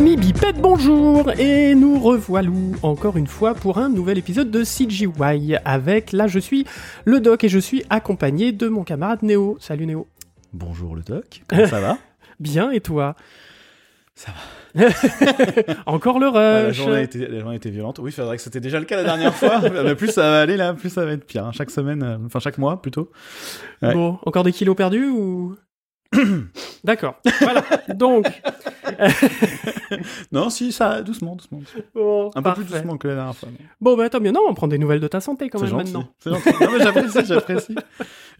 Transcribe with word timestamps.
Amis 0.00 0.16
bipèdes, 0.16 0.56
bonjour 0.62 1.30
Et 1.38 1.74
nous 1.74 2.00
revoilou 2.00 2.74
encore 2.82 3.18
une 3.18 3.26
fois 3.26 3.52
pour 3.52 3.76
un 3.76 3.90
nouvel 3.90 4.16
épisode 4.16 4.50
de 4.50 4.64
CGY 4.64 5.56
avec, 5.66 6.12
là 6.12 6.26
je 6.26 6.38
suis 6.38 6.64
le 7.04 7.20
doc 7.20 7.44
et 7.44 7.50
je 7.50 7.58
suis 7.58 7.84
accompagné 7.90 8.52
de 8.52 8.68
mon 8.68 8.82
camarade 8.82 9.22
Néo. 9.22 9.58
Salut 9.60 9.84
Néo. 9.84 10.08
Bonjour 10.54 10.96
le 10.96 11.02
doc, 11.02 11.42
comment 11.46 11.66
ça 11.66 11.80
va 11.80 11.98
Bien 12.40 12.70
et 12.70 12.80
toi 12.80 13.14
Ça 14.14 14.32
va. 14.74 14.86
Encore 15.84 16.18
le 16.18 16.28
Ouais, 16.28 16.32
la, 16.32 16.66
rush 16.68 16.76
journée 16.78 17.02
était, 17.02 17.28
la 17.28 17.40
journée 17.40 17.56
était 17.56 17.68
violente. 17.68 17.98
Oui, 17.98 18.08
il 18.08 18.14
faudrait 18.14 18.38
que 18.38 18.42
c'était 18.42 18.60
déjà 18.60 18.78
le 18.78 18.86
cas 18.86 18.96
la 18.96 19.04
dernière 19.04 19.34
fois. 19.34 19.60
Mais 19.68 19.94
plus 19.96 20.08
ça 20.12 20.22
va 20.22 20.40
aller 20.40 20.56
là, 20.56 20.72
plus 20.72 20.88
ça 20.88 21.04
va 21.04 21.12
être 21.12 21.26
pire. 21.26 21.44
hein. 21.44 21.52
Chaque 21.52 21.70
semaine, 21.70 22.02
euh, 22.02 22.16
enfin 22.24 22.38
chaque 22.38 22.56
mois 22.56 22.80
plutôt. 22.80 23.10
Ouais. 23.82 23.92
Bon, 23.92 24.18
encore 24.24 24.44
des 24.44 24.52
kilos 24.52 24.76
perdus 24.76 25.10
ou... 25.10 25.56
D'accord, 26.84 27.16
voilà. 27.40 27.62
Donc, 27.94 28.26
Non, 30.32 30.50
si, 30.50 30.72
ça, 30.72 31.02
doucement, 31.02 31.36
doucement. 31.36 31.58
doucement. 31.58 31.82
bon, 31.94 32.26
Un 32.28 32.30
peu 32.30 32.42
parfait. 32.42 32.62
plus 32.62 32.72
doucement 32.72 32.96
que 32.96 33.08
la 33.08 33.14
dernière 33.16 33.36
fois. 33.36 33.48
mais 33.52 33.64
Bon, 33.80 33.96
bah 33.96 34.08
tant 34.08 34.20
mieux. 34.20 34.30
Non, 34.30 34.40
on 34.48 34.54
prend 34.54 34.68
des 34.68 34.78
nouvelles 34.78 35.00
de 35.00 35.08
ta 35.08 35.20
santé 35.20 35.48
quand 35.48 35.60
même 35.60 35.68
gentil. 35.70 35.92
maintenant. 35.92 36.08
C'est 36.18 36.30
gentil. 36.30 36.48
Non, 36.60 36.70
mais 36.72 36.78
j'apprécie, 36.84 37.24
j'apprécie. 37.26 37.74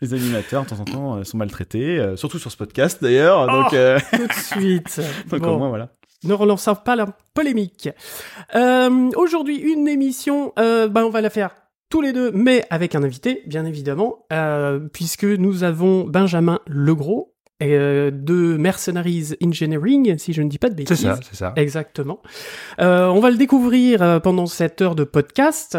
Les 0.00 0.14
animateurs, 0.14 0.64
de 0.64 0.68
temps 0.70 0.80
en 0.80 0.84
temps, 0.84 1.16
euh, 1.16 1.24
sont 1.24 1.36
maltraités, 1.38 1.98
euh, 1.98 2.16
surtout 2.16 2.38
sur 2.38 2.50
ce 2.50 2.56
podcast 2.56 3.02
d'ailleurs. 3.02 3.46
Donc, 3.46 3.68
Oh. 3.72 3.76
euh, 3.76 3.98
Tout 4.12 4.26
de 4.26 4.32
suite. 4.32 5.00
donc 5.30 5.40
Bon. 5.40 5.54
au 5.54 5.58
moins, 5.58 5.68
voilà. 5.68 5.88
Ne 6.24 6.34
relançons 6.34 6.74
pas 6.74 6.96
la 6.96 7.06
polémique. 7.34 7.88
Euh, 8.54 9.10
Aujourd'hui, 9.16 9.56
une 9.56 9.88
émission, 9.88 10.52
euh, 10.58 10.88
ben, 10.88 11.04
on 11.04 11.10
va 11.10 11.20
la 11.20 11.30
faire 11.30 11.50
tous 11.88 12.02
les 12.02 12.12
deux, 12.12 12.30
mais 12.32 12.64
avec 12.70 12.94
un 12.94 13.02
invité, 13.02 13.42
bien 13.46 13.64
évidemment, 13.64 14.26
euh, 14.32 14.78
puisque 14.92 15.24
nous 15.24 15.64
avons 15.64 16.04
Benjamin 16.04 16.60
Legros 16.66 17.34
euh, 17.62 18.10
de 18.10 18.56
Mercenaries 18.56 19.34
Engineering, 19.44 20.16
si 20.18 20.32
je 20.32 20.42
ne 20.42 20.48
dis 20.48 20.58
pas 20.58 20.68
de 20.68 20.74
C'est 20.74 20.88
bêtises. 20.90 21.00
ça, 21.02 21.18
c'est 21.22 21.36
ça. 21.36 21.52
Exactement. 21.56 22.20
Euh, 22.80 23.06
on 23.08 23.20
va 23.20 23.30
le 23.30 23.36
découvrir 23.36 24.02
euh, 24.02 24.18
pendant 24.20 24.46
cette 24.46 24.80
heure 24.82 24.94
de 24.94 25.04
podcast. 25.04 25.76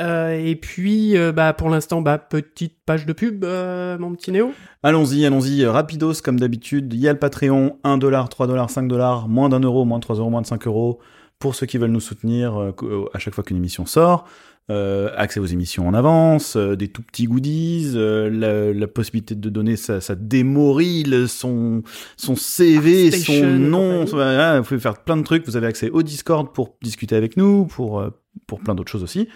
Euh, 0.00 0.30
et 0.32 0.56
puis, 0.56 1.16
euh, 1.18 1.30
bah, 1.30 1.52
pour 1.52 1.68
l'instant, 1.68 2.00
bah, 2.00 2.16
petite 2.16 2.76
page 2.86 3.04
de 3.04 3.12
pub, 3.12 3.44
euh, 3.44 3.98
mon 3.98 4.14
petit 4.14 4.32
Néo. 4.32 4.52
Allons-y, 4.82 5.26
allons-y, 5.26 5.66
rapidos 5.66 6.14
comme 6.24 6.40
d'habitude. 6.40 6.92
Il 6.94 7.00
y 7.00 7.06
a 7.08 7.12
le 7.12 7.18
Patreon, 7.18 7.76
1 7.84 7.98
dollar, 7.98 8.28
3 8.30 8.46
dollars, 8.46 8.70
5 8.70 8.88
dollars, 8.88 9.28
moins 9.28 9.50
d'un 9.50 9.60
euro, 9.60 9.84
moins 9.84 9.98
de 9.98 10.02
3 10.02 10.16
euros, 10.16 10.30
moins 10.30 10.40
de 10.42 10.46
5 10.46 10.66
euros. 10.66 11.00
Pour 11.38 11.54
ceux 11.54 11.66
qui 11.66 11.78
veulent 11.78 11.90
nous 11.90 12.00
soutenir 12.00 12.72
à 13.14 13.18
chaque 13.18 13.34
fois 13.34 13.42
qu'une 13.44 13.56
émission 13.56 13.86
sort. 13.86 14.26
Euh, 14.70 15.10
accès 15.16 15.40
aux 15.40 15.46
émissions 15.46 15.88
en 15.88 15.94
avance, 15.94 16.54
euh, 16.54 16.76
des 16.76 16.86
tout 16.86 17.02
petits 17.02 17.24
goodies, 17.24 17.94
euh, 17.96 18.30
la, 18.30 18.72
la 18.72 18.86
possibilité 18.86 19.34
de 19.34 19.48
donner 19.50 19.74
sa, 19.74 20.00
sa 20.00 20.14
démo 20.14 20.72
reel, 20.74 21.28
son, 21.28 21.82
son 22.16 22.36
CV, 22.36 23.06
Artstation 23.06 23.34
son 23.40 23.46
nom, 23.46 24.04
voilà, 24.04 24.60
vous 24.60 24.68
pouvez 24.68 24.78
faire 24.78 25.02
plein 25.02 25.16
de 25.16 25.24
trucs. 25.24 25.44
Vous 25.46 25.56
avez 25.56 25.66
accès 25.66 25.90
au 25.90 26.04
Discord 26.04 26.52
pour 26.54 26.76
discuter 26.82 27.16
avec 27.16 27.36
nous, 27.36 27.64
pour, 27.64 28.04
pour 28.46 28.60
plein 28.60 28.76
d'autres 28.76 28.92
choses 28.92 29.02
aussi. 29.02 29.26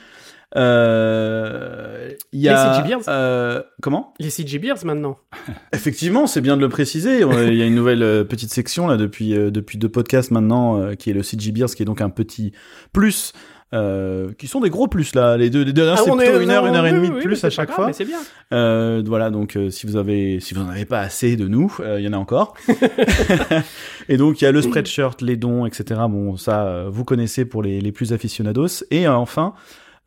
Il 0.54 0.60
y 0.60 0.62
a, 0.62 2.14
Les 2.32 2.84
CG 2.84 2.96
Beers. 2.96 3.64
comment? 3.82 4.14
Les 4.20 4.30
CG 4.30 4.60
Beers 4.60 4.84
maintenant. 4.84 5.16
Effectivement, 5.72 6.28
c'est 6.28 6.42
bien 6.42 6.56
de 6.56 6.62
le 6.62 6.68
préciser. 6.68 7.22
Il 7.22 7.54
y 7.54 7.62
a 7.62 7.66
une 7.66 7.74
nouvelle 7.74 8.24
petite 8.28 8.52
section 8.52 8.86
là 8.86 8.96
depuis 8.96 9.30
depuis 9.30 9.78
deux 9.78 9.88
podcasts 9.88 10.30
maintenant, 10.30 10.94
qui 10.94 11.10
est 11.10 11.14
le 11.14 11.24
CG 11.24 11.50
Beers, 11.50 11.74
qui 11.74 11.82
est 11.82 11.86
donc 11.86 12.00
un 12.00 12.10
petit 12.10 12.52
plus, 12.92 13.32
euh, 13.74 14.30
qui 14.38 14.46
sont 14.46 14.60
des 14.60 14.70
gros 14.70 14.86
plus 14.88 15.14
là. 15.14 15.36
Les 15.36 15.50
deux, 15.50 15.62
les 15.64 15.72
deux, 15.72 15.88
Ah, 15.88 15.96
c'est 15.96 16.10
plutôt 16.10 16.20
est- 16.22 16.42
une 16.42 16.50
heure, 16.50 16.66
une 16.66 16.74
heure 16.76 16.86
et 16.86 16.92
demie 16.92 17.10
de 17.10 17.14
oui, 17.14 17.22
plus 17.22 17.44
à 17.44 17.50
chaque 17.50 17.68
pas 17.68 17.74
fois. 17.74 17.84
grave, 17.84 17.88
mais 17.98 18.04
C'est 18.04 18.04
bien. 18.10 18.18
Euh, 18.52 19.02
voilà, 19.04 19.30
donc 19.30 19.56
euh, 19.56 19.68
si 19.70 19.86
vous 19.86 19.96
avez, 19.96 20.38
si 20.40 20.54
vous 20.54 20.62
n'en 20.62 20.70
avez 20.70 20.84
pas 20.84 21.00
assez 21.00 21.36
de 21.36 21.48
nous, 21.48 21.74
euh, 21.80 22.00
il 22.00 22.04
y 22.04 22.08
en 22.08 22.12
a 22.12 22.18
encore. 22.18 22.54
et 24.08 24.16
donc 24.16 24.40
il 24.40 24.44
y 24.44 24.46
a 24.46 24.52
le 24.52 24.62
spreadshirt, 24.62 25.20
les 25.22 25.36
dons, 25.36 25.66
etc. 25.66 26.00
Bon, 26.08 26.36
ça, 26.36 26.66
euh, 26.66 26.88
vous 26.90 27.04
connaissez 27.04 27.44
pour 27.44 27.62
les, 27.62 27.80
les 27.80 27.92
plus 27.92 28.12
aficionados. 28.12 28.84
Et 28.90 29.06
euh, 29.06 29.14
enfin. 29.14 29.54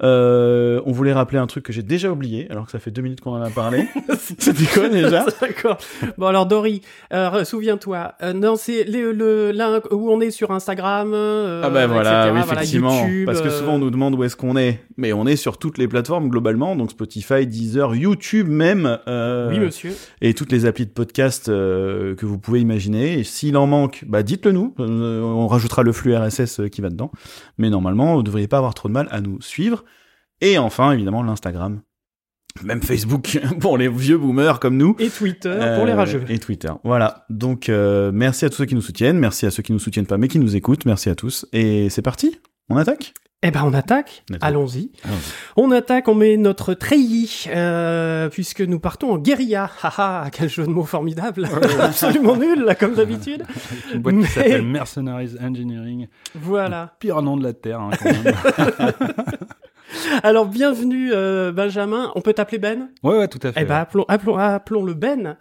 Euh, 0.04 0.80
on 0.86 0.92
voulait 0.92 1.14
rappeler 1.14 1.40
un 1.40 1.48
truc 1.48 1.64
que 1.66 1.74
j'ai 1.74 1.82
déjà 1.82 2.12
oublié, 2.12 2.48
alors 2.52 2.66
que 2.66 2.72
ça 2.72 2.78
fait 2.80 2.92
deux 2.92 3.02
minutes 3.02 3.22
qu'on 3.22 3.32
en 3.32 3.42
a 3.42 3.50
parlé. 3.50 3.88
C'était 4.38 4.66
quoi 4.66 4.90
déjà 4.90 5.26
D'accord. 5.42 5.78
Bon 6.20 6.28
alors 6.28 6.46
Dory, 6.46 6.82
euh, 7.14 7.44
souviens-toi, 7.44 8.14
euh, 8.22 8.32
non 8.34 8.56
c'est 8.58 8.84
le, 8.84 9.12
le 9.12 9.52
là 9.52 9.82
où 9.92 10.12
on 10.12 10.22
est 10.22 10.30
sur 10.30 10.52
Instagram. 10.52 11.12
euh, 11.16 11.62
Ah 11.66 11.70
ben 11.72 11.88
voilà, 11.88 12.32
oui, 12.32 12.42
voilà, 12.46 12.62
effectivement. 12.62 13.02
YouTube, 13.06 13.26
parce 13.26 13.42
que 13.42 13.48
euh, 13.48 13.60
souvent 13.60 13.74
on 13.74 13.80
nous 13.80 13.90
demande 13.90 14.14
où 14.14 14.24
est-ce 14.24 14.36
qu'on 14.36 14.56
est. 14.56 14.82
Mais 14.98 15.14
on 15.14 15.26
est 15.26 15.36
sur 15.36 15.58
toutes 15.58 15.80
les 15.80 15.88
plateformes 15.88 16.30
globalement, 16.30 16.76
donc 16.76 16.92
Spotify, 16.92 17.48
Deezer, 17.48 17.96
YouTube 17.96 18.48
même. 18.48 19.00
euh, 19.08 19.50
Oui 19.50 19.60
monsieur. 19.60 19.94
et 20.22 20.34
toutes 20.36 20.52
les 20.52 20.66
applis 20.66 20.86
de 20.86 20.92
podcast 20.92 21.50
euh, 21.50 22.14
que 22.16 22.26
vous 22.28 22.38
pouvez 22.38 22.60
imaginer. 22.62 23.20
Et 23.20 23.24
s'il 23.24 23.58
en 23.58 23.66
manque, 23.66 24.04
bah 24.08 24.22
dites-le 24.22 24.52
nous. 24.52 24.76
Euh, 24.80 25.22
on 25.22 25.48
rajoutera 25.48 25.82
le 25.82 25.92
flux 25.92 26.16
RSS 26.16 26.62
qui 26.72 26.82
va 26.82 26.90
dedans. 26.90 27.12
Mais 27.58 27.70
normalement, 27.72 28.14
vous 28.14 28.20
ne 28.22 28.26
devriez 28.26 28.48
pas 28.48 28.58
avoir 28.58 28.74
trop 28.76 28.88
de 28.90 28.94
mal 28.94 29.08
à 29.12 29.22
nous 29.22 29.42
suivre. 29.42 29.84
Et 30.42 30.58
enfin, 30.58 30.92
évidemment, 30.92 31.24
l'Instagram. 31.24 31.82
Même 32.64 32.82
Facebook 32.82 33.40
pour 33.60 33.78
les 33.78 33.88
vieux 33.88 34.18
boomers 34.18 34.60
comme 34.60 34.78
nous. 34.78 34.96
Et 35.00 35.10
Twitter 35.10 35.56
pour 35.76 35.86
les 35.86 35.92
Euh, 35.92 35.96
rageux. 35.96 36.24
Et 36.30 36.40
Twitter. 36.40 36.72
Voilà. 36.84 37.26
Donc, 37.30 37.70
euh, 37.70 38.12
merci 38.14 38.46
à 38.46 38.50
tous 38.50 38.56
ceux 38.58 38.66
qui 38.66 38.76
nous 38.76 38.82
soutiennent. 38.82 39.20
Merci 39.20 39.46
à 39.46 39.52
ceux 39.52 39.62
qui 39.64 39.74
nous 39.74 39.80
soutiennent 39.80 40.08
pas, 40.08 40.18
mais 40.18 40.28
qui 40.28 40.40
nous 40.40 40.56
écoutent. 40.56 40.86
Merci 40.86 41.10
à 41.10 41.16
tous. 41.16 41.46
Et 41.54 41.90
c'est 41.90 42.02
parti. 42.02 42.40
On 42.70 42.78
attaque? 42.78 43.14
Eh 43.44 43.52
ben 43.52 43.62
on 43.64 43.72
attaque. 43.76 44.24
On 44.32 44.34
attaque. 44.34 44.48
Allons-y. 44.50 44.92
On 45.58 45.70
attaque, 45.70 46.08
on 46.08 46.16
met 46.16 46.38
notre 46.38 46.74
treillis, 46.74 47.46
euh, 47.50 48.30
puisque 48.30 48.62
nous 48.62 48.80
partons 48.80 49.12
en 49.12 49.18
guérilla. 49.20 49.70
Haha, 49.84 50.28
quel 50.32 50.50
jeu 50.50 50.64
de 50.66 50.72
mots 50.72 50.84
formidable. 50.86 51.48
Absolument 51.80 52.36
nul, 52.36 52.64
là, 52.64 52.74
comme 52.74 52.96
d'habitude. 52.96 53.44
Une 53.94 54.00
boîte 54.02 54.16
Mais- 54.16 54.24
qui 54.24 54.32
s'appelle 54.32 54.64
Mercenaries 54.64 55.36
Engineering. 55.40 56.08
Voilà. 56.34 56.96
Pire 57.00 57.22
nom 57.22 57.38
de 57.38 57.44
la 57.44 57.54
Terre, 57.54 57.80
hein, 57.82 57.92
quand 58.02 58.12
même. 58.12 58.34
Alors, 60.24 60.48
bienvenue, 60.48 61.12
euh, 61.14 61.52
Benjamin. 61.52 62.12
On 62.16 62.22
peut 62.22 62.34
t'appeler 62.34 62.58
Ben 62.58 62.90
ouais, 63.04 63.18
ouais, 63.18 63.28
tout 63.28 63.40
à 63.44 63.52
fait. 63.52 63.62
Eh 63.62 63.66
ben, 63.66 63.76
appelons, 63.76 64.06
appelons, 64.08 64.38
appelons-le 64.38 64.94
Ben. 64.94 65.38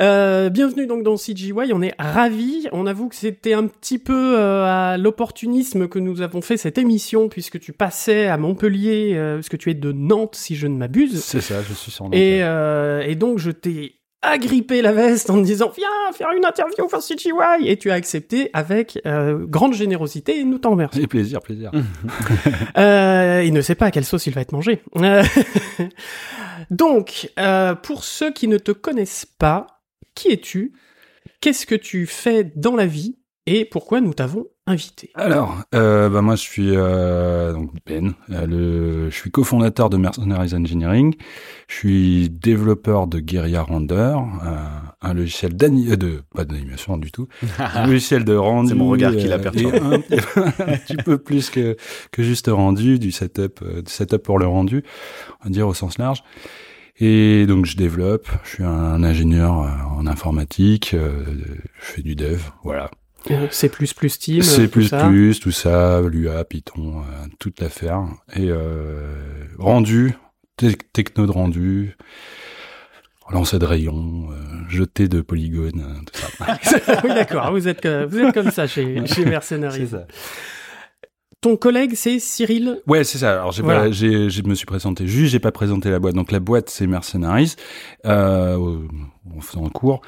Euh, 0.00 0.50
bienvenue 0.50 0.88
donc 0.88 1.04
dans 1.04 1.16
CGY, 1.16 1.72
on 1.72 1.80
est 1.80 1.94
ravis. 1.98 2.66
On 2.72 2.86
avoue 2.86 3.08
que 3.08 3.14
c'était 3.14 3.54
un 3.54 3.66
petit 3.66 3.98
peu 3.98 4.36
euh, 4.36 4.64
à 4.66 4.98
l'opportunisme 4.98 5.86
que 5.86 5.98
nous 6.00 6.20
avons 6.20 6.40
fait 6.40 6.56
cette 6.56 6.78
émission, 6.78 7.28
puisque 7.28 7.60
tu 7.60 7.72
passais 7.72 8.26
à 8.26 8.36
Montpellier, 8.36 9.12
euh, 9.14 9.36
parce 9.36 9.48
que 9.48 9.56
tu 9.56 9.70
es 9.70 9.74
de 9.74 9.92
Nantes, 9.92 10.34
si 10.34 10.56
je 10.56 10.66
ne 10.66 10.76
m'abuse. 10.76 11.22
C'est 11.22 11.40
ça, 11.40 11.62
je 11.62 11.72
suis 11.72 11.92
sur 11.92 12.06
Et, 12.12 12.42
euh, 12.42 13.02
et 13.06 13.14
donc 13.14 13.38
je 13.38 13.52
t'ai 13.52 13.94
agrippé 14.24 14.82
la 14.82 14.92
veste 14.92 15.30
en 15.30 15.36
me 15.36 15.44
disant 15.44 15.72
viens 15.76 16.12
faire 16.12 16.30
une 16.36 16.44
interview 16.44 16.86
pour 16.88 17.00
CGY 17.00 17.68
et 17.68 17.76
tu 17.76 17.90
as 17.90 17.94
accepté 17.94 18.50
avec 18.52 19.00
euh, 19.06 19.44
grande 19.46 19.74
générosité 19.74 20.38
et 20.38 20.44
nous 20.44 20.58
t'en 20.58 20.70
remercions. 20.70 21.02
Et 21.02 21.06
plaisir, 21.06 21.40
plaisir. 21.40 21.70
Euh, 22.76 23.42
il 23.44 23.52
ne 23.52 23.60
sait 23.60 23.74
pas 23.74 23.86
à 23.86 23.90
quelle 23.90 24.04
sauce 24.04 24.26
il 24.26 24.34
va 24.34 24.40
être 24.40 24.52
mangé. 24.52 24.82
Euh, 24.96 25.22
Donc, 26.70 27.30
euh, 27.38 27.74
pour 27.74 28.04
ceux 28.04 28.32
qui 28.32 28.48
ne 28.48 28.58
te 28.58 28.72
connaissent 28.72 29.26
pas, 29.26 29.82
qui 30.14 30.28
es-tu? 30.28 30.72
Qu'est-ce 31.40 31.66
que 31.66 31.74
tu 31.74 32.06
fais 32.06 32.44
dans 32.56 32.74
la 32.74 32.86
vie? 32.86 33.16
Et 33.46 33.66
pourquoi 33.66 34.00
nous 34.00 34.14
t'avons 34.14 34.46
invité? 34.66 35.10
Alors, 35.14 35.54
euh, 35.74 36.08
bah 36.08 36.22
moi 36.22 36.34
je 36.34 36.40
suis 36.40 36.70
euh, 36.74 37.52
donc 37.52 37.70
Ben, 37.84 38.14
euh, 38.30 38.46
le, 38.46 39.10
je 39.10 39.14
suis 39.14 39.30
cofondateur 39.30 39.90
de 39.90 39.98
Mercenaries 39.98 40.54
Engineering. 40.54 41.14
Je 41.68 41.74
suis 41.74 42.30
développeur 42.30 43.06
de 43.06 43.20
Guerilla 43.20 43.62
Render, 43.62 44.16
euh, 44.44 44.56
un 45.02 45.12
logiciel 45.12 45.54
d'ani- 45.54 45.90
euh, 45.90 45.96
de 45.96 46.22
pas 46.34 46.46
d'animation 46.46 46.96
du 46.96 47.12
tout, 47.12 47.28
un 47.58 47.86
logiciel 47.86 48.24
de 48.24 48.34
rendu. 48.34 48.70
C'est 48.70 48.74
mon 48.74 48.88
regard 48.88 49.14
qui 49.14 49.26
l'a 49.28 49.36
euh, 49.36 49.38
perturbé. 49.38 49.78
Un, 49.78 49.92
un 50.72 50.76
petit 50.78 50.96
peu 50.96 51.18
plus 51.18 51.50
que 51.50 51.76
que 52.12 52.22
juste 52.22 52.48
rendu, 52.48 52.98
du 52.98 53.12
setup, 53.12 53.60
euh, 53.62 53.82
du 53.82 53.92
setup 53.92 54.22
pour 54.22 54.38
le 54.38 54.46
rendu, 54.46 54.82
on 55.42 55.44
va 55.44 55.50
dire 55.50 55.68
au 55.68 55.74
sens 55.74 55.98
large. 55.98 56.22
Et 56.98 57.44
donc 57.46 57.66
je 57.66 57.76
développe, 57.76 58.26
je 58.44 58.48
suis 58.48 58.64
un 58.64 59.02
ingénieur 59.04 59.52
en 59.52 60.06
informatique, 60.06 60.94
euh, 60.94 61.24
je 61.80 61.84
fais 61.84 62.02
du 62.02 62.14
dev, 62.16 62.40
voilà. 62.62 62.90
Euh, 63.30 63.46
C++ 63.50 63.68
Team 63.70 64.42
C++, 64.42 64.68
tout 64.68 64.82
ça. 64.82 65.10
tout 65.40 65.50
ça, 65.50 66.00
l'UA, 66.02 66.44
Python, 66.44 67.00
euh, 67.00 67.26
toute 67.38 67.60
l'affaire. 67.60 68.02
Et 68.34 68.50
euh, 68.50 69.44
rendu, 69.58 70.14
te- 70.56 70.74
techno 70.92 71.26
de 71.26 71.30
rendu, 71.32 71.96
lancer 73.30 73.58
de 73.58 73.64
rayons, 73.64 74.28
euh, 74.30 74.34
jeter 74.68 75.08
de 75.08 75.20
polygones, 75.22 75.80
euh, 75.80 76.00
tout 76.04 76.20
ça. 76.20 77.00
oui, 77.04 77.10
d'accord, 77.14 77.50
vous 77.52 77.66
êtes, 77.68 77.86
vous 77.86 78.18
êtes 78.18 78.34
comme 78.34 78.50
ça 78.50 78.66
chez, 78.66 79.06
chez 79.06 79.24
Mercenaries. 79.26 79.90
Ton 81.44 81.58
collègue, 81.58 81.92
c'est 81.94 82.20
Cyril 82.20 82.80
Ouais, 82.86 83.04
c'est 83.04 83.18
ça. 83.18 83.32
Alors, 83.32 83.52
j'ai 83.52 83.62
Voilà. 83.62 83.90
je 83.90 84.42
me 84.48 84.54
suis 84.54 84.64
présenté 84.64 85.06
juste, 85.06 85.32
j'ai 85.32 85.40
pas 85.40 85.52
présenté 85.52 85.90
la 85.90 85.98
boîte. 85.98 86.14
Donc, 86.14 86.32
la 86.32 86.40
boîte, 86.40 86.70
c'est 86.70 86.86
Mercenaries. 86.86 87.54
Euh, 88.06 88.56
en 89.36 89.40
faisant 89.42 89.64
le 89.64 89.68
cours, 89.68 90.00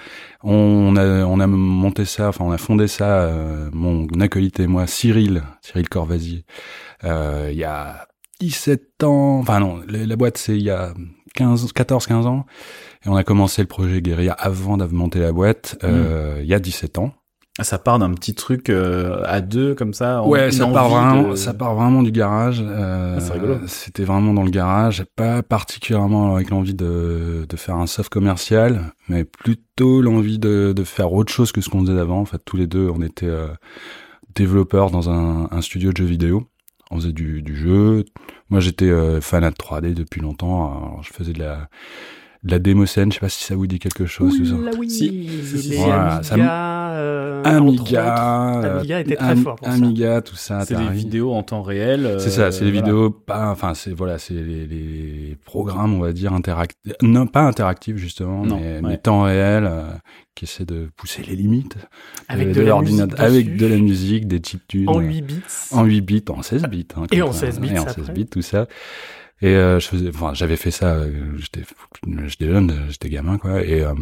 on 0.43 0.97
a, 0.97 1.27
on 1.27 1.39
a 1.39 1.47
monté 1.47 2.07
ça, 2.07 2.29
enfin, 2.29 2.43
on 2.47 2.53
a 2.53 2.57
fondé 2.57 2.89
ça, 2.89 3.25
euh, 3.25 3.69
mon 3.75 4.07
acolyte 4.19 4.61
et 4.61 4.67
moi, 4.67 4.87
Cyril, 4.87 5.43
Cyril 5.61 5.91
Corvasier, 5.91 6.47
euh, 7.05 7.51
il 7.53 7.59
y 7.59 7.65
a 7.65 8.09
17 8.41 9.05
ans, 9.05 9.41
enfin 9.41 9.61
non, 9.61 9.83
la, 9.87 10.07
la 10.07 10.17
boîte, 10.17 10.39
c'est 10.39 10.57
il 10.57 10.63
y 10.63 10.71
a 10.71 10.95
15, 11.35 11.71
14, 11.75 12.07
15 12.07 12.27
ans. 12.27 12.47
Et 13.05 13.11
on 13.11 13.17
a 13.17 13.25
commencé 13.25 13.61
le 13.61 13.69
projet 13.69 14.01
Guerilla 14.01 14.33
avant 14.33 14.79
d'avoir 14.79 14.99
monté 14.99 15.19
la 15.19 15.33
boîte, 15.33 15.77
euh, 15.85 16.39
il 16.41 16.47
y 16.47 16.55
a 16.55 16.61
17 16.61 16.99
ans. 16.99 17.13
Ça 17.63 17.79
part 17.79 17.99
d'un 17.99 18.13
petit 18.13 18.35
truc 18.35 18.69
euh, 18.69 19.23
à 19.25 19.41
deux 19.41 19.75
comme 19.75 19.95
ça. 19.95 20.23
Ouais, 20.23 20.51
ça 20.51 20.67
part 20.67 20.89
vraiment, 20.91 21.31
de- 21.31 21.37
ça 21.37 21.55
part 21.55 21.75
vraiment 21.75 22.03
du 22.03 22.11
garage. 22.13 22.63
Euh, 22.63 23.17
Ah. 23.19 23.67
C'était 23.67 24.05
vraiment 24.05 24.35
dans 24.35 24.43
le 24.43 24.51
garage, 24.51 25.05
pas 25.17 25.43
particulièrement 25.43 26.35
avec 26.35 26.51
l'envie 26.51 26.75
de, 26.75 27.47
de 27.49 27.57
faire 27.57 27.77
un 27.77 27.87
soft 27.87 28.13
commercial, 28.13 28.93
mais 29.09 29.25
plutôt 29.25 30.03
l'envie 30.03 30.39
de, 30.39 30.75
de 30.77 30.85
faire 30.85 31.13
autre 31.15 31.33
chose 31.33 31.51
que 31.51 31.63
ce 31.63 31.71
qu'on 31.71 31.81
faisait 31.87 31.99
avant. 31.99 32.21
En 32.21 32.25
fait, 32.27 32.41
tous 32.45 32.59
les 32.59 32.67
deux, 32.67 32.91
on 32.95 33.01
était 33.01 33.27
euh, 33.27 33.47
développeurs 34.35 34.91
dans 34.91 35.09
un, 35.09 35.49
un 35.51 35.61
studio 35.63 35.93
de 35.93 35.97
jeux 35.97 36.05
vidéo. 36.05 36.49
On 36.91 36.97
faisait 36.97 37.13
du, 37.13 37.43
du 37.43 37.57
jeu. 37.57 38.05
Moi, 38.51 38.61
j'étais 38.61 38.93
fanat 39.21 39.51
de 39.51 39.57
3D 39.57 39.95
depuis 39.95 40.21
longtemps. 40.21 40.71
Alors, 40.71 41.03
je 41.03 41.13
faisais 41.13 41.33
de 41.33 41.39
la, 41.41 41.69
la 42.51 42.59
démo 42.59 42.87
scène. 42.87 43.11
Je 43.11 43.15
sais 43.17 43.21
pas 43.21 43.29
si 43.29 43.45
ça 43.45 43.55
vous 43.57 43.67
dit 43.67 43.79
quelque 43.79 44.07
chose. 44.07 44.35
ça. 44.49 44.55
Oula, 44.55 44.71
oui, 44.79 44.89
Si, 44.91 45.11
les. 45.11 45.77
Voilà, 45.77 46.21
ça 46.23 46.35
Amiga, 46.35 46.91
euh, 46.93 47.43
Amiga, 47.45 48.61
euh, 48.65 48.79
Amiga 48.79 49.01
était 49.01 49.17
très 49.17 49.27
Am- 49.31 49.43
fort 49.43 49.57
pour 49.57 49.67
ça. 49.69 49.75
Amiga, 49.75 50.21
tout 50.23 50.37
ça. 50.37 50.65
C'est 50.65 50.75
des 50.75 50.81
Atari. 50.83 50.97
vidéos 50.99 51.33
en 51.35 51.43
temps 51.43 51.63
réel. 51.63 52.07
euh, 52.07 52.19
C'est 52.19 52.31
ça, 52.31 52.51
c'est 52.53 52.65
les 52.65 52.71
voilà. 52.73 52.87
vidéos 52.87 53.11
pas, 53.11 53.51
enfin 53.51 53.75
c'est 53.75 53.93
voilà, 53.93 54.19
c'est 54.19 54.35
les, 54.35 54.67
les 54.67 55.37
programmes, 55.45 55.95
on 55.95 56.01
va 56.01 56.13
dire 56.13 56.33
interactifs, 56.33 56.93
non 57.03 57.27
pas 57.27 57.43
interactifs 57.43 57.97
justement, 57.97 58.45
Non, 58.45 58.57
mais, 58.59 58.75
ouais. 58.77 58.81
mais 58.83 58.99
temps 58.99 59.23
réel, 59.23 59.65
euh, 59.69 59.85
qui 60.35 60.45
essaient 60.45 60.65
de 60.67 60.89
pousser 60.97 61.23
les 61.23 61.35
limites 61.37 61.77
Avec 62.29 62.53
de, 62.53 62.61
l'ordinateur- 62.63 63.29
musique 63.31 63.47
avec 63.47 63.57
de 63.57 63.67
la 63.67 63.77
musique, 63.77 64.27
des 64.29 64.41
chiptunes, 64.43 64.89
en 64.89 64.99
euh, 65.01 65.03
8 65.03 65.23
bits. 65.23 65.41
en 65.73 65.85
8 65.85 66.01
bits, 66.03 66.25
en 66.31 66.43
16 66.43 66.63
bits, 66.65 66.87
hein, 66.97 67.05
Et 67.13 67.19
comme 67.21 67.29
en 67.29 67.33
ça, 67.33 67.47
16 67.47 67.61
bits 67.61 67.71
et 67.75 67.79
en 67.79 67.83
après. 67.83 67.95
16 67.95 68.11
bits, 68.11 68.27
tout 68.27 68.43
ça. 68.43 68.67
Et 69.43 69.49
euh, 69.55 69.79
je 69.79 69.87
faisais, 69.89 70.09
enfin, 70.09 70.33
j'avais 70.35 70.57
fait 70.57 70.71
ça, 70.71 70.95
euh, 70.95 71.37
j'étais, 71.37 71.61
j'étais 72.27 72.47
jeune, 72.47 72.73
j'étais 72.89 73.11
gamin, 73.11 73.37
quoi. 73.37 73.63
Et 73.63 73.83
euh, 73.83 73.95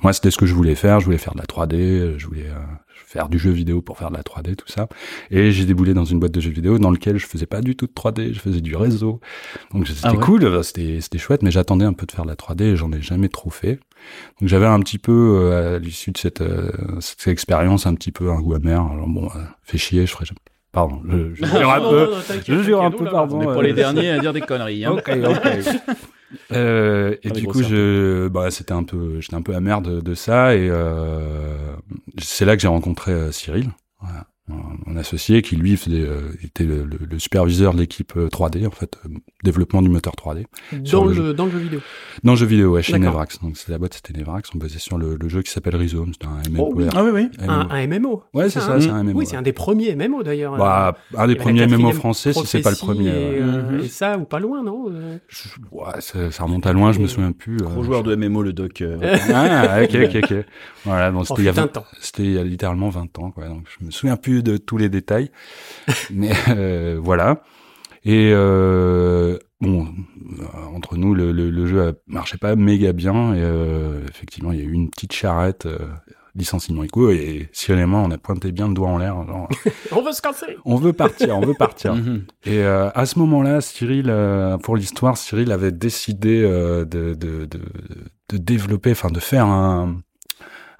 moi, 0.00 0.12
c'était 0.12 0.30
ce 0.30 0.38
que 0.38 0.46
je 0.46 0.54
voulais 0.54 0.74
faire. 0.74 1.00
Je 1.00 1.04
voulais 1.04 1.18
faire 1.18 1.34
de 1.34 1.38
la 1.38 1.44
3D, 1.44 2.16
je 2.16 2.26
voulais 2.26 2.48
euh, 2.48 2.60
faire 3.06 3.28
du 3.28 3.38
jeu 3.38 3.50
vidéo 3.50 3.82
pour 3.82 3.98
faire 3.98 4.10
de 4.10 4.16
la 4.16 4.22
3D, 4.22 4.56
tout 4.56 4.68
ça. 4.68 4.88
Et 5.30 5.52
j'ai 5.52 5.64
déboulé 5.64 5.94
dans 5.94 6.04
une 6.04 6.18
boîte 6.18 6.32
de 6.32 6.40
jeux 6.40 6.50
vidéo 6.50 6.78
dans 6.78 6.90
lequel 6.90 7.18
je 7.18 7.26
faisais 7.26 7.46
pas 7.46 7.60
du 7.60 7.76
tout 7.76 7.86
de 7.86 7.92
3D, 7.92 8.32
je 8.32 8.40
faisais 8.40 8.60
du 8.60 8.74
réseau. 8.76 9.20
Donc 9.72 9.86
c'était 9.86 10.00
Ah 10.02 10.12
ouais 10.12 10.18
cool, 10.18 10.44
euh, 10.44 10.62
c'était 10.62 11.00
c'était 11.00 11.18
chouette, 11.18 11.42
mais 11.42 11.50
j'attendais 11.50 11.84
un 11.84 11.92
peu 11.92 12.06
de 12.06 12.12
faire 12.12 12.24
de 12.24 12.30
la 12.30 12.36
3D 12.36 12.62
et 12.62 12.76
j'en 12.76 12.92
ai 12.92 13.00
jamais 13.00 13.28
trop 13.28 13.50
fait. 13.50 13.78
Donc 14.40 14.48
j'avais 14.48 14.66
un 14.66 14.80
petit 14.80 14.98
peu 14.98 15.38
euh, 15.40 15.76
à 15.76 15.78
l'issue 15.78 16.10
de 16.10 16.18
cette, 16.18 16.40
euh, 16.40 16.70
cette 17.00 17.28
expérience 17.28 17.86
un 17.86 17.94
petit 17.94 18.12
peu 18.12 18.30
un 18.30 18.40
goût 18.40 18.54
amer. 18.54 18.80
Alors 18.80 19.08
bon, 19.08 19.26
euh, 19.26 19.40
fait 19.62 19.78
chier, 19.78 20.06
je 20.06 20.12
ferai 20.12 20.24
jamais. 20.24 20.40
Pardon, 20.76 21.00
je, 21.08 21.34
je 21.34 21.46
jure 21.46 21.72
un 21.72 21.80
Non, 21.80 21.90
peu. 21.90 22.10
Je 22.46 22.62
jure 22.62 22.82
un 22.82 22.90
peu, 22.90 23.06
pardon. 23.06 23.38
On 23.38 23.40
est 23.40 23.44
pour 23.46 23.60
euh, 23.60 23.62
les 23.62 23.72
derniers 23.72 24.10
à 24.10 24.18
dire 24.18 24.34
des 24.34 24.42
conneries. 24.42 24.84
Hein. 24.84 24.92
Ok, 24.92 25.10
ok. 25.10 25.96
Euh, 26.50 27.14
et 27.22 27.28
Pas 27.28 27.34
des 27.34 27.40
du 27.40 27.46
coup, 27.46 27.62
je, 27.62 28.26
bah, 28.26 28.50
c'était 28.50 28.72
un 28.72 28.82
peu, 28.82 29.20
j'étais 29.20 29.36
un 29.36 29.42
peu 29.42 29.54
amer 29.54 29.80
de, 29.80 30.00
de 30.00 30.14
ça, 30.14 30.56
et 30.56 30.68
euh, 30.68 31.72
c'est 32.18 32.44
là 32.44 32.56
que 32.56 32.62
j'ai 32.62 32.66
rencontré 32.68 33.12
euh, 33.12 33.30
Cyril, 33.30 33.70
voilà, 34.00 34.26
mon- 34.48 34.62
mon 34.86 34.96
associé, 34.96 35.42
qui 35.42 35.56
lui 35.56 35.76
faisait, 35.76 36.00
euh, 36.02 36.30
était 36.44 36.64
le, 36.64 36.84
le- 36.84 36.98
le 37.10 37.18
superviseur 37.18 37.74
de 37.74 37.78
l'équipe 37.80 38.12
euh, 38.16 38.28
3D, 38.28 38.66
en 38.66 38.70
fait, 38.70 38.96
euh, 39.04 39.08
développement 39.42 39.82
du 39.82 39.88
moteur 39.88 40.14
3D. 40.14 40.44
sur 40.84 41.00
Dans 41.00 41.06
le 41.08 41.14
le, 41.14 41.34
dans 41.34 41.46
le 41.46 41.50
jeu 41.50 41.58
vidéo. 41.58 41.80
Dans 42.22 42.32
le 42.32 42.38
jeu 42.38 42.46
vidéo, 42.46 42.72
ouais, 42.72 42.82
chez. 42.82 42.98
Nevrax. 42.98 43.40
Donc 43.42 43.56
c'est 43.56 43.70
la 43.72 43.78
boîte, 43.78 43.94
c'était 43.94 44.16
Nevrax. 44.18 44.50
On 44.54 44.58
basait 44.58 44.78
sur 44.78 44.98
le, 44.98 45.16
le 45.16 45.28
jeu 45.28 45.42
qui 45.42 45.50
s'appelle 45.50 45.74
Rhizome, 45.76 46.12
c'était 46.12 46.26
un 46.26 46.40
MMO. 46.50 46.68
Oh 46.70 46.72
oui. 46.76 46.84
Ah 46.94 47.02
oui, 47.04 47.10
oui. 47.12 47.28
Un, 47.40 47.68
un 47.70 47.86
MMO. 47.86 48.22
Ouais, 48.34 48.48
c'est 48.48 48.60
ça, 48.60 48.80
c'est 48.80 48.88
un 48.90 49.02
MMO. 49.02 49.18
Oui, 49.18 49.26
c'est 49.26 49.36
un 49.36 49.42
des 49.42 49.52
premiers 49.52 49.94
MMO 49.96 50.22
d'ailleurs. 50.22 50.56
Bah, 50.56 50.96
un 51.16 51.26
des 51.26 51.34
premiers 51.36 51.66
MMO 51.66 51.92
français, 51.92 52.32
si 52.32 52.46
c'est 52.46 52.60
pas 52.62 52.70
le 52.70 52.76
premier. 52.76 53.08
Et, 53.08 53.12
euh, 53.42 53.62
Mhm. 53.72 53.80
et 53.80 53.88
ça, 53.88 54.16
ou 54.18 54.24
pas 54.24 54.38
loin, 54.38 54.62
non 54.62 54.86
euh, 54.90 55.18
Je- 55.28 55.48
ouais, 55.72 56.00
ça, 56.00 56.30
ça 56.30 56.44
remonte 56.44 56.66
à 56.66 56.72
loin, 56.72 56.92
je 56.92 57.00
me 57.00 57.06
souviens 57.08 57.32
plus. 57.32 57.56
Gros 57.56 57.80
euh, 57.80 57.84
joueur 57.84 58.02
de 58.02 58.14
MMO, 58.14 58.42
le 58.42 58.52
doc. 58.52 58.80
euh, 58.82 58.96
Ah, 59.34 59.80
ok, 59.82 59.96
ok, 60.04 60.16
ok. 60.22 60.34
Voilà, 60.84 61.10
donc 61.10 61.22
En 61.22 61.24
c'était 61.24 61.42
il 61.42 61.44
y 61.46 61.48
a 61.48 61.52
fut 61.52 61.58
un 61.58 61.62
20 61.62 61.68
temps. 61.72 61.84
C'était 62.00 62.22
il 62.24 62.32
y 62.32 62.38
a 62.38 62.44
littéralement 62.44 62.88
20 62.90 63.18
ans, 63.18 63.30
quoi. 63.32 63.48
Donc 63.48 63.64
je 63.80 63.84
me 63.84 63.90
souviens 63.90 64.16
plus 64.16 64.35
de 64.42 64.56
tous 64.56 64.76
les 64.78 64.88
détails, 64.88 65.30
mais 66.10 66.32
euh, 66.48 66.98
voilà. 67.00 67.42
Et 68.04 68.30
euh, 68.32 69.36
bon, 69.60 69.88
euh, 70.38 70.44
entre 70.74 70.96
nous, 70.96 71.12
le, 71.12 71.32
le, 71.32 71.50
le 71.50 71.66
jeu 71.66 72.00
marchait 72.06 72.38
pas 72.38 72.54
méga 72.54 72.92
bien. 72.92 73.34
Et 73.34 73.40
euh, 73.42 74.00
effectivement, 74.08 74.52
il 74.52 74.58
y 74.60 74.62
a 74.62 74.64
eu 74.64 74.72
une 74.72 74.90
petite 74.90 75.12
charrette, 75.12 75.66
euh, 75.66 75.78
licenciement 76.36 76.84
éco, 76.84 77.10
et 77.10 77.48
Cyril 77.52 77.80
et 77.80 77.86
moi, 77.86 78.00
on 78.00 78.10
a 78.10 78.18
pointé 78.18 78.52
bien 78.52 78.68
le 78.68 78.74
doigt 78.74 78.88
en 78.88 78.98
l'air. 78.98 79.16
On 79.92 80.02
veut 80.02 80.12
se 80.12 80.22
casser 80.22 80.56
on 80.64 80.76
veut 80.76 80.92
partir, 80.92 81.36
on 81.36 81.40
veut 81.40 81.54
partir. 81.54 81.94
mhm. 81.96 82.26
Et 82.44 82.58
euh, 82.58 82.90
à 82.94 83.06
ce 83.06 83.18
moment-là, 83.18 83.60
Cyril, 83.60 84.06
euh, 84.08 84.56
pour 84.58 84.76
l'histoire, 84.76 85.16
Cyril 85.16 85.50
avait 85.50 85.72
décidé 85.72 86.42
euh, 86.44 86.84
de, 86.84 87.14
de, 87.14 87.46
de, 87.46 87.60
de 88.28 88.36
développer, 88.36 88.92
enfin 88.92 89.10
de 89.10 89.20
faire 89.20 89.46
un, 89.46 89.96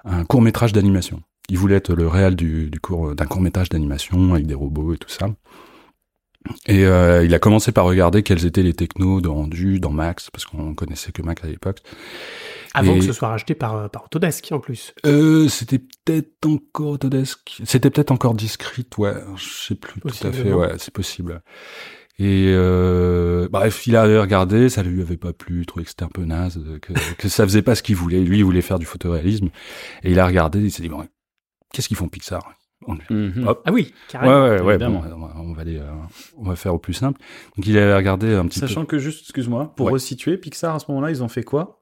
un 0.05 0.23
court 0.23 0.41
métrage 0.41 0.73
d'animation. 0.73 1.21
Il 1.49 1.57
voulait 1.57 1.75
être 1.75 1.93
le 1.93 2.07
réal 2.07 2.35
du, 2.35 2.69
du 2.69 2.79
court 2.79 3.15
d'un 3.15 3.25
court 3.25 3.41
métrage 3.41 3.69
d'animation 3.69 4.33
avec 4.33 4.47
des 4.47 4.53
robots 4.53 4.93
et 4.93 4.97
tout 4.97 5.09
ça. 5.09 5.29
Et 6.65 6.85
euh, 6.85 7.25
il 7.25 7.33
a 7.33 7.39
commencé 7.39 7.71
par 7.71 7.85
regarder 7.85 8.23
quels 8.23 8.45
étaient 8.45 8.63
les 8.63 8.73
technos 8.73 9.19
de 9.21 9.27
rendu 9.27 9.79
dans 9.79 9.91
Max, 9.91 10.29
parce 10.29 10.45
qu'on 10.45 10.73
connaissait 10.75 11.11
que 11.11 11.21
Max 11.21 11.43
à 11.43 11.47
l'époque. 11.47 11.79
Avant 12.73 12.95
Et- 12.95 12.99
que 12.99 13.05
ce 13.05 13.11
soit 13.13 13.27
racheté 13.29 13.55
par, 13.55 13.75
euh, 13.75 13.87
par 13.87 14.05
Autodesk 14.05 14.49
en 14.51 14.59
plus. 14.59 14.93
Euh, 15.05 15.47
c'était 15.49 15.79
peut-être 15.79 16.45
encore 16.45 16.91
Autodesk. 16.91 17.61
C'était 17.65 17.89
peut-être 17.89 18.11
encore 18.11 18.33
Discrete, 18.33 18.97
ouais. 18.97 19.13
Je 19.35 19.49
sais 19.67 19.75
plus 19.75 19.99
tout 19.99 20.27
à 20.27 20.31
fait, 20.31 20.53
ouais, 20.53 20.73
c'est 20.77 20.93
possible. 20.93 21.41
Et 22.19 22.45
euh, 22.47 23.47
bref, 23.51 23.85
il 23.85 23.95
avait 23.95 24.19
regardé, 24.19 24.69
ça 24.69 24.83
lui 24.83 25.01
avait 25.01 25.17
pas 25.17 25.33
plu, 25.33 25.61
il 25.61 25.65
trouvait 25.65 25.83
que 25.83 25.89
c'était 25.91 26.03
un 26.05 26.09
peu 26.09 26.23
naze, 26.23 26.59
que, 26.81 26.93
que 27.17 27.29
ça 27.29 27.43
faisait 27.45 27.61
pas 27.61 27.75
ce 27.75 27.83
qu'il 27.83 27.95
voulait. 27.95 28.21
Lui, 28.21 28.39
il 28.39 28.43
voulait 28.43 28.61
faire 28.61 28.79
du 28.79 28.85
photoréalisme. 28.85 29.49
Et 30.03 30.11
il 30.11 30.19
a 30.19 30.25
regardé, 30.25 30.59
il 30.59 30.71
s'est 30.71 30.81
dit, 30.81 30.89
bon, 30.89 31.05
qu'est-ce 31.73 31.87
qu'ils 31.87 31.97
font 31.97 32.07
Pixar 32.07 32.41
On- 32.85 32.93
Mhm. 33.09 33.45
Ah 33.65 33.71
oui, 33.71 33.81
Ouais, 33.81 33.91
carrément. 34.07 34.43
ouais, 34.43 34.61
ouais, 34.61 34.77
bon, 34.77 35.01
on 35.35 35.53
va- 35.53 35.61
aller, 35.61 35.77
euh, 35.77 35.89
on 36.37 36.43
va 36.43 36.55
faire 36.55 36.73
au 36.75 36.77
plus 36.77 36.93
simple. 36.93 37.19
Donc 37.57 37.65
il 37.65 37.75
avait 37.77 37.95
regardé 37.95 38.33
un 38.35 38.45
petit 38.45 38.59
Sachant 38.59 38.81
peu. 38.81 38.87
que 38.87 38.99
juste, 38.99 39.21
excuse-moi, 39.21 39.73
pour 39.75 39.87
Ouais. 39.87 39.93
resituer, 39.93 40.37
Pixar 40.37 40.75
à 40.75 40.79
ce 40.79 40.85
moment-là, 40.89 41.09
ils 41.09 41.23
ont 41.23 41.27
fait 41.27 41.43
quoi? 41.43 41.81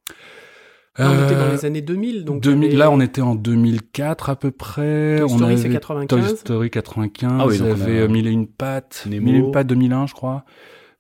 Ah, 0.98 1.12
on 1.12 1.26
était 1.26 1.36
dans 1.36 1.42
Euh, 1.42 1.52
les 1.52 1.66
années 1.66 1.82
2000, 1.82 2.24
donc 2.24 2.42
2000, 2.42 2.70
les- 2.72 2.76
là, 2.78 2.90
on 2.90 3.02
était 3.02 3.20
en 3.22 3.36
2004 3.36 4.30
à 4.30 4.38
peu 4.38 4.52
près. 4.52 5.18
Toy 5.20 5.26
on 5.26 5.38
Story, 5.38 5.58
c'est 5.58 5.66
avait 5.66 5.74
95. 5.74 6.08
Toy 6.30 6.38
Story 6.38 6.70
95. 6.72 7.32
Ah 7.42 7.46
oui, 7.48 7.58
donc 7.58 7.68
on 7.68 7.72
avait 7.72 8.00
a- 8.00 8.02
euh, 8.04 8.08
Mille 8.08 8.28
et 8.28 8.32
une 8.32 8.48
pattes. 8.48 9.04
Nemo. 9.06 9.26
Mille 9.26 9.36
et 9.36 9.40
une 9.40 9.52
pattes 9.52 9.68
2001, 9.68 10.08
je 10.08 10.14
crois. 10.14 10.46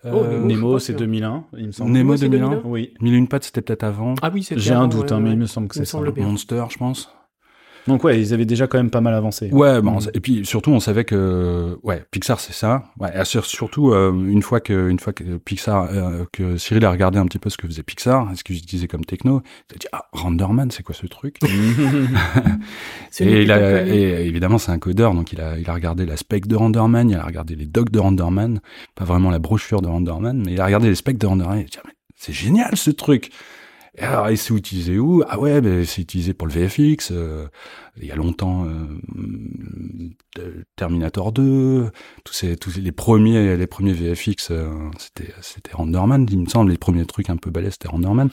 Oh, 0.03 0.07
Euh, 0.25 0.39
Nemo. 0.45 0.77
c'est 0.79 0.93
que- 0.93 0.99
2001, 0.99 1.45
il 1.57 1.67
me 1.67 1.71
semble. 1.71 1.91
Nemo 1.91 1.99
Nemo, 2.03 2.17
c'est 2.17 2.25
2001. 2.29 2.49
2001. 2.49 2.69
Oui. 2.69 2.93
Mille 2.99 3.13
et 3.13 3.17
une 3.17 3.27
pattes, 3.29 3.45
c'était 3.45 3.61
peut-être 3.61 3.83
avant. 3.85 4.15
Ah 4.21 4.29
oui, 4.33 4.43
c'était 4.43 4.59
J'ai 4.59 4.73
un 4.73 4.87
doute, 4.89 5.05
ouais, 5.05 5.13
hein, 5.13 5.19
mais 5.21 5.29
ouais. 5.29 5.35
il 5.35 5.39
me 5.39 5.45
semble 5.45 5.69
que 5.69 5.75
Il 5.75 5.79
c'est 5.79 5.85
ça. 5.85 5.91
semble 5.91 6.11
bien. 6.11 6.25
Monster, 6.25 6.65
je 6.69 6.77
pense. 6.77 7.09
Donc 7.87 8.03
ouais, 8.03 8.19
ils 8.19 8.33
avaient 8.33 8.45
déjà 8.45 8.67
quand 8.67 8.77
même 8.77 8.89
pas 8.89 9.01
mal 9.01 9.13
avancé. 9.13 9.49
Ouais, 9.51 9.81
bon, 9.81 9.91
Mhm. 9.99 10.09
et 10.13 10.19
puis 10.19 10.45
surtout, 10.45 10.71
on 10.71 10.79
savait 10.79 11.05
que, 11.05 11.77
ouais, 11.83 12.03
Pixar, 12.11 12.39
c'est 12.39 12.53
ça. 12.53 12.85
Ouais, 12.99 13.11
surtout 13.23 13.91
euh, 13.91 14.11
une 14.11 14.41
fois 14.41 14.59
que, 14.59 14.89
une 14.89 14.97
fois 14.99 15.13
que 15.13 15.37
Pixar, 15.37 15.89
euh, 15.91 16.25
que 16.31 16.57
Cyril 16.57 16.83
a 16.85 16.91
regardé 16.91 17.19
un 17.19 17.25
petit 17.25 17.37
peu 17.39 17.49
ce 17.49 17.57
que 17.57 17.67
faisait 17.67 17.83
Pixar, 17.83 18.27
ce 18.35 18.43
qu'ils 18.43 18.57
utilisaient 18.57 18.87
comme 18.87 19.05
techno, 19.05 19.41
il 19.69 19.75
a 19.75 19.77
dit 19.77 19.87
ah 19.91 20.05
Renderman, 20.13 20.71
c'est 20.71 20.83
quoi 20.83 20.95
ce 20.95 21.05
truc? 21.07 21.37
Et, 23.19 23.43
il 23.43 23.51
a, 23.51 23.85
et 23.87 24.25
évidemment, 24.27 24.57
c'est 24.57 24.71
un 24.71 24.79
codeur, 24.79 25.13
donc 25.13 25.31
il 25.31 25.39
a, 25.39 25.57
il 25.57 25.69
a 25.69 25.73
regardé 25.73 26.05
la 26.05 26.17
spec 26.17 26.47
de 26.47 26.55
Renderman, 26.55 27.09
il 27.09 27.15
a 27.15 27.23
regardé 27.23 27.55
les 27.55 27.65
docs 27.65 27.91
de 27.91 27.99
Renderman, 27.99 28.59
pas 28.95 29.05
vraiment 29.05 29.29
la 29.31 29.39
brochure 29.39 29.81
de 29.81 29.87
Renderman, 29.87 30.43
mais 30.45 30.53
il 30.53 30.61
a 30.61 30.65
regardé 30.65 30.89
les 30.89 30.95
specs 30.95 31.17
de 31.17 31.25
Renderman, 31.25 31.59
il 31.59 31.61
a 31.61 31.65
dit, 31.65 31.77
Ah, 31.77 31.83
mais 31.85 31.93
c'est 32.15 32.33
génial 32.33 32.75
ce 32.75 32.91
truc! 32.91 33.31
Et 33.97 34.01
alors, 34.03 34.29
il 34.29 34.37
s'est 34.37 34.53
utilisé 34.53 34.99
où? 34.99 35.23
Ah 35.27 35.39
ouais, 35.39 35.61
ben, 35.61 35.85
c'est 35.85 36.01
utilisé 36.01 36.33
pour 36.33 36.47
le 36.47 36.53
VFX, 36.53 37.11
euh, 37.11 37.47
il 37.95 38.05
y 38.05 38.11
a 38.11 38.15
longtemps, 38.15 38.65
euh, 38.65 40.49
Terminator 40.75 41.31
2, 41.31 41.89
tous 42.25 42.33
ces, 42.33 42.57
tous 42.57 42.77
les 42.77 42.91
premiers, 42.91 43.55
les 43.55 43.67
premiers 43.67 43.93
VFX, 43.93 44.51
euh, 44.51 44.67
c'était, 44.97 45.33
c'était 45.41 45.71
Renderman, 45.73 46.27
il 46.29 46.39
me 46.39 46.47
semble, 46.47 46.71
les 46.71 46.77
premiers 46.77 47.05
trucs 47.05 47.29
un 47.29 47.37
peu 47.37 47.51
balèzes, 47.51 47.73
c'était 47.73 47.87
Renderman. 47.87 48.29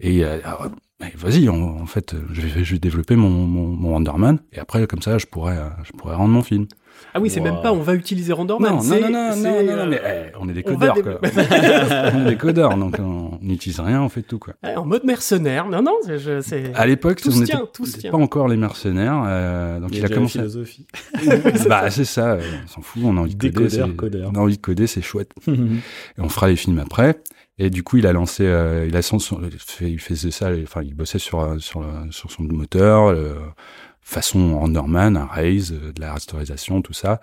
Et, 0.00 0.24
euh, 0.24 0.40
ah, 0.44 0.68
mais 1.00 1.12
vas-y, 1.16 1.48
en, 1.48 1.60
en 1.60 1.86
fait, 1.86 2.16
je 2.32 2.40
vais, 2.40 2.64
je 2.64 2.72
vais 2.72 2.80
développer 2.80 3.14
mon, 3.14 3.30
mon, 3.30 3.68
mon 3.68 3.90
Renderman, 3.92 4.40
et 4.52 4.58
après, 4.58 4.86
comme 4.88 5.02
ça, 5.02 5.16
je 5.18 5.26
pourrais, 5.26 5.58
euh, 5.58 5.68
je 5.84 5.92
pourrais 5.92 6.16
rendre 6.16 6.34
mon 6.34 6.42
film. 6.42 6.66
Ah 7.14 7.20
oui, 7.20 7.28
c'est 7.30 7.40
Wow. 7.40 7.44
même 7.46 7.62
pas 7.62 7.72
on 7.72 7.80
va 7.80 7.94
utiliser 7.94 8.32
Renderman. 8.32 8.76
non, 8.76 8.82
non, 8.82 9.00
non, 9.00 9.10
non, 9.10 9.36
non, 9.36 9.62
non, 9.62 9.72
euh, 9.82 9.86
mais 9.88 10.00
eh, 10.04 10.36
on 10.40 10.48
est 10.48 10.52
des 10.52 10.62
on 10.66 10.74
codeurs, 10.74 10.94
quoi. 11.02 11.20
on 12.14 12.26
est 12.26 12.30
des 12.30 12.36
codeurs, 12.36 12.76
donc 12.76 12.96
on 12.98 13.38
n'utilise 13.42 13.80
rien, 13.80 14.02
on 14.02 14.08
fait 14.08 14.22
tout, 14.22 14.38
quoi. 14.38 14.54
ouais, 14.62 14.76
En 14.76 14.84
mode 14.84 15.04
mercenaire. 15.04 15.68
Non, 15.68 15.82
non, 15.82 15.96
c'est-. 16.42 16.72
À 16.74 16.86
l'époque, 16.86 17.20
Tout 17.20 17.30
on 17.34 17.40
n'était 17.40 18.10
pas 18.10 18.16
encore 18.18 18.48
les 18.48 18.56
mercenaires, 18.56 19.22
euh, 19.26 19.80
donc 19.80 19.90
Il, 19.92 20.04
a 20.04 20.08
commencé. 20.08 20.38
la 20.38 20.44
philosophie. 20.44 20.86
bah 21.68 21.90
c'est 21.90 22.04
ça, 22.04 22.32
euh, 22.32 22.40
on 22.64 22.68
s'en 22.68 22.80
fout, 22.82 23.02
on 23.04 23.16
a 23.16 23.20
envie 23.20 23.34
de 23.34 23.48
coder, 23.48 23.64
Décodeur, 23.68 23.88
c'est- 23.88 23.96
codeur. 23.96 24.30
on 24.32 24.38
a 24.38 24.40
envie 24.40 24.56
de 24.56 24.62
coder, 24.62 24.86
c'est 24.86 25.02
chouette. 25.02 25.30
Et 25.48 26.20
on 26.20 26.28
fera 26.28 26.48
les 26.48 26.56
films 26.56 26.78
après. 26.78 27.16
Et 27.58 27.68
du 27.70 27.82
coup, 27.82 27.98
il 27.98 28.06
a 28.06 28.12
lancé, 28.12 28.44
euh, 28.46 28.86
il 28.88 28.96
a 28.96 29.02
son, 29.02 29.18
son- 29.18 29.38
fait, 29.58 29.90
il 29.90 30.00
faisait 30.00 30.30
ça, 30.30 30.50
enfin, 30.62 30.82
il 30.82 30.94
bossait 30.94 31.18
sur 31.18 31.54
sur 31.60 31.84
sur 32.10 32.30
son 32.30 32.42
moteur, 32.44 33.08
euh, 33.10 33.34
façon 34.02 34.58
Renderman, 34.58 35.16
un 35.16 35.26
raise, 35.26 35.72
euh, 35.72 35.92
de 35.92 36.00
la 36.00 36.12
rasterisation, 36.12 36.82
tout 36.82 36.92
ça. 36.92 37.20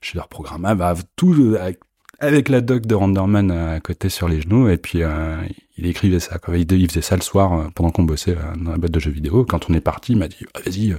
Chez 0.00 0.16
leur 0.16 0.28
programmable, 0.28 0.78
bah, 0.80 0.94
tout 1.16 1.32
le- 1.32 1.60
avec, 1.60 1.80
avec 2.20 2.48
la 2.48 2.60
doc 2.60 2.86
de 2.86 2.94
Renderman 2.94 3.50
à 3.50 3.80
côté 3.80 4.08
sur 4.08 4.28
les 4.28 4.40
genoux, 4.40 4.68
et 4.68 4.76
puis 4.76 5.02
euh, 5.02 5.36
il 5.76 5.86
écrivait 5.86 6.20
ça. 6.20 6.38
Quoi. 6.38 6.56
Il, 6.58 6.70
il 6.72 6.88
faisait 6.88 7.00
ça 7.02 7.16
le 7.16 7.22
soir 7.22 7.52
euh, 7.52 7.68
pendant 7.74 7.90
qu'on 7.90 8.02
bossait 8.04 8.36
euh, 8.36 8.56
dans 8.56 8.72
la 8.72 8.78
boîte 8.78 8.92
de 8.92 9.00
jeux 9.00 9.10
vidéo. 9.10 9.44
Quand 9.44 9.70
on 9.70 9.74
est 9.74 9.80
parti, 9.80 10.12
il 10.12 10.18
m'a 10.18 10.28
dit 10.28 10.44
ah, 10.54 10.60
"Vas-y, 10.64 10.92
euh, 10.92 10.98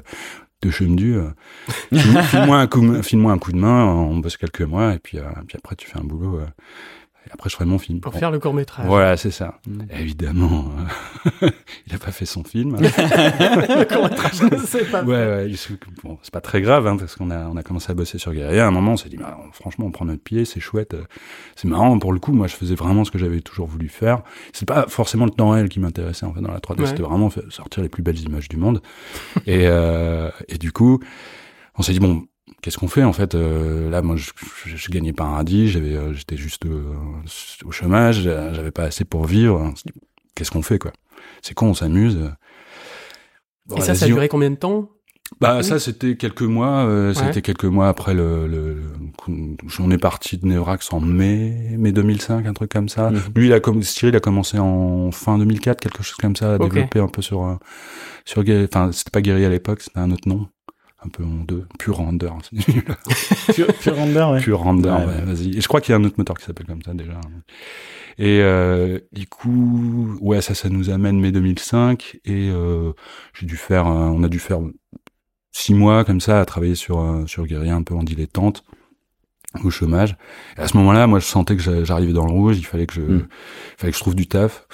de 0.61 0.69
chemdu, 0.71 1.15
euh, 1.15 1.29
file- 1.93 2.21
file-moi 2.23 2.57
un 2.59 2.67
coup, 2.67 3.01
file-moi 3.03 3.31
un 3.31 3.37
coup 3.37 3.51
de 3.53 3.57
main, 3.57 3.85
on 3.85 4.17
bosse 4.17 4.35
quelques 4.37 4.61
mois, 4.61 4.93
et 4.93 4.99
puis, 4.99 5.17
euh, 5.17 5.23
puis 5.47 5.57
après 5.57 5.75
tu 5.77 5.87
fais 5.87 5.97
un 5.99 6.03
boulot, 6.03 6.39
euh, 6.39 6.45
et 7.29 7.33
après 7.33 7.49
je 7.49 7.55
ferai 7.55 7.65
mon 7.65 7.77
film. 7.79 7.99
Pour 7.99 8.11
Bon. 8.11 8.19
faire 8.19 8.31
le 8.31 8.39
court 8.39 8.53
métrage. 8.53 8.85
Voilà, 8.87 9.15
c'est 9.17 9.31
ça. 9.31 9.59
Mm. 9.67 9.81
Évidemment, 9.99 10.71
euh, 11.43 11.49
il 11.87 11.95
a 11.95 11.97
pas 11.99 12.11
fait 12.11 12.25
son 12.25 12.43
film. 12.43 12.75
le 12.79 13.85
court 13.85 14.03
métrage, 14.09 14.31
c'est 14.65 14.89
pas 14.89 15.03
Ouais, 15.03 15.15
ouais, 15.47 15.51
bon, 16.03 16.17
c'est 16.21 16.33
pas 16.33 16.41
très 16.41 16.61
grave, 16.61 16.87
hein, 16.87 16.97
parce 16.97 17.15
qu'on 17.15 17.31
a, 17.31 17.47
on 17.47 17.55
a 17.57 17.63
commencé 17.63 17.91
à 17.91 17.93
bosser 17.93 18.17
sur 18.17 18.33
Guerilla. 18.33 18.65
À 18.65 18.67
un 18.67 18.71
moment, 18.71 18.93
on 18.93 18.97
s'est 18.97 19.09
dit, 19.09 19.17
bah, 19.17 19.37
franchement, 19.53 19.85
on 19.85 19.91
prend 19.91 20.05
notre 20.05 20.23
pied, 20.23 20.45
c'est 20.45 20.59
chouette. 20.59 20.93
euh, 20.93 21.03
C'est 21.55 21.67
marrant, 21.67 21.97
pour 21.99 22.13
le 22.13 22.19
coup, 22.19 22.31
moi, 22.33 22.47
je 22.47 22.55
faisais 22.55 22.75
vraiment 22.75 23.03
ce 23.05 23.11
que 23.11 23.17
j'avais 23.19 23.41
toujours 23.41 23.67
voulu 23.67 23.89
faire. 23.89 24.21
C'est 24.53 24.67
pas 24.67 24.87
forcément 24.87 25.25
le 25.25 25.31
temps 25.31 25.49
réel 25.51 25.69
qui 25.69 25.79
m'intéressait, 25.79 26.25
en 26.25 26.33
fait, 26.33 26.41
dans 26.41 26.51
la 26.51 26.59
3D. 26.59 26.81
Ouais. 26.81 26.87
C'était 26.87 27.03
vraiment 27.03 27.29
sortir 27.49 27.83
les 27.83 27.89
plus 27.89 28.03
belles 28.03 28.19
images 28.19 28.49
du 28.49 28.57
monde. 28.57 28.81
et, 29.45 29.67
euh, 29.67 30.29
et 30.47 30.57
du 30.57 30.71
coup, 30.71 30.99
on 31.77 31.81
s'est 31.81 31.93
dit, 31.93 31.99
bon, 31.99 32.23
qu'est-ce 32.61 32.77
qu'on 32.77 32.87
fait, 32.87 33.03
en 33.03 33.13
fait? 33.13 33.35
euh, 33.35 33.89
là, 33.89 34.01
moi, 34.01 34.15
je, 34.15 34.31
je, 34.65 34.75
je 34.75 34.89
gagnais 34.91 35.13
pas 35.13 35.25
un 35.25 35.31
radis, 35.35 35.67
j'avais, 35.69 35.95
euh, 35.95 36.13
j'étais 36.13 36.37
juste 36.37 36.65
euh, 36.65 36.93
au 37.65 37.71
chômage, 37.71 38.21
j'avais 38.21 38.71
pas 38.71 38.83
assez 38.83 39.05
pour 39.05 39.25
vivre. 39.25 39.73
Qu'est-ce 40.35 40.51
qu'on 40.51 40.61
fait, 40.61 40.79
quoi? 40.79 40.91
C'est 41.41 41.53
con, 41.53 41.67
on 41.67 41.73
s'amuse. 41.73 42.31
Bon, 43.67 43.77
Et 43.77 43.81
ça, 43.81 43.95
ça 43.95 44.05
a 44.05 44.07
duré 44.07 44.27
combien 44.27 44.49
de 44.51 44.55
temps? 44.55 44.89
Bah 45.39 45.61
ça 45.61 45.77
c'était 45.77 46.15
quelques 46.17 46.41
mois, 46.41 46.87
euh, 46.87 47.09
Ouais. 47.09 47.13
c'était 47.13 47.43
quelques 47.43 47.65
mois 47.65 47.87
après 47.87 48.15
le, 48.15 48.47
le, 48.47 48.73
le- 49.27 49.55
on 49.79 49.91
est 49.91 49.99
parti 49.99 50.39
de 50.39 50.47
Nevrax 50.47 50.91
en 50.91 50.99
mai 51.01 51.75
mai 51.77 51.91
2005 51.91 52.47
un 52.47 52.53
truc 52.53 52.71
comme 52.71 52.89
ça. 52.89 53.11
Mhm. 53.11 53.19
Lui 53.35 53.45
il 53.45 53.53
a 53.53 53.59
comme 53.59 53.83
Cyril 53.83 54.15
a 54.15 54.19
commencé 54.21 54.57
en 54.57 55.11
fin 55.11 55.37
2004 55.37 55.81
quelque 55.81 56.01
chose 56.01 56.15
comme 56.15 56.35
ça 56.35 56.55
à 56.55 56.57
développer 56.57 56.97
un 56.99 57.07
peu 57.07 57.21
sur 57.21 57.43
euh, 57.45 57.55
sur 58.25 58.43
enfin 58.63 58.91
c'était 58.91 59.11
pas 59.11 59.21
Guerrier 59.21 59.45
à 59.45 59.49
l'époque, 59.49 59.81
c'était 59.83 59.99
un 59.99 60.09
autre 60.09 60.27
nom 60.27 60.47
un 61.05 61.09
peu 61.09 61.23
honteux, 61.23 61.65
Pure 61.77 61.97
Render. 61.97 62.29
Pure, 63.53 63.67
Pure 63.79 63.95
Render, 63.95 64.27
ouais. 64.33 64.39
Pure 64.41 64.59
Render, 64.59 64.89
Ouais, 65.07 65.21
vas-y. 65.25 65.57
Et 65.57 65.61
je 65.61 65.67
crois 65.67 65.79
qu'il 65.81 65.91
y 65.91 65.95
a 65.95 65.97
un 65.97 66.03
autre 66.03 66.15
moteur 66.17 66.37
qui 66.37 66.45
s'appelle 66.45 66.65
comme 66.67 66.81
ça 66.83 66.93
déjà. 66.93 67.19
Et 68.17 68.41
euh, 68.41 68.99
du 69.13 69.27
coup, 69.27 70.17
ouais, 70.21 70.41
ça, 70.41 70.53
ça 70.55 70.67
nous 70.69 70.89
amène 70.89 71.19
mai 71.19 71.31
2005 71.31 72.19
et 72.25 72.49
euh, 72.49 72.91
j'ai 73.33 73.45
dû 73.45 73.55
faire, 73.55 73.87
euh, 73.87 73.91
on 74.09 74.23
a 74.23 74.27
dû 74.27 74.39
faire 74.39 74.59
six 75.51 75.73
mois 75.73 76.03
comme 76.03 76.19
ça 76.21 76.41
à 76.41 76.45
travailler 76.45 76.75
sur 76.75 76.99
euh, 76.99 77.25
sur 77.27 77.45
Guerilla 77.45 77.75
un 77.75 77.83
peu 77.83 77.95
en 77.95 78.03
dilettante 78.03 78.63
au 79.63 79.69
chômage. 79.69 80.17
Et 80.57 80.61
à 80.61 80.67
ce 80.67 80.75
moment-là, 80.77 81.07
moi, 81.07 81.19
je 81.19 81.25
sentais 81.25 81.55
que 81.55 81.61
j'a- 81.61 81.83
j'arrivais 81.85 82.13
dans 82.13 82.25
le 82.25 82.31
rouge. 82.31 82.57
Il 82.57 82.65
fallait 82.65 82.85
que 82.85 82.93
je, 82.93 83.01
Mm. 83.01 83.27
il 83.29 83.77
fallait 83.77 83.91
que 83.91 83.97
je 83.97 84.01
trouve 84.03 84.15
du 84.15 84.27
taf. 84.27 84.67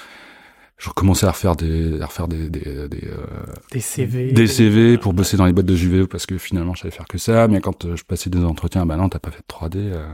Je 0.78 0.90
recommençais 0.90 1.26
à 1.26 1.32
refaire 1.32 1.56
des, 1.56 2.02
à 2.02 2.06
refaire 2.06 2.28
des, 2.28 2.50
des, 2.50 2.88
des, 2.90 3.08
euh, 3.08 3.26
Des 3.72 3.80
CV 3.80 4.34
des 4.34 4.48
CV 4.48 4.98
pour 4.98 5.14
bosser 5.14 5.38
dans 5.38 5.46
les 5.46 5.54
boîtes 5.54 5.66
de 5.66 5.74
vidéo 5.74 6.06
parce 6.08 6.26
que 6.26 6.38
finalement 6.38 6.74
je 6.76 6.82
savais 6.82 6.92
faire 6.94 7.08
que 7.08 7.18
ça 7.18 7.48
mais 7.48 7.62
quand 7.62 7.86
euh, 7.86 7.96
je 7.96 8.04
passais 8.04 8.30
des 8.30 8.44
entretiens 8.44 8.86
bah 8.86 8.98
non 8.98 9.08
t'as 9.08 9.20
pas 9.20 9.32
fait 9.32 9.40
de 9.40 9.54
3D 9.54 9.78
euh, 9.78 10.06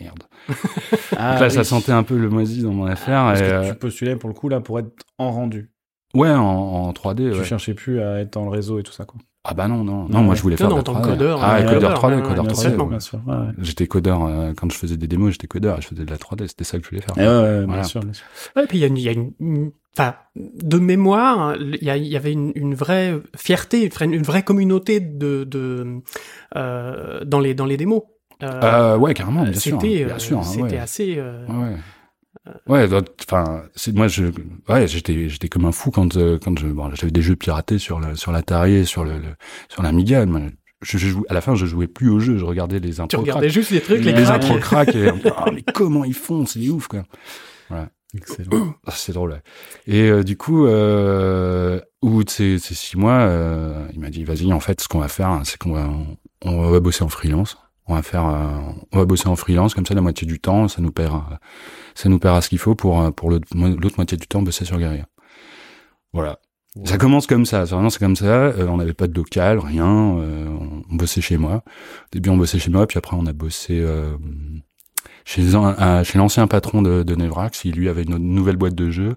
merde 0.00 0.24
Ah, 1.16 1.32
Donc 1.32 1.40
là 1.40 1.50
ça 1.50 1.64
sentait 1.64 1.92
un 1.92 2.02
peu 2.02 2.18
le 2.18 2.28
moisi 2.28 2.62
dans 2.62 2.72
mon 2.72 2.84
affaire 2.84 3.22
Parce 3.24 3.40
et, 3.40 3.44
que 3.44 3.48
euh, 3.48 3.68
tu 3.72 3.78
postulais 3.78 4.16
pour 4.16 4.28
le 4.28 4.34
coup 4.34 4.48
là 4.50 4.60
pour 4.60 4.78
être 4.78 4.90
en 5.16 5.30
rendu. 5.30 5.70
ouais 6.14 6.30
en, 6.30 6.42
en 6.44 6.92
3D 6.92 7.32
Tu 7.32 7.38
ouais. 7.38 7.44
cherchais 7.44 7.72
plus 7.74 8.00
à 8.00 8.20
être 8.20 8.34
dans 8.34 8.44
le 8.44 8.50
réseau 8.50 8.78
et 8.78 8.82
tout 8.82 8.92
ça 8.92 9.06
quoi. 9.06 9.18
Ah 9.44 9.54
bah 9.54 9.66
non 9.68 9.82
non 9.84 10.02
non 10.02 10.08
Non, 10.08 10.20
moi 10.22 10.30
ouais. 10.30 10.36
je 10.36 10.42
voulais 10.42 10.54
Non, 10.54 10.58
faire 10.58 10.68
non, 10.70 10.78
en 10.78 10.82
tant 10.82 10.94
que 11.00 11.06
3D. 11.06 11.10
codeur, 11.12 11.40
ah 11.42 11.56
euh, 11.56 11.62
codeur 11.62 11.94
codeur, 12.00 12.10
3D 12.10 12.16
ouais, 12.16 12.22
codeur 12.28 12.44
bien 12.44 12.52
3D 12.52 12.60
sûr, 12.70 12.78
ouais. 12.82 12.88
bien 12.88 13.00
sûr. 13.00 13.20
Ouais, 13.26 13.34
ouais. 13.36 13.46
j'étais 13.58 13.86
codeur 13.86 14.24
euh, 14.24 14.52
quand 14.56 14.70
je 14.70 14.76
faisais 14.76 14.96
des 14.96 15.06
démos 15.06 15.32
j'étais 15.32 15.46
codeur 15.46 15.78
et 15.78 15.80
je 15.82 15.86
faisais 15.88 16.04
de 16.04 16.10
la 16.10 16.16
3D 16.16 16.46
c'était 16.48 16.64
ça 16.64 16.78
que 16.78 16.84
je 16.84 16.90
voulais 16.90 17.02
faire 17.02 17.16
Et 17.16 17.20
ouais, 17.26 17.26
ouais, 17.42 17.58
bien 17.60 17.66
Voilà. 17.66 17.84
sûr, 17.84 18.00
bien 18.02 18.12
sûr. 18.12 18.26
Ouais, 18.56 18.66
puis 18.66 18.78
il 18.78 18.80
y 18.80 18.84
a 18.84 18.88
une, 18.88 18.96
il 18.96 19.02
y 19.04 19.08
a 19.08 19.12
une- 19.12 19.32
une- 19.40 19.70
enfin, 19.96 20.14
de 20.36 20.78
mémoire, 20.78 21.56
il 21.56 21.78
y, 21.82 22.08
y 22.08 22.16
avait 22.16 22.32
une, 22.32 22.52
une 22.56 22.74
vraie 22.74 23.14
fierté, 23.36 23.84
une 23.84 23.90
vraie- 23.90 24.06
une 24.06 24.22
vraie 24.22 24.42
communauté 24.42 25.00
de, 25.00 25.44
de 25.44 26.00
euh, 26.56 27.20
dans 27.24 27.40
les 27.40 27.54
dans 27.54 27.66
les 27.66 27.76
démos. 27.76 28.02
Euh, 28.42 28.60
Euh, 28.62 28.96
ouais 28.98 29.14
carrément 29.14 29.42
bien 29.42 29.52
sûr 29.52 29.80
c'était, 29.80 30.04
bien 30.04 30.14
euh, 30.14 30.18
sûr 30.20 30.38
hein, 30.38 30.42
c'était 30.44 30.62
ouais. 30.62 30.78
assez. 30.78 31.14
euh, 31.18 31.44
Ouais, 31.48 31.74
ouais. 32.68 32.88
Donc, 32.88 33.06
enfin, 33.26 33.62
c'est 33.74 33.94
moi 33.94 34.08
je, 34.08 34.26
ouais, 34.68 34.86
j'étais, 34.88 35.28
j'étais 35.28 35.48
comme 35.48 35.64
un 35.64 35.72
fou 35.72 35.90
quand, 35.90 36.16
euh, 36.16 36.38
quand 36.42 36.58
je, 36.58 36.66
bon, 36.66 36.90
j'avais 36.94 37.10
des 37.12 37.22
jeux 37.22 37.36
piratés 37.36 37.78
sur 37.78 38.00
la, 38.00 38.14
sur 38.14 38.32
l'Atari, 38.32 38.74
et 38.74 38.84
sur 38.84 39.04
le, 39.04 39.12
le- 39.18 39.34
sur 39.68 39.82
l'Amiga. 39.82 40.24
Je, 40.80 40.96
je 40.96 41.08
joue, 41.08 41.24
à 41.28 41.34
la 41.34 41.40
fin, 41.40 41.56
je 41.56 41.66
jouais 41.66 41.88
plus 41.88 42.08
au 42.08 42.20
jeu, 42.20 42.38
je 42.38 42.44
regardais 42.44 42.78
les 42.78 42.94
Tu 42.94 43.00
intros 43.00 43.22
regardais 43.22 43.50
juste 43.50 43.70
les 43.72 43.80
trucs, 43.80 44.04
les, 44.04 44.12
Les 44.12 44.30
intros 44.30 44.60
crack 44.60 44.94
et 44.94 45.10
ah, 45.36 45.46
mais 45.52 45.62
comment 45.74 46.04
ils 46.04 46.14
font, 46.14 46.46
c'est 46.46 46.68
ouf 46.68 46.86
quoi. 46.86 47.02
Excellent. 48.14 48.74
Ah, 48.86 48.92
c'est 48.94 49.12
drôle. 49.12 49.32
ouais. 49.32 49.42
Et 49.86 50.08
euh, 50.08 50.22
du 50.24 50.38
coup, 50.38 50.66
euh, 50.66 51.78
au 52.00 52.08
bout 52.08 52.24
de 52.24 52.30
ces, 52.30 52.58
ces 52.58 52.74
six 52.74 52.96
mois, 52.96 53.18
euh, 53.18 53.86
il 53.92 54.00
m'a 54.00 54.08
dit, 54.08 54.24
vas-y, 54.24 54.50
en 54.52 54.60
fait, 54.60 54.80
ce 54.80 54.88
qu'on 54.88 55.00
va 55.00 55.08
faire, 55.08 55.28
hein, 55.28 55.42
c'est 55.44 55.58
qu'on 55.58 55.72
va, 55.72 55.88
on, 55.88 56.16
on 56.50 56.70
va 56.70 56.80
bosser 56.80 57.02
en 57.04 57.08
freelance. 57.10 57.58
On 57.88 57.94
va 57.94 58.02
faire, 58.02 58.26
euh, 58.26 58.72
on 58.92 58.98
va 58.98 59.04
bosser 59.06 59.28
en 59.28 59.36
freelance, 59.36 59.74
comme 59.74 59.86
ça, 59.86 59.94
la 59.94 60.00
moitié 60.02 60.26
du 60.26 60.38
temps, 60.40 60.68
ça 60.68 60.82
nous 60.82 60.92
paiera, 60.92 61.40
ça 61.94 62.08
nous 62.08 62.18
paiera 62.18 62.40
ce 62.42 62.48
qu'il 62.50 62.58
faut 62.58 62.74
pour, 62.74 63.00
euh, 63.00 63.10
pour 63.10 63.30
l'autre 63.30 63.46
moitié 63.96 64.18
du 64.18 64.26
temps, 64.26 64.42
bosser 64.42 64.64
sur 64.66 64.78
Guerilla. 64.78 65.06
Voilà. 66.12 66.38
Ça 66.84 66.96
commence 66.98 67.26
comme 67.26 67.44
ça, 67.46 67.66
c'est 67.66 67.74
vraiment 67.74 67.90
c'est 67.90 67.98
comme 67.98 68.14
ça. 68.14 68.26
Euh, 68.26 68.66
on 68.68 68.76
n'avait 68.76 68.92
pas 68.92 69.08
de 69.08 69.14
local, 69.14 69.58
rien. 69.58 70.18
euh, 70.18 70.46
on 70.90 70.94
bossait 70.94 71.20
chez 71.22 71.36
moi. 71.38 71.62
Au 71.64 72.08
début, 72.12 72.28
on 72.28 72.36
bossait 72.36 72.58
chez 72.58 72.70
moi, 72.70 72.86
puis 72.86 72.98
après, 72.98 73.16
on 73.18 73.26
a 73.26 73.32
bossé 73.32 73.80
euh, 73.80 74.12
chez 75.24 75.54
un, 75.54 76.02
chez 76.04 76.18
l'ancien 76.18 76.46
patron 76.46 76.82
de, 76.82 77.02
de 77.02 77.14
Nevrax. 77.16 77.64
Il 77.64 77.74
lui 77.74 77.88
avait 77.88 78.02
une 78.02 78.16
nouvelle 78.18 78.56
boîte 78.56 78.74
de 78.74 78.90
jeux 78.90 79.16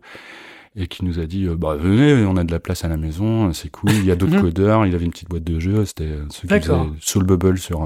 et 0.75 0.87
qui 0.87 1.03
nous 1.05 1.19
a 1.19 1.25
dit 1.25 1.45
euh, 1.45 1.55
bah 1.55 1.75
venez, 1.75 2.25
on 2.25 2.37
a 2.37 2.43
de 2.45 2.51
la 2.51 2.59
place 2.59 2.83
à 2.85 2.87
la 2.87 2.97
maison, 2.97 3.51
c'est 3.53 3.69
cool. 3.69 3.91
Il 3.91 4.05
y 4.05 4.11
a 4.11 4.15
d'autres 4.15 4.33
Mhm. 4.37 4.41
codeurs. 4.41 4.85
Il 4.87 4.95
avait 4.95 5.05
une 5.05 5.11
petite 5.11 5.29
boîte 5.29 5.43
de 5.43 5.59
jeux. 5.59 5.85
C'était 5.85 6.13
ceux 6.29 6.47
qui 6.47 6.53
faisaient 6.61 6.73
Soul 7.01 7.25
Bubble 7.25 7.57
sur 7.59 7.81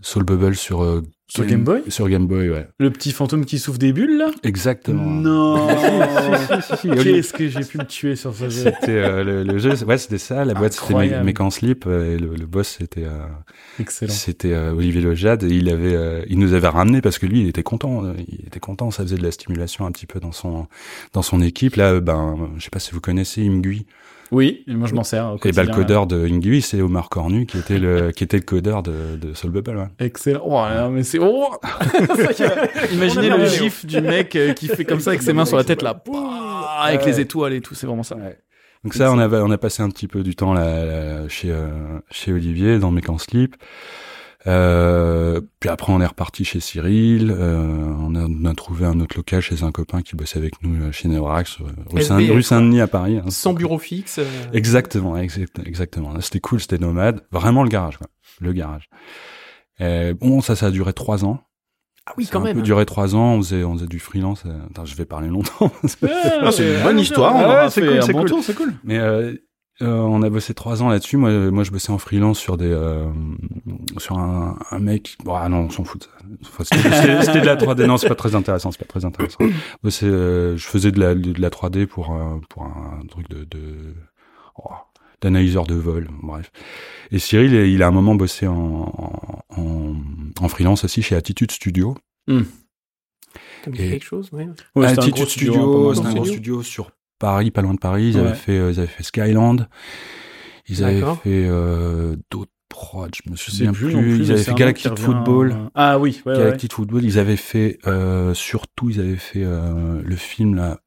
Soul 0.00 0.22
Bubble 0.24 0.54
sur 0.54 0.82
euh, 0.84 1.02
Sur 1.26 1.44
Game 1.44 1.64
Boy 1.64 1.82
Sur 1.88 2.08
Game 2.08 2.26
Boy, 2.26 2.48
ouais. 2.50 2.68
Le 2.78 2.90
petit 2.90 3.10
fantôme 3.12 3.44
qui 3.44 3.58
souffle 3.58 3.78
des 3.78 3.92
bulles 3.92 4.16
là 4.16 4.30
Exactement. 4.44 5.02
Non 5.04 5.68
Si, 6.60 6.62
si, 6.62 6.76
si. 6.76 6.88
Qu'est-ce 7.02 7.32
que 7.32 7.48
j'ai 7.48 7.60
pu 7.60 7.78
me 7.78 7.84
tuer 7.84 8.14
sur 8.16 8.34
ce 8.34 8.48
jeu 8.48 8.64
C'était 8.80 8.92
euh, 8.92 9.24
le, 9.24 9.42
le 9.42 9.58
jeu, 9.58 9.72
ouais, 9.84 9.98
c'était 9.98 10.18
ça. 10.18 10.44
La 10.44 10.54
boîte, 10.54 10.72
c'était. 10.74 10.94
Mé- 10.94 11.22
Mécan 11.24 11.50
Slip 11.50 11.84
euh, 11.86 12.14
et 12.14 12.18
le, 12.18 12.34
le 12.36 12.46
boss, 12.46 12.76
c'était 12.78 13.04
euh, 13.04 13.26
Excellent. 13.80 14.12
c'était 14.12 14.52
euh, 14.52 14.72
Olivier 14.72 15.00
Lojade. 15.00 15.42
Et 15.42 15.48
il 15.56 15.68
avait, 15.68 15.94
euh, 15.94 16.22
il 16.28 16.38
nous 16.38 16.52
avait 16.52 16.68
ramené 16.68 17.00
parce 17.00 17.18
que 17.18 17.26
lui, 17.26 17.40
il 17.40 17.48
était 17.48 17.62
content. 17.64 18.04
euh, 18.04 18.14
Il 18.28 18.46
était 18.46 18.60
content. 18.60 18.90
Ça 18.90 19.02
faisait 19.02 19.16
de 19.16 19.22
la 19.24 19.32
stimulation 19.32 19.84
un 19.86 19.90
petit 19.92 20.06
peu 20.06 20.20
dans 20.20 20.32
son 20.32 20.66
dans 21.12 21.22
son 21.22 21.40
équipe. 21.42 21.76
Là, 21.76 21.94
euh, 21.94 22.00
ben, 22.00 22.50
je 22.56 22.62
sais 22.64 22.70
pas 22.70 22.78
si 22.78 22.92
vous 22.92 23.00
connaissez 23.00 23.44
Imgui. 23.46 23.86
Oui, 24.30 24.64
et 24.66 24.74
moi 24.74 24.88
je 24.88 24.94
m'en 24.94 25.04
sers. 25.04 25.26
au 25.32 25.38
Et 25.44 25.52
ben, 25.52 25.64
le 25.64 25.74
codeur 25.74 26.06
de 26.06 26.26
Imgui, 26.26 26.60
c'est 26.60 26.82
Omar 26.82 27.08
Cornu 27.08 27.46
qui 27.46 27.58
était 27.58 27.78
le 27.78 28.10
qui 28.10 28.24
était 28.24 28.36
le 28.36 28.42
codeur 28.42 28.82
de, 28.82 29.16
de 29.16 29.34
Soul 29.34 29.50
Bubble. 29.50 29.76
Ouais. 29.76 29.88
Excellent. 29.98 30.42
Oh, 30.44 30.90
mais 30.90 31.02
c'est. 31.02 31.18
Oh 31.18 31.50
Imaginez 32.92 33.30
le 33.30 33.46
gif 33.46 33.86
du 33.86 34.00
mec 34.00 34.36
euh, 34.36 34.52
qui 34.52 34.68
fait 34.68 34.84
comme 34.84 35.00
ça 35.00 35.10
avec 35.10 35.22
ses 35.22 35.32
mains 35.32 35.46
sur 35.46 35.56
la 35.56 35.64
tête 35.64 35.82
là. 35.82 35.94
Pouah, 35.94 36.82
Avec 36.82 37.04
les 37.06 37.20
étoiles 37.20 37.54
et 37.54 37.60
tout, 37.60 37.74
c'est 37.74 37.86
vraiment 37.86 38.02
ça. 38.02 38.16
Donc 38.84 38.94
ça, 38.94 39.10
on 39.12 39.18
a, 39.18 39.28
on 39.28 39.50
a 39.50 39.58
passé 39.58 39.82
un 39.82 39.90
petit 39.90 40.06
peu 40.06 40.22
du 40.22 40.36
temps 40.36 40.52
là, 40.52 40.84
là, 40.84 41.28
chez, 41.28 41.50
euh, 41.50 41.98
chez 42.10 42.32
Olivier, 42.32 42.78
dans 42.78 42.90
Mécan 42.92 43.18
Slip. 43.18 43.56
Euh, 44.46 45.40
puis 45.60 45.68
après, 45.68 45.92
on 45.92 46.00
est 46.00 46.06
reparti 46.06 46.44
chez 46.44 46.60
Cyril. 46.60 47.30
Euh, 47.36 47.58
on, 47.98 48.14
a, 48.14 48.20
on 48.26 48.44
a 48.44 48.54
trouvé 48.54 48.86
un 48.86 49.00
autre 49.00 49.16
local 49.16 49.40
chez 49.40 49.62
un 49.64 49.72
copain 49.72 50.02
qui 50.02 50.14
bossait 50.16 50.38
avec 50.38 50.62
nous 50.62 50.80
euh, 50.84 50.92
chez 50.92 51.08
Neurax, 51.08 51.58
euh, 51.60 51.64
rue, 51.90 52.02
Saint- 52.02 52.42
Saint-Denis 52.42 52.80
à 52.80 52.86
Paris. 52.86 53.18
hein. 53.18 53.30
Sans 53.30 53.52
bureau 53.52 53.78
fixe. 53.78 54.18
euh, 54.18 54.24
Exactement, 54.52 55.16
exact- 55.16 55.58
exactement. 55.66 56.18
C'était 56.20 56.40
cool, 56.40 56.60
c'était 56.60 56.78
nomade. 56.78 57.22
Vraiment 57.32 57.62
le 57.64 57.68
garage, 57.68 57.96
quoi. 57.98 58.06
Le 58.40 58.52
garage. 58.52 58.88
Euh, 59.80 60.14
bon, 60.14 60.40
ça, 60.40 60.54
ça 60.56 60.66
a 60.66 60.70
duré 60.70 60.92
trois 60.92 61.24
ans. 61.24 61.40
Ah 62.06 62.12
oui, 62.16 62.24
Ça 62.24 62.32
quand 62.32 62.40
a 62.40 62.44
même. 62.44 62.56
peu 62.56 62.62
duré 62.62 62.86
trois 62.86 63.14
ans. 63.14 63.34
On 63.34 63.42
faisait, 63.42 63.64
on 63.64 63.74
faisait 63.74 63.86
du 63.86 63.98
freelance. 63.98 64.44
Attends, 64.70 64.84
je 64.86 64.94
vais 64.94 65.04
parler 65.04 65.28
longtemps. 65.28 65.70
C'est 65.84 66.76
une 66.76 66.82
bonne 66.82 66.98
histoire, 67.00 67.34
on 67.66 67.68
c'est 67.70 67.80
fait 67.82 67.86
cool, 67.88 67.98
un 67.98 68.02
c'est 68.02 68.12
bon 68.12 68.18
cool. 68.20 68.28
tour, 68.28 68.40
c'est 68.42 68.54
cool. 68.54 68.74
Mais 68.84 68.98
euh, 69.80 69.96
on 70.00 70.22
a 70.22 70.30
bossé 70.30 70.54
trois 70.54 70.82
ans 70.82 70.88
là-dessus. 70.88 71.16
Moi, 71.16 71.50
moi, 71.50 71.62
je 71.64 71.70
bossais 71.70 71.90
en 71.92 71.98
freelance 71.98 72.38
sur 72.38 72.56
des 72.56 72.70
euh, 72.70 73.08
sur 73.98 74.18
un, 74.18 74.58
un 74.70 74.78
mec. 74.78 75.16
Bon, 75.24 75.34
ah 75.34 75.48
non, 75.48 75.58
on 75.60 75.70
s'en 75.70 75.84
fout. 75.84 76.00
de 76.00 76.06
ça. 76.06 76.10
Enfin, 76.60 76.64
C'était 77.22 77.40
de 77.40 77.46
la 77.46 77.56
3D. 77.56 77.86
Non, 77.86 77.96
c'est 77.96 78.08
pas 78.08 78.14
très 78.14 78.34
intéressant. 78.34 78.70
C'est 78.72 78.78
pas 78.78 78.84
très 78.86 79.04
intéressant. 79.04 79.38
Bossais, 79.82 80.06
euh, 80.06 80.56
je 80.56 80.66
faisais 80.66 80.90
de 80.90 80.98
la 81.00 81.14
de 81.14 81.40
la 81.40 81.50
3D 81.50 81.86
pour 81.86 82.10
un 82.10 82.40
pour 82.48 82.64
un 82.64 83.00
truc 83.08 83.28
de 83.28 83.44
de 83.44 83.94
oh, 84.56 84.70
d'analyseur 85.20 85.64
de 85.66 85.74
vol. 85.74 86.08
Bref. 86.22 86.50
Et 87.10 87.18
Cyril, 87.18 87.52
il 87.54 87.82
a 87.82 87.86
un 87.88 87.92
moment 87.92 88.14
bossé 88.14 88.46
en 88.46 88.92
en, 89.56 89.94
en 90.40 90.48
freelance 90.48 90.84
aussi 90.84 91.02
chez 91.02 91.14
Attitude 91.16 91.50
Studio. 91.52 91.96
Et- 92.28 93.90
quelque 93.90 94.04
chose, 94.04 94.30
ouais. 94.32 94.48
Ouais, 94.74 94.88
c'était 94.88 95.00
un 95.00 95.02
Attitude 95.02 95.14
gros 95.14 95.26
Studio, 95.26 95.94
c'était 95.94 96.06
un 96.08 96.14
gros 96.14 96.24
studio 96.24 96.62
sur 96.62 96.90
Paris, 97.18 97.50
pas 97.50 97.62
loin 97.62 97.74
de 97.74 97.78
Paris. 97.78 98.08
Ils 98.08 98.16
Ouais. 98.18 98.26
avaient 98.28 98.34
fait, 98.34 98.58
euh, 98.58 98.70
ils 98.72 98.78
avaient 98.78 98.86
fait 98.88 99.02
Skyland. 99.02 99.56
Ils 100.68 100.84
avaient 100.84 101.00
fait 101.22 101.46
euh, 101.48 102.16
d'autres 102.30 102.52
prods, 102.68 103.08
je 103.24 103.30
me 103.30 103.36
souviens 103.36 103.72
plus 103.72 104.18
ils 104.18 104.30
avaient 104.32 104.44
fait 104.44 104.54
Galactic 104.54 104.90
revient, 104.90 105.02
Football. 105.04 105.52
euh, 105.52 105.68
Ah 105.74 105.98
oui, 105.98 106.22
ouais, 106.26 106.32
ouais. 106.32 106.38
Galactic 106.38 106.72
Football. 106.72 107.02
Ils 107.04 107.18
avaient 107.18 107.36
fait 107.36 107.78
euh, 107.86 108.34
surtout, 108.34 108.90
ils 108.90 109.00
avaient 109.00 109.16
fait 109.16 109.42
euh, 109.44 110.02
le 110.04 110.16
film 110.16 110.54
là, 110.54 110.78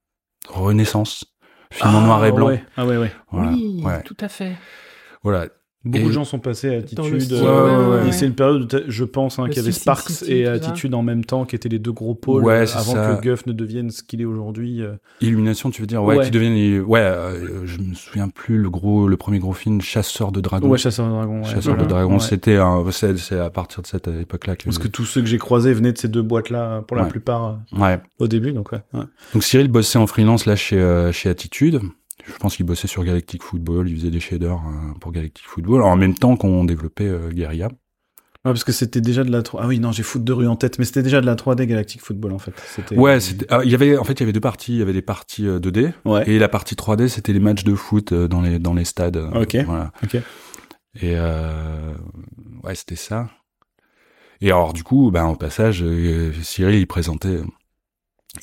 Renaissance, 0.47 1.25
film 1.71 1.95
en 1.95 1.99
Ah, 2.01 2.05
noir 2.05 2.25
et 2.25 2.31
blanc. 2.31 2.47
ouais. 2.47 2.63
Ah 2.77 2.85
ouais, 2.85 2.97
ouais. 2.97 3.11
Voilà. 3.31 3.51
Oui, 3.51 3.81
tout 4.05 4.17
à 4.19 4.27
fait. 4.29 4.53
Voilà. 5.23 5.47
Beaucoup 5.83 5.97
Et- 6.05 6.07
de 6.09 6.11
gens 6.11 6.25
sont 6.25 6.37
passés 6.37 6.75
à 6.75 6.77
Attitude. 6.77 7.33
euh, 7.33 7.99
ouais, 8.01 8.05
ouais, 8.05 8.11
c'est 8.11 8.27
une 8.27 8.35
période 8.35 8.71
où 8.71 8.77
je 8.91 9.03
pense 9.03 9.39
hein, 9.39 9.47
qu'il 9.47 9.57
y 9.57 9.59
avait 9.61 9.71
Sparks 9.71 10.21
et. 10.27 10.45
Attitude 10.45 10.93
en 10.93 11.01
même 11.01 11.25
temps, 11.25 11.43
qui 11.45 11.55
étaient 11.55 11.69
les 11.69 11.79
deux 11.79 11.91
gros 11.91 12.13
pôles 12.13 12.43
Ouais, 12.43 12.53
euh, 12.69 12.77
avant 12.79 12.93
ça. 12.93 13.15
que 13.15 13.21
Guff 13.27 13.45
ne 13.47 13.53
devienne 13.53 13.89
ce 13.89 14.03
qu'il 14.03 14.21
est 14.21 14.25
aujourd'hui. 14.25 14.83
euh. 14.83 14.93
Illumination, 15.21 15.71
tu 15.71 15.81
veux 15.81 15.87
dire, 15.87 16.03
ouais, 16.03 16.23
qui 16.23 16.29
deviennent, 16.29 16.81
ouais, 16.83 16.99
euh, 16.99 17.65
je 17.65 17.79
me 17.79 17.95
souviens 17.95 18.29
plus 18.29 18.57
le 18.59 18.69
gros, 18.69 19.07
le 19.07 19.17
premier 19.17 19.39
gros 19.39 19.53
film, 19.53 19.81
Chasseur 19.81 20.31
de 20.31 20.39
dragons. 20.39 20.69
Ouais, 20.69 20.77
Chasseur 20.77 21.07
de 21.07 21.13
Dragons. 21.13 21.43
Chasseur 21.43 21.75
de 21.77 21.85
dragons, 21.85 22.19
c'était, 22.19 22.59
c'est, 23.17 23.39
à 23.39 23.49
partir 23.49 23.81
de 23.81 23.87
cette 23.87 24.07
époque-là 24.07 24.55
que. 24.55 24.65
Parce 24.65 24.77
que 24.77 24.87
tous 24.87 25.05
ceux 25.05 25.21
que 25.21 25.27
j'ai 25.27 25.39
croisés 25.39 25.73
venaient 25.73 25.93
de 25.93 25.97
ces 25.97 26.07
deux 26.09 26.21
boîtes-là, 26.21 26.83
pour 26.87 26.97
la 26.97 27.05
plupart, 27.05 27.57
ouais. 27.77 27.99
au 28.19 28.27
début. 28.27 28.51
Donc, 28.51 28.71
ouais. 28.71 28.81
ouais. 28.93 29.05
Donc 29.33 29.43
Cyril 29.43 29.67
bossait 29.67 29.97
en 29.97 30.05
freelance 30.05 30.45
là 30.45 30.55
chez 30.55 30.79
euh, 30.79 31.11
chez 31.11 31.29
Attitude. 31.29 31.79
Je 32.27 32.33
pense 32.39 32.55
qu'il 32.55 32.65
bossait 32.65 32.87
sur 32.87 33.03
Galactic 33.03 33.43
Football, 33.43 33.89
il 33.89 33.95
faisait 33.97 34.11
des 34.11 34.19
shaders 34.19 34.59
euh, 34.65 34.93
pour 34.99 35.11
Galactic 35.11 35.45
Football, 35.45 35.81
en 35.83 35.95
même 35.95 36.15
temps 36.15 36.35
qu'on 36.37 36.63
développait 36.63 37.07
euh, 37.07 37.29
Guerilla. 37.29 37.67
Ouais, 38.43 38.51
parce 38.53 38.63
que 38.63 38.71
c'était 38.71 39.01
déjà 39.01 39.23
de 39.23 39.31
la 39.31 39.43
3 39.43 39.61
Ah 39.63 39.67
oui, 39.67 39.79
non, 39.79 39.91
j'ai 39.91 40.01
foot 40.01 40.23
de 40.23 40.33
rue 40.33 40.47
en 40.47 40.55
tête, 40.55 40.79
mais 40.79 40.85
c'était 40.85 41.03
déjà 41.03 41.21
de 41.21 41.27
la 41.27 41.35
3D 41.35 41.65
Galactic 41.67 42.01
Football, 42.01 42.31
en 42.33 42.39
fait. 42.39 42.53
Ouais, 42.95 43.19
c'était, 43.19 43.45
ah, 43.49 43.61
il 43.63 43.69
y 43.69 43.75
avait 43.75 43.97
en 43.97 44.03
fait 44.03 44.13
il 44.13 44.21
y 44.21 44.23
avait 44.23 44.33
deux 44.33 44.39
parties, 44.39 44.73
il 44.73 44.79
y 44.79 44.81
avait 44.81 44.93
des 44.93 45.03
parties 45.03 45.45
euh, 45.45 45.59
2D 45.59 45.93
Ouais. 46.05 46.27
et 46.27 46.39
la 46.39 46.49
partie 46.49 46.73
3D 46.73 47.07
c'était 47.07 47.33
les 47.33 47.39
matchs 47.39 47.63
de 47.63 47.75
foot 47.75 48.11
euh, 48.13 48.27
dans 48.27 48.41
les 48.41 48.57
dans 48.57 48.73
les 48.73 48.83
stades. 48.85 49.17
euh, 49.17 49.43
Ok. 49.43 49.55
Voilà. 49.65 49.91
Ok. 50.03 50.15
Et 50.15 50.21
euh, 51.15 51.93
ouais, 52.63 52.73
c'était 52.73 52.95
ça. 52.95 53.29
Et 54.41 54.47
alors 54.47 54.73
du 54.73 54.83
coup, 54.83 55.11
ben 55.11 55.27
au 55.27 55.35
passage, 55.35 55.83
euh, 55.83 56.33
Cyril 56.41 56.79
il 56.79 56.87
présentait, 56.87 57.41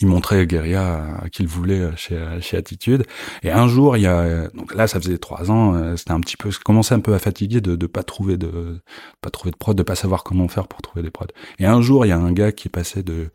il 0.01 0.07
montrait 0.07 0.47
Guerilla 0.47 1.17
à 1.23 1.29
qui 1.31 1.43
il 1.43 1.49
voulait 1.49 1.81
euh, 1.81 1.97
chez 1.97 2.19
chez 2.43 2.57
Attitude. 2.59 3.05
Et 3.43 3.51
un 3.51 3.67
jour, 3.69 3.97
il 3.97 4.03
y 4.03 4.07
a 4.07 4.19
euh, 4.21 4.49
donc 4.53 4.75
là, 4.75 4.87
ça 4.87 5.01
faisait 5.01 5.17
trois 5.19 5.51
ans, 5.51 5.75
euh, 5.75 5.97
c'était 5.97 6.13
un 6.13 6.21
petit 6.21 6.37
peu, 6.37 6.51
ça 6.51 6.59
commençait 6.65 6.95
un 6.95 7.01
peu 7.01 7.15
à 7.15 7.19
fatiguer 7.19 7.61
de 7.63 7.75
de 7.75 7.87
pas 7.87 8.03
trouver 8.03 8.37
de, 8.37 8.49
de 8.49 8.81
pas 9.23 9.31
trouver 9.31 9.51
de 9.51 9.57
prod, 9.57 9.77
de 9.77 9.83
pas 9.83 9.95
savoir 9.95 10.25
comment 10.25 10.47
faire 10.49 10.69
pour 10.69 10.83
trouver 10.83 11.03
des 11.03 11.11
prods. 11.11 11.27
Et 11.59 11.65
un 11.67 11.81
jour, 11.81 12.05
il 12.05 12.09
y 12.11 12.13
a 12.13 12.19
un 12.19 12.33
gars 12.33 12.53
qui 12.53 12.69
est 12.69 12.71
passé 12.71 13.03
de 13.03 13.31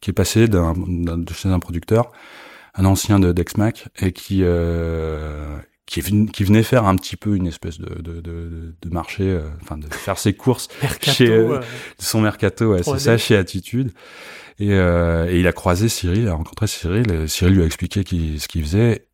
qui 0.00 0.10
est 0.10 0.14
passé 0.14 0.48
d'un 0.48 0.74
d'un- 0.76 1.18
de 1.18 1.32
chez 1.32 1.48
un 1.48 1.60
producteur, 1.60 2.10
un 2.74 2.84
ancien 2.84 3.20
de 3.20 3.30
Dexmac 3.32 3.86
et 4.00 4.12
qui 4.12 4.40
euh, 4.42 5.56
qui, 5.86 6.00
venait 6.00 6.62
faire 6.62 6.86
un 6.86 6.96
petit 6.96 7.16
peu 7.16 7.36
une 7.36 7.46
espèce 7.46 7.78
de, 7.78 8.00
de, 8.00 8.22
de, 8.22 8.74
de 8.80 8.88
marché, 8.88 9.24
euh, 9.24 9.42
enfin 9.60 9.76
de 9.76 9.86
faire 9.92 10.16
ses 10.18 10.32
courses, 10.32 10.68
Mercato, 10.80 11.12
Chez, 11.12 11.28
euh, 11.28 11.56
euh, 11.58 11.60
son 11.98 12.22
mercato, 12.22 12.72
ouais, 12.72 12.82
c'est 12.82 12.90
3D. 12.92 12.98
ça, 12.98 13.18
chez 13.18 13.36
Attitude. 13.36 13.92
Et, 14.62 14.72
euh, 14.72 15.28
et 15.28 15.40
il 15.40 15.46
a 15.48 15.52
croisé 15.52 15.88
Cyril, 15.88 16.20
il 16.22 16.28
a 16.28 16.34
rencontré 16.34 16.66
Cyril, 16.68 17.10
et 17.10 17.26
Cyril 17.26 17.54
lui 17.54 17.62
a 17.62 17.66
expliqué 17.66 18.04
qui- 18.04 18.38
ce 18.38 18.46
qu'il 18.46 18.62
faisait. 18.62 19.08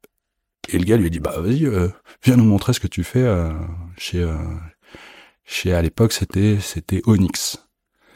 Et 0.69 0.79
le 0.79 0.85
gars 0.85 0.97
lui 0.99 1.07
a 1.07 1.09
dit, 1.09 1.21
bah 1.21 1.41
vas-y, 1.41 1.65
euh, 1.65 1.89
viens 2.23 2.37
nous 2.37 2.45
montrer 2.45 2.75
ce 2.75 2.81
que 2.81 2.87
tu 2.87 3.03
fais 3.03 3.23
euh, 3.23 3.51
chez, 3.97 4.21
euh, 4.23 4.35
chez 5.47 5.73
à 5.73 5.81
l'époque 5.81 6.13
c'était 6.13 6.59
c'était 6.61 7.01
Onyx, 7.07 7.67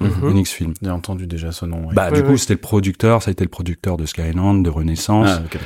Mhm. 0.00 0.24
Onyx 0.24 0.50
Film. 0.52 0.74
J'ai 0.82 0.90
entendu 0.90 1.26
déjà 1.26 1.52
ce 1.52 1.64
nom. 1.64 1.88
Bah 1.94 2.10
du 2.10 2.22
coup 2.22 2.36
c'était 2.36 2.54
le 2.54 2.60
producteur, 2.60 3.22
ça 3.22 3.30
a 3.30 3.32
été 3.32 3.44
le 3.44 3.50
producteur 3.50 3.96
de 3.96 4.04
Skyland, 4.04 4.54
de 4.62 4.68
Renaissance, 4.68 5.28
Ah, 5.30 5.42
ok. 5.46 5.58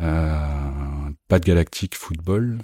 euh, 0.00 1.10
pas 1.28 1.38
de 1.40 1.44
Galactic 1.44 1.96
Football, 1.96 2.58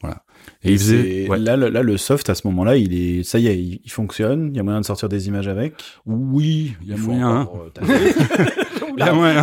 voilà. 0.00 0.22
Et 0.64 0.72
il 0.72 0.78
faisait, 0.78 1.28
ouais. 1.28 1.38
là, 1.38 1.56
le, 1.56 1.68
là, 1.68 1.82
le 1.82 1.96
soft, 1.96 2.28
à 2.30 2.34
ce 2.34 2.46
moment-là, 2.48 2.76
il 2.76 2.94
est, 2.94 3.22
ça 3.22 3.38
y 3.38 3.46
est, 3.48 3.58
il, 3.58 3.80
il 3.84 3.90
fonctionne. 3.90 4.50
Il 4.52 4.56
y 4.56 4.60
a 4.60 4.62
moyen 4.62 4.80
de 4.80 4.86
sortir 4.86 5.08
des 5.08 5.28
images 5.28 5.48
avec. 5.48 5.74
oui, 6.06 6.74
il 6.82 6.88
y 6.90 6.92
a 6.94 6.96
moyen. 6.96 7.28
hein. 7.28 7.48
euh. 7.82 7.86
Il 8.98 9.04
y 9.04 9.08
a 9.08 9.12
moyen. 9.12 9.40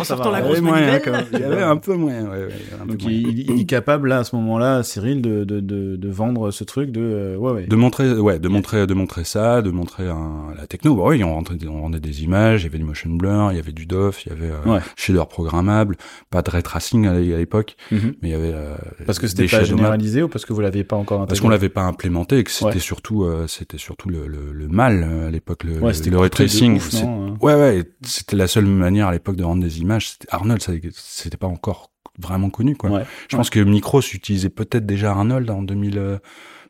En 0.00 0.02
sortant 0.04 0.32
la 0.32 0.38
Il 0.38 0.40
y 0.40 0.44
grosse 0.46 0.58
avait 0.58 0.66
moyen, 0.66 0.86
manivelle. 0.86 1.02
quand 1.04 1.12
même. 1.12 1.26
Il 1.32 1.38
y 1.38 1.44
avait 1.44 1.62
un 1.62 1.76
peu 1.76 1.94
moyen, 1.94 2.24
ouais, 2.24 2.38
ouais, 2.46 2.48
Donc 2.88 3.02
moyen. 3.02 3.18
il, 3.20 3.38
il- 3.38 3.50
il 3.52 3.60
est 3.60 3.64
capable 3.64 4.08
là 4.08 4.18
à 4.18 4.24
ce 4.24 4.34
moment-là, 4.34 4.82
Cyril, 4.82 5.22
de, 5.22 5.44
de, 5.44 5.60
de, 5.60 5.94
de 5.94 6.08
vendre 6.08 6.50
ce 6.50 6.64
truc 6.64 6.90
de 6.90 7.00
euh, 7.00 7.36
ouais 7.36 7.52
ouais. 7.52 7.66
De 7.68 7.76
montrer, 7.76 8.12
ouais, 8.14 8.40
de 8.40 8.48
montrer, 8.48 8.88
de 8.88 8.94
montrer 8.94 9.22
ça, 9.22 9.62
de 9.62 9.70
montrer 9.70 10.08
un, 10.08 10.46
la 10.58 10.66
techno. 10.66 10.96
Bah 10.96 11.04
oui, 11.06 11.22
on 11.22 11.32
rendait, 11.36 11.54
des- 11.54 11.68
on 11.68 11.82
rendait 11.82 12.00
des 12.00 12.24
images, 12.24 12.62
il 12.62 12.64
y 12.64 12.68
avait 12.68 12.78
du 12.78 12.84
motion 12.84 13.10
blur, 13.10 13.50
il 13.52 13.56
y 13.56 13.60
avait 13.60 13.70
du 13.70 13.86
DOF, 13.86 14.26
il 14.26 14.30
y 14.30 14.32
avait 14.32 14.50
euh, 14.50 14.72
Ouais. 14.74 14.80
shader 14.96 15.22
programmable, 15.30 15.96
pas 16.30 16.42
de 16.42 16.50
ray 16.50 16.62
tracing 16.64 17.06
à 17.06 17.14
l'é- 17.16 17.32
à 17.34 17.38
l'époque, 17.38 17.76
Mhm. 17.92 18.14
mais 18.22 18.30
il 18.30 18.32
y 18.32 18.34
avait 18.34 18.52
euh, 18.52 18.74
Parce 19.06 19.20
que 19.20 19.28
c'était 19.28 19.46
pas 19.46 19.62
généralisé 19.62 20.24
ou 20.24 20.28
parce 20.30 20.44
que 20.46 20.52
vous 20.52 20.60
l'aviez 20.60 20.84
pas 20.84 20.96
encore 20.96 21.18
intégré 21.20 21.28
Parce 21.28 21.40
qu'on 21.40 21.48
l'avait 21.48 21.68
pas 21.68 21.82
implémenté 21.82 22.38
et 22.38 22.44
que 22.44 22.50
c'était 22.50 22.66
Ouais. 22.66 22.78
surtout, 22.78 23.24
euh, 23.24 23.46
c'était 23.46 23.78
surtout 23.78 24.08
le, 24.08 24.26
le, 24.26 24.52
le 24.52 24.68
mal 24.68 25.02
euh, 25.06 25.28
à 25.28 25.30
l'époque, 25.30 25.64
le, 25.64 25.78
Ouais, 25.80 25.92
c'était 25.92 26.10
le 26.10 26.18
ray 26.18 26.30
tracing. 26.30 26.76
ouf, 26.76 26.92
non, 27.02 27.28
hein. 27.32 27.36
Ouais, 27.40 27.54
ouais, 27.54 27.84
c'était 28.02 28.36
la 28.36 28.46
seule 28.46 28.66
manière 28.66 29.08
à 29.08 29.12
l'époque 29.12 29.36
de 29.36 29.44
rendre 29.44 29.62
des 29.62 29.80
images. 29.80 30.14
Arnold, 30.30 30.62
c'était 30.94 31.36
pas 31.36 31.46
encore 31.46 31.90
vraiment 32.18 32.50
connu, 32.50 32.76
quoi. 32.76 32.90
Ouais. 32.90 33.02
Je 33.28 33.36
pense 33.36 33.50
que 33.50 33.60
Micros 33.60 34.00
utilisait 34.00 34.48
peut-être 34.50 34.86
déjà 34.86 35.10
Arnold 35.12 35.48
en 35.50 35.62
2000, 35.62 35.98
euh, 35.98 36.18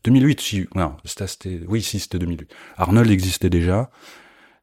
2008. 0.05 0.41
Si, 0.41 0.67
non, 0.75 0.95
c'était- 1.05 1.61
oui, 1.69 1.83
si, 1.83 1.99
c'était 1.99 2.19
2008. 2.19 2.51
Arnold 2.77 3.11
existait 3.11 3.51
déjà. 3.51 3.91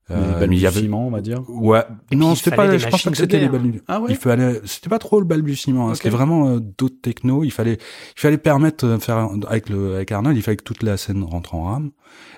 Euh, 0.10 0.38
avait, 0.38 0.48
balbutiements, 0.48 1.06
on 1.06 1.12
va 1.12 1.20
dire. 1.20 1.42
ouais, 1.50 1.84
puis, 2.10 2.18
non, 2.18 2.34
c'était 2.36 2.56
pas, 2.56 2.78
je 2.78 2.88
pense 2.88 3.04
pas 3.04 3.12
que 3.12 3.18
c'était 3.18 3.40
les 3.40 3.50
balbutiements. 3.50 3.84
Ah 3.90 4.00
ouais. 4.00 4.12
Il 4.12 4.16
fallait, 4.16 4.62
c'était 4.64 4.90
pas 4.90 5.00
trop 5.00 5.20
le 5.20 5.26
balbutiement, 5.26 5.90
hein, 5.90 5.96
c'était 5.96 6.10
vraiment 6.10 6.48
euh, 6.48 6.60
d'autres 6.60 7.02
technos. 7.02 7.44
Il 7.44 7.52
fallait, 7.52 7.74
il 7.74 8.20
fallait 8.20 8.38
permettre 8.38 8.88
de 8.88 8.98
faire 9.00 9.30
avec 9.50 9.70
le, 9.70 9.96
avec 9.96 10.12
Arnold, 10.12 10.38
il 10.38 10.42
fallait 10.42 10.58
que 10.58 10.64
toute 10.64 10.84
la 10.84 10.96
scène 10.96 11.24
rentre 11.24 11.56
en 11.56 11.66
RAM. 11.66 11.92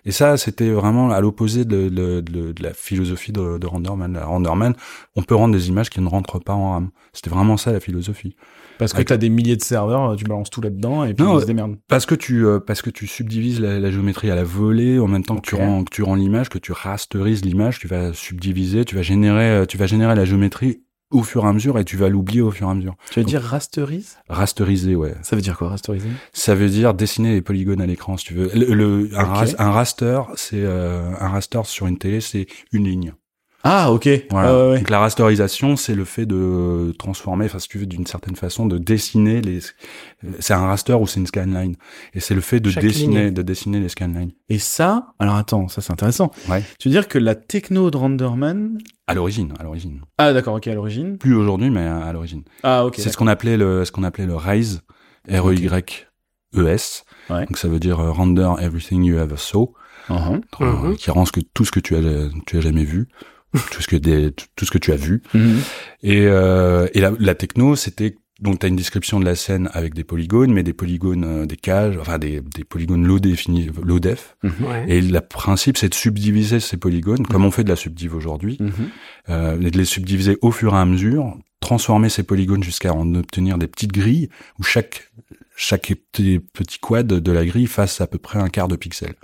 Et 0.06 0.12
ça, 0.12 0.38
c'était 0.38 0.72
vraiment 0.72 1.12
à 1.12 1.22
l'opposé 1.22 1.64
de, 1.64 1.90
de, 1.90 2.22
de, 2.22 2.52
de 2.52 2.64
la 2.64 2.74
philosophie 2.74 3.32
de, 3.32 3.60
de 3.60 3.68
Renderman. 3.68 4.14
La 4.14 4.26
Renderman, 4.26 4.74
on 5.16 5.22
peut 5.22 5.36
rendre 5.36 5.54
des 5.54 5.70
images 5.70 5.90
qui 5.92 6.02
ne 6.02 6.08
rentrent 6.08 6.40
pas 6.40 6.54
en 6.54 6.72
RAM. 6.72 6.90
C'était 7.14 7.30
vraiment 7.30 7.58
ça 7.58 7.72
la 7.72 7.80
philosophie. 7.80 8.36
Parce 8.80 8.94
que 8.94 8.98
Avec- 8.98 9.10
t'as 9.10 9.18
des 9.18 9.30
milliers 9.30 9.56
de 9.58 9.62
serveurs, 9.62 10.16
tu 10.16 10.24
balances 10.24 10.50
tout 10.50 10.62
là-dedans 10.62 11.04
et 11.04 11.14
puis 11.14 11.24
Non, 11.24 11.38
ils 11.38 11.42
se 11.42 11.46
démerdent. 11.46 11.76
Parce 11.88 12.08
que 12.08 12.16
tu 12.16 12.46
euh, 12.48 12.60
parce 12.60 12.82
que 12.82 12.90
tu 12.90 13.06
subdivises 13.06 13.60
la, 13.60 13.80
la 13.80 13.92
géométrie 13.92 14.32
à 14.32 14.36
la 14.36 14.44
volée 14.44 14.98
en 14.98 15.08
même 15.08 15.24
temps 15.24 15.36
que 15.36 15.42
tu 15.48 15.56
rends 15.56 15.84
que 15.84 15.92
tu 15.94 16.02
rends 16.02 16.16
l'image, 16.16 16.50
que 16.50 16.58
tu 16.58 16.72
rasterises 16.72 17.46
l'image, 17.46 17.78
tu 17.80 17.88
vas 17.88 18.12
subdiviser, 18.14 18.86
tu 18.86 18.96
vas 18.96 19.02
générer 19.04 19.50
euh, 19.52 19.66
tu 19.66 19.78
vas 19.78 19.86
générer 19.86 20.16
la 20.16 20.26
géométrie 20.26 20.82
au 21.12 21.24
fur 21.24 21.44
et 21.44 21.48
à 21.48 21.54
mesure 21.54 21.78
et 21.80 21.84
tu 21.86 21.98
vas 21.98 22.08
l'oublier 22.08 22.42
au 22.42 22.52
fur 22.52 22.68
et 22.68 22.72
à 22.72 22.74
mesure. 22.76 22.96
Tu 23.12 23.20
veux 23.20 23.26
dire 23.26 23.42
rasterise 23.42 24.18
Rasteriser, 24.30 24.96
ouais. 24.96 25.16
Ça 25.24 25.36
veut 25.36 25.42
dire 25.42 25.58
quoi 25.58 25.70
rasteriser? 25.70 26.08
Ça 26.34 26.54
veut 26.56 26.70
dire 26.70 26.94
dessiner 26.94 27.34
les 27.34 27.42
polygones 27.42 27.82
à 27.82 27.86
l'écran, 27.88 28.16
si 28.16 28.26
tu 28.26 28.34
veux. 28.36 28.50
Le, 28.54 28.74
le- 28.76 29.10
un, 29.18 29.24
ras- 29.24 29.56
un 29.58 29.72
raster, 29.72 30.22
c'est 30.36 30.62
euh, 30.64 31.10
un 31.20 31.28
raster 31.30 31.62
sur 31.66 31.88
une 31.88 31.98
télé, 31.98 32.22
c'est 32.22 32.46
une 32.72 32.86
ligne. 32.86 33.14
Ah 33.64 33.92
ok. 33.92 34.08
Voilà. 34.32 34.50
Ah, 34.50 34.58
ouais, 34.58 34.70
ouais. 34.72 34.78
Donc 34.78 34.90
la 34.90 35.00
rasterisation, 35.00 35.76
c'est 35.76 35.94
le 35.96 36.06
fait 36.06 36.26
de 36.26 36.94
transformer, 36.98 37.46
enfin 37.46 37.60
si 37.60 37.68
tu 37.68 37.78
veux, 37.78 37.86
d'une 37.86 38.06
certaine 38.06 38.36
façon, 38.38 38.66
de 38.68 38.78
dessiner 38.78 39.42
les. 39.42 39.60
C'est 40.40 40.54
un 40.54 40.66
raster 40.68 40.94
ou 41.00 41.08
c'est 41.08 41.20
une 41.20 41.28
scanline, 41.28 41.76
et 42.14 42.20
c'est 42.22 42.36
le 42.36 42.42
fait 42.42 42.60
de 42.62 42.70
Chaque 42.70 42.84
dessiner, 42.84 43.26
ligne. 43.26 43.34
de 43.34 43.42
dessiner 43.42 43.80
les 43.82 43.90
scanlines. 43.90 44.32
Et 44.48 44.60
ça, 44.60 45.08
alors 45.20 45.36
attends, 45.36 45.68
ça 45.68 45.82
c'est 45.82 45.92
intéressant. 45.92 46.32
Ouais. 46.48 46.64
Tu 46.80 46.88
veux 46.88 46.94
dire 46.94 47.08
que 47.10 47.18
la 47.20 47.36
techno 47.36 47.92
de 47.92 47.98
Renderman 47.98 48.78
À 49.08 49.14
l'origine, 49.14 49.54
à 49.60 49.64
l'origine. 49.64 50.02
Ah 50.18 50.32
d'accord, 50.32 50.56
ok, 50.56 50.68
à 50.68 50.74
l'origine. 50.74 51.18
Plus 51.18 51.36
aujourd'hui, 51.36 51.70
mais 51.70 51.86
à, 51.86 51.98
à 52.00 52.14
l'origine. 52.14 52.44
Ah 52.64 52.86
ok. 52.86 52.96
c'est 52.98 53.10
ce 53.10 53.18
qu'on 53.18 53.28
appelait 53.28 53.58
le, 53.58 53.84
ce 53.84 53.92
qu'on 53.92 54.04
appelait 54.04 54.26
le 54.26 54.36
RAISE, 54.36 54.82
R 55.30 55.50
E 55.50 55.54
Y 55.56 56.08
E 56.56 56.68
S. 56.68 57.04
Ouais. 57.30 57.46
Donc 57.46 57.58
ça 57.58 57.68
veut 57.68 57.80
dire 57.80 58.00
euh, 58.00 58.12
render 58.12 58.50
everything 58.62 59.04
you 59.04 59.18
ever 59.20 59.36
saw, 59.38 59.74
d'accord. 60.08 60.32
Mhm. 60.32 60.42
euh, 60.62 60.72
Mhm. 60.90 60.96
qui 60.96 61.12
rend 61.12 61.26
ce 61.26 61.32
que 61.34 61.42
tout 61.54 61.66
ce 61.66 61.72
que 61.72 61.80
tu 61.82 61.96
as, 61.96 62.00
tu 62.48 62.58
as 62.58 62.62
jamais 62.62 62.86
vu, 62.86 63.08
tout 63.72 63.82
ce 63.82 63.88
que 63.88 63.96
des, 63.96 64.32
tout 64.56 64.66
ce 64.66 64.72
que 64.72 64.78
tu 64.78 64.92
as 64.92 64.96
vu. 64.96 65.22
Mhm. 65.34 65.60
Et, 66.04 66.22
euh, 66.26 66.88
et 66.94 67.00
la, 67.02 67.12
la 67.20 67.36
techno, 67.36 67.76
c'était 67.76 68.16
donc 68.42 68.60
tu 68.60 68.66
as 68.66 68.70
une 68.70 68.78
description 68.78 69.20
de 69.20 69.26
la 69.26 69.36
scène 69.36 69.70
avec 69.74 69.94
des 69.94 70.06
polygones, 70.06 70.54
mais 70.54 70.64
des 70.64 70.72
polygones, 70.72 71.26
euh, 71.26 71.46
des 71.46 71.58
cages, 71.58 71.98
enfin 72.00 72.18
des, 72.18 72.40
des 72.40 72.64
polygones 72.64 73.06
low 73.06 73.20
définis, 73.20 73.70
low 73.84 74.00
def. 74.00 74.38
Ouais. 74.44 74.86
Et 74.88 75.02
le 75.02 75.20
principe, 75.20 75.76
c'est 75.78 75.90
de 75.90 75.94
subdiviser 75.94 76.62
ces 76.62 76.78
polygones, 76.78 77.28
comme 77.28 77.44
on 77.44 77.52
fait 77.52 77.66
de 77.66 77.70
la 77.70 77.76
subdiv 77.76 78.16
aujourd'hui, 78.16 78.56
Mhm. 78.62 78.72
euh, 79.30 79.60
et 79.60 79.72
de 79.72 79.78
les 79.78 79.84
subdiviser 79.84 80.38
au 80.42 80.52
fur 80.52 80.74
et 80.74 80.78
à 80.78 80.86
mesure, 80.86 81.38
transformer 81.60 82.08
ces 82.08 82.24
polygones 82.24 82.64
jusqu'à 82.64 82.94
en 82.94 83.14
obtenir 83.16 83.58
des 83.58 83.68
petites 83.68 83.92
grilles 83.92 84.30
où 84.58 84.64
chaque 84.64 85.12
chaque 85.58 85.94
petit, 86.14 86.40
petit 86.54 86.80
quad 86.80 87.06
de 87.08 87.32
la 87.34 87.46
grille 87.46 87.68
fasse 87.68 88.00
à 88.00 88.08
peu 88.08 88.18
près 88.18 88.40
un 88.40 88.48
quart 88.48 88.70
de 88.70 88.78
pixel. 88.78 89.16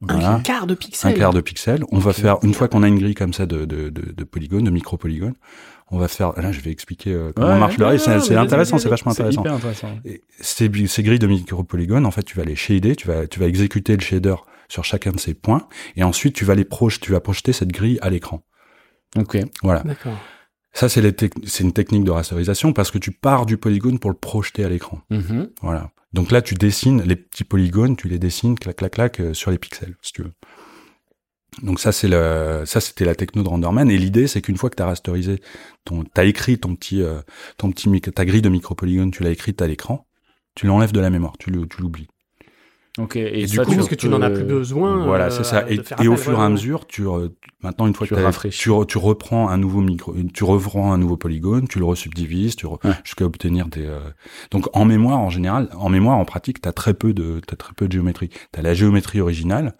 Voilà. 0.00 0.34
Un 0.34 0.40
quart 0.40 0.66
de 0.66 0.74
pixel. 0.74 1.10
Un 1.12 1.14
quart 1.18 1.32
de 1.32 1.40
pixel. 1.40 1.82
On 1.90 1.98
va 1.98 2.12
faire 2.12 2.38
une 2.42 2.54
fois 2.54 2.68
qu'on 2.68 2.82
a 2.84 2.88
une 2.88 2.98
grille 2.98 3.14
comme 3.16 3.32
ça 3.32 3.46
de 3.46 3.64
de, 3.64 3.88
de, 3.88 4.12
de 4.12 4.24
polygones, 4.24 4.62
de 4.64 4.70
micro-polygones, 4.70 5.34
on 5.90 5.98
va 5.98 6.06
faire. 6.06 6.32
Là, 6.40 6.52
je 6.52 6.60
vais 6.60 6.70
expliquer 6.70 7.12
euh, 7.12 7.32
comment 7.34 7.48
Ouais, 7.48 7.58
marche 7.58 7.78
le 7.78 7.86
ouais. 7.86 7.98
C'est 7.98 8.10
ouais, 8.12 8.20
c'est 8.20 8.30
mais 8.34 8.36
intéressant, 8.40 8.78
c'est 8.78 8.88
vachement 8.88 9.12
C'est 9.12 9.22
intéressant. 9.24 9.44
intéressant. 9.56 9.98
Et 10.04 10.22
ces, 10.40 10.70
ces 10.86 11.02
grilles 11.02 11.18
de 11.18 11.26
micro-polygones, 11.26 12.06
en 12.06 12.10
fait, 12.12 12.22
tu 12.22 12.36
vas 12.36 12.44
les 12.44 12.54
shader, 12.54 12.94
tu 12.94 13.08
vas, 13.08 13.26
tu 13.26 13.40
vas 13.40 13.46
exécuter 13.46 13.96
le 13.96 14.00
shader 14.02 14.36
sur 14.68 14.84
chacun 14.84 15.10
de 15.12 15.18
ces 15.18 15.34
points, 15.34 15.66
et 15.96 16.04
ensuite 16.04 16.34
tu 16.34 16.44
vas 16.44 16.54
les 16.54 16.64
projeter, 16.64 17.06
tu 17.06 17.12
vas 17.12 17.20
projeter 17.20 17.52
cette 17.52 17.72
grille 17.72 17.98
à 18.02 18.10
l'écran. 18.10 18.42
Ok. 19.16 19.38
Voilà. 19.62 19.82
D'accord. 19.82 20.16
Ça, 20.74 20.88
c'est 20.88 21.00
les 21.00 21.12
tec- 21.12 21.32
c'est 21.44 21.64
une 21.64 21.72
technique 21.72 22.04
de 22.04 22.10
rasterisation 22.12 22.72
parce 22.72 22.90
que 22.92 22.98
tu 22.98 23.10
pars 23.10 23.46
du 23.46 23.56
polygone 23.56 23.98
pour 23.98 24.10
le 24.10 24.16
projeter 24.16 24.64
à 24.64 24.68
l'écran. 24.68 25.00
Mhm. 25.10 25.48
Voilà. 25.62 25.90
Donc 26.12 26.30
là, 26.30 26.42
tu 26.42 26.54
dessines 26.54 27.02
les 27.02 27.16
petits 27.16 27.44
polygones, 27.44 27.96
tu 27.96 28.08
les 28.08 28.18
dessines, 28.18 28.58
clac, 28.58 28.76
clac, 28.76 28.92
clac, 28.92 29.20
euh, 29.20 29.34
sur 29.34 29.50
les 29.50 29.58
pixels, 29.58 29.96
si 30.02 30.12
tu 30.12 30.22
veux. 30.22 30.32
Donc 31.62 31.80
ça, 31.80 31.92
c'est 31.92 32.08
le, 32.08 32.62
ça, 32.66 32.80
c'était 32.80 33.04
la 33.04 33.14
techno 33.14 33.42
de 33.42 33.48
Renderman. 33.48 33.90
Et 33.90 33.98
l'idée, 33.98 34.26
c'est 34.26 34.40
qu'une 34.40 34.56
fois 34.56 34.70
que 34.70 34.76
tu 34.76 34.82
as 34.82 34.86
rasterisé, 34.86 35.40
ton, 35.84 36.04
t'as 36.04 36.24
écrit 36.24 36.58
ton 36.58 36.76
petit, 36.76 37.02
euh, 37.02 37.20
ton 37.56 37.70
petit, 37.70 38.00
ta 38.00 38.24
grille 38.24 38.42
de 38.42 38.48
micropolygones, 38.48 39.10
tu 39.10 39.22
l'as 39.22 39.30
écrite 39.30 39.60
à 39.60 39.66
l'écran, 39.66 40.06
tu 40.54 40.66
l'enlèves 40.66 40.92
de 40.92 41.00
la 41.00 41.10
mémoire, 41.10 41.36
tu 41.38 41.50
l'oublies. 41.50 42.08
Ok. 42.98 43.16
Et 43.16 43.42
Et, 43.42 43.46
du 43.46 43.58
coup, 43.60 43.74
parce 43.74 43.88
que 43.88 43.94
tu 43.94 44.08
n'en 44.08 44.20
as 44.22 44.30
plus 44.30 44.44
besoin. 44.44 45.04
Voilà, 45.06 45.26
euh, 45.26 45.30
c'est 45.30 45.44
ça. 45.44 45.64
Et, 45.70 45.82
faire 45.82 46.00
et 46.00 46.08
au 46.08 46.16
fur 46.16 46.32
et 46.32 46.36
ouais, 46.36 46.42
à 46.42 46.48
mesure, 46.48 46.86
tu 46.86 47.04
re- 47.04 47.32
maintenant 47.62 47.86
une 47.86 47.94
fois 47.94 48.06
Tu 48.06 48.14
que 48.14 48.20
rafraîchis. 48.20 48.58
tu, 48.60 48.70
re- 48.70 48.86
tu 48.86 48.98
reprends 48.98 49.48
un 49.48 49.56
nouveau 49.56 49.80
micro, 49.80 50.14
tu 50.34 50.44
reprends 50.44 50.92
un 50.92 50.98
nouveau 50.98 51.16
polygone, 51.16 51.68
tu 51.68 51.78
le 51.78 51.84
resubdivises, 51.84 52.56
tu 52.56 52.66
re- 52.66 52.84
Ouais. 52.84 52.94
jusqu'à 53.04 53.24
obtenir 53.24 53.68
des. 53.68 53.86
euh, 53.86 54.00
Donc 54.50 54.68
en 54.76 54.84
mémoire 54.84 55.18
en 55.18 55.30
général, 55.30 55.68
en 55.76 55.88
mémoire 55.88 56.18
en 56.18 56.24
pratique, 56.24 56.60
t'as 56.60 56.72
très 56.72 56.94
peu 56.94 57.12
de, 57.14 57.40
t'as 57.46 57.56
très 57.56 57.72
peu 57.74 57.86
de 57.86 57.92
géométrie. 57.92 58.30
T'as 58.52 58.62
la 58.62 58.74
géométrie 58.74 59.20
originale 59.20 59.74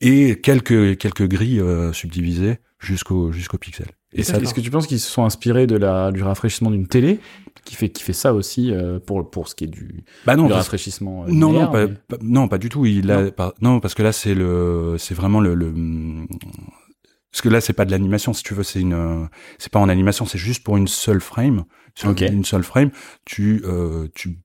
et 0.00 0.40
quelques 0.40 0.98
quelques 0.98 1.26
grilles 1.28 1.60
euh, 1.60 1.92
subdivisées 1.92 2.58
jusqu'au 2.80 3.32
jusqu'au 3.32 3.58
pixel. 3.58 3.86
Est-ce 4.14 4.54
que 4.54 4.60
tu 4.60 4.70
penses 4.70 4.86
qu'ils 4.86 5.00
se 5.00 5.10
sont 5.10 5.24
inspirés 5.24 5.66
de 5.66 5.76
la, 5.76 6.10
du 6.12 6.22
rafraîchissement 6.22 6.70
d'une 6.70 6.86
télé 6.86 7.20
qui 7.64 7.74
fait, 7.74 7.90
qui 7.90 8.02
fait 8.02 8.12
ça 8.14 8.32
aussi 8.32 8.72
euh, 8.72 8.98
pour, 8.98 9.30
pour 9.30 9.48
ce 9.48 9.54
qui 9.54 9.64
est 9.64 9.68
du, 9.68 10.04
Bah 10.24 10.36
non, 10.36 10.44
du 10.44 10.48
parce- 10.50 10.62
rafraîchissement 10.62 11.24
euh, 11.24 11.28
non, 11.30 11.52
non, 11.52 11.70
pas, 11.70 11.86
mais- 11.86 11.94
pas- 12.08 12.16
non, 12.22 12.48
pas 12.48 12.56
du 12.58 12.68
tout. 12.70 12.86
Il 12.86 13.10
a, 13.10 13.24
Non. 13.24 13.30
pas- 13.30 13.54
non, 13.60 13.80
parce 13.80 13.94
que 13.94 14.02
là 14.02 14.12
c'est 14.12 14.34
le, 14.34 14.96
c'est 14.98 15.14
vraiment 15.14 15.40
le, 15.40 15.54
le, 15.54 15.74
parce 17.30 17.42
que 17.42 17.48
là 17.48 17.60
c'est 17.60 17.72
pas 17.74 17.84
de 17.84 17.90
l'animation, 17.90 18.32
si 18.32 18.42
tu 18.42 18.54
veux, 18.54 18.62
c'est 18.62 18.80
une, 18.80 19.28
c'est 19.58 19.70
pas 19.70 19.78
en 19.80 19.88
animation, 19.88 20.24
c'est 20.24 20.38
juste 20.38 20.64
pour 20.64 20.76
une 20.76 20.88
seule 20.88 21.20
frame. 21.20 21.64
Sur 21.94 22.10
une 22.10 22.44
seule 22.44 22.62
frame, 22.62 22.90
tu, 23.24 23.60
euh, 23.64 24.06
tu, 24.14 24.38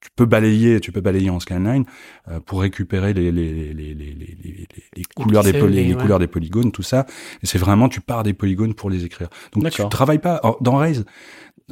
tu 0.00 0.08
peux 0.16 0.24
balayer, 0.26 0.80
tu 0.80 0.92
peux 0.92 1.00
balayer 1.00 1.30
en 1.30 1.40
scanline 1.40 1.84
euh, 2.28 2.40
pour 2.40 2.62
récupérer 2.62 3.12
les, 3.12 3.30
les, 3.30 3.52
les, 3.52 3.74
les, 3.74 3.94
les, 3.94 4.66
les, 4.96 5.04
couleurs 5.14 5.44
des, 5.44 5.52
poly- 5.52 5.74
les- 5.74 5.94
ouais. 5.94 6.00
couleurs 6.00 6.18
des 6.18 6.26
polygones, 6.26 6.72
tout 6.72 6.82
ça. 6.82 7.06
Et 7.42 7.46
c'est 7.46 7.58
vraiment, 7.58 7.88
tu 7.88 8.00
pars 8.00 8.22
des 8.22 8.32
polygones 8.32 8.74
pour 8.74 8.88
les 8.90 9.04
écrire. 9.04 9.28
Donc 9.52 9.68
tu 9.70 9.82
travailles 9.90 10.18
pas 10.18 10.40
en- 10.42 10.56
dans 10.60 10.76
Raise. 10.76 11.04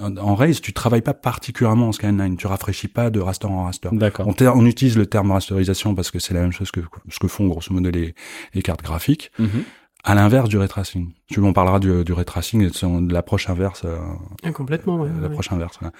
En 0.00 0.36
Raise, 0.36 0.60
tu 0.60 0.72
travailles 0.72 1.02
pas 1.02 1.14
particulièrement 1.14 1.88
en 1.88 1.92
scanline. 1.92 2.36
Tu 2.36 2.46
rafraîchis 2.46 2.86
pas 2.86 3.10
de 3.10 3.18
raster 3.18 3.46
en 3.48 3.64
raster. 3.64 3.88
D'accord. 3.92 4.28
On 4.28 4.64
utilise 4.66 4.96
le 4.96 5.06
terme 5.06 5.32
rasterisation 5.32 5.94
parce 5.96 6.10
que 6.12 6.18
c'est 6.20 6.34
la 6.34 6.40
même 6.40 6.52
chose 6.52 6.70
que 6.70 6.80
ce 7.08 7.18
que 7.18 7.26
font 7.26 7.48
grosso 7.48 7.72
modo 7.74 7.90
les, 7.90 8.14
les 8.54 8.62
cartes 8.62 8.82
graphiques. 8.82 9.32
Mhm. 9.40 9.64
À 10.04 10.14
l'inverse 10.14 10.48
du 10.48 10.56
ray 10.56 10.68
tracing. 10.68 11.11
Tu 11.26 11.40
on 11.40 11.52
parlera 11.52 11.80
du, 11.80 12.04
du 12.04 12.12
ray 12.12 12.24
tracing 12.24 12.62
et 12.62 12.68
de, 12.70 12.74
son- 12.74 13.02
de 13.02 13.12
l'approche 13.12 13.50
inverse, 13.50 13.82
euh, 13.84 13.98
Ah, 14.44 14.52
complètement, 14.52 14.94
ouais, 14.96 15.08
ouais. 15.11 15.20
l'approche 15.20 15.50
inverse. 15.52 15.78
là. 15.82 15.90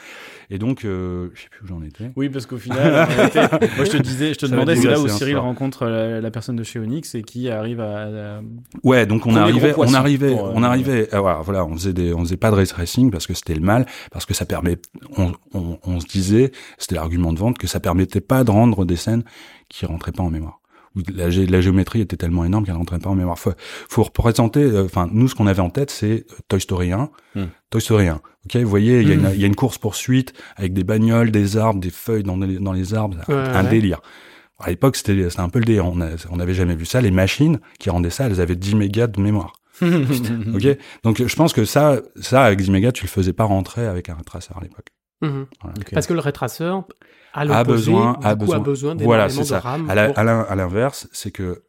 Et 0.51 0.59
donc, 0.59 0.85
euh, 0.85 1.31
je 1.35 1.43
sais 1.43 1.49
plus 1.51 1.65
où 1.65 1.67
j'en 1.67 1.83
étais. 1.83 2.13
Oui, 2.17 2.29
parce 2.29 2.47
qu'au 2.47 2.57
final, 2.59 3.07
moi 3.77 3.85
je 3.85 3.91
te 3.91 3.97
disais, 3.97 4.33
je 4.33 4.39
te 4.39 4.47
Ça 4.47 4.53
demandais, 4.53 4.77
c'est 4.77 4.87
là 4.89 5.01
où 5.01 5.09
Cyril 5.09 5.35
soir. 5.35 5.45
rencontre 5.45 5.85
la, 5.87 6.21
la 6.21 6.31
personne 6.31 6.55
de 6.57 6.63
chez 6.63 6.79
Onyx 6.79 7.17
et 7.17 7.23
qui 7.23 7.51
arrive 7.51 7.81
à. 7.81 8.37
à- 8.37 8.41
Ouais, 8.85 9.05
donc 9.05 9.27
on 9.27 9.35
arrivait, 9.35 9.73
gros 9.73 9.85
on 9.85 9.95
arrivait, 9.95 10.31
pour, 10.37 10.47
euh, 10.47 10.53
on 10.55 10.63
arrivait. 10.63 11.09
voilà, 11.13 11.41
voilà, 11.43 11.65
on 11.67 11.75
faisait 11.75 11.93
des, 11.93 12.15
on 12.15 12.21
faisait 12.21 12.37
pas 12.39 12.51
de 12.53 12.57
ray 12.57 12.67
tracing 12.67 13.11
parce 13.11 13.27
que 13.27 13.35
c'était 13.35 13.55
le 13.57 13.61
mal, 13.63 13.85
parce 14.13 14.25
que 14.27 14.33
ça 14.33 14.47
permet, 14.47 14.79
on, 15.19 15.33
on, 15.53 15.79
on 15.85 16.01
se 16.01 16.07
disait, 16.07 16.53
c'était 16.79 16.95
l'argument 16.95 17.33
de 17.33 17.39
vente 17.41 17.59
que 17.59 17.67
ça 17.67 17.81
permettait 17.81 18.21
pas 18.21 18.45
de 18.45 18.51
rendre 18.53 18.85
des 18.87 18.97
scènes 18.97 19.25
qui 19.69 19.85
rentraient 19.87 20.13
pas 20.13 20.23
en 20.23 20.31
mémoire. 20.31 20.61
La, 21.15 21.29
gé- 21.31 21.49
la 21.49 21.61
géométrie 21.61 22.01
était 22.01 22.17
tellement 22.17 22.45
énorme 22.45 22.65
qu'elle 22.65 22.75
rentrait 22.77 22.99
pas 22.99 23.11
en 23.11 23.15
mémoire. 23.15 23.39
Faut, 23.39 23.53
faut 23.89 24.03
représenter, 24.03 24.61
euh, 24.63 24.85
enfin, 24.85 25.09
nous, 25.13 25.29
ce 25.29 25.35
qu'on 25.35 25.47
avait 25.47 25.61
en 25.63 25.71
tête, 25.71 25.91
c'est 25.91 26.27
Toy 26.49 26.61
Story 26.61 26.93
1. 26.93 27.11
Hmm. 27.35 27.45
Toy 27.71 27.81
Story 27.81 28.09
1. 28.09 28.21
Ok, 28.47 28.57
vous 28.57 28.69
voyez, 28.69 29.01
il 29.03 29.09
y, 29.09 29.13
a 29.13 29.17
Hmm. 29.17 29.21
une- 29.27 29.31
il 29.35 29.41
y 29.41 29.45
a 29.45 29.47
une 29.47 29.55
course 29.57 29.79
poursuite 29.79 30.33
avec 30.57 30.73
des 30.73 30.85
bagnoles, 30.85 31.31
des 31.31 31.57
arbres, 31.57 31.81
des 31.81 31.91
feuilles 31.91 32.23
dans 32.23 32.37
les, 32.37 32.59
dans 32.59 32.73
les 32.73 32.95
arbres, 32.95 33.17
Ouais, 33.29 33.35
un 33.35 33.65
ouais. 33.65 33.71
délire. 33.71 34.01
À 34.61 34.71
l'époque, 34.71 34.97
c'était 34.97 35.29
un 35.39 35.49
peu 35.49 35.61
le 35.61 35.65
délire. 35.65 35.87
On 35.87 36.37
n'avait 36.37 36.55
jamais 36.55 36.75
vu 36.75 36.85
ça. 36.85 37.01
Les 37.01 37.11
machines 37.13 37.61
qui 37.79 37.91
rendaient 37.91 38.11
ça, 38.11 38.27
elles 38.27 38.41
avaient 38.41 38.57
10 38.57 38.75
mégas 38.75 39.07
de 39.07 39.21
mémoire. 39.21 39.53
Ok, 39.81 40.77
donc 41.05 41.23
je 41.25 41.37
pense 41.37 41.53
que 41.53 41.65
ça, 41.65 42.01
ça 42.21 42.43
avec 42.43 42.61
10 42.61 42.71
mégas, 42.71 42.91
tu 42.93 43.05
le 43.05 43.09
faisais 43.09 43.33
pas 43.33 43.45
rentrer 43.45 43.87
avec 43.87 44.09
un 44.09 44.17
traceur 44.17 44.59
à 44.59 44.63
l'époque. 44.63 44.87
Mhm. 45.23 45.47
Voilà. 45.63 45.75
Parce 45.93 46.07
que 46.09 46.15
le 46.15 46.21
rétraceur 46.21 46.85
a, 47.39 47.59
A 47.59 47.65
besoin, 47.65 48.19
a 48.23 48.35
besoin. 48.35 48.57
a 48.57 48.61
besoin 48.61 48.95
Voilà, 49.07 49.29
c'est 49.29 49.37
ça. 49.45 49.61
À 49.89 49.95
à 50.17 50.25
à 50.43 50.55
l'inverse, 50.57 51.09
c'est 51.13 51.31
que 51.31 51.63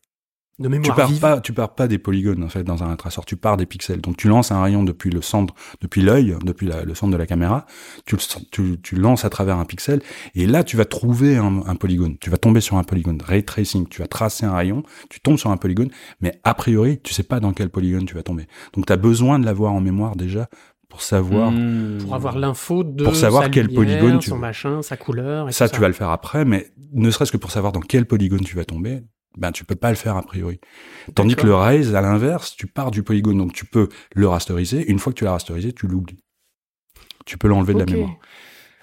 de 0.60 0.68
tu 0.68 0.92
pars 0.98 1.08
vive. 1.08 1.20
pas, 1.22 1.40
tu 1.40 1.54
pars 1.54 1.74
pas 1.74 1.88
des 1.88 1.98
polygones 1.98 2.44
en 2.44 2.50
fait 2.50 2.64
dans 2.66 2.84
un 2.84 2.94
traceur. 2.98 3.24
Tu 3.24 3.38
pars 3.38 3.56
des 3.56 3.66
pixels. 3.66 4.02
Donc 4.02 4.18
tu 4.18 4.28
lances 4.28 4.52
un 4.52 4.62
rayon 4.62 4.84
depuis 4.84 5.10
le 5.10 5.22
centre, 5.22 5.54
depuis 5.80 6.02
l'œil, 6.02 6.36
depuis 6.44 6.68
la- 6.68 6.84
le 6.84 6.94
centre 6.96 7.14
de 7.14 7.18
la 7.18 7.26
caméra. 7.26 7.66
Tu, 8.06 8.18
tu, 8.52 8.78
tu 8.82 8.96
lances 8.96 9.24
à 9.24 9.30
travers 9.30 9.58
un 9.58 9.64
pixel 9.64 10.02
et 10.36 10.46
là 10.48 10.66
tu 10.66 10.76
vas 10.76 10.84
trouver 10.84 11.38
un, 11.38 11.62
un 11.66 11.76
polygone. 11.76 12.18
Tu 12.20 12.30
vas 12.30 12.38
tomber 12.38 12.60
sur 12.60 12.76
un 12.76 12.84
polygone. 12.84 13.22
Ray 13.26 13.46
tracing. 13.46 13.88
Tu 13.88 14.02
vas 14.02 14.08
tracer 14.08 14.46
un 14.46 14.54
rayon. 14.54 14.84
Tu 15.10 15.22
tombes 15.22 15.38
sur 15.38 15.50
un 15.50 15.56
polygone, 15.56 15.90
mais 16.20 16.42
a 16.44 16.54
priori 16.54 17.00
tu 17.02 17.14
sais 17.14 17.24
pas 17.24 17.40
dans 17.40 17.54
quel 17.54 17.70
polygone 17.70 18.04
tu 18.06 18.16
vas 18.16 18.24
tomber. 18.24 18.46
Donc 18.74 18.86
tu 18.86 18.92
as 18.92 18.98
besoin 18.98 19.40
de 19.40 19.46
l'avoir 19.46 19.72
en 19.72 19.80
mémoire 19.80 20.18
déjà 20.18 20.50
pour 20.90 21.02
savoir. 21.02 21.52
Hmm. 21.52 22.00
Pour 22.02 22.16
avoir 22.16 22.38
l'info 22.38 22.84
de 22.84 23.04
Pour 23.06 23.16
savoir 23.16 23.44
sa 23.44 23.50
quel 23.50 23.68
lumière, 23.68 24.00
polygone 24.00 24.20
tu 24.20 24.30
son 24.30 24.36
veux. 24.36 24.42
machin, 24.42 24.82
sa 24.82 24.98
couleur. 24.98 25.48
Et 25.48 25.52
Ça, 25.52 25.70
tout 25.70 25.76
tu 25.76 25.82
vas 25.82 25.88
le 25.88 25.94
faire 25.94 26.10
après, 26.10 26.44
mais 26.46 26.72
ne 26.94 27.10
serait-ce 27.12 27.32
que 27.32 27.38
pour 27.38 27.52
savoir 27.52 27.72
dans 27.72 27.80
quel 27.82 28.06
polygone 28.06 28.42
tu 28.42 28.56
vas 28.56 28.66
tomber, 28.66 29.02
ben 29.38 29.52
tu 29.52 29.64
peux 29.64 29.76
pas 29.76 29.90
le 29.90 29.96
faire 29.96 30.18
a 30.18 30.24
priori. 30.24 30.60
Tandis 31.16 31.36
que 31.36 31.46
le 31.46 31.56
raise, 31.56 31.96
à 31.96 32.02
l'inverse, 32.02 32.56
tu 32.56 32.68
pars 32.68 32.92
du 32.92 33.04
polygone, 33.04 33.38
donc 33.38 33.54
tu 33.54 33.66
peux 33.66 33.88
le 34.16 34.28
rasteriser. 34.28 34.90
Une 34.90 35.00
fois 35.00 35.14
que 35.14 35.20
tu 35.20 35.24
l'as 35.24 35.32
rasterisé, 35.32 35.72
tu 35.72 35.88
l'oublies. 35.88 36.20
Tu 37.26 37.38
peux 37.38 37.48
l'enlever 37.48 37.76
de 37.76 37.80
la 37.80 37.86
mémoire. 37.86 38.16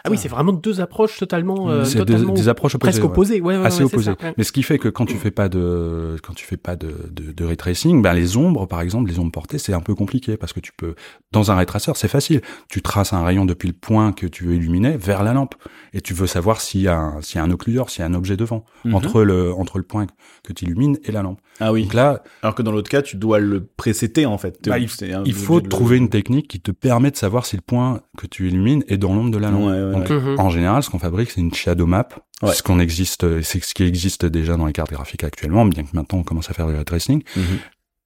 Ah 0.07 0.11
oui, 0.11 0.19
c'est 0.19 0.29
vraiment 0.29 0.53
deux 0.53 0.81
approches 0.81 1.19
totalement, 1.19 1.69
euh, 1.69 1.85
c'est 1.85 2.05
des, 2.05 2.49
approches 2.49 2.75
opposées. 2.77 2.91
presque 2.93 3.05
opposées. 3.05 3.41
Ouais, 3.41 3.59
ouais, 3.59 3.67
assez 3.67 3.81
ouais, 3.81 3.87
opposées. 3.87 4.13
ça. 4.21 4.33
Mais 4.37 4.45
ce 4.45 4.53
qui 4.53 4.63
fait 4.63 4.79
que 4.79 4.89
quand 4.89 5.05
tu 5.07 5.17
fais 5.17 5.31
pas 5.31 5.49
de, 5.49 6.17
quand 6.23 6.33
tu 6.35 6.45
fais 6.47 6.57
pas 6.57 6.77
de, 6.77 6.95
de, 7.11 7.33
de 7.33 7.45
ray 7.45 7.57
tracing, 7.57 8.03
ben 8.03 8.15
les 8.15 8.37
ombres, 8.37 8.67
par 8.67 8.81
exemple, 8.81 9.11
les 9.11 9.19
ombres 9.19 9.33
portées, 9.33 9.59
c'est 9.59 9.73
un 9.73 9.81
peu 9.81 9.95
compliqué 9.95 10.37
parce 10.37 10.53
que 10.53 10.61
tu 10.61 10.73
peux, 10.77 10.95
dans 11.33 11.51
un 11.51 11.57
ray 11.57 11.67
tracer, 11.67 11.93
c'est 11.97 12.09
facile. 12.09 12.41
Tu 12.69 12.83
traces 12.83 13.13
un 13.13 13.25
rayon 13.25 13.45
depuis 13.45 13.69
le 13.69 13.75
point 13.75 14.13
que 14.13 14.27
tu 14.27 14.45
veux 14.45 14.55
illuminer 14.55 14.97
vers 14.97 15.23
la 15.23 15.33
lampe 15.33 15.55
et 15.93 16.01
tu 16.01 16.15
veux 16.15 16.27
savoir 16.27 16.61
s'il 16.61 16.83
y 16.83 16.89
a 16.89 16.97
un, 16.97 17.21
s'il 17.23 17.37
y 17.37 17.41
a 17.41 17.45
un 17.45 17.51
occluseur, 17.51 17.91
s'il 17.91 18.01
y 18.01 18.05
a 18.05 18.07
un 18.07 18.15
objet 18.15 18.37
devant 18.37 18.65
Mhm. 18.85 18.95
entre 18.95 19.23
le, 19.23 19.53
entre 19.55 19.79
le 19.79 19.85
point 19.85 20.07
que 20.45 20.53
tu 20.53 20.65
illumines 20.65 20.99
et 21.05 21.13
la 21.13 21.23
lampe. 21.23 21.41
Ah 21.61 21.73
oui. 21.73 21.85
Donc 21.85 21.95
là, 21.95 22.23
Alors 22.43 22.55
que 22.55 22.63
dans 22.63 22.73
l'autre 22.73 22.91
cas, 22.91 23.01
tu 23.03 23.17
dois 23.17 23.39
le 23.39 23.65
précéter 23.65 24.27
en 24.27 24.37
fait. 24.39 24.59
Bah, 24.67 24.79
il- 24.79 24.91
C'est 24.91 25.13
un- 25.13 25.23
il 25.25 25.33
faut 25.35 25.61
le- 25.61 25.69
trouver 25.69 25.97
une 25.97 26.11
technique 26.11 26.49
qui 26.49 26.61
te 26.61 26.71
permet 26.71 27.11
de 27.11 27.17
savoir 27.17 27.47
si 27.47 27.57
le 27.57 27.63
point 27.63 28.03
que 28.19 28.27
tu 28.27 28.47
illumines 28.49 28.85
est 28.89 28.99
dans 28.99 29.15
l'ombre 29.15 29.31
de 29.31 29.39
la 29.39 29.51
lampe. 29.51 29.63
Ouais, 29.71 29.83
ouais, 29.83 29.93
Donc, 29.93 30.09
ouais. 30.11 30.17
Mhm. 30.21 30.39
en 30.41 30.51
général, 30.51 30.83
ce 30.83 30.91
qu'on 30.91 30.99
fabrique, 30.99 31.31
c'est 31.31 31.41
une 31.41 31.55
shadow 31.55 31.87
map. 31.87 32.09
Ce 32.53 32.63
qu'on 32.63 32.79
existe, 32.79 33.41
c'est 33.43 33.65
ce 33.65 33.73
qui 33.75 33.85
existe 33.85 34.27
déjà 34.27 34.57
dans 34.59 34.67
les 34.67 34.73
cartes 34.75 34.91
graphiques 34.93 35.25
actuellement, 35.25 35.65
bien 35.65 35.85
que 35.85 35.89
maintenant 35.95 36.19
on 36.19 36.23
commence 36.23 36.51
à 36.51 36.53
faire 36.53 36.67
du 36.67 36.75
ray 36.75 36.85
tracing. 36.85 37.23
Mhm. 37.35 37.43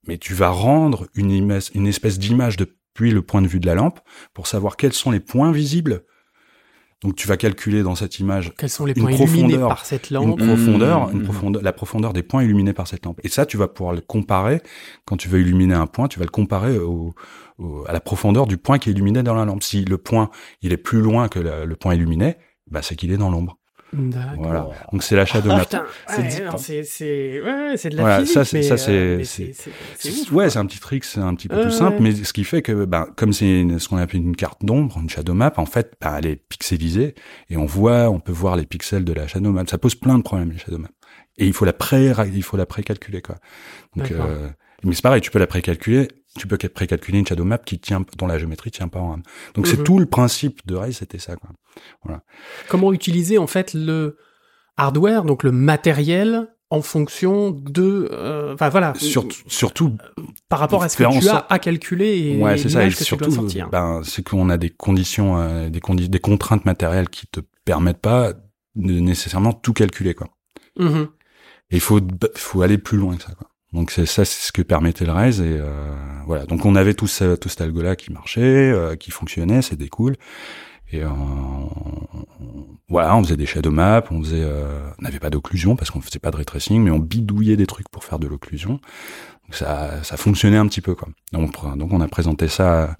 Mais 0.07 0.17
tu 0.19 0.33
vas 0.35 0.51
rendre 0.51 1.09
une, 1.15 1.31
image- 1.33 1.71
une 1.75 1.87
espèce 1.89 2.19
d'image 2.19 2.57
depuis 2.57 3.11
le 3.11 3.23
point 3.23 3.43
de 3.43 3.49
vue 3.49 3.59
de 3.61 3.67
la 3.67 3.75
lampe 3.75 3.99
pour 4.33 4.47
savoir 4.47 4.77
quels 4.77 4.93
sont 4.93 5.11
les 5.11 5.21
points 5.21 5.51
visibles. 5.53 6.05
Donc 7.03 7.17
tu 7.17 7.27
vas 7.27 7.37
calculer 7.39 7.83
dans 7.83 7.95
cette 7.95 8.19
image 8.19 8.53
Quels 8.59 8.69
sont 8.69 8.85
les 8.85 8.93
une 8.93 9.03
points 9.05 9.13
illuminés 9.13 9.43
profondeur, 9.59 9.69
par 9.69 9.87
cette 9.87 10.11
une 10.11 10.37
profondeur, 10.37 11.09
Mmh, 11.09 11.13
une 11.13 11.19
mmh. 11.21 11.25
profondeur, 11.25 11.63
la 11.63 11.73
profondeur 11.73 12.13
des 12.13 12.23
points 12.23 12.43
illuminés 12.43 12.73
par 12.75 12.87
cette 12.87 13.07
lampe. 13.07 13.21
Et 13.25 13.29
ça, 13.29 13.47
tu 13.47 13.57
vas 13.57 13.69
pouvoir 13.69 13.95
le 13.95 14.01
comparer 14.03 14.61
quand 15.07 15.17
tu 15.17 15.29
veux 15.29 15.41
illuminer 15.41 15.75
un 15.75 15.87
point, 15.87 16.09
tu 16.09 16.19
vas 16.19 16.27
le 16.27 16.31
comparer 16.31 16.79
au, 16.79 17.15
au- 17.59 17.85
à 17.87 17.93
la 17.93 18.01
profondeur 18.01 18.47
du 18.47 18.59
point 18.59 18.79
qui 18.79 18.91
est 18.91 18.93
illuminé 18.93 19.23
dans 19.23 19.35
la 19.35 19.45
lampe. 19.47 19.63
Si 19.63 19.85
le 19.85 19.97
point 19.99 20.31
il 20.63 20.73
est 20.73 20.77
plus 20.77 21.01
loin 21.01 21.29
que 21.29 21.39
le 21.39 21.77
point 21.77 21.95
illuminé, 21.95 22.37
bah 22.71 22.83
c'est 22.83 22.97
qu'il 22.97 23.13
est 23.13 23.17
dans 23.19 23.31
l'ombre. 23.31 23.60
D'accord. 23.93 24.37
Voilà. 24.45 24.69
Donc 24.93 25.03
c'est 25.03 25.17
la 25.17 25.27
shadow 25.27 25.51
Ah, 25.53 25.57
map. 25.57 25.65
putain, 25.65 25.85
C'est 26.57 26.85
c'est 26.85 27.41
ouais, 27.43 27.77
c'est 27.77 27.89
de 27.91 27.97
la 27.97 28.03
Voilà, 28.03 28.21
physique, 28.21 28.35
ça, 28.35 28.45
c'est- 28.45 28.63
ça, 28.63 28.91
euh, 28.91 29.25
c'est- 29.25 29.53
ouf. 30.11 30.33
Ouais, 30.33 30.49
c'est 30.49 30.59
un 30.59 30.67
petit 30.67 30.79
trick, 30.79 31.05
c'est 31.05 31.21
un 31.21 31.35
petit 31.35 31.49
peu 31.49 31.61
plus 31.61 31.73
simple, 31.73 31.97
mais 32.01 32.13
ce 32.15 32.33
qui 32.33 32.45
fait 32.45 32.63
que, 32.63 32.85
ben, 32.85 33.07
comme 33.17 33.33
c'est 33.33 33.65
ce 33.79 33.89
qu'on 33.89 33.97
appelle 33.97 34.21
une 34.21 34.37
carte 34.37 34.65
d'ombre, 34.65 34.99
une 35.03 35.11
shadow 35.11 35.35
map, 35.35 35.53
en 35.57 35.67
fait, 35.67 35.95
ben, 36.01 36.15
elle 36.19 36.27
est 36.27 36.37
pixelisée 36.37 37.15
et 37.49 37.57
on 37.57 37.67
voit, 37.67 38.11
on 38.11 38.21
peut 38.21 38.33
voir 38.33 38.57
les 38.57 38.67
pixels 38.67 39.05
de 39.05 39.13
la 39.13 39.27
shadow 39.27 39.51
map. 39.51 39.65
Ça 39.67 39.79
pose 39.79 39.95
plein 39.97 40.17
de 40.19 40.23
problèmes 40.23 40.51
les 40.53 40.59
shadow 40.59 40.79
maps. 40.79 40.89
Et 41.39 41.47
il 41.47 41.53
faut 41.53 41.65
la 41.65 41.73
pré, 41.73 42.13
il 42.33 42.43
faut 42.43 42.57
la 42.57 42.67
précalculer 42.67 43.23
quoi. 43.23 43.37
Donc, 43.97 44.11
euh, 44.13 44.49
mais 44.85 44.95
c'est 44.95 45.03
pareil, 45.03 45.21
tu 45.21 45.31
peux 45.31 45.39
la 45.39 45.47
précalculer, 45.47 46.09
tu 46.39 46.47
peux 46.47 46.57
précalculer 46.57 47.19
une 47.19 47.27
shadow 47.27 47.45
map 47.45 47.59
qui 47.59 47.79
tient, 47.79 48.05
dont 48.19 48.27
la 48.27 48.39
géométrie 48.39 48.71
tient 48.71 48.89
pas 48.89 49.01
en 49.01 49.11
RAM. 49.11 49.23
Donc 49.55 49.67
c'est 49.67 49.79
Mhm. 49.79 49.85
tout 49.85 49.99
le 49.99 50.07
principe 50.07 50.65
de 50.67 50.75
Ray, 50.77 50.93
c'était 50.93 51.19
ça 51.19 51.37
quoi. 51.37 51.51
Comment 52.69 52.93
utiliser 52.93 53.39
en 53.39 53.47
fait 53.47 53.75
le 53.75 54.17
hardware, 54.77 55.25
donc 55.25 55.43
le 55.43 55.53
matériel, 55.53 56.49
en 56.73 56.83
fonction 56.83 57.51
de, 57.51 58.09
euh, 58.13 58.55
enfin 58.55 58.69
voilà, 58.69 58.93
Surtout, 58.97 59.37
surtout 59.49 59.97
par 60.49 60.61
rapport 60.61 60.85
à 60.85 60.89
ce 60.89 60.97
que 60.97 61.19
tu 61.21 61.29
as 61.29 61.45
à 61.49 61.59
calculer 61.59 62.17
et 62.19 62.41
Ouais, 62.41 62.57
c'est 62.59 62.69
ça. 62.69 62.85
Et 62.87 62.91
que 62.91 62.95
tu 62.95 62.99
dois 62.99 63.05
surtout, 63.07 63.31
sortir. 63.33 63.69
ben, 63.71 64.03
c'est 64.05 64.23
qu'on 64.23 64.49
a 64.51 64.57
des 64.57 64.71
conditions, 64.71 65.37
euh, 65.39 65.69
des, 65.69 65.81
condi 65.81 66.09
des 66.09 66.21
contraintes 66.21 66.65
matérielles 66.65 67.09
qui 67.09 67.27
te 67.27 67.41
permettent 67.65 68.01
pas 68.01 68.35
de 68.77 69.01
nécessairement 69.01 69.53
tout 69.53 69.73
calculer, 69.73 70.15
quoi. 70.15 70.29
Mhm. 70.79 71.09
Et 71.73 71.77
il 71.77 71.81
faut, 71.81 72.01
faut 72.37 72.63
aller 72.63 72.79
plus 72.79 72.99
loin 72.99 73.17
que 73.17 73.25
ça, 73.25 73.33
quoi. 73.35 73.50
Donc 73.73 73.91
c'est 73.93 74.07
ça, 74.07 74.25
c'est 74.25 74.47
ce 74.49 74.53
que 74.53 74.63
permettait 74.63 75.05
le 75.05 75.13
Raise 75.13 75.41
et 75.41 75.45
euh, 75.61 75.95
voilà. 76.27 76.45
Donc 76.47 76.65
on 76.67 76.75
avait 76.75 76.95
tout, 76.95 77.07
ce, 77.07 77.37
tout 77.37 77.49
cet 77.49 77.61
algo 77.61 77.83
là 77.83 77.95
qui 77.97 78.13
marchait, 78.13 78.41
euh, 78.73 78.97
qui 78.97 79.11
fonctionnait, 79.13 79.63
c'était 79.63 79.89
cool. 79.89 80.17
Et 80.93 81.03
euh, 81.05 81.09
on- 81.09 82.67
voilà, 82.89 83.15
on 83.17 83.23
faisait 83.23 83.37
des 83.37 83.47
shadow 83.47 83.71
maps, 83.71 84.03
on 84.11 84.21
faisait, 84.23 84.43
euh, 84.43 84.81
on 84.99 85.03
n'avait 85.03 85.21
pas 85.21 85.31
d'occlusion 85.31 85.77
parce 85.77 85.91
qu'on 85.93 86.01
faisait 86.01 86.19
pas 86.19 86.33
de 86.33 86.37
ray 86.37 86.45
tracing, 86.45 86.83
mais 86.83 86.91
on 86.91 86.99
bidouillait 86.99 87.57
des 87.57 87.67
trucs 87.67 87.89
pour 87.89 88.03
faire 88.03 88.19
de 88.19 88.27
l'occlusion. 88.27 88.73
Donc 89.45 89.55
ça, 89.55 90.03
ça 90.03 90.17
fonctionnait 90.17 90.57
un 90.57 90.67
petit 90.67 90.81
peu 90.81 90.97
quoi. 90.97 91.09
Donc, 91.33 91.53
on- 91.63 91.77
donc 91.77 91.93
on 91.93 92.01
a 92.01 92.09
présenté 92.09 92.49
ça 92.49 92.97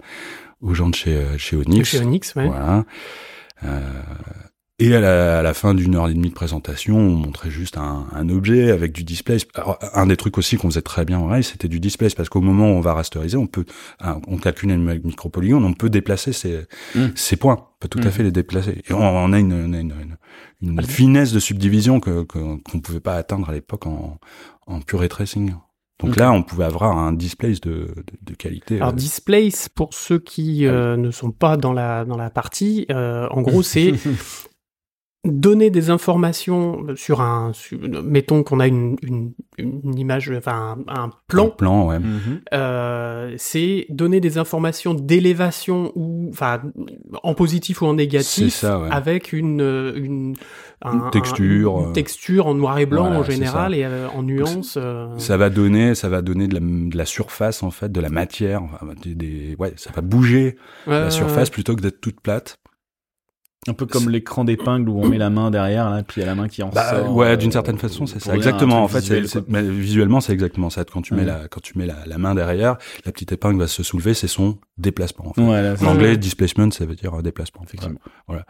aux 0.61 0.73
gens 0.73 0.87
de 0.89 0.95
chez, 0.95 1.17
euh, 1.17 1.37
chez 1.37 1.57
Onyx. 1.57 1.89
Chez 1.89 1.99
Onyx, 1.99 2.33
ouais. 2.35 2.47
Voilà. 2.47 2.85
Euh, 3.65 3.81
Et 4.83 4.95
à 4.95 4.99
la, 4.99 5.39
à 5.39 5.41
la 5.43 5.53
fin 5.53 5.75
d'une 5.75 5.93
heure 5.95 6.09
et 6.09 6.13
demie 6.15 6.29
de 6.29 6.33
présentation, 6.33 6.97
on 6.97 7.11
montrait 7.15 7.51
juste 7.51 7.77
un, 7.77 8.07
un 8.13 8.29
objet 8.29 8.71
avec 8.71 8.91
du 8.93 9.03
display. 9.03 9.37
Alors, 9.53 9.77
un 9.93 10.07
des 10.07 10.17
trucs 10.17 10.39
aussi 10.39 10.57
qu'on 10.57 10.69
faisait 10.71 10.81
très 10.81 11.05
bien 11.05 11.19
en 11.19 11.27
rail, 11.27 11.43
c'était 11.43 11.67
du 11.67 11.79
display, 11.79 12.09
parce 12.17 12.29
qu'au 12.29 12.41
moment 12.41 12.71
où 12.71 12.75
on 12.77 12.81
va 12.81 12.95
rasteriser, 12.95 13.37
on 13.37 13.45
peut, 13.45 13.65
on 14.27 14.37
calcule 14.37 14.71
une 14.71 14.83
micropolygone, 15.03 15.63
on 15.63 15.73
peut 15.73 15.91
déplacer 15.91 16.33
ces, 16.33 16.61
Mm. 16.95 17.07
ces 17.13 17.35
points, 17.35 17.57
on 17.59 17.73
peut 17.79 17.89
tout 17.89 17.99
à 17.99 18.07
Mm. 18.07 18.11
fait 18.11 18.23
les 18.23 18.31
déplacer. 18.31 18.81
Et 18.89 18.93
on, 18.93 18.99
on 19.01 19.31
a 19.33 19.39
une, 19.39 19.51
une, 19.53 19.75
une, 19.75 20.17
une 20.63 20.81
finesse 20.83 21.31
de 21.31 21.39
subdivision 21.39 21.99
que 21.99 22.23
qu'on 22.23 22.79
pouvait 22.81 22.99
pas 22.99 23.17
atteindre 23.17 23.49
à 23.49 23.53
l'époque 23.53 23.85
en, 23.85 24.17
en 24.65 24.79
pure 24.81 25.07
tracing. 25.07 25.53
Donc 25.99 26.15
là, 26.15 26.31
on 26.31 26.41
pouvait 26.41 26.63
avoir 26.65 26.97
un 26.97 27.13
display 27.13 27.51
de, 27.61 27.69
de, 27.69 27.93
de 28.23 28.33
qualité. 28.33 28.77
Alors 28.77 28.89
euh, 28.89 28.93
displace 28.93 29.69
pour 29.69 29.93
ceux 29.93 30.17
qui 30.17 30.65
euh, 30.65 30.97
ne 30.97 31.11
sont 31.11 31.29
pas 31.29 31.57
dans 31.57 31.73
la 31.73 32.03
dans 32.05 32.17
la 32.17 32.31
partie, 32.31 32.87
euh, 32.89 33.27
en 33.29 33.43
gros 33.43 33.61
c'est 33.61 33.93
donner 35.23 35.69
des 35.69 35.91
informations 35.91 36.83
sur 36.95 37.21
un, 37.21 37.53
sur- 37.53 37.77
mettons 38.03 38.41
qu'on 38.41 38.59
a 38.59 38.65
une, 38.67 38.95
une, 39.03 39.33
une 39.59 39.97
image, 39.99 40.31
enfin 40.35 40.77
un, 40.87 40.91
un 40.93 41.03
un 41.05 41.09
plan, 41.27 41.49
plan, 41.49 41.87
ouais. 41.89 41.99
Mhm. 41.99 42.41
euh, 42.53 43.35
c'est 43.37 43.85
donner 43.89 44.19
des 44.19 44.39
informations 44.39 44.95
d'élévation 44.95 45.91
ou, 45.95 46.27
enfin, 46.31 46.61
en 47.21 47.35
positif 47.35 47.81
ou 47.81 47.85
en 47.85 47.91
C'est 47.91 47.95
négatif, 47.97 48.53
ça, 48.55 48.79
ouais. 48.79 48.87
avec 48.91 49.31
une 49.31 49.61
une, 49.95 50.33
Une 50.83 51.01
un- 51.01 51.09
texture, 51.11 51.77
un- 51.77 51.81
une 51.83 51.89
euh, 51.89 51.93
texture 51.93 52.47
en 52.47 52.55
noir 52.55 52.79
et 52.79 52.87
blanc 52.87 53.03
voilà, 53.03 53.19
en 53.19 53.23
général 53.23 53.75
et 53.75 53.83
euh, 53.83 54.07
en 54.15 54.23
nuances. 54.23 54.75
euh, 54.81 55.07
Ça 55.19 55.37
va 55.37 55.51
donner, 55.51 55.93
ça 55.93 56.09
va 56.09 56.23
donner 56.23 56.47
de 56.47 56.55
la, 56.55 56.59
de 56.61 56.97
la 56.97 57.05
surface 57.05 57.61
en 57.61 57.69
fait, 57.69 57.91
de 57.91 58.01
la 58.01 58.09
matière, 58.09 58.63
enfin, 58.63 58.87
des, 59.03 59.13
des- 59.13 59.55
ouais, 59.59 59.73
ça 59.75 59.91
va 59.95 60.01
bouger 60.01 60.55
la 60.87 61.11
surface 61.11 61.51
plutôt 61.51 61.75
que 61.75 61.81
d'être 61.81 62.01
toute 62.01 62.19
plate. 62.21 62.57
Un 63.67 63.73
peu 63.73 63.85
comme 63.85 64.09
l'écran 64.09 64.43
d'épingle 64.43 64.89
où 64.89 64.99
on 64.99 65.07
met 65.07 65.19
la 65.19 65.29
main 65.29 65.51
derrière, 65.51 65.91
là, 65.91 66.01
puis 66.01 66.19
il 66.19 66.21
y 66.21 66.23
a 66.23 66.27
la 66.27 66.33
main 66.33 66.47
qui 66.47 66.63
en 66.63 66.69
Bah, 66.69 66.89
sort. 66.95 67.15
ouais, 67.15 67.27
euh, 67.27 67.35
d'une 67.35 67.51
certaine 67.51 67.77
façon, 67.77 68.07
c'est 68.07 68.19
ça. 68.19 68.35
Exactement. 68.35 68.83
En 68.83 68.87
fait, 68.87 69.03
mais 69.49 69.61
visuellement, 69.61 70.19
c'est 70.19 70.33
exactement 70.33 70.71
ça. 70.71 70.83
Quand 70.83 71.03
tu 71.03 71.13
mets 71.13 71.19
Ouais. 71.21 71.27
la, 71.27 71.47
quand 71.47 71.61
tu 71.61 71.77
mets 71.77 71.85
la, 71.85 71.97
la 72.07 72.17
main 72.17 72.33
derrière, 72.33 72.77
la 73.05 73.11
petite 73.11 73.31
épingle 73.33 73.59
va 73.59 73.67
se 73.67 73.83
soulever, 73.83 74.15
c'est 74.15 74.27
son 74.27 74.57
déplacement. 74.79 75.27
En 75.27 75.33
fait. 75.33 75.41
Ouais, 75.93 76.17
displacement, 76.17 76.71
ça 76.71 76.85
veut 76.87 76.95
dire 76.95 77.13
euh, 77.13 77.21
déplacement. 77.21 77.61
Effectivement. 77.63 77.99
Voilà. 78.27 78.45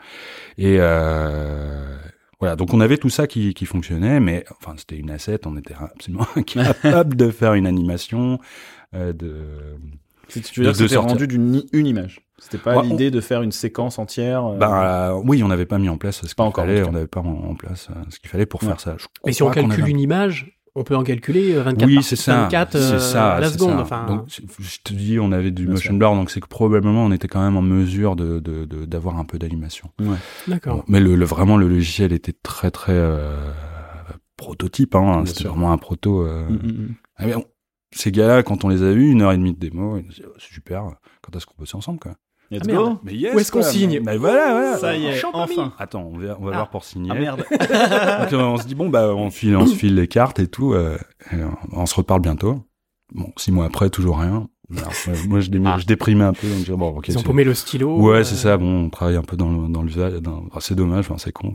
Et 0.57 0.77
euh, 0.79 1.97
voilà. 2.39 2.55
Donc 2.55 2.73
on 2.73 2.79
avait 2.79 2.97
tout 2.97 3.09
ça 3.09 3.27
qui, 3.27 3.53
qui 3.53 3.65
fonctionnait, 3.65 4.21
mais 4.21 4.45
enfin 4.61 4.75
c'était 4.77 4.95
une 4.97 5.11
asset. 5.11 5.41
On 5.45 5.57
était 5.57 5.73
absolument 5.77 6.25
incapable 6.37 7.17
de 7.17 7.31
faire 7.31 7.53
une 7.55 7.67
animation. 7.67 8.39
euh, 8.95 9.11
de 9.11 9.35
C'est- 10.29 10.39
Tu 10.41 10.61
veux 10.61 10.67
dire 10.67 10.73
de 10.73 10.77
que 10.77 10.87
c'était 10.87 10.95
rendu 10.97 11.27
d'une 11.27 11.63
une 11.73 11.85
image? 11.87 12.21
C'était 12.43 12.57
pas 12.57 12.75
Ouais, 12.75 12.83
on- 12.83 12.89
l'idée 12.89 13.11
de 13.11 13.21
faire 13.21 13.43
une 13.43 13.51
séquence 13.51 13.99
entière. 13.99 14.45
euh, 14.45 14.57
Ben 14.57 14.73
euh, 14.73 15.21
oui, 15.25 15.43
on 15.43 15.47
n'avait 15.47 15.65
pas 15.67 15.77
mis 15.77 15.89
en 15.89 15.97
place 15.97 16.17
ce 16.17 16.21
qu'il 16.25 16.35
Pas 16.35 16.43
encore, 16.43 16.63
en 16.63 16.67
fallait. 16.67 16.83
On 16.83 16.91
n'avait 16.91 17.07
pas 17.07 17.21
en, 17.21 17.49
en 17.51 17.55
place 17.55 17.87
euh, 17.91 18.01
ce 18.09 18.19
qu'il 18.19 18.29
fallait 18.29 18.45
pour 18.47 18.61
Ouais. 18.63 18.67
faire 18.69 18.79
ça. 18.79 18.95
Je 18.97 19.05
Mais 19.25 19.31
si 19.31 19.43
on 19.43 19.51
calcule 19.51 19.83
avait- 19.83 19.91
une 19.91 19.99
image, 19.99 20.57
on 20.73 20.83
peut 20.83 20.95
en 20.95 21.03
calculer 21.03 21.53
euh, 21.53 21.61
24 21.63 21.87
oui, 21.87 21.95
par 21.95 22.03
c'est 22.03 22.15
ça. 22.15 22.41
24 22.43 22.75
euh, 22.75 22.79
c'est 22.99 23.13
ça, 23.13 23.39
la 23.39 23.47
c'est 23.47 23.53
seconde. 23.59 23.71
ça. 23.71 23.81
Enfin, 23.81 24.05
Donc, 24.07 24.23
je- 24.27 24.77
te 24.83 24.93
dis, 24.93 25.19
on 25.19 25.31
avait 25.33 25.51
du 25.51 25.63
Bien 25.65 25.73
motion 25.73 25.93
blur, 25.93 26.15
donc 26.15 26.31
c'est 26.31 26.39
que 26.39 26.47
probablement 26.47 27.05
on 27.05 27.11
était 27.11 27.27
quand 27.27 27.41
même 27.43 27.57
en 27.57 27.61
mesure 27.61 28.15
de 28.15 28.39
d'avoir 28.85 29.17
un 29.19 29.25
peu 29.25 29.37
d'animation. 29.37 29.89
d'accord. 30.47 30.77
Bon, 30.77 30.83
mais 30.87 30.99
le, 30.99 31.15
le- 31.15 31.25
vraiment 31.25 31.57
le 31.57 31.67
logiciel 31.67 32.11
était 32.11 32.33
très 32.33 32.71
très 32.71 32.93
euh, 32.95 33.51
prototype. 34.37 34.95
Hein, 34.95 35.23
C'était 35.25 35.47
vraiment 35.47 35.71
un 35.71 35.77
proto. 35.77 36.25
euh. 36.25 36.47
Mm, 36.49 36.53
mm, 36.53 36.67
mm. 36.71 36.95
Ah, 37.17 37.25
mais 37.27 37.35
on- 37.35 37.45
ces 37.93 38.11
gars-là, 38.11 38.41
quand 38.43 38.63
on 38.63 38.69
les 38.69 38.83
a 38.83 38.91
vus, 38.93 39.11
une 39.11 39.21
heure 39.21 39.33
et 39.33 39.37
demie 39.37 39.53
de 39.53 39.59
démo, 39.59 39.97
ils 39.97 40.03
nous 40.05 40.09
disaient, 40.09 40.23
Oh, 40.27 40.33
c'est 40.39 40.53
super. 40.53 40.83
Quand 41.21 41.35
est-ce 41.35 41.45
qu'on 41.45 41.55
bosse 41.59 41.75
ensemble 41.75 41.99
quoi 41.99 42.13
Let's 42.51 42.67
Ah, 42.69 42.73
go. 42.73 42.99
Mais 43.03 43.13
yes, 43.15 43.33
Où 43.33 43.39
est-ce 43.39 43.51
qu'on 43.51 43.61
signe 43.61 44.01
Mais 44.03 44.17
voilà, 44.17 44.51
voilà. 44.51 44.77
Ça 44.77 44.95
y 44.97 45.05
est, 45.05 45.23
enfin. 45.33 45.73
Attends, 45.79 46.03
on 46.13 46.17
va, 46.17 46.37
on 46.39 46.43
va 46.45 46.51
Ah. 46.51 46.55
voir 46.57 46.69
pour 46.69 46.83
signer. 46.83 47.09
Ah 47.11 47.15
merde. 47.15 47.45
Donc, 47.49 48.33
euh, 48.33 48.41
on 48.43 48.57
se 48.57 48.67
dit 48.67 48.75
bon 48.75 48.89
bah 48.89 49.13
on 49.15 49.31
file, 49.31 49.55
on 49.55 49.65
se 49.65 49.75
file 49.75 49.95
les 49.95 50.07
cartes 50.09 50.39
et 50.39 50.47
tout. 50.47 50.73
euh, 50.73 50.97
et 51.31 51.37
on, 51.71 51.81
on 51.81 51.85
se 51.85 51.95
reparle 51.95 52.21
bientôt. 52.21 52.61
Bon, 53.13 53.31
six 53.37 53.51
mois 53.51 53.65
après, 53.65 53.89
toujours 53.89 54.19
rien. 54.19 54.47
Alors, 54.77 54.91
moi, 55.07 55.15
moi, 55.27 55.39
je, 55.41 55.49
dé- 55.49 55.61
Ah. 55.65 55.77
je 55.79 55.85
déprimais 55.85 56.23
un 56.25 56.33
peu. 56.33 56.47
Donc, 56.47 56.77
bon, 56.77 56.89
ok, 56.97 57.07
Ils 57.09 57.17
ont 57.17 57.23
paumé 57.23 57.43
le 57.43 57.53
stylo. 57.53 57.97
Ouais, 57.99 58.19
euh, 58.19 58.23
c'est 58.23 58.35
ça. 58.35 58.57
Bon, 58.57 58.85
on 58.85 58.89
travaille 58.89 59.15
un 59.17 59.21
peu 59.23 59.35
dans 59.37 59.49
le 59.49 59.67
dans 59.69 59.83
va- 59.85 60.19
dans- 60.19 60.43
ah, 60.53 60.57
c'est 60.61 60.75
dommage. 60.75 61.05
Enfin, 61.09 61.17
c'est 61.17 61.31
con. 61.31 61.53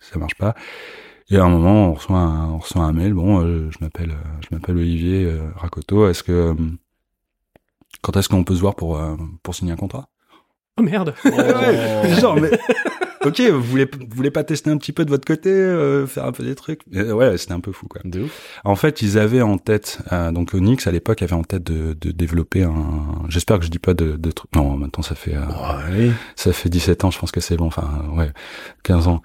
Ça 0.00 0.18
marche 0.18 0.34
pas. 0.34 0.54
Et 1.30 1.36
à 1.36 1.44
un 1.44 1.48
moment, 1.50 1.88
on 1.90 1.92
reçoit 1.94 2.16
un, 2.18 2.52
on 2.52 2.58
reçoit 2.58 2.82
un 2.84 2.92
mail. 2.94 3.12
Bon, 3.12 3.40
euh, 3.42 3.70
je 3.70 3.78
m'appelle, 3.82 4.12
euh, 4.12 4.40
je 4.40 4.54
m'appelle 4.54 4.76
Olivier 4.78 5.24
euh, 5.26 5.50
Rakoto. 5.56 6.08
Est-ce 6.08 6.22
que 6.22 6.32
euh, 6.32 6.54
quand 8.02 8.16
est-ce 8.16 8.28
qu'on 8.30 8.44
peut 8.44 8.54
se 8.54 8.60
voir 8.60 8.74
pour 8.76 8.98
euh, 8.98 9.14
pour 9.42 9.54
signer 9.54 9.72
un 9.72 9.76
contrat? 9.76 10.08
Oh 10.78 10.82
merde. 10.82 11.14
Oh. 11.24 11.30
Genre, 12.20 12.40
mais 12.40 12.50
ok, 13.24 13.40
vous 13.50 13.62
voulez 13.62 13.84
vous 13.84 14.06
voulez 14.16 14.30
pas 14.30 14.44
tester 14.44 14.70
un 14.70 14.76
petit 14.76 14.92
peu 14.92 15.04
de 15.04 15.10
votre 15.10 15.26
côté, 15.26 15.50
euh, 15.50 16.06
faire 16.06 16.24
un 16.24 16.32
peu 16.32 16.44
des 16.44 16.54
trucs? 16.54 16.80
Et, 16.92 17.10
Ouais, 17.12 17.36
c'était 17.38 17.52
un 17.54 17.60
peu 17.60 17.72
fou 17.72 17.86
quoi. 17.88 18.00
De 18.04 18.22
ouf. 18.22 18.58
En 18.64 18.76
fait, 18.76 19.02
ils 19.02 19.18
avaient 19.18 19.42
en 19.42 19.58
tête, 19.58 19.98
euh, 20.12 20.30
donc 20.30 20.54
Onyx 20.54 20.86
à 20.86 20.92
l'époque 20.92 21.22
avait 21.22 21.34
en 21.34 21.42
tête 21.44 21.64
de, 21.64 21.94
de 22.00 22.10
développer 22.12 22.62
un. 22.62 23.24
J'espère 23.28 23.58
que 23.58 23.64
je 23.64 23.70
dis 23.70 23.78
pas 23.78 23.94
de, 23.94 24.12
de 24.16 24.30
trucs. 24.30 24.54
Non, 24.54 24.76
maintenant 24.76 25.02
ça 25.02 25.14
fait 25.14 25.34
euh, 25.34 25.40
Oh, 25.50 25.64
allez. 25.88 26.12
ça 26.36 26.52
fait 26.52 26.68
17 26.68 27.04
ans, 27.04 27.10
je 27.10 27.18
pense 27.18 27.32
que 27.32 27.40
c'est 27.40 27.56
bon. 27.56 27.66
Enfin, 27.66 27.88
ouais, 28.16 28.30
15 28.84 29.08
ans. 29.08 29.22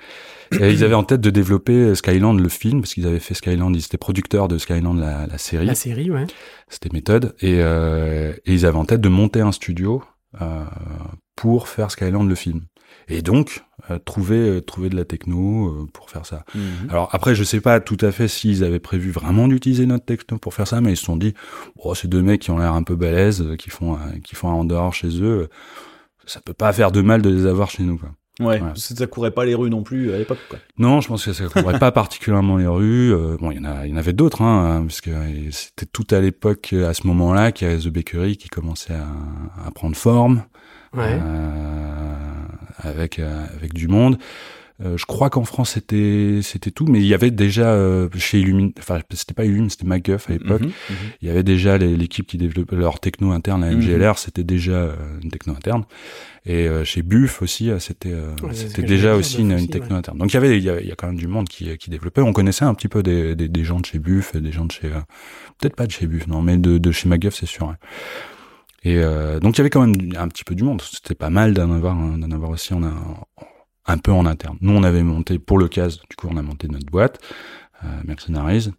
Et 0.59 0.71
ils 0.71 0.83
avaient 0.83 0.93
en 0.93 1.03
tête 1.03 1.21
de 1.21 1.31
développer 1.31 1.95
Skyland 1.95 2.33
le 2.35 2.47
film 2.49 2.81
parce 2.81 2.93
qu'ils 2.93 3.07
avaient 3.07 3.19
fait 3.19 3.33
Skyland, 3.33 3.73
ils 3.73 3.79
étaient 3.85 3.97
producteurs 3.97 4.47
de 4.47 4.59
Skyland 4.59 4.93
la, 4.93 5.25
la 5.25 5.37
série. 5.39 5.65
La 5.65 5.73
série, 5.73 6.11
ouais. 6.11 6.25
C'était 6.69 6.89
méthode 6.93 7.33
et, 7.41 7.55
euh, 7.59 8.33
et 8.45 8.53
ils 8.53 8.65
avaient 8.67 8.77
en 8.77 8.85
tête 8.85 9.01
de 9.01 9.09
monter 9.09 9.41
un 9.41 9.51
studio 9.51 10.03
euh, 10.41 10.63
pour 11.35 11.67
faire 11.67 11.91
Skyland 11.91 12.23
le 12.23 12.35
film. 12.35 12.61
Et 13.09 13.21
donc 13.21 13.63
euh, 13.89 13.99
trouver 13.99 14.37
euh, 14.37 14.61
trouver 14.61 14.89
de 14.89 14.95
la 14.95 15.03
techno 15.03 15.67
euh, 15.67 15.87
pour 15.91 16.09
faire 16.09 16.25
ça. 16.25 16.45
Mhm. 16.55 16.89
Alors 16.89 17.09
après, 17.11 17.35
je 17.35 17.43
sais 17.43 17.59
pas 17.59 17.79
tout 17.79 17.97
à 18.01 18.11
fait 18.11 18.27
s'ils 18.27 18.63
avaient 18.63 18.79
prévu 18.79 19.11
vraiment 19.11 19.47
d'utiliser 19.47 19.85
notre 19.85 20.05
techno 20.05 20.37
pour 20.37 20.53
faire 20.53 20.67
ça, 20.67 20.79
mais 20.79 20.93
ils 20.93 20.97
se 20.97 21.05
sont 21.05 21.17
dit, 21.17 21.33
oh, 21.77 21.95
ces 21.95 22.07
deux 22.07 22.21
mecs 22.21 22.41
qui 22.41 22.51
ont 22.51 22.57
l'air 22.57 22.73
un 22.73 22.83
peu 22.83 22.95
balèzes, 22.95 23.41
euh, 23.41 23.55
qui 23.55 23.69
font 23.69 23.95
euh, 23.95 24.19
qui 24.23 24.35
font 24.35 24.49
un 24.49 24.53
en 24.53 24.63
dehors 24.63 24.93
chez 24.93 25.21
eux, 25.21 25.49
ça 26.25 26.39
peut 26.39 26.53
pas 26.53 26.71
faire 26.71 26.91
de 26.91 27.01
mal 27.01 27.21
de 27.21 27.29
les 27.29 27.45
avoir 27.45 27.69
chez 27.69 27.83
nous, 27.83 27.97
quoi. 27.97 28.09
Ouais, 28.39 28.59
parce 28.59 28.87
que 28.87 28.95
ça 28.95 29.05
courait 29.05 29.29
pas 29.29 29.45
les 29.45 29.53
rues 29.53 29.69
non 29.69 29.83
plus 29.83 30.11
à 30.11 30.17
l'époque, 30.17 30.39
quoi. 30.49 30.57
Non, 30.79 31.01
je 31.01 31.07
pense 31.07 31.23
que 31.23 31.33
ça 31.33 31.45
couvrait 31.45 31.77
pas 31.77 31.91
particulièrement 31.91 32.57
les 32.57 32.65
rues. 32.65 33.13
Euh, 33.13 33.37
bon, 33.39 33.51
il 33.51 33.57
y 33.57 33.59
en 33.59 33.65
a, 33.65 33.85
il 33.85 33.91
y 33.91 33.93
en 33.93 33.97
avait 33.97 34.13
d'autres, 34.13 34.41
hein, 34.41 34.83
parce 34.87 35.01
que 35.01 35.11
euh, 35.11 35.51
c'était 35.51 35.85
tout 35.85 36.07
à 36.09 36.19
l'époque, 36.19 36.71
euh, 36.73 36.89
à 36.89 36.95
ce 36.95 37.05
moment-là, 37.05 37.51
qu'il 37.51 37.67
y 37.67 37.71
avait 37.71 37.79
The 37.79 37.89
Bakery 37.89 38.37
qui 38.37 38.49
commençait 38.49 38.95
à, 38.95 39.07
à 39.67 39.69
prendre 39.71 39.95
forme. 39.95 40.43
Ouais. 40.93 41.19
euh, 41.21 42.13
avec 42.77 43.19
euh, 43.19 43.45
avec 43.57 43.73
du 43.73 43.87
monde. 43.87 44.17
Euh, 44.83 44.97
je 44.97 45.05
crois 45.05 45.29
qu'en 45.29 45.43
France 45.43 45.73
c'était 45.73 46.39
c'était 46.41 46.71
tout, 46.71 46.85
mais 46.87 46.99
il 46.99 47.05
y 47.05 47.13
avait 47.13 47.29
déjà 47.29 47.67
euh, 47.67 48.09
chez 48.17 48.39
Illumine, 48.39 48.71
enfin 48.79 48.99
c'était 49.13 49.35
pas 49.35 49.45
Illumine, 49.45 49.69
c'était 49.69 49.85
MacGuff 49.85 50.29
à 50.29 50.33
l'époque. 50.33 50.61
Mhm, 50.61 50.67
mhm. 50.67 50.95
Il 51.21 51.27
y 51.27 51.31
avait 51.31 51.43
déjà 51.43 51.77
l'équipe 51.77 52.25
qui 52.25 52.37
développait 52.39 52.75
leur 52.75 52.99
techno 52.99 53.31
interne, 53.31 53.61
la 53.61 53.69
Mhm. 53.71 53.77
MGLR, 53.81 54.17
c'était 54.17 54.43
déjà 54.43 54.71
euh, 54.73 54.95
une 55.23 55.29
techno 55.29 55.53
interne. 55.53 55.83
Et 56.45 56.67
euh, 56.67 56.83
chez 56.83 57.03
Buff 57.03 57.43
aussi, 57.43 57.69
c'était 57.79 58.11
euh, 58.11 58.33
Ouais, 58.41 58.53
c'était 58.55 58.81
déjà 58.81 59.15
aussi 59.15 59.41
une, 59.41 59.53
aussi, 59.53 59.65
une 59.65 59.69
techno 59.69 59.95
interne. 59.95 60.17
Donc 60.17 60.31
il 60.31 60.33
y 60.33 60.37
avait 60.37 60.57
il 60.57 60.63
y 60.63 60.69
a, 60.71 60.81
il 60.81 60.87
y 60.87 60.91
a 60.91 60.95
quand 60.95 61.07
même 61.07 61.17
du 61.17 61.27
monde 61.27 61.47
qui 61.47 61.77
qui 61.77 61.91
développait. 61.91 62.21
On 62.21 62.33
connaissait 62.33 62.65
un 62.65 62.73
petit 62.73 62.87
peu 62.89 63.03
des 63.03 63.35
des, 63.35 63.47
des 63.47 63.63
gens 63.63 63.79
de 63.79 63.85
chez 63.85 63.99
Buff, 63.99 64.35
des 64.35 64.51
gens 64.51 64.65
de 64.65 64.71
chez 64.71 64.87
euh, 64.87 64.99
peut-être 65.59 65.75
pas 65.75 65.85
de 65.85 65.91
chez 65.91 66.07
Buff, 66.07 66.25
non, 66.27 66.41
mais 66.41 66.57
de 66.57 66.79
de 66.79 66.91
chez 66.91 67.07
MacGuff 67.07 67.35
c'est 67.35 67.45
sûr. 67.45 67.73
Et 68.83 68.97
euh, 68.97 69.39
donc 69.39 69.55
il 69.55 69.59
y 69.59 69.61
avait 69.61 69.69
quand 69.69 69.85
même 69.85 70.13
un 70.17 70.27
petit 70.27 70.43
peu 70.43 70.55
du 70.55 70.63
monde. 70.63 70.81
C'était 70.81 71.15
pas 71.15 71.29
mal 71.29 71.53
d'en 71.53 71.71
avoir 71.71 71.95
d'en 71.95 72.31
avoir 72.31 72.51
aussi 72.51 72.73
en 72.73 72.83
un, 72.83 72.95
un 73.85 73.97
peu 73.97 74.11
en 74.11 74.25
interne. 74.25 74.57
Nous 74.61 74.73
on 74.73 74.83
avait 74.83 75.03
monté 75.03 75.39
pour 75.39 75.57
le 75.57 75.67
cas, 75.67 75.87
du 75.87 76.15
coup 76.17 76.27
on 76.29 76.37
a 76.37 76.41
monté 76.41 76.67
notre 76.67 76.85
boîte 76.87 77.19
euh, 77.83 77.87
Mercenaries. 78.05 78.71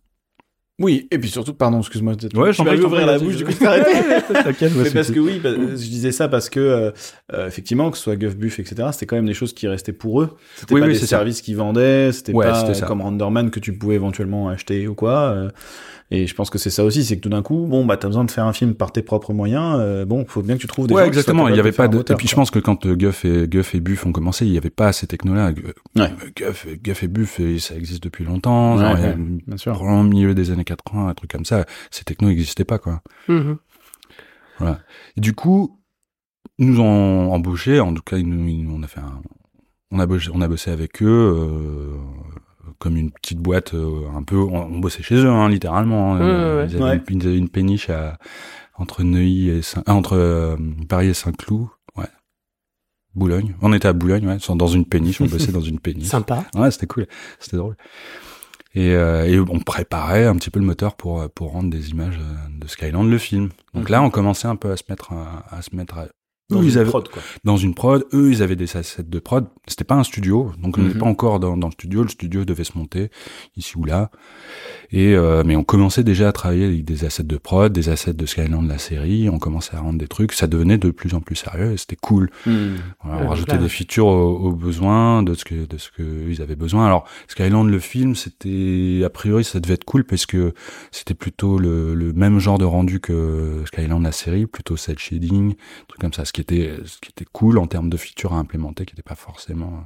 Oui, 0.81 1.07
et 1.13 1.19
puis 1.21 1.31
surtout, 1.31 1.55
pardon, 1.55 1.79
excuse-moi. 1.79 2.17
peut-être- 2.17 2.37
Ouais, 2.37 2.53
je 2.53 2.57
j'en 2.57 2.65
ouvrir 2.67 2.89
prie, 2.91 3.05
la 3.07 3.17
bouche, 3.21 3.37
du 3.37 3.45
coup. 3.45 3.53
T'inquiète, 3.61 4.73
Mais 4.77 4.91
parce 4.91 5.13
que 5.13 5.21
oui, 5.21 5.39
bah, 5.39 5.51
je 5.55 5.75
disais 5.77 6.11
ça 6.11 6.27
parce 6.27 6.51
que 6.51 6.59
euh, 6.59 6.91
euh, 7.33 7.47
effectivement, 7.47 7.93
que 7.93 7.97
ce 7.97 8.03
soit 8.03 8.17
Guff 8.17 8.37
Buff, 8.37 8.59
etc., 8.59 8.89
c'était 8.91 9.07
quand 9.07 9.15
même 9.15 9.27
des 9.27 9.35
choses 9.35 9.53
qui 9.53 9.69
restaient 9.69 9.93
pour 9.93 10.21
eux. 10.23 10.37
C'était 10.57 10.75
Oui, 10.75 10.81
pas 10.81 10.89
oui, 10.89 10.95
des 10.95 11.07
services 11.07 11.43
qu'ils 11.43 11.57
vendaient, 11.57 12.11
c'était 12.11 12.33
Ouais, 12.33 12.47
pas 12.47 12.75
ça. 12.75 12.87
comme 12.87 13.03
Renderman 13.03 13.53
que 13.53 13.61
tu 13.61 13.73
pouvais 13.79 13.95
éventuellement 13.95 14.49
acheter 14.49 14.89
ou 14.89 14.97
quoi. 14.97 15.31
euh, 15.31 15.51
et 16.23 16.27
je 16.27 16.35
pense 16.35 16.51
que 16.51 16.59
c'est 16.59 16.71
ça 16.71 16.85
aussi, 16.85 17.05
c'est 17.05 17.17
que 17.17 17.21
tout 17.23 17.29
d'un 17.29 17.43
coup, 17.43 17.67
bon, 17.67 17.85
bah 17.87 17.97
t'as 17.97 18.09
besoin 18.09 18.25
de 18.25 18.31
faire 18.31 18.45
un 18.47 18.53
film 18.53 18.75
par 18.75 18.93
tes 18.93 19.03
propres 19.03 19.33
moyens. 19.33 19.77
euh, 19.81 20.05
bon, 20.05 20.25
faut 20.27 20.43
bien 20.43 20.57
que 20.57 20.61
tu 20.61 20.67
trouves 20.67 20.87
des 20.87 20.95
Ouais, 20.95 21.03
gens 21.03 21.09
exactement. 21.09 21.49
Il 21.49 21.57
y 21.57 21.61
avait 21.61 21.73
pas 21.73 21.89
de. 21.89 21.97
moteur, 21.97 22.15
et 22.15 22.19
puis 22.19 22.29
je 22.29 22.35
pense 22.35 22.51
que 22.51 22.59
quand 22.59 22.87
euh, 22.87 22.95
Guff 22.97 23.25
et 23.25 23.47
Guff 23.49 23.75
et 23.75 23.81
Buff 23.81 24.05
ont 24.07 24.13
commencé, 24.13 24.47
il 24.47 24.53
y 24.53 24.59
avait 24.59 24.71
pas 24.71 24.93
ces 24.93 25.07
technos-là. 25.07 25.53
Ouais. 25.97 26.13
Guff, 26.37 26.67
Guff 26.83 27.03
et 27.03 27.09
Buff, 27.09 27.41
et 27.41 27.59
ça 27.59 27.75
existe 27.75 28.03
depuis 28.03 28.25
longtemps. 28.25 28.77
Ouais, 28.77 28.83
genre, 28.83 28.95
ouais, 28.95 29.15
euh, 29.19 29.39
bien 29.47 29.57
sûr. 29.57 29.81
Au 29.83 30.03
milieu 30.03 30.35
des 30.35 30.51
années 30.51 30.65
80, 30.65 31.09
un 31.09 31.15
truc 31.15 31.31
comme 31.31 31.45
ça. 31.45 31.65
Ces 31.91 32.05
technos 32.05 32.29
n'existaient 32.29 32.65
pas, 32.65 32.79
quoi. 32.79 33.03
Mhm. 33.29 33.57
Et 35.17 35.21
du 35.21 35.33
coup, 35.35 35.81
ils 36.59 36.67
nous 36.71 36.81
ont 36.81 37.33
embauchés. 37.33 37.81
En 37.81 37.93
tout 37.93 38.03
cas, 38.03 38.17
ils 38.19 38.29
nous, 38.29 38.47
ils 38.47 38.63
nous- 38.65 38.75
on 38.77 38.83
a 38.83 38.87
fait 38.87 39.01
un, 39.01 39.21
on 39.91 39.99
a 39.99 40.07
bossé, 40.07 40.31
on 40.33 40.41
a 40.41 40.49
bossé 40.49 40.71
avec 40.71 41.03
eux. 41.03 41.07
euh, 41.09 41.97
comme 42.79 42.97
une 42.97 43.11
petite 43.11 43.39
boîte 43.39 43.75
euh, 43.75 44.03
un 44.15 44.23
peu 44.23 44.37
on, 44.37 44.55
on 44.67 44.79
bossait 44.79 45.03
chez 45.03 45.17
eux 45.17 45.29
hein, 45.29 45.49
littéralement 45.49 46.15
hein. 46.15 46.19
Ouais, 46.19 46.67
ils 46.69 46.77
avaient 46.77 46.85
Ouais. 46.85 47.03
Une, 47.09 47.21
ils 47.21 47.27
avaient 47.29 47.39
une 47.39 47.49
péniche 47.49 47.91
à, 47.91 48.19
entre 48.77 49.03
Neuilly 49.03 49.51
et 49.51 49.63
Saint, 49.63 49.83
ah, 49.87 49.95
entre 49.95 50.17
euh, 50.17 50.57
Paris 50.89 51.09
et 51.09 51.15
Saint-Cloud 51.15 51.69
ouais 51.97 52.07
Boulogne. 53.15 53.55
On 53.63 53.73
était 53.73 53.87
à 53.89 53.93
Boulogne, 53.93 54.27
ouais, 54.27 54.39
dans 54.57 54.67
une 54.67 54.85
péniche, 54.85 55.21
on 55.21 55.27
bossait 55.27 55.53
dans 55.53 55.61
une 55.61 55.79
péniche. 55.79 56.07
Sympa. 56.09 56.45
Ouais, 56.55 56.71
c'était 56.71 56.87
cool, 56.87 57.07
c'était 57.39 57.57
drôle. 57.57 57.77
Et, 58.75 58.91
euh, 58.97 59.25
et 59.25 59.39
on 59.39 59.61
préparait 59.61 60.27
un 60.27 60.35
petit 60.35 60.51
peu 60.51 60.59
le 60.59 60.67
moteur 60.67 60.97
pour 60.97 61.31
pour 61.31 61.53
rendre 61.53 61.71
des 61.71 61.91
images 61.91 62.19
euh, 62.21 62.59
de 62.61 62.67
Skyland 62.67 63.05
le 63.05 63.19
film. 63.19 63.51
Donc 63.73 63.89
là, 63.89 64.03
on 64.03 64.11
commençait 64.11 64.49
un 64.49 64.57
peu 64.57 64.73
à 64.73 64.77
se 64.77 64.83
mettre 64.89 65.13
à, 65.13 65.45
à 65.49 65.63
se 65.63 65.77
mettre 65.77 65.97
à, 65.99 66.07
Dans 66.51 66.59
eux, 66.59 66.63
une 66.63 66.69
ils 66.69 66.79
avaient, 66.79 66.91
prod, 66.91 67.09
quoi. 67.09 67.23
dans 67.45 67.57
une 67.57 67.75
prod, 67.75 68.05
eux, 68.13 68.31
ils 68.31 68.43
avaient 68.43 68.55
des 68.57 68.77
assets 68.77 69.03
de 69.03 69.19
prod. 69.19 69.47
C'était 69.67 69.85
pas 69.85 69.95
un 69.95 70.05
studio, 70.05 70.53
donc 70.63 70.77
on 70.77 70.83
n'était 70.83 70.95
Mhm. 70.95 71.01
pas 71.01 71.07
encore 71.07 71.41
dans, 71.41 71.57
dans 71.57 71.69
le 71.69 71.73
studio. 71.73 72.03
Le 72.03 72.09
studio 72.11 72.45
devait 72.45 72.65
se 72.65 72.77
monter 72.77 73.11
ici 73.57 73.79
ou 73.79 73.85
là. 73.85 74.11
Et 74.91 75.15
euh, 75.15 75.43
mais 75.45 75.57
on 75.57 75.65
commençait 75.65 76.05
déjà 76.05 76.29
à 76.29 76.33
travailler 76.33 76.67
avec 76.67 76.85
des 76.85 77.05
assets 77.07 77.23
de 77.25 77.37
prod, 77.39 77.73
des 77.73 77.89
assets 77.89 78.13
de 78.13 78.27
Skyland 78.27 78.63
la 78.63 78.77
série. 78.79 79.29
On 79.31 79.39
commençait 79.39 79.75
à 79.75 79.81
rendre 79.81 79.99
des 79.99 80.07
trucs. 80.07 80.33
Ça 80.35 80.47
devenait 80.47 80.77
de 80.79 80.91
plus 80.91 81.15
en 81.15 81.21
plus 81.21 81.35
sérieux 81.37 81.73
et 81.73 81.77
c'était 81.79 81.97
cool. 81.97 82.31
Hmm. 82.47 82.75
Voilà, 83.03 83.19
Ouais, 83.21 83.27
on 83.27 83.29
rajoutait 83.31 83.53
là- 83.53 83.59
des 83.63 83.69
features 83.71 84.07
aux, 84.07 84.37
aux 84.37 84.53
besoins 84.53 85.23
de 85.23 85.33
ce 85.35 85.45
que 85.47 85.67
de 85.67 85.79
ce 85.79 85.91
que 85.91 86.03
ils 86.29 86.43
avaient 86.43 86.57
besoin. 86.57 86.85
Alors 86.87 87.07
Skyland 87.29 87.65
le 87.65 87.79
film, 87.79 88.15
c'était 88.15 89.03
a 89.05 89.09
priori 89.11 89.45
ça 89.45 89.61
devait 89.61 89.75
être 89.75 89.85
cool 89.85 90.05
parce 90.05 90.27
que 90.27 90.53
c'était 90.93 91.15
plutôt 91.15 91.59
le, 91.59 91.95
le 91.95 92.13
même 92.13 92.39
genre 92.39 92.59
de 92.59 92.65
rendu 92.67 93.01
que 93.01 93.63
Skyland 93.67 94.01
la 94.01 94.13
série, 94.13 94.47
plutôt 94.47 94.77
cel 94.77 94.99
shading, 94.99 95.55
truc 95.89 96.01
comme 96.01 96.13
ça. 96.13 96.25
Ce 96.37 96.41
qui 96.41 96.41
était 96.41 96.73
ce 96.85 96.99
qui 96.99 97.11
était 97.11 97.25
cool 97.33 97.59
en 97.59 97.69
termes 97.69 97.89
de 97.89 97.97
features 97.97 98.33
à 98.33 98.39
implémenter, 98.39 98.85
qui 98.87 98.93
n'était 98.95 99.09
pas 99.09 99.15
forcément 99.15 99.85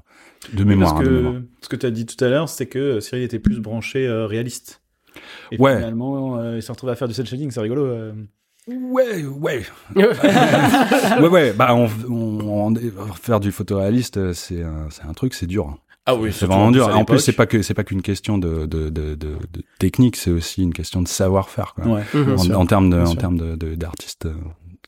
de 0.54 0.64
mémoire. 0.64 0.94
Parce 0.94 1.06
hein, 1.06 1.10
de 1.10 1.16
mémoire. 1.18 1.34
que 1.34 1.42
ce 1.60 1.68
que 1.68 1.76
tu 1.76 1.84
as 1.84 1.90
dit 1.90 2.06
tout 2.06 2.24
à 2.24 2.28
l'heure, 2.28 2.48
c'est 2.48 2.64
que 2.66 3.00
Cyril 3.00 3.22
était 3.24 3.38
plus 3.38 3.60
branché 3.60 4.06
euh, 4.06 4.24
réaliste. 4.26 4.80
Et 5.52 5.58
Ouais. 5.58 5.76
finalement, 5.76 6.38
euh, 6.38 6.56
il 6.56 6.62
s'est 6.62 6.72
retrouvé 6.72 6.92
à 6.92 6.96
faire 6.96 7.06
du 7.08 7.12
cel 7.12 7.26
shading, 7.26 7.50
c'est 7.50 7.60
rigolo. 7.60 7.84
euh. 7.84 8.12
Ouais, 8.66 9.24
ouais, 9.26 9.62
ouais, 9.96 11.28
ouais. 11.28 11.52
Bah, 11.52 11.74
on, 11.74 11.88
on- 12.08 12.74
on- 12.74 13.12
faire 13.14 13.40
du 13.40 13.52
photoréaliste, 13.52 14.16
euh, 14.16 14.32
c'est 14.32 14.62
un, 14.62 14.86
c'est 14.90 15.04
un 15.04 15.12
truc, 15.12 15.34
c'est 15.34 15.46
dur. 15.46 15.66
hein. 15.68 15.78
Ah 16.06 16.14
oui, 16.14 16.32
c'est 16.32 16.46
vraiment 16.46 16.70
dur. 16.70 16.88
En 16.96 17.04
plus, 17.04 17.18
c'est 17.18 17.32
pas 17.34 17.44
que 17.46 17.60
c'est 17.60 17.74
pas 17.74 17.84
qu'une 17.84 18.00
question 18.00 18.38
de, 18.38 18.64
de, 18.64 18.88
de, 18.88 19.14
de, 19.14 19.36
de 19.36 19.62
technique, 19.78 20.16
c'est 20.16 20.30
aussi 20.30 20.62
une 20.62 20.72
question 20.72 21.02
de 21.02 21.08
savoir-faire. 21.08 21.74
Quoi. 21.74 21.86
Ouais, 21.86 22.02
Mhm. 22.14 22.36
en, 22.54 22.60
en 22.60 22.66
termes 22.66 22.88
de, 22.88 22.96
en 22.98 23.14
termes 23.14 23.36
de, 23.36 23.56
de- 23.56 23.74
d'artistes 23.74 24.24
euh, 24.24 24.32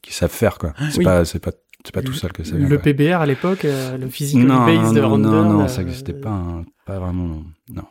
qui 0.03 0.13
savent 0.15 0.31
faire. 0.31 0.59
Quoi. 0.59 0.73
C'est 0.91 0.99
Oui. 0.99 1.05
pas, 1.05 1.25
c'est 1.25 1.39
pas, 1.39 1.53
c'est 1.85 1.95
pas 1.95 2.03
tout 2.03 2.13
seul 2.13 2.33
que 2.33 2.43
ça 2.45 2.57
vient. 2.57 2.69
Le 2.69 2.77
quoi. 2.77 2.83
PBR 2.85 3.21
à 3.21 3.27
l'époque, 3.27 3.65
euh, 3.65 3.97
le 3.99 4.09
Physical 4.09 4.47
non, 4.47 4.65
Based 4.67 4.95
non, 4.97 5.09
Render. 5.09 5.29
non, 5.29 5.53
non, 5.53 5.65
euh, 5.65 5.69
ça 5.69 5.83
n'existait 5.83 6.13
pas, 6.15 6.31
hein, 6.31 6.65
pas 6.87 6.99
vraiment. 6.99 7.25
Non. 7.27 7.45
non. 7.75 7.85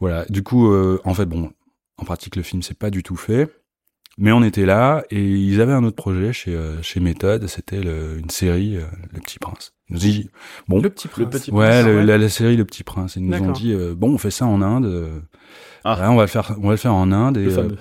Voilà. 0.00 0.24
Du 0.28 0.42
coup, 0.42 0.72
euh, 0.72 1.00
en 1.04 1.14
fait, 1.14 1.26
bon, 1.26 1.50
en 1.98 2.04
pratique, 2.04 2.36
le 2.36 2.42
film 2.42 2.62
c'est 2.62 2.76
pas 2.78 2.90
du 2.90 3.02
tout 3.02 3.16
fait. 3.16 3.48
Mais 4.18 4.30
on 4.30 4.42
était 4.42 4.66
là 4.66 5.04
et 5.10 5.24
ils 5.24 5.60
avaient 5.62 5.72
un 5.72 5.84
autre 5.84 5.96
projet 5.96 6.34
chez 6.34 6.54
euh, 6.54 6.82
chez 6.82 7.00
Méthode, 7.00 7.46
c'était 7.46 7.80
une 7.80 8.28
série 8.28 8.76
euh, 8.76 8.82
Le 9.10 9.20
Petit 9.20 9.38
Prince. 9.38 9.72
Ils 9.88 9.94
nous 9.94 9.98
ont 9.98 10.02
dit 10.02 10.30
bon, 10.68 10.82
Le 10.82 10.90
petit 10.90 11.08
prince. 11.08 11.24
Le 11.24 11.30
petit 11.30 11.50
ouais, 11.50 11.66
Prince, 11.66 11.86
le- 11.86 11.96
ouais. 11.96 12.04
La, 12.04 12.18
la 12.18 12.28
série 12.28 12.56
Le 12.58 12.64
Petit 12.66 12.82
Prince. 12.84 13.16
Ils 13.16 13.24
nous 13.26 13.38
ont 13.38 13.52
dit 13.52 13.72
euh, 13.72 13.94
bon, 13.96 14.12
on 14.12 14.18
fait 14.18 14.30
ça 14.30 14.44
en 14.44 14.60
Inde. 14.60 14.84
euh, 14.84 15.18
Ah. 15.84 15.98
ouais, 15.98 16.06
on 16.08 16.16
va 16.16 16.22
le 16.24 16.28
faire, 16.28 16.54
on 16.58 16.66
va 16.66 16.72
le 16.72 16.76
faire 16.76 16.92
en 16.94 17.10
Inde 17.10 17.38
et 17.38 17.44
Le 17.44 17.52
euh, 17.52 17.54
fameux. 17.54 17.78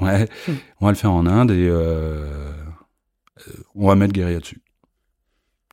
ouais, 0.00 0.26
on 0.80 0.86
va 0.86 0.92
le 0.92 0.96
faire 0.96 1.12
en 1.12 1.26
Inde 1.26 1.50
et 1.50 1.68
euh, 1.68 2.50
on 3.74 3.88
va 3.88 3.94
mettre 3.94 4.12
Guérilla 4.12 4.40
dessus. 4.40 4.62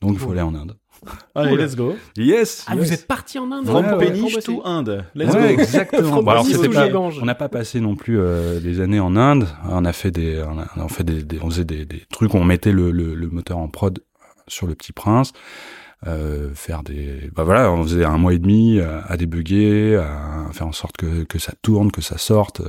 Donc 0.02 0.14
il 0.14 0.20
faut 0.20 0.32
aller 0.32 0.42
en 0.42 0.56
Inde. 0.56 0.78
Allez, 1.36 1.56
let's 1.58 1.76
go. 1.76 1.96
Yes. 2.16 2.66
Ah, 2.68 2.76
vous 2.76 2.94
êtes 2.94 3.08
parti 3.08 3.40
en 3.40 3.52
Inde 3.52 3.66
From 3.66 3.86
Ouais, 3.86 3.94
ouais. 3.94 4.06
Péniche 4.12 4.36
bosser. 4.36 4.46
to 4.54 4.62
Inde. 4.66 5.06
Let's 5.16 5.34
Ouais, 5.34 5.56
go. 5.56 5.62
exactement. 5.62 6.22
Bon, 6.24 6.32
alors 6.32 6.46
c'était 6.46 6.68
to 6.68 6.74
pas, 6.74 6.88
on 6.96 7.26
n'a 7.26 7.34
pas 7.36 7.50
passé 7.50 7.80
non 7.80 7.96
plus 7.96 8.20
euh, 8.20 8.60
des 8.60 8.82
années 8.82 9.00
en 9.00 9.16
Inde. 9.16 9.48
On 9.68 9.84
a 9.86 9.94
fait 9.94 10.12
des, 10.12 10.44
on, 10.48 10.60
a, 10.60 10.68
on 10.78 10.88
fait 10.88 11.04
des, 11.04 11.24
des- 11.24 11.40
on 11.42 11.50
faisait 11.50 11.66
des, 11.66 11.86
des 11.86 12.04
trucs. 12.12 12.36
On 12.36 12.44
mettait 12.44 12.72
le, 12.72 12.92
le, 12.92 13.16
le 13.16 13.28
moteur 13.30 13.58
en 13.58 13.68
prod 13.68 14.00
sur 14.48 14.68
le 14.68 14.76
Petit 14.76 14.92
Prince. 14.94 15.34
Euh, 16.08 16.50
faire 16.56 16.82
des, 16.82 17.30
bah 17.36 17.44
voilà, 17.44 17.72
on 17.72 17.84
faisait 17.84 18.06
un 18.06 18.18
mois 18.18 18.34
et 18.34 18.40
demi 18.40 18.80
à, 18.80 19.02
à 19.06 19.18
débugger, 19.18 19.96
à 19.98 20.48
faire 20.52 20.66
en 20.68 20.72
sorte 20.72 20.98
que, 20.98 21.24
que 21.26 21.38
ça 21.38 21.54
tourne, 21.62 21.92
que 21.92 22.02
ça 22.02 22.18
sorte, 22.18 22.62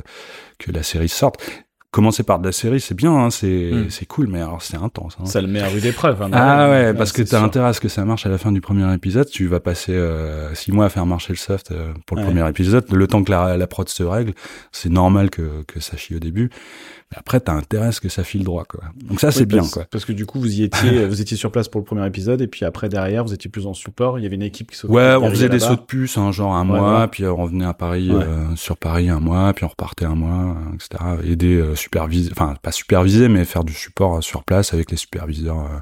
que 0.59 0.71
la 0.71 0.83
série 0.83 1.09
sorte. 1.09 1.43
Commencer 1.93 2.23
par 2.23 2.39
de 2.39 2.47
la 2.47 2.53
série, 2.53 2.81
c'est 2.81 2.95
bien, 2.95 3.13
hein, 3.15 3.29
c'est 3.31 3.71
Mm. 3.71 3.91
c'est 3.91 4.07
cool, 4.07 4.27
mais 4.27 4.41
alors 4.41 4.63
c'est 4.63 4.79
intense. 4.79 5.15
Hein. 5.21 5.27
Ça 5.27 5.43
le 5.43 5.47
met 5.47 5.61
à 5.61 5.69
rude 5.69 5.85
épreuve. 5.85 6.23
hein, 6.23 6.31
Ah 6.33 6.71
ouais, 6.71 6.85
ouais, 6.87 6.95
parce 6.95 7.13
que 7.13 7.21
t'as 7.21 7.43
intérêt 7.43 7.69
à 7.69 7.73
ce 7.75 7.81
que 7.81 7.89
ça 7.89 8.03
marche 8.07 8.25
à 8.25 8.31
la 8.31 8.39
fin 8.39 8.51
du 8.51 8.63
premier 8.63 8.91
épisode. 8.95 9.29
Tu 9.29 9.47
vas 9.47 9.61
passer 9.61 9.93
euh, 9.93 10.55
six 10.55 10.73
mois 10.73 10.87
à 10.87 10.89
faire 10.89 11.05
marcher 11.05 11.35
le 11.35 11.37
soft 11.39 11.71
euh, 11.71 11.93
pour 12.07 12.17
le 12.17 12.23
Ouais. 12.23 12.29
premier 12.31 12.49
épisode. 12.49 12.87
Le 12.91 13.07
temps 13.07 13.23
que 13.23 13.31
la, 13.31 13.59
la 13.59 13.67
prod 13.67 13.87
se 13.91 14.03
règle, 14.03 14.33
c'est 14.73 14.89
normal 14.89 15.29
que, 15.29 15.65
que 15.69 15.81
ça 15.81 15.99
chie 15.99 16.17
au 16.17 16.19
début. 16.19 16.49
Après, 17.15 17.41
t'as 17.41 17.53
intérêt 17.53 17.87
à 17.89 17.93
ce 17.93 18.01
que 18.01 18.09
ça 18.09 18.25
file 18.25 18.43
droit, 18.45 18.65
quoi. 18.65 18.81
Donc 19.05 19.21
ça, 19.21 19.31
c'est 19.31 19.45
bien, 19.47 19.59
parce, 19.59 19.71
quoi. 19.73 19.85
Parce 19.91 20.05
que 20.05 20.13
du 20.13 20.25
coup, 20.27 20.41
vous 20.41 20.53
y 20.61 20.63
étiez, 20.63 21.05
vous 21.07 21.21
étiez 21.21 21.37
sur 21.37 21.53
place 21.53 21.69
pour 21.69 21.81
le 21.81 21.85
premier 21.85 22.07
épisode, 22.07 22.41
et 22.41 22.47
puis 22.47 22.65
après, 22.65 22.89
derrière, 22.89 23.25
vous 23.25 23.35
étiez 23.35 23.51
plus 23.51 23.67
en 23.67 23.75
support. 23.75 24.19
Il 24.19 24.23
y 24.23 24.27
avait 24.27 24.37
une 24.37 24.43
équipe 24.43 24.71
qui 24.71 24.77
s'occupait 24.79 24.99
Ouais, 24.99 25.15
on 25.17 25.31
faisait 25.31 25.49
des 25.49 25.59
sauts 25.59 25.77
de 25.77 25.81
puce, 25.81 26.17
hein, 26.19 26.33
genre 26.33 26.55
un 26.55 26.69
Ouais, 26.69 26.79
mois, 26.79 27.01
ouais. 27.03 27.09
puis 27.09 27.27
on 27.27 27.37
revenait 27.37 27.65
à 27.67 27.75
Paris, 27.75 28.11
Ouais. 28.11 28.25
euh, 28.25 28.57
sur 28.57 28.77
Paris 28.77 29.09
un 29.11 29.21
mois, 29.21 29.53
puis 29.53 29.65
on 29.65 29.69
repartait 29.69 30.05
un 30.07 30.15
mois, 30.15 30.57
euh, 30.57 30.75
etc. 30.75 31.03
Aider, 31.25 31.57
euh, 31.57 31.75
superviser, 31.75 32.31
enfin 32.33 32.55
pas 32.63 32.73
superviser, 32.73 33.29
mais 33.29 33.45
faire 33.45 33.65
du 33.65 33.73
support 33.75 34.17
euh, 34.17 34.21
sur 34.21 34.43
place 34.45 34.73
avec 34.75 34.91
les 34.91 34.97
superviseurs 34.97 35.59
euh, 35.61 35.79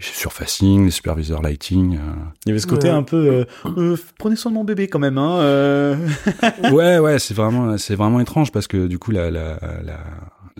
surfacing, 0.00 0.84
les 0.84 0.90
superviseurs 0.92 1.42
lighting. 1.42 1.96
euh. 1.96 2.00
Il 2.46 2.50
y 2.50 2.52
avait 2.52 2.60
ce 2.60 2.66
côté 2.68 2.88
Ouais. 2.88 2.94
un 2.94 3.02
peu, 3.02 3.16
euh, 3.16 3.44
euh, 3.76 3.96
prenez 4.18 4.36
soin 4.36 4.50
de 4.52 4.56
mon 4.56 4.64
bébé 4.64 4.86
quand 4.88 5.00
même, 5.00 5.18
hein. 5.18 5.38
euh. 5.40 5.96
ouais, 6.72 6.98
ouais, 6.98 7.18
c'est 7.18 7.34
vraiment, 7.34 7.76
c'est 7.78 7.96
vraiment 7.96 8.20
étrange 8.20 8.52
parce 8.52 8.66
que 8.68 8.86
du 8.86 8.98
coup, 8.98 9.10
la, 9.10 9.30
la, 9.30 9.58
la, 9.84 9.98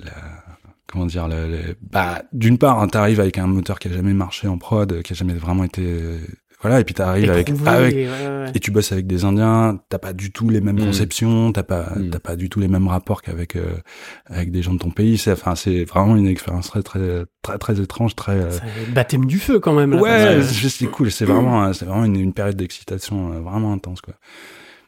la 0.05 0.13
comment 0.91 1.05
dire, 1.05 1.29
bah, 1.93 2.23
d'une 2.33 2.57
part, 2.57 2.81
hein, 2.81 2.89
t'arrives 2.89 3.21
avec 3.21 3.37
un 3.37 3.47
moteur 3.47 3.79
qui 3.79 3.89
a 3.89 3.93
jamais 3.93 4.15
marché 4.15 4.49
en 4.49 4.57
prod, 4.57 5.03
qui 5.03 5.13
a 5.13 5.17
jamais 5.17 5.35
vraiment 5.35 5.65
été, 5.65 5.85
voilà, 6.63 6.81
et 6.81 6.85
puis 6.85 6.95
t'arrives 6.95 7.31
avec, 7.31 7.51
avec, 7.51 7.61
ouais, 7.95 8.09
ouais. 8.09 8.53
et 8.55 8.59
tu 8.59 8.71
bosses 8.71 8.91
avec 8.91 9.07
des 9.07 9.27
Indiens, 9.27 9.79
t'as 9.91 9.99
pas 9.99 10.15
du 10.15 10.33
tout 10.33 10.49
les 10.49 10.63
mêmes 10.63 10.77
Mm. 10.81 10.87
conceptions, 10.87 11.53
t'as 11.53 11.63
pas, 11.63 11.93
Mm. 11.95 12.09
t'as 12.09 12.19
pas 12.21 12.37
du 12.37 12.49
tout 12.49 12.59
les 12.59 12.69
mêmes 12.69 12.89
rapports 12.89 13.21
qu'avec, 13.21 13.55
euh, 13.57 13.75
avec 14.25 14.51
des 14.51 14.63
gens 14.63 14.73
de 14.73 14.79
ton 14.79 14.91
pays. 14.91 15.19
C'est, 15.19 15.33
enfin, 15.33 15.55
c'est 15.57 15.85
vraiment 15.85 16.17
une 16.17 16.27
expérience 16.27 16.69
très, 16.69 16.83
très, 16.83 17.25
très, 17.43 17.59
très 17.59 17.79
étrange, 17.81 18.17
très. 18.17 18.33
euh, 18.33 18.59
baptême 18.89 19.27
du 19.27 19.39
feu 19.39 19.61
quand 19.61 19.75
même. 19.75 19.91
là. 19.93 20.01
Ouais, 20.01 20.43
c'est 20.43 20.87
cool. 20.87 21.11
C'est 21.11 21.27
vraiment, 21.27 21.65
euh, 21.65 21.75
c'est 21.75 21.85
vraiment 21.85 22.07
une, 22.07 22.17
une 22.17 22.33
période 22.33 22.57
d'excitation 22.57 23.35
euh, 23.35 23.41
vraiment 23.41 23.75
intense, 23.75 24.01
quoi. 24.01 24.15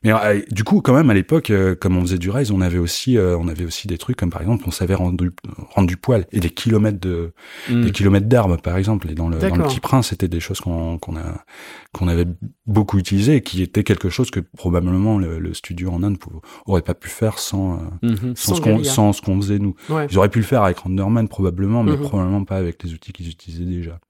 Mais 0.03 0.13
euh, 0.13 0.41
du 0.51 0.65
coup, 0.65 0.81
quand 0.81 0.95
même, 0.95 1.11
à 1.11 1.15
l'époque, 1.15 1.51
euh, 1.51 1.75
comme 1.75 1.97
on 1.99 2.01
faisait 2.01 2.17
du 2.17 2.31
race, 2.31 2.51
on 2.51 2.63
avait 2.63 2.79
aussi, 2.79 3.19
euh, 3.19 3.37
on 3.39 3.49
avait 3.49 3.67
aussi 3.67 3.87
des 3.87 3.99
trucs 3.99 4.17
comme 4.17 4.31
par 4.31 4.41
exemple, 4.41 4.65
on 4.67 4.71
savait 4.71 4.95
rendre 4.95 5.19
du, 5.23 5.31
rendre 5.75 5.87
du 5.89 5.99
poil 5.99 6.25
et 6.33 6.41
des 6.41 6.49
kilomètres 6.49 6.99
de, 7.01 7.33
Mm. 7.69 7.83
des 7.85 7.91
kilomètres 7.91 8.27
d'herbe, 8.27 8.59
par 8.63 8.79
exemple. 8.79 9.11
Et 9.11 9.15
dans 9.15 9.29
le, 9.29 9.39
dans 9.39 9.55
le. 9.57 9.65
Petit 9.65 9.81
Prince, 9.81 10.09
c'était 10.09 10.29
des 10.29 10.41
choses 10.41 10.61
qu'on 10.61 10.97
qu'on 10.99 11.17
a, 11.17 11.45
qu'on 11.93 12.09
avait 12.09 12.25
beaucoup 12.67 12.97
utilisées 12.99 13.37
et 13.37 13.43
qui 13.43 13.63
étaient 13.63 13.85
quelque 13.85 14.09
chose 14.09 14.31
que 14.31 14.41
probablement 14.41 15.19
le, 15.19 15.39
le 15.39 15.53
studio 15.53 15.91
en 15.91 16.03
Inde 16.03 16.17
aurait 16.65 16.81
pas 16.83 16.95
pu 16.95 17.11
faire 17.11 17.39
sans, 17.39 17.81
Mhm. 18.03 18.35
sans, 18.35 18.35
Sans 18.37 18.55
ce 18.55 18.61
qu'on, 18.63 18.83
sans 18.85 19.13
ce 19.13 19.21
qu'on 19.21 19.37
faisait 19.41 19.59
nous. 19.59 19.75
Ouais. 19.91 20.07
Ils 20.11 20.17
auraient 20.17 20.31
pu 20.31 20.39
le 20.39 20.45
faire 20.47 20.63
avec 20.63 20.79
Renderman 20.79 21.29
probablement, 21.29 21.83
mais 21.83 21.93
Mhm. 21.93 22.01
probablement 22.01 22.45
pas 22.45 22.57
avec 22.57 22.83
les 22.83 22.95
outils 22.95 23.13
qu'ils 23.13 23.29
utilisaient 23.29 23.65
déjà. 23.67 24.01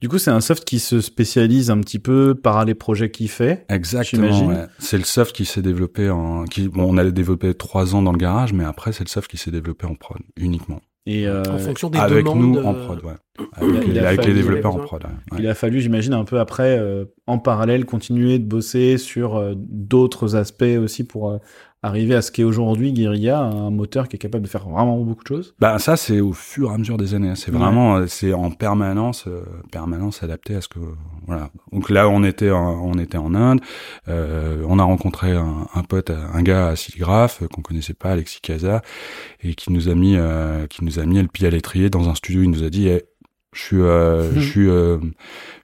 Du 0.00 0.08
coup, 0.08 0.18
c'est 0.18 0.30
un 0.30 0.40
soft 0.40 0.64
qui 0.64 0.78
se 0.78 1.00
spécialise 1.00 1.70
un 1.70 1.78
petit 1.80 1.98
peu 1.98 2.34
par 2.34 2.64
les 2.64 2.74
projets 2.74 3.10
qu'il 3.10 3.28
fait. 3.28 3.64
Exactement. 3.68 4.46
Ouais. 4.48 4.66
C'est 4.78 4.98
le 4.98 5.04
soft 5.04 5.34
qui 5.34 5.44
s'est 5.44 5.62
développé 5.62 6.10
en, 6.10 6.44
qui, 6.44 6.68
bon, 6.68 6.84
on 6.92 6.96
allait 6.98 7.12
développer 7.12 7.54
trois 7.54 7.94
ans 7.94 8.02
dans 8.02 8.12
le 8.12 8.18
garage, 8.18 8.52
mais 8.52 8.64
après 8.64 8.92
c'est 8.92 9.04
le 9.04 9.08
soft 9.08 9.30
qui 9.30 9.36
s'est 9.36 9.50
développé 9.50 9.86
en 9.86 9.94
prod 9.94 10.18
uniquement. 10.36 10.80
Et 11.06 11.26
euh, 11.26 11.42
En 11.50 11.58
fonction 11.58 11.88
des 11.88 11.98
avec 11.98 12.24
demandes. 12.24 12.40
nous 12.40 12.56
euh, 12.58 12.64
en 12.64 12.74
prod, 12.74 13.02
ouais. 13.04 13.14
Avec, 13.54 13.84
il 13.88 13.98
a 13.98 14.08
avec 14.08 14.20
fallu- 14.20 14.28
les 14.28 14.34
développeurs 14.34 14.74
en 14.74 14.78
prod. 14.80 15.02
ouais. 15.02 15.10
Ouais. 15.32 15.38
il 15.40 15.46
a 15.48 15.54
fallu, 15.54 15.80
j'imagine, 15.80 16.12
un 16.12 16.24
peu 16.24 16.38
après, 16.38 16.78
euh, 16.78 17.06
en 17.26 17.38
parallèle, 17.38 17.86
continuer 17.86 18.38
de 18.38 18.44
bosser 18.44 18.98
sur 18.98 19.36
euh, 19.36 19.54
d'autres 19.56 20.36
aspects 20.36 20.62
aussi 20.78 21.04
pour 21.04 21.30
euh, 21.30 21.38
arriver 21.82 22.14
à 22.14 22.22
ce 22.22 22.30
qu'est 22.30 22.44
aujourd'hui 22.44 22.92
Guerilla, 22.92 23.40
un 23.40 23.70
moteur 23.70 24.06
qui 24.08 24.16
est 24.16 24.18
capable 24.18 24.44
de 24.44 24.48
faire 24.50 24.68
vraiment 24.68 24.98
beaucoup 24.98 25.22
de 25.22 25.28
choses. 25.28 25.54
Bah 25.60 25.78
ça 25.78 25.96
c'est 25.96 26.20
au 26.20 26.32
fur 26.32 26.70
et 26.70 26.74
à 26.74 26.78
mesure 26.78 26.98
des 26.98 27.14
années. 27.14 27.30
hein. 27.30 27.34
C'est 27.34 27.50
vraiment 27.50 27.96
euh, 27.96 28.06
c'est 28.06 28.32
en 28.34 28.50
permanence 28.50 29.24
euh, 29.26 29.42
permanence 29.72 30.22
adapté 30.22 30.54
à 30.56 30.60
ce 30.60 30.68
que 30.68 30.78
voilà. 31.26 31.50
Donc 31.72 31.88
là 31.90 32.08
on 32.08 32.22
était 32.22 32.50
en, 32.50 32.82
on 32.84 32.98
était 32.98 33.16
en 33.18 33.34
Inde. 33.34 33.60
Euh, 34.08 34.62
on 34.68 34.78
a 34.78 34.82
rencontré 34.84 35.32
un, 35.32 35.66
un 35.74 35.82
pote, 35.82 36.10
un 36.10 36.42
gars 36.42 36.68
à 36.68 36.76
Siligraph 36.76 37.42
euh, 37.42 37.48
qu'on 37.48 37.62
connaissait 37.62 37.94
pas, 37.94 38.10
Alexis 38.10 38.40
Casa, 38.42 38.82
et 39.42 39.54
qui 39.54 39.72
nous 39.72 39.88
a 39.88 39.94
mis 39.94 40.16
euh, 40.16 40.66
qui 40.66 40.84
nous 40.84 40.98
a 40.98 41.06
mis 41.06 41.20
le 41.22 41.28
pied 41.28 41.46
à 41.46 41.50
l'étrier 41.50 41.88
dans 41.88 42.08
un 42.08 42.14
studio. 42.14 42.42
Il 42.42 42.50
nous 42.50 42.62
a 42.62 42.68
dit 42.70 42.88
Eh, 42.88 43.04
je 43.52 43.60
suis 43.60 43.80
euh, 43.80 44.32
je 44.34 44.40
suis 44.40 44.68
euh, 44.68 44.98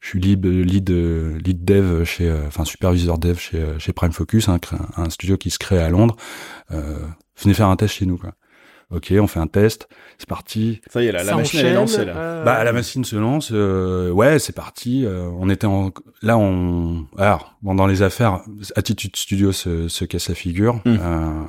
je 0.01 0.09
suis 0.09 0.21
lead 0.21 0.45
lead 0.45 0.91
lead 0.91 1.65
dev 1.65 2.05
chez 2.05 2.29
euh, 2.29 2.47
enfin 2.49 2.65
superviseur 2.65 3.19
dev 3.19 3.39
chez 3.39 3.59
euh, 3.61 3.79
chez 3.79 3.93
Prime 3.93 4.13
Focus 4.13 4.49
un, 4.49 4.59
un 4.97 5.11
studio 5.11 5.37
qui 5.37 5.51
se 5.51 5.59
crée 5.59 5.79
à 5.79 5.89
Londres. 5.89 6.17
Euh, 6.73 6.99
venez 7.41 7.55
faire 7.55 7.69
un 7.69 7.77
test 7.77 7.95
chez 7.95 8.07
nous 8.07 8.19
quoi. 8.19 8.33
Ok 8.91 9.13
on 9.21 9.27
fait 9.27 9.41
un 9.41 9.47
test 9.49 9.89
c'est 10.19 10.29
parti. 10.29 10.81
Ça 10.91 11.03
y 11.03 11.07
est, 11.07 11.13
là, 11.13 11.23
la 11.25 11.37
machine 11.37 11.61
elle 11.61 11.67
est 11.67 11.75
lancée 11.75 12.05
là. 12.05 12.17
euh, 12.17 12.45
bah 12.45 12.63
la 12.65 12.73
machine 12.73 13.05
se 13.05 13.17
lance 13.17 13.51
euh, 13.53 14.11
ouais 14.11 14.39
c'est 14.39 14.55
parti 14.55 15.05
euh, 15.05 15.29
on 15.39 15.49
était 15.51 15.67
en 15.67 15.93
là 16.23 16.39
on 16.39 17.07
alors 17.19 17.57
bon 17.63 17.75
dans 17.75 17.87
les 17.89 18.03
affaires 18.03 18.43
Attitude 18.77 19.15
Studio 19.17 19.53
se, 19.53 19.89
se 19.89 20.05
casse 20.05 20.29
la 20.29 20.35
figure. 20.37 20.77
Mm. 20.85 20.99
euh, 21.01 21.45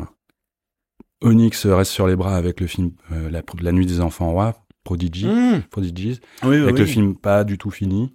Onyx 1.22 1.66
reste 1.66 1.92
sur 1.92 2.08
les 2.08 2.16
bras 2.16 2.36
avec 2.36 2.60
le 2.60 2.68
film 2.68 2.92
euh, 3.12 3.30
la, 3.32 3.42
la 3.62 3.72
nuit 3.72 3.86
des 3.88 4.02
enfants 4.02 4.32
rois 4.32 4.56
Prodigy 4.88 5.26
Mmh. 5.26 5.64
Prodigies 5.70 6.20
Oui, 6.44 6.50
oui, 6.56 6.62
avec 6.64 6.76
oui. 6.76 6.80
le 6.80 6.86
film 6.86 7.16
pas 7.16 7.44
du 7.44 7.58
tout 7.58 7.72
fini. 7.72 8.14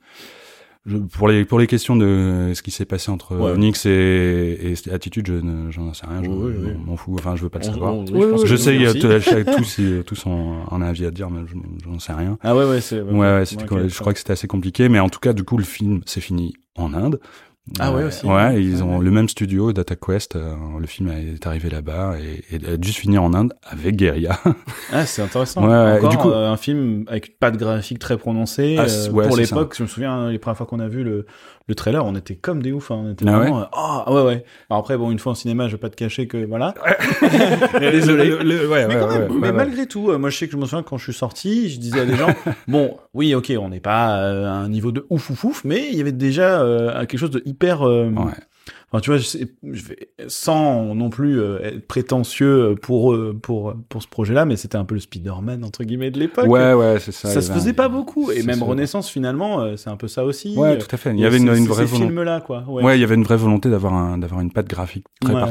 je, 0.86 0.96
pour 0.96 1.28
les 1.28 1.44
pour 1.44 1.58
les 1.60 1.66
questions 1.66 1.96
de 1.96 2.52
ce 2.54 2.62
qui 2.62 2.70
s'est 2.70 2.86
passé 2.86 3.10
entre 3.10 3.36
Ouais. 3.36 3.50
Onyx 3.52 3.84
et, 3.86 4.74
et 4.86 4.90
Attitude, 4.90 5.26
je 5.28 5.34
ne- 5.34 5.70
j'en 5.70 5.92
sais 5.92 6.06
rien, 6.06 6.22
je 6.24 6.30
Oui, 6.30 6.54
oui. 6.58 6.70
m'en 6.86 6.96
fous. 6.96 7.14
Enfin, 7.18 7.36
je 7.36 7.42
veux 7.42 7.50
pas 7.50 7.58
le 7.58 7.66
On- 7.68 7.72
savoir. 7.72 7.94
on- 7.94 8.04
oui, 8.06 8.24
Oui, 8.24 8.40
je 8.42 8.46
je 8.46 8.56
sais, 8.56 9.44
tous 9.56 9.80
tous 10.06 10.26
ont 10.26 10.56
un 10.70 10.80
avis 10.82 11.04
à 11.04 11.10
dire, 11.10 11.28
mais 11.30 11.42
je 11.46 11.54
j'en 11.84 11.98
sais 11.98 12.14
rien. 12.14 12.38
Ah 12.42 12.56
ouais, 12.56 12.64
ouais, 12.64 12.80
c'est. 12.80 13.00
Ouais, 13.02 13.12
ouais, 13.18 13.44
je 13.46 13.98
crois 14.00 14.12
que 14.14 14.18
c'était 14.18 14.32
assez 14.32 14.48
compliqué, 14.48 14.88
mais 14.88 14.98
en 14.98 15.10
tout 15.10 15.20
cas, 15.20 15.34
du 15.34 15.44
coup, 15.44 15.58
le 15.58 15.64
film 15.64 16.00
s'est 16.06 16.20
fini 16.22 16.54
en 16.74 16.94
Inde. 16.94 17.20
Ah 17.78 17.92
ouais, 17.92 18.02
Euh, 18.02 18.08
aussi. 18.08 18.26
Ouais, 18.26 18.60
ils 18.62 18.82
ont 18.82 18.98
Ouais. 18.98 19.04
le 19.04 19.10
même 19.12 19.28
studio, 19.28 19.72
Data 19.72 19.94
Quest. 19.94 20.34
euh, 20.34 20.54
le 20.80 20.86
film 20.88 21.08
est 21.10 21.46
arrivé 21.46 21.70
là-bas 21.70 22.14
et, 22.18 22.56
et 22.56 22.56
a 22.66 22.76
juste 22.80 22.98
fini 22.98 23.18
en 23.18 23.32
Inde 23.34 23.54
avec 23.62 23.94
Guerilla. 23.96 24.40
Ah, 24.92 25.06
c'est 25.06 25.22
intéressant. 25.22 25.64
Ouais, 25.66 25.96
Encore 25.98 26.10
du 26.10 26.16
coup- 26.16 26.32
un 26.32 26.56
film 26.56 27.04
avec 27.06 27.28
une 27.28 27.34
patte 27.34 27.56
graphique 27.56 28.00
très 28.00 28.16
prononcée. 28.18 28.76
Ah, 28.78 28.86
euh, 28.88 29.10
ouais, 29.12 29.28
pour 29.28 29.36
l'époque, 29.36 29.74
je 29.78 29.84
me 29.84 29.88
souviens, 29.88 30.12
hein, 30.12 30.30
les 30.32 30.38
premières 30.40 30.56
fois 30.56 30.66
qu'on 30.66 30.80
a 30.80 30.88
vu 30.88 31.04
le, 31.04 31.24
le 31.68 31.74
trailer, 31.74 32.04
on 32.04 32.14
était 32.16 32.34
comme 32.34 32.62
des 32.62 32.72
oufs. 32.72 32.90
hein, 32.90 33.02
on 33.06 33.12
était 33.12 33.24
Ah 33.28 33.38
vraiment. 33.38 33.60
euh, 33.60 33.64
Ah 33.72 34.12
ouais, 34.12 34.22
ouais. 34.22 34.44
Alors 34.70 34.80
après, 34.80 34.96
bon, 34.96 35.10
une 35.10 35.18
fois 35.18 35.32
en 35.32 35.34
cinéma, 35.34 35.66
je 35.68 35.72
vais 35.72 35.78
pas 35.80 35.90
te 35.90 35.96
cacher 35.96 36.26
que 36.26 36.44
voilà. 36.44 36.74
Désolé. 37.80 38.32
ouais, 38.66 38.86
mais 38.88 38.94
quand 38.98 39.08
même, 39.08 39.28
mais 39.40 39.52
malgré 39.52 39.86
tout, 39.86 40.10
euh, 40.10 40.18
moi 40.18 40.30
je 40.30 40.38
sais 40.38 40.46
que 40.46 40.52
je 40.52 40.56
me 40.56 40.64
souviens 40.64 40.82
quand 40.82 40.98
je 40.98 41.04
suis 41.04 41.12
sorti, 41.12 41.68
je 41.70 41.78
disais 41.78 42.00
à 42.00 42.04
des 42.06 42.16
gens, 42.16 42.34
bon, 42.68 42.96
oui, 43.14 43.34
ok, 43.34 43.52
on 43.60 43.68
n'est 43.68 43.80
pas 43.80 44.18
euh, 44.18 44.46
à 44.46 44.52
un 44.52 44.68
niveau 44.68 44.92
de 44.92 45.06
ouf 45.10 45.30
ouf 45.30 45.44
ouf, 45.44 45.64
mais 45.64 45.88
il 45.90 45.96
y 45.96 46.00
avait 46.00 46.12
déjà 46.12 46.60
euh, 46.62 47.00
quelque 47.06 47.18
chose 47.18 47.30
de 47.30 47.42
hyper. 47.44 47.82
euh, 47.86 48.10
Ouais. 48.10 48.32
Enfin, 48.92 49.00
tu 49.00 49.08
vois, 49.08 49.16
je, 49.16 49.24
sais- 49.24 49.48
je 49.70 49.82
vais 49.84 50.10
sans 50.28 50.94
non 50.94 51.08
plus 51.08 51.40
euh, 51.40 51.62
être 51.62 51.86
prétentieux 51.88 52.74
pour 52.82 53.14
euh, 53.14 53.32
pour 53.40 53.74
pour 53.88 54.02
ce 54.02 54.08
projet-là, 54.08 54.44
mais 54.44 54.56
c'était 54.56 54.76
un 54.76 54.84
peu 54.84 54.94
le 54.94 55.00
Spider-Man 55.00 55.64
entre 55.64 55.84
guillemets 55.84 56.10
de 56.10 56.18
l'époque. 56.18 56.46
Ouais, 56.46 56.74
ouais, 56.74 56.98
c'est 57.00 57.10
ça. 57.12 57.30
ça, 57.30 57.40
se 57.40 57.50
faisait 57.52 57.72
pas 57.72 57.88
beaucoup, 57.88 58.30
et 58.30 58.42
même 58.42 58.58
ça. 58.58 58.64
Renaissance 58.66 59.08
finalement, 59.08 59.60
euh, 59.60 59.76
c'est 59.76 59.88
un 59.88 59.96
peu 59.96 60.08
ça 60.08 60.26
aussi. 60.26 60.54
Ouais, 60.58 60.76
tout 60.76 60.88
à 60.90 60.98
fait. 60.98 61.10
Il 61.12 61.20
y 61.20 61.24
avait 61.24 61.38
une, 61.38 61.48
vraie 61.48 61.86
volonté. 61.86 62.06
films-là, 62.06 62.40
quoi. 62.42 62.64
Ouais. 62.68 62.82
Ouais, 62.82 62.98
il 62.98 63.00
y 63.00 63.04
avait 63.04 63.14
une 63.14 63.24
vraie 63.24 63.38
volonté 63.38 63.70
d'avoir 63.70 63.94
un 63.94 64.18
d'avoir 64.18 64.42
une 64.42 64.52
patte 64.52 64.68
graphique 64.68 65.06
très 65.22 65.32
Ouais, 65.32 65.40
ouais. 65.40 65.50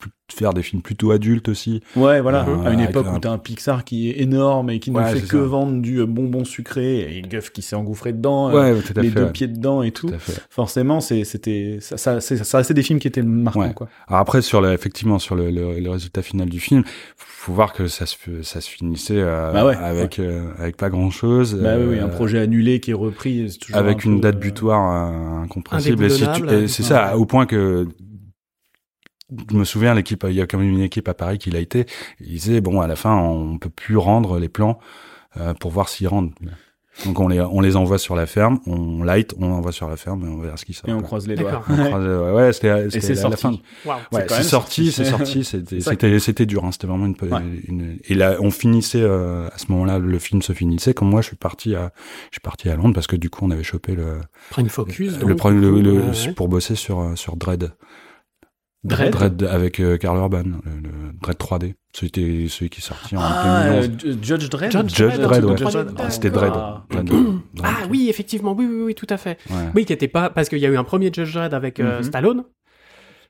Plus- 0.00 0.10
faire 0.32 0.52
des 0.54 0.62
films 0.62 0.80
plutôt 0.80 1.10
adultes 1.10 1.48
aussi. 1.48 1.82
Ouais, 1.96 2.20
voilà. 2.20 2.46
Euh, 2.48 2.64
à 2.64 2.70
une 2.72 2.78
époque 2.80 3.06
un- 3.08 3.16
où 3.16 3.18
t'as 3.18 3.32
un 3.32 3.38
Pixar 3.38 3.84
qui 3.84 4.10
est 4.10 4.20
énorme 4.20 4.70
et 4.70 4.78
qui 4.78 4.92
ne 4.92 4.96
Ouais, 4.98 5.12
fait 5.12 5.20
que 5.22 5.26
ça. 5.42 5.46
vendre 5.48 5.80
du 5.82 5.98
euh, 5.98 6.06
bonbon 6.06 6.44
sucré 6.44 7.16
et 7.18 7.22
Guff 7.22 7.50
qui 7.50 7.62
s'est 7.62 7.74
engouffré 7.74 8.12
dedans, 8.12 8.48
euh, 8.48 8.74
Ouais, 8.74 8.80
tout 8.80 8.92
à 8.96 9.02
les 9.02 9.08
fait. 9.10 9.14
deux 9.16 9.24
ouais. 9.24 9.32
pieds 9.32 9.48
dedans 9.48 9.82
et 9.82 9.90
tout. 9.90 10.08
Forcément, 10.48 11.00
c'était 11.00 11.78
ça, 11.80 11.96
ça, 11.98 12.20
ça 12.20 12.58
restait 12.58 12.74
des 12.74 12.82
films 12.84 13.00
qui 13.00 13.08
étaient 13.08 13.22
marquants, 13.22 13.60
Ouais. 13.60 13.74
quoi. 13.74 13.88
Alors 14.08 14.20
après, 14.20 14.40
sur 14.40 14.60
le, 14.60 14.72
effectivement, 14.72 15.18
sur 15.18 15.34
le, 15.34 15.50
le, 15.50 15.80
le 15.80 15.90
résultat 15.90 16.22
final 16.22 16.48
du 16.48 16.60
film, 16.60 16.84
faut 17.16 17.52
voir 17.52 17.72
que 17.72 17.88
ça 17.88 18.06
se, 18.06 18.16
ça 18.42 18.60
se 18.60 18.70
finissait 18.70 19.14
euh, 19.18 19.52
Bah 19.52 19.66
ouais, 19.66 19.74
avec 19.76 20.18
euh, 20.20 20.52
avec 20.58 20.76
pas 20.76 20.90
grand 20.90 21.10
chose. 21.10 21.54
Bah 21.60 21.74
oui, 21.76 21.86
oui, 21.90 21.98
un 21.98 22.08
projet 22.08 22.38
annulé 22.38 22.78
qui 22.80 22.92
est 22.92 22.94
repris, 22.94 23.50
c'est 23.50 23.58
toujours 23.58 23.78
avec 23.78 24.06
un 24.06 24.10
une 24.10 24.16
peu, 24.16 24.20
date 24.22 24.36
euh, 24.36 24.38
butoir 24.38 25.10
euh, 25.12 25.42
incompréhensible. 25.42 26.04
Et 26.04 26.10
si 26.10 26.18
tu- 26.18 26.24
Indéboulonnable. 26.24 26.64
et 26.64 26.68
c'est 26.68 26.82
ça, 26.84 27.16
au 27.18 27.24
point 27.26 27.46
que 27.46 27.88
je 29.50 29.56
me 29.56 29.64
souviens, 29.64 29.94
l'équipe, 29.94 30.24
il 30.28 30.34
y 30.34 30.40
a 30.40 30.46
quand 30.46 30.58
même 30.58 30.68
une 30.70 30.80
équipe 30.80 31.08
à 31.08 31.14
Paris 31.14 31.38
qui 31.38 31.50
l'a 31.50 31.60
été. 31.60 31.86
Ils 32.20 32.26
disaient 32.38 32.60
bon, 32.60 32.80
à 32.80 32.86
la 32.86 32.96
fin, 32.96 33.14
on 33.16 33.58
peut 33.58 33.70
plus 33.70 33.96
rendre 33.96 34.38
les 34.38 34.48
plans 34.48 34.78
euh, 35.38 35.54
pour 35.54 35.70
voir 35.70 35.88
s'ils 35.88 36.08
rendent. 36.08 36.32
Donc 37.06 37.18
on 37.20 37.28
les 37.28 37.40
on 37.40 37.60
les 37.60 37.76
envoie 37.76 37.98
sur 37.98 38.14
la 38.16 38.26
ferme, 38.26 38.58
on 38.66 39.02
light, 39.04 39.32
on 39.38 39.52
envoie 39.52 39.70
sur 39.72 39.88
la 39.88 39.96
ferme 39.96 40.26
et 40.26 40.28
on 40.28 40.38
verra 40.40 40.56
ce 40.58 40.64
qui 40.66 40.74
sort. 40.74 40.90
Et 40.90 40.92
on 40.92 41.00
croise 41.00 41.26
les 41.28 41.36
doigts. 41.36 41.52
D'accord. 41.52 41.64
On 41.70 41.84
croise- 41.86 42.04
ouais, 42.04 42.32
ouais, 42.32 42.52
c'était 42.52 42.90
c'était 42.90 43.14
c'est 43.14 43.28
la- 43.28 43.36
fin. 43.36 43.52
Ouais, 43.86 44.26
quand 44.28 44.34
c'est 44.34 44.42
sorti, 44.42 44.90
c'est 44.92 45.04
sorti, 45.06 45.44
c'était 45.44 45.80
c'était 45.80 46.18
c'était 46.18 46.46
dur, 46.46 46.64
hein, 46.64 46.72
c'était 46.72 46.88
vraiment 46.88 47.06
une, 47.06 47.14
Ouais. 47.22 47.40
une 47.68 47.98
et 48.06 48.14
là 48.14 48.36
on 48.40 48.50
finissait 48.50 49.00
euh, 49.00 49.46
à 49.48 49.56
ce 49.56 49.70
moment-là 49.70 49.98
le 50.00 50.18
film 50.18 50.42
se 50.42 50.52
finissait 50.52 50.92
comme 50.92 51.08
moi 51.08 51.22
je 51.22 51.28
suis 51.28 51.36
parti 51.36 51.74
à 51.76 51.92
je 52.32 52.34
suis 52.34 52.40
parti 52.42 52.68
à 52.68 52.74
Londres 52.76 52.92
parce 52.92 53.06
que 53.06 53.16
du 53.16 53.30
coup 53.30 53.46
on 53.46 53.50
avait 53.52 53.62
chopé 53.62 53.94
le 53.94 54.18
Prime 54.50 54.68
Focus. 54.68 55.12
le, 55.20 55.34
donc, 55.34 55.44
le, 55.44 55.80
le- 55.80 55.92
ouais, 55.92 56.02
ouais. 56.26 56.32
pour 56.32 56.48
bosser 56.48 56.74
sur 56.74 57.00
euh, 57.00 57.14
sur 57.14 57.36
Dread. 57.36 57.72
Dread 58.84 59.42
avec 59.42 59.78
euh, 59.80 59.96
Karl 59.98 60.16
Urban, 60.18 60.42
le, 60.44 60.52
le 60.82 61.12
Dread 61.20 61.36
3D. 61.36 61.74
C'était 61.92 62.46
celui 62.48 62.70
qui 62.70 62.80
est 62.80 62.84
sorti 62.84 63.16
en 63.16 63.20
Ah, 63.22 63.64
2011. 63.68 63.84
euh, 64.06 64.12
Ju- 64.12 64.18
Judge 64.22 64.48
Dredd. 64.48 64.72
Judge 64.72 64.94
Judge 64.94 65.18
Dredd, 65.18 65.20
Dredd, 65.20 65.44
un 65.44 65.48
ouais. 65.48 65.54
truc 65.56 65.58
de 65.58 65.64
3D, 65.82 65.94
Ah, 65.98 66.10
C'était 66.10 66.30
Dread. 66.30 66.52
Ah. 66.54 66.84
Dread. 66.90 67.04
Dread. 67.08 67.40
Ah 67.62 67.86
oui, 67.90 68.06
effectivement, 68.08 68.54
oui, 68.56 68.66
oui, 68.70 68.82
oui, 68.86 68.94
tout 68.94 69.06
à 69.10 69.16
fait. 69.16 69.38
Ouais. 69.50 69.56
Oui, 69.74 69.84
qui 69.84 69.92
était 69.92 70.08
pas 70.08 70.30
parce 70.30 70.48
qu'il 70.48 70.58
y 70.58 70.66
a 70.66 70.68
eu 70.70 70.76
un 70.78 70.84
premier 70.84 71.10
Judge 71.12 71.34
Dredd 71.34 71.52
avec 71.52 71.78
euh, 71.80 71.98
Mhm. 71.98 72.02
Stallone, 72.04 72.44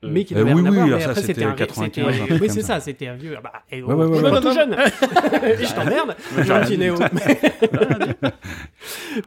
mais 0.03 0.23
qui 0.23 0.33
Euh, 0.35 0.37
n'avait 0.37 0.53
oui, 0.53 0.61
rien 0.61 0.65
à 0.65 0.69
oui, 0.69 0.75
voir. 0.75 0.85
alors 0.87 0.97
mais 0.99 1.03
ça, 1.05 1.09
après, 1.11 1.21
c'était 1.23 1.43
un 1.43 1.51
95, 1.53 2.05
c'était- 2.13 2.21
un 2.21 2.25
truc 2.27 2.41
Oui, 2.41 2.49
c'est 2.49 2.61
ça. 2.61 2.79
c'était 2.79 3.07
un 3.07 3.15
vieux. 3.15 3.35
Ah 3.37 3.41
bah, 3.43 3.51
eh, 3.71 3.81
Ouais, 3.83 3.93
ouais, 3.93 4.05
ouais, 4.05 4.11
je 4.19 4.23
suis 4.25 4.33
ouais. 4.33 4.41
tout 4.41 4.53
jeune. 4.53 4.73
Et 4.73 5.65
je 5.65 5.73
t'emmerde, 5.75 6.15
gentil 6.45 6.77
Néo. 6.77 6.95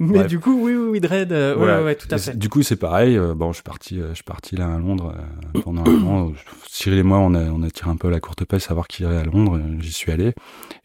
Mais 0.01 0.19
Bref. 0.19 0.27
du 0.29 0.39
coup, 0.41 0.59
oui, 0.61 0.75
oui, 0.75 0.89
oui, 0.93 1.01
Dredd, 1.01 1.33
euh, 1.33 1.53
ouais, 1.53 1.59
Voilà. 1.59 1.79
ouais, 1.79 1.85
ouais, 1.85 1.95
tout 1.95 2.09
à 2.11 2.19
fait. 2.19 2.37
Du 2.39 2.49
coup, 2.49 2.63
c'est 2.63 2.77
pareil. 2.77 3.17
euh, 3.17 3.35
bon, 3.35 3.49
je 3.53 3.55
suis 3.57 3.63
parti, 3.63 4.01
euh, 4.01 4.09
je 4.11 4.15
suis 4.15 4.25
parti 4.25 4.57
là 4.57 4.73
à 4.75 4.79
Londres 4.79 5.15
pendant 5.63 5.83
un 5.87 5.91
moment. 5.91 6.33
Cyril 6.69 6.99
et 6.99 7.03
moi, 7.03 7.19
on 7.19 7.35
a, 7.35 7.43
on 7.45 7.63
a 7.63 7.71
tiré 7.71 7.91
un 7.91 7.97
peu 7.97 8.09
la 8.11 8.21
courte 8.21 8.45
paille, 8.45 8.61
savoir 8.61 8.89
qui 8.89 9.03
irait 9.03 9.19
à 9.19 9.25
Londres. 9.25 9.61
J'y 9.81 9.93
suis 9.93 10.11
allé. 10.13 10.33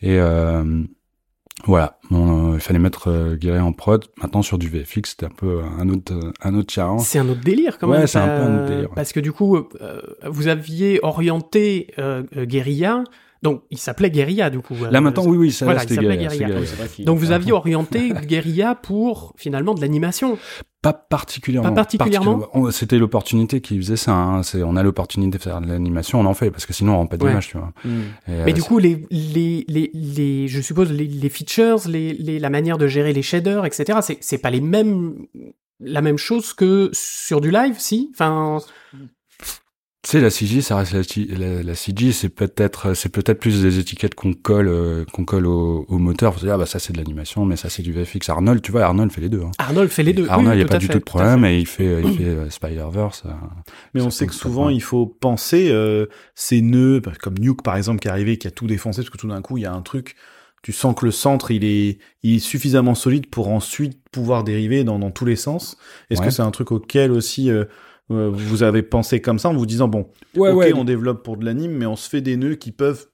Et 0.01 0.19
voilà, 1.65 1.99
bon, 2.09 2.53
il 2.53 2.61
fallait 2.61 2.79
mettre 2.79 3.09
euh, 3.09 3.35
Guéret 3.35 3.59
en 3.59 3.73
prod. 3.73 4.05
Maintenant, 4.21 4.41
sur 4.41 4.57
du 4.57 4.69
VFX, 4.69 5.09
c'était 5.11 5.25
un 5.25 5.29
peu 5.35 5.59
un 5.77 5.89
autre, 5.89 6.13
un 6.41 6.55
autre 6.55 6.71
challenge. 6.73 7.01
C'est 7.01 7.19
un 7.19 7.27
autre 7.27 7.41
délire 7.41 7.77
quand 7.77 7.89
Ouais, 7.89 7.97
même. 7.97 8.07
c'est 8.07 8.17
un 8.17 8.27
peu 8.27 8.43
un 8.43 8.55
autre 8.59 8.69
délire, 8.69 8.89
ouais. 8.89 8.95
Parce 8.95 9.11
que 9.11 9.19
du 9.19 9.33
coup, 9.33 9.57
euh, 9.57 10.01
vous 10.25 10.47
aviez 10.47 11.01
orienté 11.03 11.87
euh, 11.99 12.23
Guérilla, 12.45 13.03
donc 13.41 13.63
il 13.71 13.77
s'appelait 13.77 14.09
Guérilla 14.11 14.49
du 14.49 14.59
coup. 14.59 14.75
euh, 14.83 14.91
Là 14.91 15.01
maintenant, 15.01 15.25
oui, 15.25 15.37
oui, 15.37 15.51
ça, 15.51 15.65
Voilà, 15.65 15.83
il 15.83 15.89
s'appelait 15.89 16.17
Guérilla. 16.17 16.47
Donc 17.05 17.17
vous 17.19 17.31
aviez 17.31 17.51
orienté 17.51 18.09
Guérilla 18.27 18.75
pour 18.75 19.33
finalement 19.37 19.73
de 19.73 19.81
l'animation. 19.81 20.37
Pas 20.81 20.93
particulièrement. 20.93 21.69
Pas 21.69 21.75
particulièrement 21.75 22.47
C'était 22.71 22.97
l'opportunité 22.97 23.59
qui 23.59 23.77
faisait 23.77 23.97
ça. 23.97 24.13
Hein. 24.13 24.43
C'est, 24.43 24.63
on 24.63 24.77
a 24.77 24.83
l'opportunité 24.83 25.37
de 25.37 25.43
faire 25.43 25.59
de 25.59 25.67
l'animation, 25.67 26.21
on 26.21 26.25
en 26.25 26.33
fait, 26.33 26.51
parce 26.51 26.65
que 26.65 26.71
sinon 26.73 26.93
on 26.93 26.97
rend 26.99 27.05
pas 27.07 27.17
Ouais. 27.17 27.27
d'image, 27.29 27.49
tu 27.49 27.57
vois. 27.57 27.73
Hmm. 27.83 27.99
Et, 28.27 28.31
Mais 28.45 28.51
euh, 28.51 28.53
du 28.53 28.63
coup, 28.63 28.77
les, 28.79 29.05
les, 29.11 29.65
les, 29.67 29.91
les, 29.93 30.47
je 30.47 30.61
suppose, 30.61 30.89
les, 30.91 31.03
les 31.05 31.29
features, 31.29 31.79
les, 31.87 32.13
les, 32.13 32.39
la 32.39 32.49
manière 32.49 32.77
de 32.77 32.87
gérer 32.87 33.11
les 33.11 33.21
shaders, 33.21 33.65
etc., 33.65 33.99
c'est, 34.01 34.17
c'est 34.21 34.37
pas 34.37 34.49
les 34.51 34.61
mêmes, 34.61 35.15
la 35.81 36.01
même 36.01 36.17
chose 36.17 36.53
que 36.53 36.89
sur 36.93 37.41
du 37.41 37.51
live, 37.51 37.75
si? 37.77 38.09
Enfin, 38.13 38.59
Tu 40.01 40.11
sais, 40.11 40.21
la 40.21 40.29
CG, 40.29 40.61
ça 40.61 40.77
reste 40.77 40.93
la, 40.93 41.01
la, 41.37 41.61
la 41.61 41.75
CG, 41.75 42.13
c'est 42.13 42.29
peut-être, 42.29 42.93
c'est 42.93 43.09
peut-être 43.09 43.37
plus 43.37 43.61
des 43.61 43.79
étiquettes 43.79 44.15
qu'on 44.15 44.33
colle, 44.33 44.69
euh, 44.69 45.03
qu'on 45.11 45.25
colle 45.25 45.45
au, 45.45 45.85
au 45.89 45.97
moteur. 45.97 46.39
Se 46.39 46.45
dire, 46.45 46.53
ah 46.53 46.57
bah 46.57 46.65
ça 46.65 46.79
c'est 46.79 46.93
de 46.93 46.97
l'animation, 46.97 47.43
mais 47.43 47.57
ça 47.57 47.69
c'est 47.69 47.83
du 47.83 47.91
VFX. 47.91 48.29
Arnold, 48.29 48.61
tu 48.61 48.71
vois, 48.71 48.83
Arnold 48.85 49.11
fait 49.11 49.19
les 49.19 49.27
deux. 49.27 49.41
Hein. 49.41 49.51
Arnold 49.57 49.89
fait 49.91 50.03
les 50.03 50.13
deux. 50.13 50.25
Arnold, 50.29 50.57
il 50.57 50.59
Oui, 50.61 50.63
n'y 50.63 50.63
a 50.63 50.67
pas 50.71 50.77
du 50.77 50.85
fait, 50.87 50.93
tout 50.93 50.99
de 50.99 51.03
problème, 51.03 51.43
et 51.43 51.59
il 51.59 51.65
fait, 51.67 52.01
il 52.01 52.17
fait 52.17 52.23
euh, 52.23 52.49
Spider-Verse. 52.49 53.23
euh. 53.25 53.31
Mais 53.93 53.99
on 54.01 54.09
sait 54.09 54.25
que 54.25 54.33
souvent, 54.33 54.69
il 54.69 54.81
faut 54.81 55.05
penser 55.05 55.67
euh, 55.69 56.05
ces 56.33 56.61
nœuds, 56.61 57.01
bah, 57.01 57.11
comme 57.21 57.37
Nuke 57.37 57.61
par 57.61 57.75
exemple, 57.75 57.99
qui 57.99 58.07
est 58.07 58.11
arrivé, 58.11 58.37
qui 58.37 58.47
a 58.47 58.51
tout 58.51 58.67
défoncé, 58.67 59.01
parce 59.01 59.09
que 59.09 59.17
tout 59.17 59.27
d'un 59.27 59.41
coup, 59.41 59.57
il 59.57 59.63
y 59.63 59.65
a 59.65 59.73
un 59.73 59.81
truc, 59.81 60.15
tu 60.63 60.71
sens 60.71 60.95
que 60.95 61.03
le 61.05 61.11
centre, 61.11 61.51
il 61.51 61.65
est, 61.65 61.97
il 62.23 62.35
est 62.35 62.39
suffisamment 62.39 62.95
solide 62.95 63.29
pour 63.29 63.49
ensuite 63.49 63.99
pouvoir 64.13 64.45
dériver 64.45 64.85
dans, 64.85 64.97
dans 64.97 65.11
tous 65.11 65.25
les 65.25 65.35
sens. 65.35 65.77
Est-ce 66.09 66.21
Ouais. 66.21 66.27
que 66.27 66.33
c'est 66.33 66.41
un 66.41 66.51
truc 66.51 66.71
auquel 66.71 67.11
aussi 67.11 67.49
vous 68.09 68.63
avez 68.63 68.81
pensé 68.81 69.21
comme 69.21 69.39
ça 69.39 69.49
en 69.49 69.53
vous 69.53 69.65
disant, 69.65 69.87
bon, 69.87 70.07
Ouais, 70.35 70.49
ok, 70.49 70.57
ouais. 70.57 70.73
on 70.73 70.83
développe 70.83 71.23
pour 71.23 71.37
de 71.37 71.45
l'anime, 71.45 71.71
mais 71.71 71.85
on 71.85 71.95
se 71.95 72.09
fait 72.09 72.21
des 72.21 72.37
nœuds 72.37 72.55
qui 72.55 72.71
peuvent... 72.71 73.07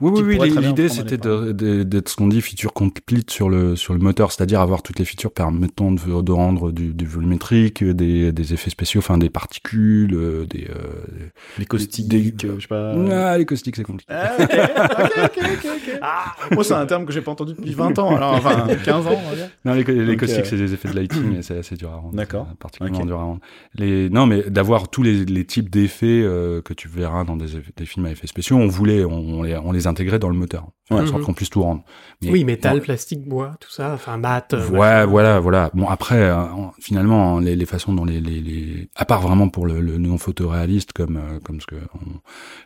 Oui, 0.00 0.10
oui, 0.22 0.36
oui. 0.40 0.50
L'idée, 0.60 0.88
c'était 0.88 1.16
d'être 1.18 2.08
ce 2.08 2.16
qu'on 2.16 2.28
dit 2.28 2.40
feature 2.40 2.72
complete 2.72 3.30
sur 3.30 3.48
le 3.48 3.76
sur 3.76 3.92
le 3.94 4.00
moteur, 4.00 4.32
c'est-à-dire 4.32 4.60
avoir 4.60 4.82
toutes 4.82 4.98
les 4.98 5.04
features 5.04 5.32
permettant 5.32 5.92
de, 5.92 6.22
de 6.22 6.32
rendre 6.32 6.70
du, 6.72 6.92
du 6.94 7.06
volumétrique, 7.06 7.82
des, 7.84 8.32
des 8.32 8.54
effets 8.54 8.70
spéciaux, 8.70 9.00
enfin 9.00 9.18
des 9.18 9.30
particules, 9.30 10.14
euh, 10.14 10.46
des. 10.46 10.68
Euh, 10.70 11.28
Les 11.58 11.66
caustiques, 11.66 12.08
des- 12.08 12.34
euh, 12.44 12.54
je 12.56 12.62
sais 12.62 12.68
pas... 12.68 12.94
Ah, 13.10 13.38
les 13.38 13.44
caustiques, 13.46 13.76
c'est 13.76 13.82
compliqué. 13.84 14.12
Ah, 14.12 14.32
ok, 14.38 14.48
ok, 14.50 15.20
ok, 15.24 15.44
ok, 15.44 15.64
ok. 15.64 15.98
Ah, 16.02 16.34
Moi, 16.52 16.64
c'est 16.64 16.74
un 16.74 16.86
terme 16.86 17.04
que 17.06 17.12
j'ai 17.12 17.20
pas 17.20 17.30
entendu 17.32 17.52
depuis 17.54 17.72
20 17.74 17.98
ans, 17.98 18.16
alors, 18.16 18.34
enfin, 18.34 18.66
15 18.84 19.06
ans, 19.06 19.10
on 19.26 19.30
va 19.30 19.36
dire. 19.36 19.48
Non, 19.64 19.74
les, 19.74 19.84
les 19.84 20.16
caustiques, 20.16 20.40
euh, 20.40 20.48
c'est 20.48 20.56
des 20.56 20.72
effets 20.72 20.88
de 20.88 20.94
lighting 20.96 21.36
et 21.38 21.42
c'est 21.42 21.58
assez 21.58 21.76
dur 21.76 21.90
à 21.90 21.96
rendre. 21.96 22.14
D'accord. 22.14 22.46
Particulièrement 22.58 23.04
dur 23.06 23.18
à 23.18 23.22
rendre. 23.24 23.40
Les, 23.74 24.08
non, 24.10 24.26
mais 24.26 24.42
d'avoir 24.48 24.88
tous 24.88 25.02
les, 25.02 25.24
les 25.24 25.44
types 25.44 25.68
d'effets 25.70 26.24
que 26.64 26.72
tu 26.74 26.88
verras 26.88 27.24
dans 27.24 27.36
des 27.36 27.46
films 27.84 28.06
à 28.06 28.10
effets 28.10 28.26
spéciaux, 28.26 28.56
on 28.56 28.66
voulait, 28.68 29.04
on, 29.04 29.12
on 29.38 29.42
les, 29.42 29.56
on 29.64 29.72
les 29.72 29.86
intégrait 29.86 30.18
dans 30.18 30.28
le 30.28 30.34
moteur. 30.36 30.66
Ouais. 30.90 30.98
Ouais. 31.00 31.06
Sorte 31.06 31.20
Mhm. 31.20 31.24
qu'on 31.26 31.34
puisse 31.34 31.50
tout 31.50 31.62
rendre. 31.62 31.82
Mais- 32.22 32.30
oui, 32.30 32.44
métal, 32.44 32.80
plastique, 32.80 33.28
bois, 33.28 33.54
tout 33.60 33.70
ça, 33.70 33.92
enfin, 33.94 34.16
mat. 34.16 34.52
euh, 34.54 34.68
Ouais, 34.70 34.78
machin. 34.78 35.06
voilà, 35.06 35.40
voilà. 35.40 35.70
Bon, 35.74 35.88
après, 35.88 36.16
euh, 36.22 36.36
en- 36.36 36.72
finalement, 36.80 37.38
les, 37.38 37.56
les 37.56 37.66
façons 37.66 37.92
dont 37.92 38.04
les, 38.04 38.20
les, 38.20 38.40
les, 38.40 38.88
à 38.96 39.04
part 39.04 39.20
vraiment 39.20 39.48
pour 39.48 39.66
le, 39.66 39.80
le 39.80 39.98
non 39.98 40.18
photoréaliste, 40.18 40.92
comme, 40.92 41.16
euh, 41.16 41.38
comme 41.44 41.60
ce 41.60 41.66
que 41.66 41.76
on- 41.76 42.20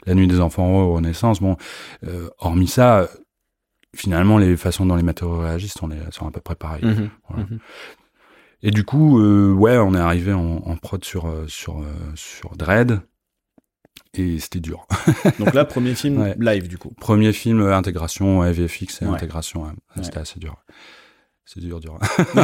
la 0.07 0.15
nuit 0.15 0.27
des 0.27 0.41
enfants 0.41 0.69
heureux, 0.81 0.95
Renaissance, 0.95 1.41
bon, 1.41 1.57
euh, 2.07 2.29
hormis 2.39 2.69
ça, 2.69 3.01
euh, 3.01 3.07
finalement, 3.95 4.39
les 4.39 4.57
façons 4.57 4.87
dont 4.87 4.97
les 4.97 5.03
matériaux 5.03 5.39
réagissent 5.39 5.75
sont, 5.75 5.89
les, 5.89 5.99
sont 6.11 6.27
à 6.27 6.31
peu 6.31 6.41
près 6.41 6.55
pareilles. 6.55 6.85
Mhm. 6.85 7.11
Voilà. 7.29 7.45
Mhm. 7.45 7.59
Et 8.63 8.71
du 8.71 8.85
coup, 8.85 9.21
euh, 9.21 9.53
ouais, 9.53 9.77
on 9.77 9.95
est 9.95 9.99
arrivé 9.99 10.33
en, 10.33 10.41
en 10.65 10.77
prod 10.77 11.05
sur 11.05 11.27
euh, 11.27 11.45
sur 11.49 11.81
euh, 11.81 11.85
sur 12.15 12.57
Dread 12.57 13.01
et 14.17 14.39
c'était 14.39 14.61
dur. 14.61 14.87
Donc 15.39 15.55
là, 15.55 15.65
premier 15.67 15.95
film 15.95 16.21
Ouais. 16.21 16.37
live, 16.39 16.69
du 16.69 16.79
coup. 16.79 16.93
Premier 17.01 17.33
film 17.33 17.61
euh, 17.61 17.77
intégration, 17.77 18.41
ouais, 18.41 18.53
VFX 18.53 19.03
et 19.03 19.07
Ouais. 19.07 19.15
intégration, 19.15 19.67
c'était 20.03 20.19
assez 20.19 20.39
dur. 20.39 20.57
c'est 21.47 21.61
dur, 21.61 21.79
dur. 21.81 21.99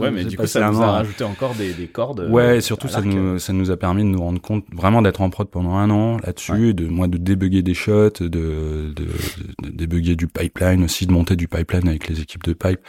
ouais, 0.00 0.10
mais 0.10 0.24
du 0.24 0.36
coup, 0.36 0.46
ça 0.46 0.70
nous 0.70 0.80
a 0.80 0.86
à- 0.86 0.90
rajouté 0.92 1.22
encore 1.24 1.54
des, 1.54 1.74
des 1.74 1.86
cordes. 1.86 2.20
euh, 2.20 2.30
Ouais, 2.30 2.58
et 2.58 2.60
surtout 2.60 2.88
ça 2.88 3.02
nous, 3.02 3.38
ça 3.38 3.52
nous 3.52 3.70
a 3.70 3.76
permis 3.76 4.02
de 4.02 4.08
nous 4.08 4.20
rendre 4.20 4.40
compte 4.40 4.64
vraiment 4.72 5.02
d'être 5.02 5.20
en 5.20 5.28
prod 5.30 5.48
pendant 5.50 5.74
un 5.76 5.90
an 5.90 6.16
là-dessus, 6.24 6.72
de 6.74 6.86
moi 6.86 7.08
de 7.08 7.18
débugger 7.18 7.62
des 7.62 7.74
shots, 7.74 8.10
de, 8.20 8.28
de, 8.28 8.92
de, 8.94 9.68
débugger 9.70 10.16
du 10.16 10.26
pipeline 10.28 10.82
aussi, 10.84 11.06
de 11.06 11.12
monter 11.12 11.36
du 11.36 11.46
pipeline 11.48 11.88
avec 11.88 12.08
les 12.08 12.20
équipes 12.20 12.44
de 12.44 12.54
pipe, 12.54 12.80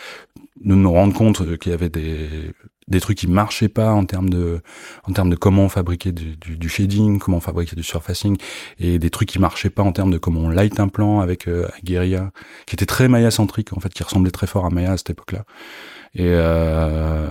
de 0.63 0.75
nous 0.75 0.91
rendre 0.91 1.13
compte 1.13 1.41
euh, 1.41 1.57
qu'il 1.57 1.71
y 1.71 1.75
avait 1.75 1.89
des 1.89 2.27
des 2.89 2.99
trucs 2.99 3.17
qui 3.17 3.27
marchaient 3.27 3.69
pas 3.69 3.91
en 3.91 4.05
termes 4.05 4.29
de 4.29 4.61
en 5.07 5.13
termes 5.13 5.29
de 5.29 5.35
comment 5.35 5.63
on 5.63 5.69
fabriquait 5.69 6.11
du, 6.11 6.35
du, 6.35 6.57
du 6.57 6.69
shading, 6.69 7.19
comment 7.19 7.37
on 7.37 7.41
fabriquait 7.41 7.75
du 7.75 7.83
surfacing 7.83 8.37
et 8.79 8.99
des 8.99 9.09
trucs 9.09 9.29
qui 9.29 9.39
marchaient 9.39 9.69
pas 9.69 9.83
en 9.83 9.91
termes 9.91 10.11
de 10.11 10.17
comment 10.17 10.41
on 10.41 10.49
light 10.49 10.79
un 10.79 10.87
plan 10.87 11.19
avec 11.19 11.47
euh, 11.47 11.67
Guerilla 11.83 12.31
qui 12.65 12.75
était 12.75 12.85
très 12.85 13.07
Maya 13.07 13.31
centrique 13.31 13.73
en 13.73 13.79
fait 13.79 13.93
qui 13.93 14.03
ressemblait 14.03 14.31
très 14.31 14.47
fort 14.47 14.65
à 14.65 14.69
Maya 14.69 14.93
à 14.93 14.97
cette 14.97 15.11
époque-là 15.11 15.45
et 16.15 16.25
euh, 16.25 17.27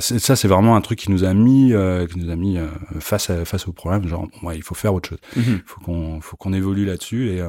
ça 0.00 0.36
c'est 0.36 0.48
vraiment 0.48 0.76
un 0.76 0.80
truc 0.80 0.98
qui 0.98 1.10
nous 1.10 1.24
a 1.24 1.32
mis, 1.34 1.72
euh, 1.72 2.06
qui 2.06 2.18
nous 2.18 2.30
a 2.30 2.36
mis 2.36 2.58
euh, 2.58 2.66
face 3.00 3.30
à, 3.30 3.44
face 3.44 3.66
au 3.66 3.72
problème. 3.72 4.06
Genre, 4.06 4.28
bon, 4.28 4.48
ouais, 4.48 4.56
il 4.56 4.62
faut 4.62 4.74
faire 4.74 4.94
autre 4.94 5.08
chose. 5.08 5.18
Mhm. 5.36 5.42
Il 5.56 5.62
faut 5.66 5.80
qu'on, 5.80 6.20
faut 6.20 6.36
qu'on 6.36 6.52
évolue 6.52 6.84
là-dessus. 6.84 7.30
Et 7.30 7.42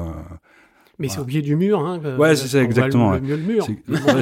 euh, 1.02 1.08
Mais 1.08 1.14
c'est 1.14 1.20
au 1.20 1.24
pied 1.24 1.42
du 1.42 1.56
mur. 1.56 1.80
Hein, 1.80 1.98
que- 2.02 2.16
Ouais, 2.16 2.34
c'est 2.36 2.48
ça, 2.48 2.62
exactement, 2.62 3.12
Le, 3.12 3.20
ouais. 3.20 3.20
le 3.20 3.26
mieux 3.26 3.36
le 3.36 3.42
mur. 3.54 3.66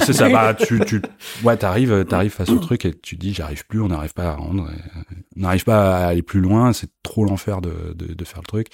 c'est, 0.05 0.13
ça. 0.13 0.29
Bah, 0.29 0.55
tu, 0.59 0.81
tu, 0.87 1.01
ouais, 1.45 1.57
t'arrives, 1.57 2.05
t'arrives 2.07 2.33
face 2.33 2.49
au 2.51 2.59
truc 2.59 2.85
et 2.85 2.95
tu 2.95 3.17
dis, 3.17 3.33
j'arrive 3.35 3.67
plus, 3.67 3.81
on 3.81 3.89
n'arrive 3.89 4.15
pas 4.15 4.31
à 4.31 4.35
rendre, 4.35 4.69
euh, 4.69 5.01
on 5.37 5.41
n'arrive 5.43 5.65
pas 5.65 5.99
à 5.99 6.07
aller 6.09 6.23
plus 6.23 6.41
loin. 6.41 6.73
C'est 6.73 6.91
trop 7.03 7.25
l'enfer 7.25 7.61
de, 7.61 7.95
de, 7.95 8.13
de 8.15 8.25
faire 8.25 8.41
le 8.41 8.47
truc. 8.47 8.67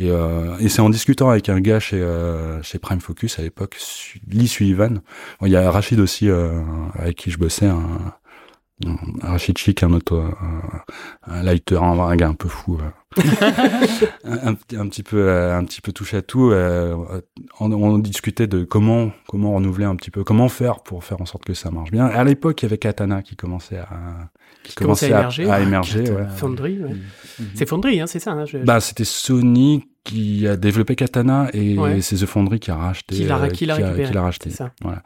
Et, 0.00 0.10
euh, 0.12 0.56
et 0.60 0.68
c'est 0.68 0.80
en 0.80 0.90
discutant 0.90 1.28
avec 1.28 1.48
un 1.48 1.60
gars 1.60 1.80
chez, 1.80 2.00
euh, 2.00 2.62
chez 2.62 2.78
Prime 2.78 3.00
Focus 3.00 3.40
à 3.40 3.42
l'époque, 3.42 3.76
Lee 4.28 4.46
Sullivan. 4.46 5.00
Bon, 5.40 5.46
Il 5.46 5.50
y 5.50 5.56
a 5.56 5.68
Rachid 5.72 5.98
aussi 5.98 6.28
euh, 6.30 6.60
avec 6.94 7.16
qui 7.16 7.32
je 7.32 7.38
bossais, 7.38 7.66
un 7.66 8.12
Rachid 9.22 9.58
Chic, 9.58 9.82
un 9.82 9.92
autre, 9.92 10.14
euh, 10.14 10.30
un 11.26 11.42
lighter, 11.42 11.76
un, 11.82 11.98
un 11.98 12.16
gars 12.16 12.28
un 12.28 12.34
peu 12.34 12.48
fou, 12.48 12.78
euh. 12.80 13.22
un, 14.24 14.48
un 14.48 14.54
petit- 14.54 14.76
un 14.76 14.86
petit 14.88 15.02
peu, 15.02 15.16
euh, 15.28 15.56
un 15.58 15.64
petit 15.64 15.80
peu 15.80 15.92
touche 15.92 16.14
à 16.14 16.22
tout. 16.22 16.50
euh, 16.50 16.94
on, 17.60 17.72
on 17.72 17.98
discutait 17.98 18.46
de 18.46 18.64
comment, 18.64 19.10
comment 19.28 19.54
renouveler 19.54 19.84
un 19.84 19.96
petit 19.96 20.10
peu, 20.10 20.22
comment 20.24 20.48
faire 20.48 20.80
pour 20.82 21.02
faire 21.04 21.20
en 21.20 21.26
sorte 21.26 21.44
que 21.44 21.54
ça 21.54 21.70
marche 21.70 21.90
bien. 21.90 22.06
À 22.06 22.22
l'époque, 22.24 22.62
il 22.62 22.66
y 22.66 22.66
avait 22.66 22.78
Katana 22.78 23.22
qui 23.22 23.34
commençait 23.34 23.78
à, 23.78 23.88
qui 24.62 24.74
commençait 24.74 25.06
à 25.12 25.18
émerger. 25.20 25.50
à 25.50 25.60
émerger, 25.60 26.10
ouais. 26.10 26.26
Foundry, 26.36 26.78
ouais. 26.80 26.90
Mhm. 26.90 27.46
C'est 27.54 27.68
Foundry, 27.68 28.00
hein, 28.00 28.06
c'est 28.06 28.20
ça. 28.20 28.32
hein, 28.32 28.44
je- 28.44 28.58
Bah, 28.58 28.80
c'était 28.80 29.04
Sony 29.04 29.88
qui 30.04 30.46
a 30.46 30.56
développé 30.56 30.94
Katana 30.94 31.48
et 31.52 31.76
Ouais. 31.76 32.00
c'est 32.00 32.16
The 32.16 32.26
Foundry 32.26 32.60
qui 32.60 32.70
a 32.70 32.76
racheté. 32.76 33.16
Qui 33.16 33.24
l'a- 33.24 33.38
euh, 33.42 33.48
qui 33.48 33.66
l'a 33.66 33.74
a- 33.74 33.76
récupéré, 33.78 34.08
qui 34.08 34.14
l'a 34.14 34.22
racheté. 34.22 34.50
c'est 34.50 34.56
ça. 34.56 34.70
Voilà. 34.82 35.02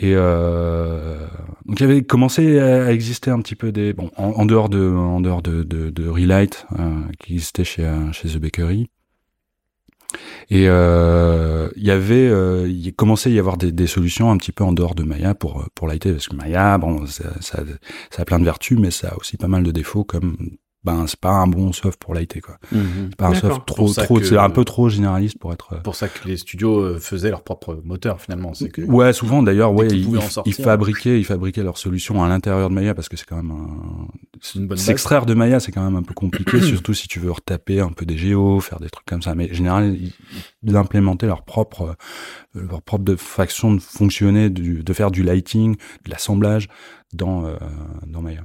Et 0.00 0.12
euh, 0.14 1.26
donc 1.66 1.80
il 1.80 1.82
avait 1.82 2.02
commencé 2.02 2.60
à 2.60 2.92
exister 2.92 3.32
un 3.32 3.40
petit 3.40 3.56
peu 3.56 3.72
des 3.72 3.92
bon 3.92 4.10
en, 4.16 4.28
en 4.28 4.46
dehors 4.46 4.68
de 4.68 4.80
en 4.80 5.20
dehors 5.20 5.42
de 5.42 5.64
de, 5.64 5.90
de 5.90 6.08
Relight 6.08 6.66
euh, 6.78 7.00
qui 7.18 7.34
existait 7.34 7.64
chez 7.64 7.84
euh, 7.84 8.12
chez 8.12 8.28
The 8.28 8.38
Bakery. 8.38 8.88
Et 10.50 10.64
euh, 10.68 11.68
il 11.76 11.84
y 11.84 11.90
avait, 11.90 12.28
euh, 12.28 12.66
il 12.66 12.94
commençait 12.94 13.28
à 13.28 13.32
y 13.34 13.38
avoir 13.38 13.58
des, 13.58 13.72
des 13.72 13.86
solutions 13.86 14.30
un 14.30 14.38
petit 14.38 14.52
peu 14.52 14.64
en 14.64 14.72
dehors 14.72 14.94
de 14.94 15.02
Maya 15.02 15.34
pour 15.34 15.66
pour 15.74 15.88
lighter 15.88 16.12
parce 16.12 16.28
que 16.28 16.36
Maya, 16.36 16.78
bon, 16.78 17.04
ça, 17.06 17.34
ça, 17.40 17.62
ça 18.10 18.22
a 18.22 18.24
plein 18.24 18.38
de 18.38 18.44
vertus, 18.44 18.78
mais 18.78 18.90
ça 18.90 19.08
a 19.08 19.16
aussi 19.16 19.36
pas 19.36 19.48
mal 19.48 19.62
de 19.64 19.70
défauts 19.70 20.04
comme 20.04 20.36
ben 20.84 21.06
c'est 21.08 21.18
pas 21.18 21.30
un 21.32 21.46
bon 21.48 21.72
soft 21.72 21.98
pour 21.98 22.14
lighter 22.14 22.40
quoi. 22.40 22.56
Mhm. 22.72 23.08
C'est 23.10 23.16
pas 23.16 23.26
un 23.26 23.34
soft 23.34 23.66
trop 23.66 23.92
trop, 23.92 24.18
que- 24.18 24.24
c'est 24.24 24.38
un 24.38 24.48
peu 24.48 24.64
trop 24.64 24.88
généraliste 24.88 25.38
pour 25.38 25.52
être. 25.52 25.74
euh, 25.74 25.80
pour 25.80 25.96
ça 25.96 26.08
que 26.08 26.26
les 26.28 26.36
studios 26.36 26.78
euh, 26.80 26.98
faisaient 27.00 27.30
leur 27.30 27.42
propre 27.42 27.80
moteur 27.84 28.20
finalement. 28.20 28.54
C'est 28.54 28.68
que 28.68 28.82
Ouais, 28.82 29.12
souvent 29.12 29.42
d'ailleurs, 29.42 29.72
ouais, 29.72 29.88
ils, 29.88 30.04
pouvaient 30.04 30.18
en 30.18 30.22
ils- 30.22 30.30
sortir. 30.30 30.54
ils 30.58 30.62
fabriquaient, 30.62 31.18
ils 31.20 31.24
fabriquaient 31.24 31.64
leurs 31.64 31.78
solutions 31.78 32.22
à 32.22 32.28
l'intérieur 32.28 32.68
de 32.70 32.74
Maya 32.74 32.94
parce 32.94 33.08
que 33.08 33.16
c'est 33.16 33.26
quand 33.26 33.36
même 33.36 33.50
un... 33.50 34.06
c'est 34.40 34.54
une 34.60 34.66
bonne 34.68 34.76
base. 34.78 34.84
S'extraire 34.86 35.26
de 35.26 35.34
Maya, 35.34 35.58
c'est 35.60 35.72
quand 35.72 35.82
même 35.84 35.96
un 35.96 36.02
peu 36.02 36.14
compliqué, 36.14 36.60
surtout 36.62 36.94
si 36.94 37.08
tu 37.08 37.18
veux 37.18 37.32
retaper 37.32 37.80
un 37.80 37.90
peu 37.90 38.06
des 38.06 38.16
géos, 38.16 38.60
faire 38.60 38.78
des 38.80 38.88
trucs 38.88 39.06
comme 39.06 39.22
ça. 39.22 39.34
Mais 39.34 39.50
en 39.50 39.54
général, 39.54 39.96
ils, 40.00 40.12
ils 40.62 40.76
implémentaient 40.76 41.26
leur 41.26 41.42
propre, 41.42 41.96
euh, 42.54 42.62
leur 42.70 42.82
propre 42.82 43.04
de 43.04 43.16
façon 43.16 43.74
de 43.74 43.80
fonctionner, 43.80 44.48
du, 44.48 44.84
de 44.84 44.92
faire 44.92 45.10
du 45.10 45.22
lighting, 45.24 45.76
de 46.04 46.10
l'assemblage 46.10 46.68
dans 47.12 47.46
euh, 47.46 47.56
dans 48.06 48.22
Maya. 48.22 48.42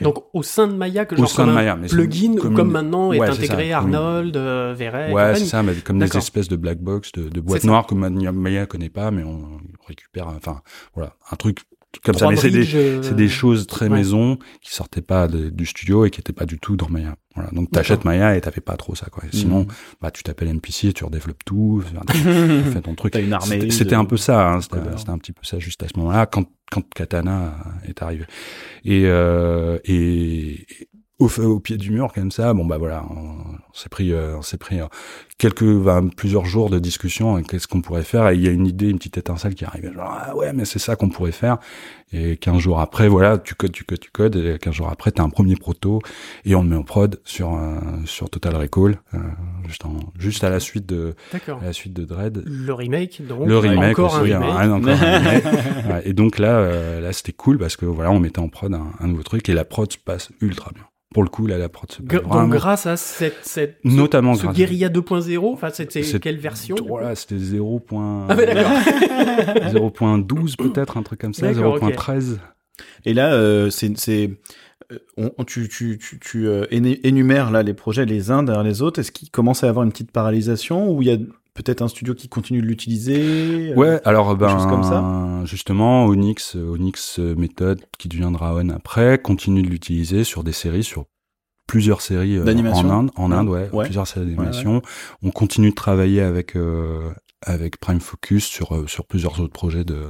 Donc 0.00 0.24
au 0.32 0.42
sein 0.42 0.66
de 0.66 0.74
Maya, 0.74 1.04
que 1.04 1.14
Au 1.14 1.18
genre 1.18 1.28
sein 1.28 1.44
comme 1.44 1.46
de 1.46 1.50
un 1.52 1.54
Maya, 1.54 1.78
c'est 1.82 1.94
plugin, 1.96 2.36
comme 2.36 2.54
comme 2.54 2.70
maintenant 2.70 3.12
est 3.12 3.20
Ouais, 3.20 3.28
intégré 3.28 3.70
ça, 3.70 3.78
Arnold, 3.78 4.36
euh, 4.36 4.74
Verret, 4.76 5.12
Ouais, 5.12 5.34
c'est 5.34 5.44
ça, 5.44 5.62
mais 5.62 5.74
comme 5.74 5.98
des 5.98 6.16
espèces 6.16 6.48
de 6.48 6.56
black 6.56 6.78
box, 6.78 7.12
de, 7.12 7.28
de 7.28 7.40
boîtes 7.40 7.64
noires 7.64 7.86
que 7.86 7.94
Maya, 7.94 8.32
Maya 8.32 8.66
connaît 8.66 8.88
pas, 8.88 9.10
mais 9.10 9.24
on 9.24 9.58
récupère, 9.86 10.28
enfin, 10.28 10.62
voilà, 10.94 11.14
un 11.30 11.36
truc 11.36 11.64
comme 12.02 12.14
ça. 12.14 12.28
Mais 12.28 12.36
c'est 12.36 12.50
des, 12.50 12.74
euh, 12.74 13.02
c'est 13.02 13.14
des 13.16 13.28
choses 13.28 13.66
très 13.66 13.88
ouais. 13.88 13.96
maison 13.98 14.38
qui 14.60 14.72
sortaient 14.74 15.02
pas 15.02 15.28
de- 15.28 15.48
du 15.50 15.66
studio 15.66 16.04
et 16.04 16.10
qui 16.10 16.20
étaient 16.20 16.32
pas 16.32 16.46
du 16.46 16.58
tout 16.58 16.76
dans 16.76 16.88
Maya. 16.88 17.16
Voilà. 17.34 17.50
Donc 17.50 17.70
t'achètes 17.70 18.04
Maya 18.04 18.36
et 18.36 18.40
t'avais 18.40 18.60
pas 18.60 18.76
trop 18.76 18.94
ça, 18.94 19.06
quoi. 19.10 19.24
Et 19.30 19.36
Sinon, 19.36 19.66
bah, 20.00 20.10
tu 20.10 20.22
t'appelles 20.22 20.48
NPC 20.48 20.88
et 20.88 20.92
tu 20.92 21.04
redéveloppes 21.04 21.44
tout, 21.44 21.82
tu 22.12 22.62
fais 22.72 22.80
ton 22.80 22.94
truc. 22.96 23.12
T'as 23.12 23.20
une 23.20 23.32
armée. 23.32 23.70
C'était 23.70 23.90
de- 23.90 23.94
un 23.96 24.04
peu 24.04 24.16
ça, 24.16 24.50
hein, 24.52 24.60
c'était 24.60 25.10
un 25.10 25.18
petit 25.18 25.32
peu 25.32 25.44
ça 25.44 25.58
juste 25.58 25.82
à 25.82 25.88
ce 25.88 25.98
moment-là, 25.98 26.26
quand, 26.26 26.44
quand 26.70 26.82
Katana 26.94 27.54
est 27.88 28.02
arrivé. 28.02 28.24
Et, 28.84 29.02
euh, 29.06 29.78
et 29.84 30.66
au, 31.18 31.28
au 31.42 31.60
pied 31.60 31.76
du 31.76 31.90
mur 31.90 32.12
comme 32.12 32.30
ça, 32.30 32.52
bon 32.54 32.64
bah 32.66 32.76
voilà, 32.78 33.04
on, 33.74 33.78
s'est 33.78 33.88
pris, 33.88 34.12
euh, 34.12 34.36
on 34.36 34.42
s'est 34.42 34.56
pris 34.56 34.80
euh, 34.80 34.86
quelques, 35.38 35.64
bah, 35.64 36.00
plusieurs 36.16 36.44
jours 36.44 36.70
de 36.70 36.78
discussion. 36.78 37.38
et 37.38 37.42
Qu'est-ce 37.42 37.66
qu'on 37.68 37.82
pourrait 37.82 38.04
faire 38.04 38.28
Et 38.28 38.36
il 38.36 38.42
y 38.42 38.48
a 38.48 38.50
une 38.52 38.66
idée, 38.66 38.88
une 38.88 38.98
petite 38.98 39.18
étincelle 39.18 39.54
qui 39.54 39.64
arrive. 39.64 39.92
Genre 39.92 40.04
ah 40.08 40.36
ouais, 40.36 40.52
mais 40.52 40.64
c'est 40.64 40.78
ça 40.78 40.96
qu'on 40.96 41.08
pourrait 41.08 41.32
faire. 41.32 41.58
Et 42.12 42.36
15 42.36 42.58
jours 42.58 42.78
après, 42.78 43.08
voilà, 43.08 43.38
tu 43.38 43.56
codes, 43.56 43.72
tu 43.72 43.82
codes, 43.82 43.98
tu 43.98 44.10
codes. 44.12 44.36
Et 44.36 44.58
15 44.60 44.72
jours 44.72 44.88
après, 44.88 45.10
t'as 45.10 45.24
un 45.24 45.30
premier 45.30 45.56
proto 45.56 46.00
et 46.44 46.54
on 46.54 46.62
le 46.62 46.68
met 46.68 46.76
en 46.76 46.84
prod 46.84 47.20
sur 47.24 47.54
euh, 47.54 47.74
sur 48.04 48.30
Total 48.30 48.54
Recall, 48.54 49.00
euh, 49.14 49.18
juste 49.66 49.84
en, 49.84 49.96
juste 50.16 50.44
à 50.44 50.50
la 50.50 50.60
suite 50.60 50.86
de 50.86 51.16
à 51.32 51.64
la 51.64 51.72
suite 51.72 51.92
de 51.92 52.04
Dread. 52.04 52.42
Le 52.46 52.72
remake, 52.72 53.22
donc. 53.26 53.48
Le 53.48 53.58
remake 53.58 53.98
encore 53.98 54.20
aussi, 54.22 54.32
un 54.32 54.38
remake. 54.40 54.56
hein, 54.60 54.70
encore 54.70 54.90
un 55.02 55.18
remake. 55.18 55.44
Ouais, 55.90 56.02
et 56.04 56.12
donc 56.12 56.38
là, 56.38 56.58
euh, 56.58 57.00
là 57.00 57.12
c'était 57.12 57.32
cool 57.32 57.58
parce 57.58 57.76
que 57.76 57.84
voilà, 57.84 58.12
on 58.12 58.20
mettait 58.20 58.38
en 58.38 58.48
prod 58.48 58.72
un, 58.72 58.92
un 59.00 59.06
nouveau 59.08 59.22
truc 59.24 59.48
et 59.48 59.52
la 59.52 59.64
prod 59.64 59.90
se 59.92 59.98
passe 59.98 60.30
ultra 60.40 60.70
bien. 60.72 60.84
Pour 61.14 61.22
le 61.22 61.30
coup, 61.30 61.46
là, 61.46 61.56
la 61.56 61.68
prod 61.70 61.90
se 61.90 62.02
vraiment. 62.02 62.42
donc 62.42 62.50
grâce 62.52 62.84
à 62.86 62.96
cette, 62.98 63.36
cette 63.42 63.78
ce- 63.82 63.88
Notamment 63.88 64.34
ce, 64.34 64.46
Guerilla 64.48 64.88
2.0, 64.90 65.52
enfin 65.52 65.70
c'était 65.72 66.02
quelle 66.18 66.36
version 66.38 66.74
Voilà, 66.86 67.14
c'était 67.14 67.38
0. 67.38 67.80
Ah 68.28 68.34
ouais, 68.36 68.44
d'accord. 68.52 68.72
0.12 69.72 70.56
peut-être, 70.58 70.96
un 70.96 71.02
truc 71.02 71.20
comme 71.20 71.34
ça, 71.34 71.52
D'accord, 71.52 71.74
ok. 71.76 71.82
0.13. 71.94 72.38
Et 73.04 73.14
là, 73.14 73.32
euh, 73.34 73.70
c'est, 73.70 73.96
c'est, 73.98 74.38
euh, 74.92 74.98
on, 75.16 75.30
on- 75.38 75.44
tu, 75.44 75.68
tu, 75.68 75.98
tu, 75.98 76.18
tu 76.18 76.48
euh, 76.48 76.64
énu- 76.70 76.98
énumères 77.04 77.50
là 77.50 77.62
les 77.62 77.74
projets 77.74 78.04
les 78.06 78.30
uns 78.30 78.42
derrière 78.42 78.64
les 78.64 78.82
autres. 78.82 79.00
Est-ce 79.00 79.12
qu'il 79.12 79.30
commence 79.30 79.62
à 79.62 79.68
y 79.68 79.70
avoir 79.70 79.84
une 79.84 79.92
petite 79.92 80.10
paralysation 80.10 80.90
ou 80.90 81.02
il 81.02 81.08
y 81.08 81.12
a 81.12 81.16
peut-être 81.54 81.82
un 81.82 81.88
studio 81.88 82.14
qui 82.14 82.28
continue 82.28 82.60
de 82.60 82.66
l'utiliser 82.66 83.72
euh, 83.72 83.74
Ouais, 83.76 84.00
alors 84.04 84.36
ben 84.36 84.48
comme 84.68 84.82
ça? 84.82 85.44
justement 85.46 86.06
Onyx, 86.06 86.56
Onyx 86.56 87.18
euh, 87.18 87.34
méthode 87.36 87.80
qui 87.98 88.08
deviendra 88.08 88.54
On 88.54 88.68
après, 88.70 89.18
continue 89.18 89.62
de 89.62 89.68
l'utiliser 89.68 90.24
sur 90.24 90.44
des 90.44 90.52
séries, 90.52 90.84
sur 90.84 91.06
plusieurs 91.66 92.00
séries 92.00 92.36
euh, 92.36 92.44
en 92.72 92.90
Inde, 92.90 93.10
en 93.16 93.32
Inde, 93.32 93.48
ouais, 93.48 93.70
Ouais. 93.72 93.84
plusieurs 93.84 94.06
séries 94.06 94.26
d'animation. 94.26 94.82
On 95.22 95.30
continue 95.30 95.70
de 95.70 95.74
travailler 95.74 96.20
avec 96.20 96.56
euh, 96.56 97.10
avec 97.40 97.78
Prime 97.78 98.00
Focus 98.00 98.44
sur 98.44 98.88
sur 98.88 99.06
plusieurs 99.06 99.40
autres 99.40 99.52
projets 99.52 99.84
de 99.84 100.06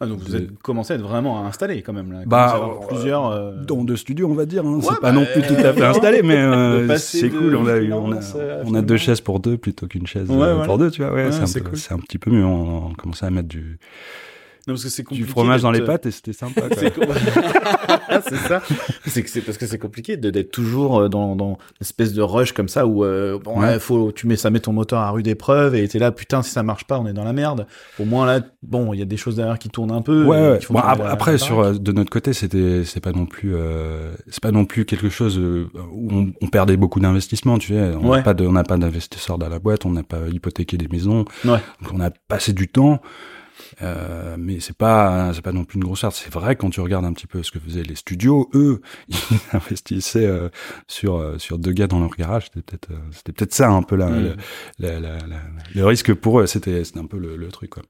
Ah, 0.00 0.06
donc 0.06 0.20
vous 0.20 0.32
de- 0.32 0.38
êtes 0.38 0.58
commencé 0.62 0.92
à 0.92 0.96
être 0.96 1.02
vraiment 1.02 1.44
installé 1.44 1.82
quand 1.82 1.92
même 1.92 2.12
là. 2.12 2.18
Bah, 2.24 2.44
avoir 2.54 2.82
euh, 2.84 2.86
plusieurs. 2.86 3.26
euh, 3.26 3.52
dans 3.64 3.82
de 3.82 3.96
studios, 3.96 4.28
on 4.30 4.34
va 4.34 4.46
dire. 4.46 4.64
Hein. 4.64 4.74
Ouais, 4.76 4.80
c'est 4.82 5.00
pas 5.00 5.10
bah, 5.10 5.12
non 5.12 5.24
plus 5.24 5.42
tout 5.42 5.54
à 5.54 5.72
fait 5.72 5.84
installé, 5.84 6.22
mais 6.22 6.36
euh, 6.38 6.96
c'est 6.98 7.30
cool. 7.30 7.56
On 7.56 7.66
a, 7.66 7.76
eu- 7.78 7.92
on 7.92 8.12
a, 8.12 8.16
à 8.18 8.20
on 8.64 8.74
a 8.74 8.82
deux 8.82 8.96
chaises 8.96 9.20
pour 9.20 9.40
deux 9.40 9.56
plutôt 9.58 9.86
qu'une 9.88 10.06
chaise 10.06 10.28
Ouais, 10.30 10.36
euh, 10.36 10.52
voilà. 10.54 10.64
pour 10.66 10.78
deux, 10.78 10.90
tu 10.92 11.02
vois. 11.02 11.12
Ouais, 11.12 11.32
c'est 11.32 11.58
un, 11.58 11.62
cool. 11.62 11.78
un 11.90 11.98
petit 11.98 12.18
peu 12.18 12.30
mieux. 12.30 12.44
On, 12.44 12.86
on 12.90 12.92
commençait 12.94 13.26
à 13.26 13.30
mettre 13.30 13.48
du, 13.48 13.78
Non, 14.68 14.74
parce 14.74 14.84
que 14.84 14.90
c'est 14.90 15.02
du 15.02 15.08
compliqué 15.08 15.30
fromage 15.30 15.62
dans 15.62 15.70
les 15.70 15.80
pâtes 15.80 16.06
et 16.06 16.10
c'était 16.10 16.32
sympa. 16.34 16.60
quoi. 16.94 17.06
C'est 18.28 18.36
ça. 18.36 18.62
C'est 19.06 19.22
que 19.22 19.30
c'est 19.30 19.40
parce 19.40 19.56
que 19.58 19.66
c'est 19.66 19.78
compliqué 19.78 20.16
de- 20.16 20.30
d'être 20.30 20.50
toujours 20.50 20.98
euh, 21.00 21.08
dans 21.08 21.36
dans 21.36 21.50
une 21.50 21.56
espèce 21.80 22.12
de 22.12 22.20
rush 22.22 22.52
comme 22.52 22.68
ça 22.68 22.86
où 22.86 23.04
euh, 23.04 23.38
bon, 23.42 23.60
Ouais. 23.60 23.78
faut 23.78 24.12
tu 24.12 24.26
mets 24.26 24.36
ça 24.36 24.50
met 24.50 24.60
ton 24.60 24.72
moteur 24.72 25.00
à 25.00 25.10
rude 25.10 25.26
épreuve 25.28 25.74
et 25.76 25.86
t'es 25.88 25.98
là 25.98 26.10
putain 26.12 26.42
si 26.42 26.50
ça 26.50 26.62
marche 26.62 26.84
pas 26.84 26.98
on 26.98 27.06
est 27.06 27.12
dans 27.12 27.24
la 27.24 27.32
merde. 27.32 27.66
Au 27.98 28.04
moins 28.04 28.26
là 28.26 28.40
bon 28.62 28.92
il 28.92 28.98
y 28.98 29.02
a 29.02 29.04
des 29.04 29.16
choses 29.16 29.36
derrière 29.36 29.58
qui 29.58 29.68
tournent 29.68 29.92
un 29.92 30.02
peu. 30.02 30.24
Ouais, 30.24 30.36
et 30.38 30.50
ouais. 30.52 30.58
Bon, 30.70 30.78
après, 30.80 31.38
sur 31.38 31.60
euh, 31.60 31.72
de 31.74 31.92
notre 31.92 32.10
côté, 32.10 32.32
c'était 32.32 32.82
c'est 32.84 33.00
pas 33.00 33.12
non 33.12 33.24
plus 33.26 33.54
euh, 33.54 34.12
c'est 34.28 34.42
pas 34.42 34.52
non 34.52 34.64
plus 34.64 34.84
quelque 34.84 35.08
chose 35.08 35.38
euh, 35.38 35.68
où 35.92 36.08
on, 36.12 36.32
on 36.42 36.48
perdait 36.48 36.76
beaucoup 36.76 37.00
d'investissement. 37.00 37.58
Tu 37.58 37.68
sais, 37.74 37.80
on 37.96 38.02
n'a 38.02 38.08
Ouais. 38.08 38.22
pas 38.22 38.34
de 38.34 38.46
on 38.46 38.52
n'a 38.52 38.64
pas 38.64 38.76
d'investisseurs 38.76 39.38
dans 39.38 39.48
la 39.48 39.58
boîte, 39.60 39.86
on 39.86 39.90
n'a 39.90 40.02
pas 40.02 40.20
hypothéqué 40.30 40.76
des 40.76 40.88
maisons. 40.88 41.24
Ouais. 41.44 41.60
Donc 41.82 41.92
on 41.94 42.00
a 42.00 42.10
passé 42.10 42.52
du 42.52 42.68
temps. 42.68 43.00
Euh, 43.82 44.36
mais 44.38 44.60
c'est 44.60 44.76
pas 44.76 45.32
c'est 45.34 45.42
pas 45.42 45.52
non 45.52 45.64
plus 45.64 45.76
une 45.78 45.84
grosse 45.84 46.00
perte. 46.00 46.14
C'est 46.14 46.32
vrai 46.32 46.56
quand 46.56 46.70
tu 46.70 46.80
regardes 46.80 47.04
un 47.04 47.12
petit 47.12 47.26
peu 47.26 47.42
ce 47.42 47.50
que 47.50 47.58
faisaient 47.58 47.82
les 47.82 47.94
studios, 47.94 48.48
eux, 48.54 48.80
ils 49.08 49.16
investissaient 49.52 50.26
euh, 50.26 50.48
sur 50.86 51.16
euh, 51.16 51.38
sur 51.38 51.58
deux 51.58 51.72
gars 51.72 51.86
dans 51.86 52.00
leur 52.00 52.14
garage. 52.16 52.44
C'était 52.44 52.62
peut-être 52.62 52.88
c'était 53.12 53.32
peut-être 53.32 53.54
ça 53.54 53.68
un 53.70 53.82
peu 53.82 53.96
là 53.96 54.08
Mm. 54.08 54.36
le, 55.74 55.84
risque 55.84 56.14
pour 56.14 56.40
eux. 56.40 56.46
C'était 56.46 56.84
c'était 56.84 57.00
un 57.00 57.06
peu 57.06 57.18
le, 57.18 57.36
le 57.36 57.48
truc 57.48 57.70
quoi. 57.70 57.82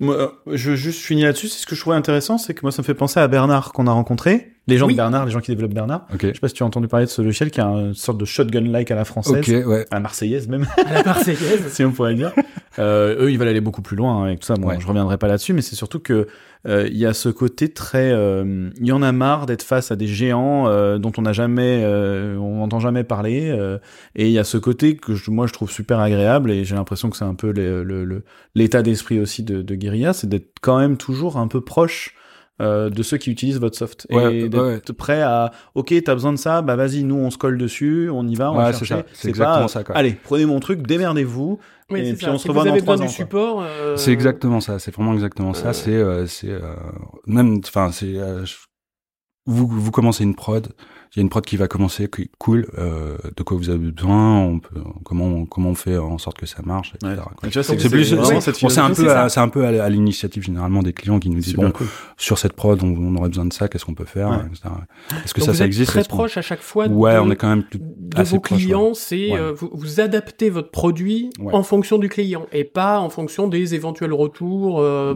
Moi, 0.00 0.32
je 0.46 0.74
juste 0.74 1.00
finis 1.00 1.22
là-dessus. 1.22 1.48
C'est 1.48 1.60
ce 1.60 1.66
que 1.66 1.74
je 1.74 1.80
trouvais 1.80 1.96
intéressant, 1.96 2.38
c'est 2.38 2.54
que 2.54 2.60
moi, 2.62 2.72
ça 2.72 2.80
me 2.80 2.86
fait 2.86 2.94
penser 2.94 3.20
à 3.20 3.28
Bernard 3.28 3.72
qu'on 3.72 3.86
a 3.86 3.92
rencontré. 3.92 4.54
Les 4.66 4.76
gens 4.76 4.86
Oui. 4.86 4.92
de 4.92 4.98
Bernard, 4.98 5.24
les 5.26 5.32
gens 5.32 5.40
qui 5.40 5.50
développent 5.50 5.72
Bernard. 5.74 6.06
Ok. 6.14 6.20
Je 6.22 6.26
sais 6.34 6.38
pas 6.40 6.48
si 6.48 6.54
tu 6.54 6.62
as 6.62 6.66
entendu 6.66 6.86
parler 6.86 7.06
de 7.06 7.10
ce 7.10 7.22
logiciel 7.22 7.50
qui 7.50 7.60
a 7.60 7.66
une 7.66 7.94
sorte 7.94 8.18
de 8.18 8.24
shotgun-like 8.24 8.90
à 8.90 8.94
la 8.94 9.04
française, 9.04 9.38
Ok, 9.48 9.66
ouais. 9.66 9.84
à 9.90 9.94
la 9.94 10.00
marseillaise 10.00 10.46
même, 10.48 10.66
À 10.86 10.92
la 10.94 11.02
Marseillaise. 11.02 11.66
si 11.68 11.84
on 11.84 11.90
pourrait 11.92 12.14
dire. 12.14 12.32
Euh, 12.78 13.24
eux, 13.24 13.32
ils 13.32 13.38
veulent 13.38 13.48
aller 13.48 13.60
beaucoup 13.60 13.82
plus 13.82 13.96
loin 13.96 14.20
hein, 14.22 14.26
avec 14.26 14.40
tout 14.40 14.46
ça. 14.46 14.54
Bon, 14.54 14.68
Ouais. 14.68 14.76
je 14.78 14.86
reviendrai 14.86 15.18
pas 15.18 15.26
là-dessus, 15.26 15.54
mais 15.54 15.62
c'est 15.62 15.74
surtout 15.74 15.98
que 15.98 16.28
euh, 16.68 16.86
il 16.90 16.96
y 16.98 17.06
a 17.06 17.14
ce 17.14 17.30
côté 17.30 17.70
très, 17.72 18.12
euh, 18.12 18.70
il 18.78 18.86
y 18.86 18.92
en 18.92 19.02
a 19.02 19.10
marre 19.12 19.46
d'être 19.46 19.62
face 19.62 19.90
à 19.90 19.96
des 19.96 20.06
géants 20.06 20.68
euh, 20.68 20.98
dont 20.98 21.10
on 21.18 21.22
n'a 21.22 21.32
jamais, 21.32 21.80
euh, 21.82 22.36
on 22.36 22.58
n'entend 22.58 22.78
jamais 22.80 23.02
parler, 23.02 23.48
euh, 23.50 23.78
et 24.14 24.26
il 24.26 24.32
y 24.32 24.38
a 24.38 24.44
ce 24.44 24.58
côté 24.58 24.94
que 24.94 25.14
je- 25.14 25.30
moi 25.30 25.46
je 25.46 25.52
trouve 25.54 25.70
super 25.70 25.98
agréable 26.00 26.50
et 26.50 26.64
j'ai 26.64 26.74
l'impression 26.76 27.08
que 27.10 27.16
c'est 27.16 27.24
un 27.24 27.34
peu 27.34 27.50
le- 27.50 27.82
le- 27.82 28.04
le- 28.04 28.24
l'état 28.54 28.82
d'esprit 28.82 29.18
aussi 29.20 29.42
de, 29.42 29.62
de 29.62 29.74
Guerilla, 29.74 30.12
c'est 30.12 30.28
d'être 30.28 30.52
quand 30.60 30.78
même 30.78 30.96
toujours 30.98 31.38
un 31.38 31.48
peu 31.48 31.62
proche. 31.62 32.14
Euh, 32.60 32.90
de 32.90 33.02
ceux 33.02 33.16
qui 33.16 33.30
utilisent 33.30 33.58
votre 33.58 33.76
soft 33.76 34.06
Ouais, 34.10 34.36
et 34.36 34.48
d'être 34.48 34.90
ouais. 34.90 34.94
prêt 34.96 35.22
à 35.22 35.50
ok 35.74 35.94
t'as 36.04 36.14
besoin 36.14 36.32
de 36.32 36.38
ça 36.38 36.62
bah 36.62 36.76
vas-y 36.76 37.02
nous 37.02 37.16
on 37.16 37.30
se 37.30 37.38
colle 37.38 37.56
dessus 37.58 38.10
on 38.12 38.26
y 38.28 38.34
va 38.36 38.52
on 38.52 38.56
va 38.56 38.66
Ouais, 38.66 38.72
c'est 38.72 38.84
chercher. 38.84 39.04
C'est 39.12 39.28
exactement 39.28 39.68
ça, 39.68 39.82
quoi. 39.84 39.96
allez 39.96 40.12
prenez 40.22 40.44
mon 40.46 40.60
truc 40.60 40.86
démerdez-vous 40.86 41.58
Oui, 41.90 42.00
Et 42.00 42.04
c'est 42.10 42.14
puis 42.14 42.26
ça. 42.26 42.32
on 42.32 42.38
se 42.38 42.46
revoit 42.48 42.64
vous 42.64 42.70
dans 42.70 42.76
trois 42.76 42.96
du 42.96 43.02
ans, 43.02 43.06
quoi. 43.06 43.12
support. 43.14 43.62
euh, 43.62 43.96
C'est 43.96 44.12
exactement 44.12 44.60
ça. 44.60 44.78
C'est 44.78 44.94
vraiment 44.94 45.14
exactement 45.14 45.50
euh, 45.50 45.54
ça. 45.54 45.72
C'est, 45.72 45.90
euh, 45.94 46.26
c'est 46.26 46.50
euh, 46.50 46.60
même, 47.26 47.60
enfin, 47.66 47.90
c'est. 47.92 48.14
euh, 48.16 48.44
vous, 49.46 49.66
vous 49.66 49.90
commencez 49.90 50.22
une 50.22 50.34
prod. 50.36 50.68
Il 51.12 51.18
y 51.18 51.20
a 51.20 51.22
une 51.22 51.28
prod 51.28 51.44
qui 51.44 51.56
va 51.56 51.66
commencer, 51.66 52.08
qui- 52.08 52.30
cool. 52.38 52.68
euh, 52.78 53.16
de 53.36 53.42
quoi 53.42 53.56
vous 53.56 53.68
avez 53.68 53.90
besoin 53.90 54.38
On 54.42 54.60
peut, 54.60 54.80
comment, 55.04 55.24
on, 55.26 55.44
comment 55.44 55.70
on 55.70 55.74
fait 55.74 55.98
en 55.98 56.18
sorte 56.18 56.38
que 56.38 56.46
ça 56.46 56.58
marche, 56.64 56.92
etc. 56.94 57.20
Ouais. 57.42 57.50
C'est 57.50 57.88
plus, 57.90 58.04
c'est- 58.04 58.14
un 58.80 58.90
peu, 58.90 59.28
c'est 59.28 59.40
un 59.40 59.48
peu 59.48 59.66
à, 59.66 59.84
à 59.84 59.88
l'initiative 59.88 60.44
généralement 60.44 60.84
des 60.84 60.92
clients 60.92 61.18
qui 61.18 61.28
nous 61.30 61.40
disent 61.40 61.54
bon, 61.56 61.72
cool. 61.72 61.88
sur 62.16 62.38
cette 62.38 62.52
prod, 62.52 62.80
on, 62.84 62.94
on 62.96 63.16
aurait 63.16 63.28
besoin 63.28 63.44
de 63.46 63.52
ça, 63.52 63.66
qu'est-ce 63.66 63.84
qu'on 63.84 63.94
peut 63.94 64.04
faire, 64.04 64.28
Ouais. 64.30 64.36
etc. 64.52 64.68
Est-ce 65.24 65.34
que 65.34 65.40
donc 65.40 65.46
ça, 65.46 65.52
vous 65.52 65.58
ça 65.58 65.64
êtes 65.64 65.66
existe 65.68 65.90
très 65.90 66.04
proche 66.04 66.36
à 66.36 66.42
chaque 66.42 66.60
fois 66.62 66.86
Ouais, 66.86 67.14
de, 67.14 67.18
on 67.18 67.30
est 67.32 67.36
quand 67.36 67.48
même 67.48 67.64
plus 67.64 67.80
de 67.80 68.16
assez 68.16 68.30
vos 68.36 68.40
proche, 68.40 68.58
clients. 68.58 68.94
C'est 68.94 69.32
Ouais. 69.32 69.36
euh, 69.38 69.52
vous, 69.52 69.68
vous 69.72 69.98
adaptez 70.00 70.48
votre 70.48 70.70
produit 70.70 71.30
Ouais. 71.40 71.52
en 71.52 71.64
fonction 71.64 71.98
du 71.98 72.08
client 72.08 72.46
et 72.52 72.62
pas 72.62 73.00
en 73.00 73.10
fonction 73.10 73.48
des 73.48 73.74
éventuels 73.74 74.12
retours 74.12 74.80
euh, 74.80 75.14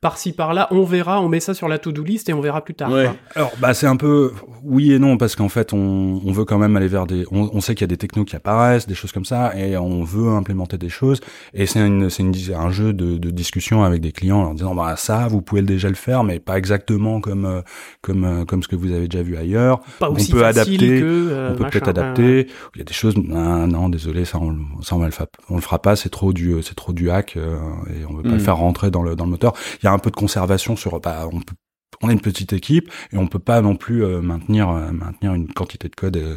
par-ci 0.00 0.32
par-là. 0.32 0.68
On 0.70 0.84
verra, 0.84 1.20
on 1.20 1.28
met 1.28 1.40
ça 1.40 1.54
sur 1.54 1.68
la 1.68 1.78
to-do 1.78 2.02
list 2.04 2.28
et 2.28 2.32
on 2.32 2.40
verra 2.40 2.62
plus 2.64 2.74
tard. 2.74 2.92
Alors, 3.34 3.52
bah, 3.58 3.74
c'est 3.74 3.86
un 3.88 3.96
peu 3.96 4.32
oui 4.62 4.83
et 4.92 4.98
non 4.98 5.16
parce 5.16 5.36
qu'en 5.36 5.48
fait, 5.48 5.72
on, 5.72 6.20
on 6.24 6.32
veut 6.32 6.44
quand 6.44 6.58
même 6.58 6.76
aller 6.76 6.88
vers 6.88 7.06
des. 7.06 7.24
On, 7.30 7.48
on 7.52 7.60
sait 7.60 7.74
qu'il 7.74 7.82
y 7.82 7.84
a 7.84 7.88
des 7.88 7.96
technos 7.96 8.24
qui 8.24 8.36
apparaissent, 8.36 8.86
des 8.86 8.94
choses 8.94 9.12
comme 9.12 9.24
ça, 9.24 9.56
et 9.56 9.76
on 9.76 10.04
veut 10.04 10.28
implémenter 10.28 10.76
des 10.78 10.88
choses. 10.88 11.20
Et 11.54 11.66
c'est 11.66 11.80
une, 11.86 12.10
c'est 12.10 12.22
une, 12.22 12.34
un 12.54 12.70
jeu 12.70 12.92
de, 12.92 13.16
de 13.18 13.30
discussion 13.30 13.82
avec 13.84 14.00
des 14.00 14.12
clients 14.12 14.38
en 14.40 14.54
disant 14.54 14.74
bah 14.74 14.94
ça, 14.96 15.26
vous 15.28 15.40
pouvez 15.42 15.62
déjà 15.62 15.88
le 15.88 15.94
faire, 15.94 16.24
mais 16.24 16.40
pas 16.40 16.58
exactement 16.58 17.20
comme 17.20 17.44
euh, 17.46 17.62
comme 18.02 18.24
euh, 18.24 18.44
comme 18.44 18.62
ce 18.62 18.68
que 18.68 18.76
vous 18.76 18.92
avez 18.92 19.08
déjà 19.08 19.22
vu 19.22 19.36
ailleurs. 19.36 19.80
Pas 19.98 20.10
On 20.10 20.14
aussi 20.14 20.30
peut 20.32 20.44
adapter, 20.44 20.76
que, 20.76 21.28
euh, 21.30 21.52
on 21.52 21.56
peut 21.56 21.64
peut-être 21.70 21.88
adapter. 21.88 22.46
Il 22.74 22.78
y 22.78 22.82
a 22.82 22.84
des 22.84 22.92
choses. 22.92 23.14
Ah, 23.34 23.66
non, 23.66 23.88
désolé, 23.88 24.24
ça, 24.24 24.38
on, 24.40 24.56
ça 24.82 24.96
on 24.96 24.98
va 24.98 25.06
le 25.06 25.12
fa- 25.12 25.26
on 25.50 25.56
le 25.56 25.62
fera 25.62 25.80
pas. 25.80 25.96
C'est 25.96 26.08
trop 26.10 26.32
du, 26.32 26.54
c'est 26.62 26.74
trop 26.74 26.92
du 26.92 27.10
hack 27.10 27.36
euh, 27.36 27.56
et 27.88 28.04
on 28.08 28.14
veut 28.14 28.22
pas 28.22 28.28
Mm. 28.30 28.32
le 28.34 28.38
faire 28.38 28.56
rentrer 28.56 28.90
dans 28.90 29.02
le 29.02 29.14
dans 29.16 29.24
le 29.24 29.30
moteur. 29.30 29.52
Il 29.82 29.86
y 29.86 29.88
a 29.88 29.92
un 29.92 29.98
peu 29.98 30.10
de 30.10 30.16
conservation 30.16 30.76
sur. 30.76 30.98
Bah, 31.00 31.28
on 31.32 31.40
peut 31.40 31.54
on 32.02 32.10
est 32.10 32.12
une 32.12 32.20
petite 32.20 32.52
équipe 32.52 32.90
et 33.12 33.16
on 33.16 33.26
peut 33.26 33.38
pas 33.38 33.60
non 33.60 33.76
plus 33.76 34.04
euh, 34.04 34.20
maintenir 34.20 34.68
euh, 34.70 34.90
maintenir 34.92 35.34
une 35.34 35.48
quantité 35.48 35.88
de 35.88 35.94
code 35.94 36.16
euh, 36.16 36.36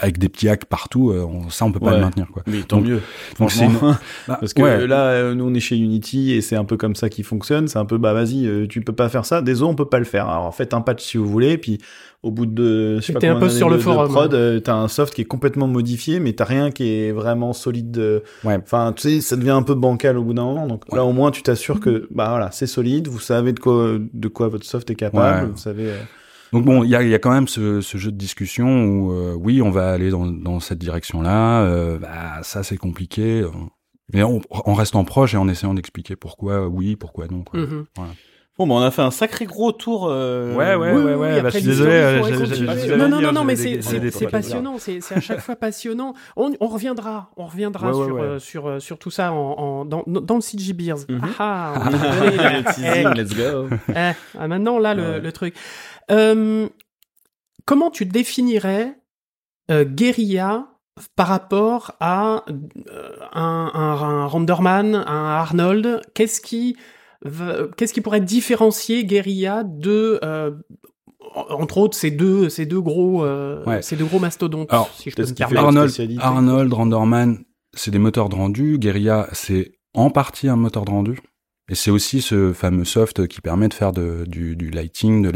avec 0.00 0.18
des 0.18 0.28
petits 0.28 0.48
hacks 0.48 0.64
partout. 0.64 1.10
euh, 1.10 1.24
on- 1.24 1.50
ça, 1.50 1.64
on 1.64 1.72
peut 1.72 1.80
pas 1.80 1.86
Ouais. 1.90 1.94
le 1.96 2.00
maintenir 2.02 2.26
quoi. 2.32 2.42
Oui, 2.46 2.64
tant 2.66 2.76
Donc- 2.78 2.86
mieux. 2.86 3.00
Donc 3.38 3.50
une- 3.54 3.70
franchement. 3.70 3.96
bah, 4.28 4.36
Parce 4.40 4.52
que 4.54 4.62
ouais. 4.62 4.86
là, 4.86 5.02
euh, 5.10 5.34
nous, 5.34 5.44
on 5.46 5.54
est 5.54 5.60
chez 5.60 5.76
Unity 5.76 6.32
et 6.32 6.40
c'est 6.40 6.56
un 6.56 6.64
peu 6.64 6.76
comme 6.76 6.94
ça 6.94 7.08
qui 7.08 7.22
fonctionne. 7.22 7.68
C'est 7.68 7.78
un 7.78 7.84
peu, 7.86 7.98
bah, 7.98 8.12
vas-y, 8.12 8.46
euh, 8.46 8.66
tu 8.68 8.80
peux 8.80 8.92
pas 8.94 9.08
faire 9.08 9.24
ça. 9.24 9.42
Désolé, 9.42 9.70
on 9.70 9.74
peut 9.74 9.84
pas 9.88 9.98
le 9.98 10.04
faire. 10.04 10.28
Alors, 10.28 10.54
faites 10.54 10.74
un 10.74 10.80
patch 10.80 11.02
si 11.02 11.16
vous 11.18 11.26
voulez. 11.28 11.58
Puis, 11.58 11.78
au 12.22 12.30
bout 12.32 12.46
de, 12.46 12.96
je 12.96 13.00
sais 13.00 13.12
pas 13.12 13.26
un 13.28 13.36
post 13.38 13.56
sur 13.56 13.70
le 13.70 13.78
forum, 13.78 14.08
de 14.08 14.12
prod, 14.12 14.34
hein. 14.34 14.36
euh, 14.36 14.60
t'as 14.60 14.74
un 14.74 14.88
soft 14.88 15.14
qui 15.14 15.20
est 15.20 15.24
complètement 15.24 15.68
modifié, 15.68 16.18
mais 16.18 16.32
t'as 16.32 16.44
rien 16.44 16.70
qui 16.72 16.88
est 16.88 17.12
vraiment 17.12 17.52
solide. 17.52 17.90
de- 17.92 18.22
Ouais. 18.44 18.58
Enfin, 18.62 18.92
tu 18.96 19.02
sais, 19.02 19.20
ça 19.20 19.36
devient 19.36 19.50
un 19.50 19.62
peu 19.62 19.74
bancal 19.74 20.18
au 20.18 20.24
bout 20.24 20.34
d'un 20.34 20.44
moment. 20.44 20.66
Donc, 20.66 20.82
là, 20.92 21.04
au 21.04 21.12
moins, 21.12 21.30
tu 21.30 21.42
t'assures 21.42 21.78
que, 21.80 22.08
bah, 22.10 22.28
voilà, 22.30 22.50
c'est 22.50 22.66
solide. 22.66 23.06
Vous 23.08 23.20
savez 23.20 23.52
de 23.52 23.60
quoi, 23.60 23.98
de 24.12 24.28
quoi 24.28 24.48
votre 24.48 24.64
soft 24.66 24.90
est 24.90 24.96
capable. 24.96 25.44
Ouais. 25.46 25.50
Vous 25.52 25.56
savez. 25.58 25.90
euh, 25.90 25.98
Donc 26.52 26.64
bon, 26.64 26.82
il 26.82 26.90
y 26.90 26.96
a, 26.96 27.02
il 27.02 27.08
y 27.08 27.14
a 27.14 27.18
quand 27.20 27.30
même 27.30 27.46
ce, 27.46 27.80
ce 27.80 27.98
jeu 27.98 28.10
de 28.10 28.16
discussion 28.16 28.84
où 28.86 29.12
euh, 29.12 29.34
oui, 29.34 29.62
on 29.62 29.70
va 29.70 29.90
aller 29.92 30.10
dans, 30.10 30.26
dans 30.26 30.58
cette 30.60 30.78
direction-là. 30.78 31.62
euh, 31.62 31.98
bah, 31.98 32.40
ça, 32.42 32.62
c'est 32.64 32.78
compliqué. 32.78 33.42
euh, 33.42 33.48
Mais 34.12 34.22
on, 34.24 34.40
en 34.50 34.74
restant 34.74 35.04
proche 35.04 35.34
et 35.34 35.36
en 35.36 35.46
essayant 35.48 35.74
d'expliquer 35.74 36.16
pourquoi 36.16 36.66
oui, 36.66 36.96
pourquoi 36.96 37.26
non. 37.30 37.44
Quoi. 37.44 37.60
Mhm. 37.60 37.84
Bon, 38.58 38.66
bah, 38.66 38.74
on 38.74 38.82
a 38.82 38.90
fait 38.90 39.02
un 39.02 39.12
sacré 39.12 39.44
gros 39.46 39.70
tour. 39.70 40.08
euh, 40.10 40.52
Ouais, 40.54 40.74
ouais, 40.74 40.92
Oui, 40.92 41.02
ouais, 41.02 41.14
oui, 41.14 41.20
ouais. 41.20 41.42
bah, 41.42 41.50
je 41.50 41.58
suis 41.58 41.66
désolé. 41.66 41.92
euh, 41.92 42.96
Non, 42.96 43.08
non, 43.08 43.20
non, 43.20 43.32
non, 43.32 43.44
mais 43.44 43.54
c'est 43.56 44.26
passionnant, 44.30 44.78
c'est 44.78 45.00
c'est 45.00 45.14
à 45.14 45.20
chaque 45.20 45.40
fois 45.40 45.54
passionnant. 45.56 46.12
On, 46.36 46.52
on 46.60 46.66
reviendra, 46.66 47.30
on 47.36 47.46
reviendra 47.46 47.90
Ouais, 47.92 47.96
ouais, 47.96 48.04
sur, 48.06 48.14
ouais. 48.16 48.20
euh, 48.22 48.38
sur, 48.40 48.66
euh, 48.66 48.80
sur 48.80 48.98
tout 48.98 49.10
ça 49.12 49.32
en, 49.32 49.36
en- 49.36 49.84
dans, 49.84 50.02
dans 50.06 50.34
le 50.34 50.40
CG 50.40 50.72
Beers. 50.72 50.96
Mhm. 51.08 51.20
Ah, 51.38 51.74
ah, 51.76 51.82
on 51.86 51.90
va 51.90 52.26
y 52.26 52.38
aller, 52.38 52.62
là. 52.62 52.72
Teasing, 52.72 53.14
let's 53.14 53.34
go. 53.36 53.68
Eh, 53.88 53.92
eh, 53.94 54.12
ah, 54.38 54.48
maintenant, 54.48 54.78
là, 54.78 54.94
le, 54.94 55.02
Ouais. 55.02 55.20
le 55.20 55.32
truc. 55.32 55.54
Euh, 56.10 56.68
comment 57.64 57.90
tu 57.90 58.06
définirais 58.06 58.96
euh, 59.70 59.84
Guerilla 59.84 60.66
par 61.14 61.28
rapport 61.28 61.92
à 62.00 62.42
euh, 62.48 63.12
un, 63.34 63.70
un, 63.72 63.92
un 64.02 64.26
Ronderman, 64.26 64.94
un 64.96 65.24
Arnold? 65.26 66.00
Qu'est-ce 66.14 66.40
qui, 66.40 66.76
qu'est-ce 67.76 67.92
qui 67.92 68.00
pourrait 68.00 68.20
différencier 68.20 69.04
Guerilla 69.04 69.64
de... 69.64 70.18
euh, 70.22 70.50
entre 71.34 71.78
autres, 71.78 71.96
ces 71.96 72.10
deux, 72.10 72.48
ces 72.48 72.64
deux 72.66 72.80
gros, 72.80 73.24
euh, 73.24 73.62
Ouais. 73.66 73.82
ces 73.82 73.96
deux 73.96 74.04
gros 74.06 74.18
mastodontes, 74.18 74.72
Alors, 74.72 74.88
si 74.94 75.10
je 75.10 75.16
peux 75.16 75.22
peut-être 75.24 75.30
me 75.30 75.34
qu'il 75.36 75.46
fait 75.46 75.54
permettre. 75.54 75.74
leur 75.74 75.84
Arnold. 75.84 76.18
Arnold, 76.20 76.72
Renderman, 76.72 77.38
c'est 77.74 77.90
des 77.90 77.98
moteurs 77.98 78.28
de 78.28 78.34
rendu. 78.34 78.78
Guerilla, 78.78 79.28
c'est 79.32 79.72
en 79.94 80.10
partie 80.10 80.48
un 80.48 80.56
moteur 80.56 80.84
de 80.84 80.90
rendu. 80.90 81.20
Et 81.70 81.74
c'est 81.74 81.90
aussi 81.90 82.22
ce 82.22 82.52
fameux 82.54 82.84
soft 82.84 83.26
qui 83.26 83.40
permet 83.42 83.68
de 83.68 83.74
faire 83.74 83.92
de, 83.92 84.24
du, 84.26 84.56
du 84.56 84.70
lighting, 84.70 85.22
de 85.22 85.30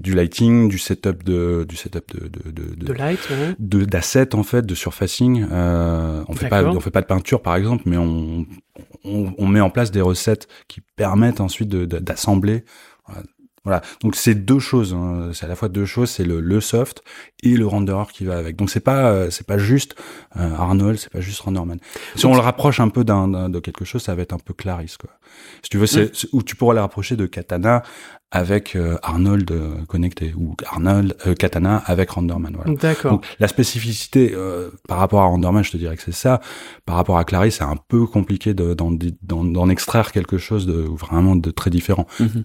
du 0.00 0.14
lighting, 0.14 0.68
du 0.68 0.78
setup 0.78 1.24
de, 1.24 1.64
du 1.66 1.76
setup 1.76 2.14
de, 2.14 2.28
de, 2.28 2.50
de, 2.50 2.74
de- 2.86 2.92
Light, 2.92 3.18
ouais. 3.30 3.54
de 3.58 3.84
d'assets 3.84 4.34
en 4.34 4.42
fait 4.42 4.66
de 4.66 4.74
surfacing 4.74 5.46
euh, 5.50 6.22
on 6.28 6.34
fait 6.34 6.48
pas 6.48 6.64
on 6.64 6.80
fait 6.80 6.90
pas 6.90 7.00
de 7.00 7.06
peinture 7.06 7.40
par 7.40 7.56
exemple 7.56 7.84
mais 7.86 7.96
on 7.96 8.46
on, 9.04 9.32
on 9.38 9.46
met 9.46 9.60
en 9.60 9.70
place 9.70 9.90
des 9.90 10.00
recettes 10.02 10.48
qui 10.68 10.80
permettent 10.96 11.40
ensuite 11.40 11.68
d'assembler 11.70 12.64
voilà. 13.06 13.22
Voilà. 13.64 13.82
donc 14.02 14.16
c'est 14.16 14.34
deux 14.34 14.58
choses 14.58 14.94
hein. 14.94 15.30
c'est 15.34 15.44
à 15.44 15.48
la 15.48 15.54
fois 15.54 15.68
deux 15.68 15.84
choses 15.84 16.08
c'est 16.08 16.24
le, 16.24 16.40
le 16.40 16.60
soft 16.62 17.02
et 17.42 17.54
le 17.58 17.66
renderer 17.66 18.04
qui 18.10 18.24
va 18.24 18.38
avec 18.38 18.56
donc 18.56 18.70
c'est 18.70 18.80
pas 18.80 19.10
euh, 19.10 19.28
c'est 19.30 19.46
pas 19.46 19.58
juste 19.58 19.96
euh, 20.38 20.54
Arnold 20.56 20.96
c'est 20.98 21.12
pas 21.12 21.20
juste 21.20 21.40
Renderman 21.40 21.78
si 22.16 22.24
on 22.24 22.32
le 22.32 22.40
rapproche 22.40 22.80
un 22.80 22.88
peu 22.88 23.04
d'un 23.04 23.50
de 23.50 23.60
quelque 23.60 23.84
chose 23.84 24.02
ça 24.02 24.14
va 24.14 24.22
être 24.22 24.32
un 24.32 24.38
peu 24.38 24.54
Clarisse 24.54 24.96
quoi 24.96 25.10
si 25.62 25.68
tu 25.68 25.76
veux 25.76 25.86
c'est 25.86 26.16
c'est- 26.16 26.28
ou 26.32 26.42
tu 26.42 26.56
pourras 26.56 26.72
le 26.72 26.80
rapprocher 26.80 27.16
de 27.16 27.26
Katana 27.26 27.82
avec 28.30 28.76
euh, 28.76 28.96
Arnold 29.02 29.50
euh, 29.50 29.74
connecté 29.88 30.32
ou 30.38 30.54
Arnold 30.66 31.14
euh, 31.26 31.34
Katana 31.34 31.82
avec 31.84 32.10
Renderman 32.10 32.54
voilà 32.56 32.72
D'accord. 32.74 33.12
donc 33.12 33.26
la 33.40 33.48
spécificité 33.48 34.32
euh, 34.34 34.70
par 34.88 34.98
rapport 34.98 35.20
à 35.20 35.24
Renderman, 35.26 35.62
je 35.64 35.70
te 35.72 35.76
dirais 35.76 35.96
que 35.96 36.02
c'est 36.02 36.12
ça. 36.12 36.40
Par 36.86 36.94
rapport 36.96 37.18
à 37.18 37.24
Clarisse, 37.24 37.56
c'est 37.58 37.64
un 37.64 37.76
peu 37.88 38.06
compliqué 38.06 38.54
de- 38.54 38.72
d'en 38.74 38.90
d'en- 38.92 39.44
d'en 39.44 39.68
extraire 39.68 40.12
quelque 40.12 40.38
chose 40.38 40.64
de 40.66 40.72
vraiment 40.74 41.36
de 41.36 41.50
très 41.50 41.70
différent. 41.70 42.06
Mhm. 42.20 42.44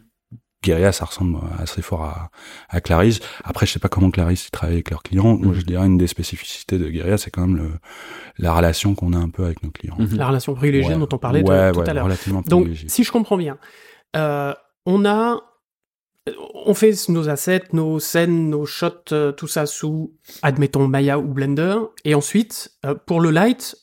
Guerilla, 0.66 0.92
ça 0.92 1.06
ressemble 1.06 1.38
assez 1.60 1.82
fort 1.82 2.04
à, 2.04 2.30
à 2.70 2.82
Clarisse. 2.82 3.20
Après, 3.44 3.66
je 3.66 3.72
sais 3.72 3.80
pas 3.80 3.88
comment 3.90 4.12
Clarisse 4.12 4.48
ils 4.48 4.52
travaillent 4.52 4.76
avec 4.76 4.90
leurs 4.90 5.04
clients. 5.04 5.38
Moi, 5.38 5.54
Mhm. 5.54 5.60
je 5.60 5.62
dirais 5.66 5.86
une 5.86 5.98
des 5.98 6.08
spécificités 6.08 6.78
de 6.78 6.90
Guerilla, 6.90 7.18
c'est 7.18 7.32
quand 7.32 7.48
même 7.48 7.58
le, 7.58 7.70
la 8.38 8.54
relation 8.54 8.96
qu'on 8.96 9.14
a 9.14 9.18
un 9.18 9.30
peu 9.30 9.46
avec 9.46 9.64
nos 9.64 9.70
clients. 9.72 9.96
Mhm. 10.00 10.18
La 10.18 10.28
relation 10.28 10.54
privilégiée 10.56 10.94
Ouais. 10.94 11.00
dont 11.00 11.10
on 11.14 11.18
parlait 11.18 11.42
de- 11.42 11.46
tout 11.48 11.52
ouais, 11.80 11.90
à 11.90 11.94
l'heure. 11.94 12.10
Donc, 12.48 12.68
si 12.88 13.04
je 13.04 13.12
comprends 13.12 13.38
bien, 13.38 13.58
euh, 14.18 14.54
on 14.86 15.06
a, 15.06 15.42
on 16.66 16.74
fait 16.74 16.94
nos 17.10 17.30
assets, 17.30 17.66
nos 17.74 18.00
scènes, 18.00 18.50
nos 18.50 18.66
shots, 18.66 19.12
euh, 19.12 19.32
tout 19.32 19.48
ça 19.48 19.66
sous, 19.68 20.14
admettons 20.42 20.88
Maya 20.88 21.20
ou 21.20 21.28
Blender, 21.28 21.78
et 22.04 22.16
ensuite 22.16 22.72
euh, 22.86 22.96
pour 23.06 23.22
le 23.22 23.30
light, 23.30 23.76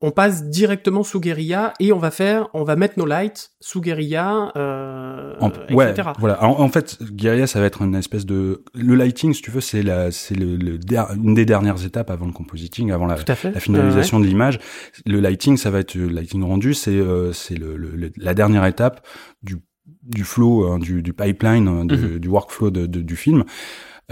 on 0.00 0.10
passe 0.10 0.44
directement 0.50 1.02
sous 1.02 1.18
Guerilla 1.20 1.72
et 1.80 1.92
on 1.92 1.98
va 1.98 2.10
faire, 2.10 2.48
on 2.52 2.62
va 2.64 2.76
mettre 2.76 2.98
nos 2.98 3.06
lights 3.06 3.52
sous 3.60 3.80
Guerilla, 3.80 4.52
euh, 4.56 5.34
En- 5.40 5.48
etc. 5.50 6.10
voilà. 6.18 6.42
En, 6.44 6.60
en 6.60 6.68
fait, 6.68 6.98
Guerilla, 7.02 7.46
ça 7.46 7.58
va 7.60 7.66
être 7.66 7.80
une 7.82 7.94
espèce 7.94 8.26
de 8.26 8.64
le 8.74 8.94
lighting, 8.96 9.32
si 9.32 9.40
tu 9.40 9.50
veux, 9.50 9.60
c'est 9.62 9.82
la, 9.82 10.10
c'est 10.10 10.34
le, 10.34 10.56
le 10.56 10.78
der- 10.78 11.08
une 11.16 11.34
des 11.34 11.46
dernières 11.46 11.84
étapes 11.86 12.10
avant 12.10 12.26
le 12.26 12.32
compositing, 12.32 12.92
avant 12.92 13.06
la, 13.06 13.16
la 13.54 13.60
finalisation 13.60 14.20
de 14.20 14.26
l'image. 14.26 14.58
Le 15.06 15.20
lighting, 15.20 15.56
ça 15.56 15.70
va 15.70 15.78
être 15.78 15.94
le 15.94 16.08
lighting 16.08 16.42
rendu, 16.42 16.74
c'est 16.74 16.90
euh, 16.90 17.32
c'est 17.32 17.54
le, 17.56 17.76
le- 17.76 18.10
la 18.16 18.34
dernière 18.34 18.66
étape 18.66 19.06
du 19.42 19.56
du 20.02 20.24
flow, 20.24 20.66
hein, 20.66 20.78
du, 20.78 21.02
du 21.02 21.12
pipeline, 21.14 21.66
hein, 21.68 21.84
de- 21.86 21.96
Mhm. 21.96 22.18
du 22.18 22.28
workflow 22.28 22.70
de, 22.70 22.84
de- 22.86 23.00
du 23.00 23.16
film. 23.16 23.44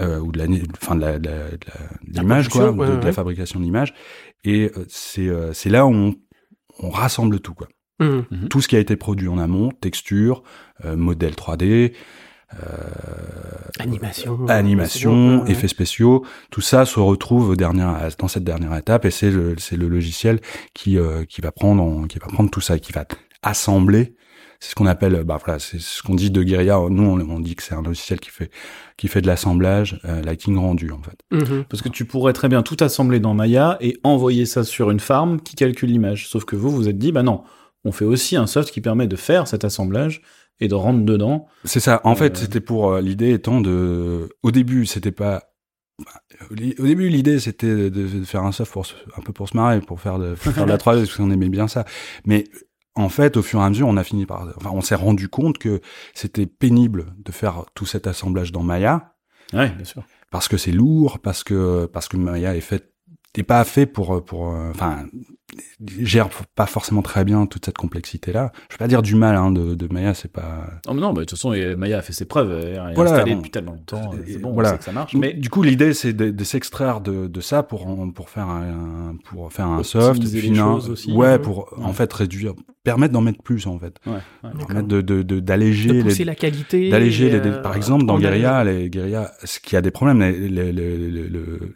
Euh, 0.01 0.19
ou 0.19 0.31
de 0.31 0.39
la, 0.39 0.45
enfin 0.81 0.95
de 0.95 1.01
la, 1.01 1.19
de 1.19 1.29
la- 1.29 1.49
de 1.51 1.57
la- 1.67 2.11
de 2.13 2.19
l'image 2.19 2.49
quoi, 2.49 2.61
production, 2.73 2.85
de, 2.85 2.91
ouais, 2.91 2.95
de 2.97 3.01
la 3.01 3.05
ouais. 3.07 3.13
fabrication 3.13 3.59
de 3.59 3.65
l'image. 3.65 3.93
Et 4.43 4.71
euh, 4.75 4.85
c'est 4.89 5.27
euh, 5.27 5.53
c'est 5.53 5.69
là 5.69 5.85
où 5.85 5.91
on, 5.93 6.15
on 6.79 6.89
rassemble 6.89 7.39
tout 7.41 7.53
quoi. 7.53 7.67
Mhm. 7.99 8.25
Mhm. 8.31 8.47
Tout 8.49 8.59
ce 8.59 8.67
qui 8.67 8.75
a 8.75 8.79
été 8.79 8.95
produit 8.95 9.27
en 9.27 9.37
amont, 9.37 9.69
texture, 9.69 10.41
euh, 10.83 10.95
modèle 10.95 11.35
3D, 11.35 11.93
Animation. 13.79 14.45
animation, 14.47 15.37
Ouais, 15.37 15.43
ouais. 15.43 15.51
effets 15.51 15.67
spéciaux, 15.67 16.23
tout 16.51 16.61
ça 16.61 16.85
se 16.85 16.99
retrouve 16.99 17.49
au 17.49 17.55
dernier, 17.55 17.85
dans 18.19 18.27
cette 18.27 18.43
dernière 18.43 18.75
étape 18.75 19.05
et 19.05 19.11
c'est 19.11 19.31
le, 19.31 19.55
c'est 19.57 19.75
le 19.77 19.87
logiciel 19.87 20.39
qui, 20.73 20.97
euh, 20.97 21.25
qui 21.25 21.41
va 21.41 21.51
prendre, 21.51 21.81
en- 21.83 22.03
qui 22.05 22.19
va 22.19 22.27
prendre 22.27 22.49
tout 22.51 22.61
ça, 22.61 22.77
qui 22.79 22.91
va 22.91 23.05
assembler. 23.41 24.15
C'est 24.63 24.69
ce 24.69 24.75
qu'on 24.75 24.85
appelle, 24.85 25.23
bah 25.25 25.37
voilà, 25.43 25.59
c'est 25.59 25.77
ce 25.81 26.01
qu'on 26.01 26.15
dit 26.15 26.31
de 26.31 26.41
Guerilla. 26.41 26.79
Nous, 26.89 27.03
on, 27.03 27.19
on 27.19 27.39
dit 27.41 27.53
que 27.55 27.63
c'est 27.63 27.75
un 27.75 27.81
logiciel 27.81 28.21
qui 28.21 28.29
fait, 28.29 28.49
qui 28.95 29.09
fait 29.09 29.21
de 29.21 29.27
l'assemblage, 29.27 29.99
euh, 30.05 30.21
lighting 30.21 30.55
rendu 30.57 30.89
en 30.91 31.01
fait. 31.01 31.17
Mhm. 31.31 31.65
Parce 31.67 31.81
que 31.83 31.89
tu 31.89 32.05
pourrais 32.05 32.31
très 32.31 32.47
bien 32.47 32.61
tout 32.63 32.77
assembler 32.79 33.19
dans 33.19 33.33
Maya 33.33 33.77
et 33.81 33.97
envoyer 34.05 34.45
ça 34.45 34.63
sur 34.63 34.89
une 34.89 35.01
farm 35.01 35.41
qui 35.41 35.55
calcule 35.55 35.89
l'image. 35.89 36.29
Sauf 36.29 36.45
que 36.45 36.55
vous, 36.55 36.69
vous 36.71 36.87
êtes 36.87 36.97
dit, 36.97 37.11
bah 37.11 37.23
non, 37.23 37.43
on 37.83 37.91
fait 37.91 38.05
aussi 38.05 38.37
un 38.37 38.47
soft 38.47 38.71
qui 38.71 38.79
permet 38.79 39.05
de 39.07 39.17
faire 39.17 39.49
cet 39.49 39.65
assemblage 39.65 40.21
et 40.61 40.69
de 40.69 40.75
rentrer 40.75 41.03
dedans. 41.03 41.47
C'est 41.65 41.81
ça. 41.81 41.99
En 42.05 42.13
Euh, 42.13 42.15
fait, 42.15 42.37
c'était 42.37 42.61
pour 42.61 42.93
euh, 42.93 43.01
l'idée 43.01 43.33
étant 43.33 43.59
de. 43.59 44.29
Au 44.43 44.51
début, 44.51 44.85
c'était 44.85 45.11
pas. 45.11 45.43
bah, 45.99 46.21
Au 46.51 46.55
début, 46.55 47.09
l'idée 47.09 47.39
c'était 47.39 47.67
de, 47.75 47.89
de 47.89 48.23
faire 48.23 48.43
un 48.43 48.53
soft 48.53 48.71
pour 48.71 48.85
se- 48.85 48.93
un 49.17 49.21
peu 49.21 49.33
pour 49.33 49.49
se 49.49 49.57
marrer, 49.57 49.81
pour 49.81 49.99
faire 49.99 50.19
de, 50.19 50.35
pour 50.35 50.53
faire 50.53 50.65
de 50.65 50.69
la 50.71 50.77
3D 50.83 50.99
parce 50.99 51.15
qu'on 51.17 51.31
aimait 51.31 51.49
bien 51.49 51.67
ça. 51.67 51.83
Mais 52.25 52.45
en 52.95 53.09
fait, 53.09 53.37
au 53.37 53.41
fur 53.41 53.59
et 53.59 53.63
à 53.63 53.69
mesure, 53.69 53.87
on 53.87 53.97
a 53.97 54.03
fini 54.03 54.25
par. 54.25 54.47
Enfin, 54.57 54.69
on 54.73 54.81
s'est 54.81 54.95
rendu 54.95 55.27
compte 55.29 55.57
que 55.57 55.81
c'était 56.13 56.45
pénible 56.45 57.13
de 57.23 57.31
faire 57.31 57.65
tout 57.73 57.85
cet 57.85 58.07
assemblage 58.07 58.51
dans 58.51 58.63
Maya 58.63 59.13
Ouais, 59.53 59.69
bien 59.69 59.85
sûr. 59.85 60.03
parce 60.31 60.47
que 60.47 60.57
c'est 60.57 60.71
lourd, 60.71 61.19
parce 61.19 61.43
que 61.43 61.85
parce 61.85 62.07
que 62.07 62.17
Maya 62.17 62.55
est 62.55 62.61
fait 62.61 62.91
n'est 63.37 63.43
pas 63.43 63.63
fait 63.63 63.85
pour 63.87 64.23
pour 64.23 64.49
euh, 64.49 64.69
enfin 64.71 65.05
gère 65.99 66.29
pas 66.55 66.65
forcément 66.65 67.01
très 67.01 67.23
bien 67.23 67.45
toute 67.45 67.65
cette 67.65 67.77
complexité 67.77 68.31
là. 68.31 68.51
Je 68.69 68.75
vais 68.75 68.79
pas 68.79 68.87
dire 68.87 69.01
du 69.01 69.15
mal 69.15 69.35
hein, 69.35 69.51
de, 69.51 69.75
de 69.75 69.93
Maya, 69.93 70.13
c'est 70.13 70.31
pas 70.31 70.65
Oh, 70.87 70.93
mais 70.93 71.01
non, 71.01 71.13
bah, 71.13 71.21
de 71.21 71.25
toute 71.25 71.37
façon, 71.37 71.51
Maya 71.77 71.99
a 71.99 72.01
fait 72.01 72.13
ses 72.13 72.25
preuves. 72.25 72.51
Elle 72.51 72.91
est 72.91 72.93
Voilà, 72.95 73.11
installée 73.11 73.35
depuis 73.35 73.51
tellement 73.51 73.73
longtemps. 73.73 74.11
et 74.27 74.33
C'est 74.33 74.39
bon, 74.39 74.51
voilà. 74.53 74.69
on 74.69 74.71
sait 74.73 74.77
que 74.79 74.83
ça 74.85 74.91
marche. 74.91 75.13
Mais 75.15 75.33
du 75.33 75.49
coup, 75.49 75.63
l'idée, 75.63 75.93
c'est 75.93 76.13
de, 76.13 76.31
de 76.31 76.43
s'extraire 76.43 77.01
de, 77.01 77.27
de 77.27 77.41
ça 77.41 77.63
pour 77.63 77.87
en- 77.87 78.09
pour 78.11 78.29
faire 78.29 78.47
un 78.47 79.15
pour 79.25 79.51
faire 79.51 79.67
un 79.67 79.83
soft, 79.83 80.21
choses 80.23 80.89
aussi. 80.89 81.11
ouais, 81.11 81.39
pour 81.39 81.71
Ouais. 81.77 81.83
en 81.85 81.93
fait 81.93 82.11
réduire, 82.11 82.53
permettre 82.83 83.13
d'en 83.13 83.21
mettre 83.21 83.41
plus 83.41 83.65
en 83.67 83.77
fait, 83.79 83.95
ouais, 84.07 84.19
permettre 84.67 84.87
de 84.87 85.01
de 85.01 85.21
de- 85.23 85.39
d'alléger 85.39 85.89
De 85.89 85.93
les 85.93 86.03
pousser 86.03 86.23
la 86.25 86.35
qualité. 86.35 86.89
d'alléger 86.89 87.29
les, 87.29 87.37
euh, 87.39 87.61
par 87.61 87.75
exemple 87.75 88.05
dans 88.05 88.17
Guerilla 88.19 88.63
les 88.63 88.89
Guerilla 88.89 89.31
ce 89.43 89.59
qui 89.59 89.75
a 89.75 89.81
des 89.81 89.91
problèmes 89.91 90.19
les, 90.19 90.31
les- 90.49 90.71
les- 90.71 90.97
les- 90.97 91.09
le- 91.09 91.27
le- 91.29 91.75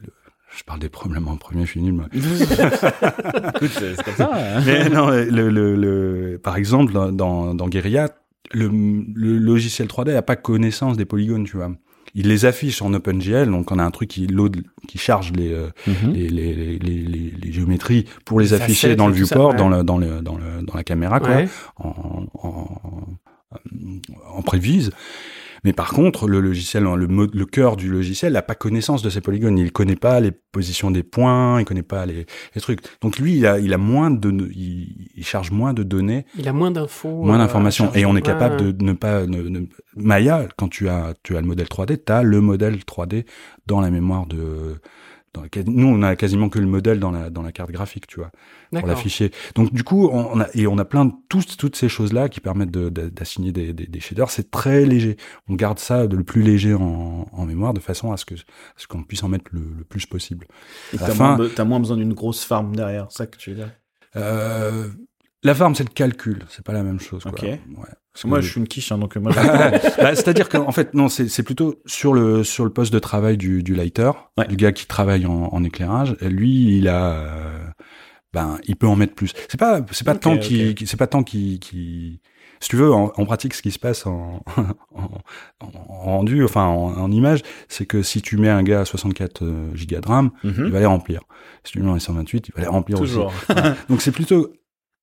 je 0.57 0.63
parle 0.63 0.79
des 0.79 0.89
problèmes 0.89 1.27
en 1.27 1.37
premier 1.37 1.65
je 1.65 1.71
suis 1.71 1.81
nul 1.81 1.93
moi. 1.93 2.05
Écoute, 2.13 3.71
c'est 3.71 4.03
comme 4.03 4.15
ça. 4.15 4.31
hein. 4.33 4.61
mais 4.65 4.89
non 4.89 5.09
le, 5.09 5.49
le, 5.49 5.75
le- 5.75 6.39
par 6.43 6.57
exemple 6.57 6.93
dans 6.93 7.53
dans, 7.53 7.67
Guerilla 7.67 8.09
le, 8.53 8.67
le 8.67 9.37
logiciel 9.37 9.87
3D 9.87 10.15
a 10.15 10.21
pas 10.21 10.35
connaissance 10.35 10.97
des 10.97 11.05
polygones 11.05 11.43
tu 11.45 11.57
vois 11.57 11.71
il 12.15 12.27
les 12.29 12.45
affiche 12.45 12.81
en 12.81 12.93
OpenGL 12.93 13.49
donc 13.51 13.71
on 13.71 13.77
a 13.79 13.83
un 13.83 13.91
truc 13.91 14.09
qui 14.09 14.25
load 14.27 14.63
qui 14.87 14.97
charge 14.97 15.31
les 15.33 15.51
euh, 15.53 15.67
Mhm. 15.85 16.13
les, 16.13 16.29
les, 16.29 16.53
les, 16.79 17.31
les, 17.41 17.51
géométries 17.51 18.05
pour 18.25 18.39
les 18.39 18.47
Les 18.47 18.53
afficher 18.53 18.95
dans 18.95 19.07
le 19.07 19.13
viewport, 19.13 19.51
ouais. 19.51 19.57
dans, 19.57 19.69
le, 19.69 19.83
dans, 19.83 19.97
le, 19.97 20.21
dans, 20.21 20.37
le, 20.37 20.61
dans 20.65 20.73
la 20.73 20.83
caméra, 20.83 21.19
quoi, 21.19 21.29
Ouais. 21.35 21.47
en, 21.77 22.25
en, 22.33 22.67
en 24.33 24.41
prévise. 24.41 24.91
Mais 25.63 25.73
par 25.73 25.89
contre, 25.91 26.27
le 26.27 26.39
logiciel, 26.39 26.83
le, 26.83 27.07
mo- 27.07 27.27
le 27.31 27.45
cœur 27.45 27.75
du 27.77 27.89
logiciel 27.89 28.33
n'a 28.33 28.41
pas 28.41 28.55
connaissance 28.55 29.01
de 29.01 29.09
ces 29.09 29.21
polygones. 29.21 29.57
Il 29.57 29.71
connaît 29.71 29.95
pas 29.95 30.19
les 30.19 30.31
positions 30.31 30.91
des 30.91 31.03
points, 31.03 31.59
il 31.59 31.65
connaît 31.65 31.83
pas 31.83 32.05
les, 32.05 32.25
les 32.55 32.61
trucs. 32.61 32.79
Donc 33.01 33.17
lui, 33.19 33.37
il 33.37 33.45
a, 33.47 33.59
il 33.59 33.73
a 33.73 33.77
moins 33.77 34.11
de, 34.11 34.29
il, 34.55 35.09
il 35.15 35.25
charge 35.25 35.51
moins 35.51 35.73
de 35.73 35.83
données, 35.83 36.25
Il 36.37 36.47
a 36.47 36.53
moins 36.53 36.71
d'infos. 36.71 37.23
moins 37.23 37.35
euh, 37.35 37.37
d'informations. 37.39 37.91
Et 37.93 38.05
on 38.05 38.15
est 38.15 38.21
capable 38.21 38.73
de 38.77 38.83
ne 38.83 38.93
pas, 38.93 39.25
ne, 39.25 39.41
ne- 39.43 39.65
Maya, 39.95 40.47
quand 40.57 40.67
tu 40.69 40.89
as, 40.89 41.13
tu 41.23 41.35
as 41.37 41.41
le 41.41 41.47
modèle 41.47 41.67
3D, 41.67 41.97
tu 42.05 42.11
as 42.11 42.23
le 42.23 42.41
modèle 42.41 42.75
3D 42.77 43.25
dans 43.65 43.81
la 43.81 43.89
mémoire 43.89 44.25
de, 44.27 44.75
dans 45.37 45.43
la- 45.43 45.63
nous, 45.65 45.87
on 45.87 46.01
a 46.03 46.15
quasiment 46.15 46.49
que 46.49 46.59
le 46.59 46.65
modèle 46.67 46.99
dans 46.99 47.11
la, 47.11 47.29
dans 47.29 47.41
la 47.41 47.51
carte 47.51 47.71
graphique, 47.71 48.07
tu 48.07 48.19
vois 48.19 48.31
pour 48.71 48.87
l'afficher. 48.89 49.31
Donc 49.55 49.73
du 49.73 49.83
coup, 49.83 50.09
on 50.11 50.39
a 50.41 50.47
et 50.53 50.67
on 50.67 50.77
a 50.77 50.85
plein 50.85 51.05
de 51.05 51.11
tous- 51.29 51.55
toutes 51.57 51.75
ces 51.75 51.87
choses 51.89 52.11
là 52.13 52.27
qui 52.29 52.39
permettent 52.41 52.71
de- 52.71 52.89
de- 52.89 53.09
d'assigner 53.09 53.51
des, 53.51 53.71
des, 53.73 53.85
des 53.87 53.99
shaders. 53.99 54.29
C'est 54.29 54.51
très 54.51 54.85
léger. 54.85 55.15
On 55.47 55.53
garde 55.55 55.79
ça 55.79 56.07
de 56.07 56.15
le 56.17 56.23
plus 56.23 56.41
léger 56.41 56.73
en, 56.73 57.27
en 57.31 57.45
mémoire 57.45 57.73
de 57.73 57.79
façon 57.79 58.11
à 58.11 58.17
ce 58.17 58.25
que 58.25 58.35
à 58.35 58.37
ce 58.77 58.87
qu'on 58.87 59.03
puisse 59.03 59.23
en 59.23 59.29
mettre 59.29 59.45
le, 59.53 59.61
le 59.77 59.83
plus 59.83 60.05
possible. 60.05 60.47
Et 60.93 60.97
À 60.97 61.01
la 61.01 61.07
T'as 61.07 61.13
fin- 61.13 61.35
moins, 61.37 61.45
be- 61.47 61.53
t'as 61.53 61.63
moins 61.63 61.79
besoin 61.79 61.97
d'une 61.97 62.13
grosse 62.13 62.43
farm 62.43 62.75
derrière, 62.75 63.07
c'est 63.09 63.19
ça 63.19 63.27
que 63.27 63.37
tu 63.37 63.51
veux 63.51 63.55
dire? 63.57 63.71
Euh, 64.15 64.87
la 65.43 65.53
farm, 65.55 65.75
c'est 65.75 65.83
le 65.87 65.93
calcul. 65.93 66.39
C'est 66.49 66.65
pas 66.65 66.73
la 66.73 66.83
même 66.83 66.99
chose. 66.99 67.23
Quoi. 67.23 67.31
Ok. 67.31 67.41
Ouais. 67.43 67.57
Parce 68.21 68.25
Moi, 68.25 68.41
je 68.41 68.49
suis 68.49 68.59
une 68.59 68.67
quiche, 68.67 68.91
hein, 68.91 68.97
donc 68.97 69.15
moi, 69.17 69.31
je- 69.31 69.37
Bah, 70.01 70.15
C'est-à-dire 70.15 70.49
qu'en 70.49 70.71
fait, 70.71 70.93
non, 70.95 71.07
c'est 71.07 71.43
plutôt 71.43 71.75
sur 71.85 72.13
le 72.13 72.43
sur 72.43 72.63
le 72.65 72.71
poste 72.71 72.91
de 72.91 72.99
travail 72.99 73.37
du, 73.37 73.61
du 73.61 73.75
lighter, 73.75 74.11
Ouais. 74.37 74.47
du 74.47 74.55
gars 74.55 74.71
qui 74.71 74.87
travaille 74.87 75.25
en, 75.27 75.49
en 75.53 75.63
éclairage. 75.63 76.15
Lui, 76.21 76.77
il 76.77 76.87
a, 76.87 77.11
euh, 77.11 77.59
ben, 78.33 78.57
il 78.65 78.75
peut 78.75 78.87
en 78.87 78.95
mettre 78.95 79.13
plus. 79.13 79.33
C'est 79.49 79.59
pas 79.59 79.81
c'est 79.91 80.03
pas 80.05 80.15
tant 80.15 80.37
qui 80.39 80.69
ok. 80.71 80.83
c'est 80.87 80.97
pas 80.97 81.05
tant 81.07 81.21
qui 81.23 81.59
qui 81.59 82.19
si 82.59 82.69
tu 82.69 82.75
veux, 82.75 82.91
en, 82.91 83.11
en 83.15 83.25
pratique, 83.27 83.53
ce 83.53 83.61
qui 83.61 83.69
se 83.69 83.77
passe 83.77 84.07
en, 84.07 84.43
en, 84.95 85.21
en 85.59 85.69
rendu, 85.69 86.43
enfin 86.43 86.65
en, 86.65 87.11
image, 87.11 87.41
c'est 87.67 87.85
que 87.85 88.01
si 88.01 88.23
tu 88.23 88.37
mets 88.37 88.49
un 88.49 88.63
gars 88.63 88.79
à 88.81 88.85
64 88.85 89.43
euh, 89.45 89.75
gigas 89.75 89.99
de 90.01 90.07
RAM, 90.07 90.31
il 90.43 90.49
Mhm. 90.49 90.69
va 90.69 90.79
les 90.79 90.87
remplir. 90.87 91.21
Si 91.63 91.73
tu 91.73 91.81
mets 91.81 91.91
un 91.91 91.95
à 91.95 91.99
128, 91.99 92.47
il 92.47 92.53
va 92.55 92.61
les 92.61 92.67
remplir 92.67 92.97
toujours. 92.97 93.27
aussi. 93.27 93.61
Donc 93.89 94.01
c'est 94.01 94.11
plutôt 94.11 94.51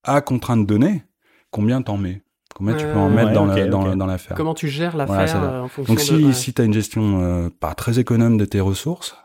à 0.02 0.20
contrainte 0.20 0.66
donnée, 0.66 1.04
combien 1.52 1.80
t'en 1.80 1.96
mets, 1.96 2.22
combien 2.54 2.74
tu 2.74 2.84
peux 2.84 2.92
en 2.94 3.06
Euh, 3.10 3.14
mettre 3.14 3.28
ouais, 3.28 3.34
dans 3.34 3.46
la 3.46 3.66
dans, 3.66 3.96
dans 3.96 4.06
l'affaire. 4.06 4.36
Comment 4.36 4.54
tu 4.54 4.68
gères 4.68 4.92
Voilà, 4.96 5.12
l'affaire 5.12 5.28
ça 5.28 5.42
euh, 5.44 5.60
en 5.62 5.68
fonction 5.68 5.94
Donc 5.94 6.00
si, 6.02 6.32
si 6.34 6.54
tu 6.54 6.62
as 6.62 6.64
une 6.64 6.72
gestion 6.74 7.20
euh, 7.22 7.48
pas 7.60 7.74
très 7.74 7.98
économe 7.98 8.36
de 8.36 8.44
tes 8.44 8.60
ressources, 8.60 9.16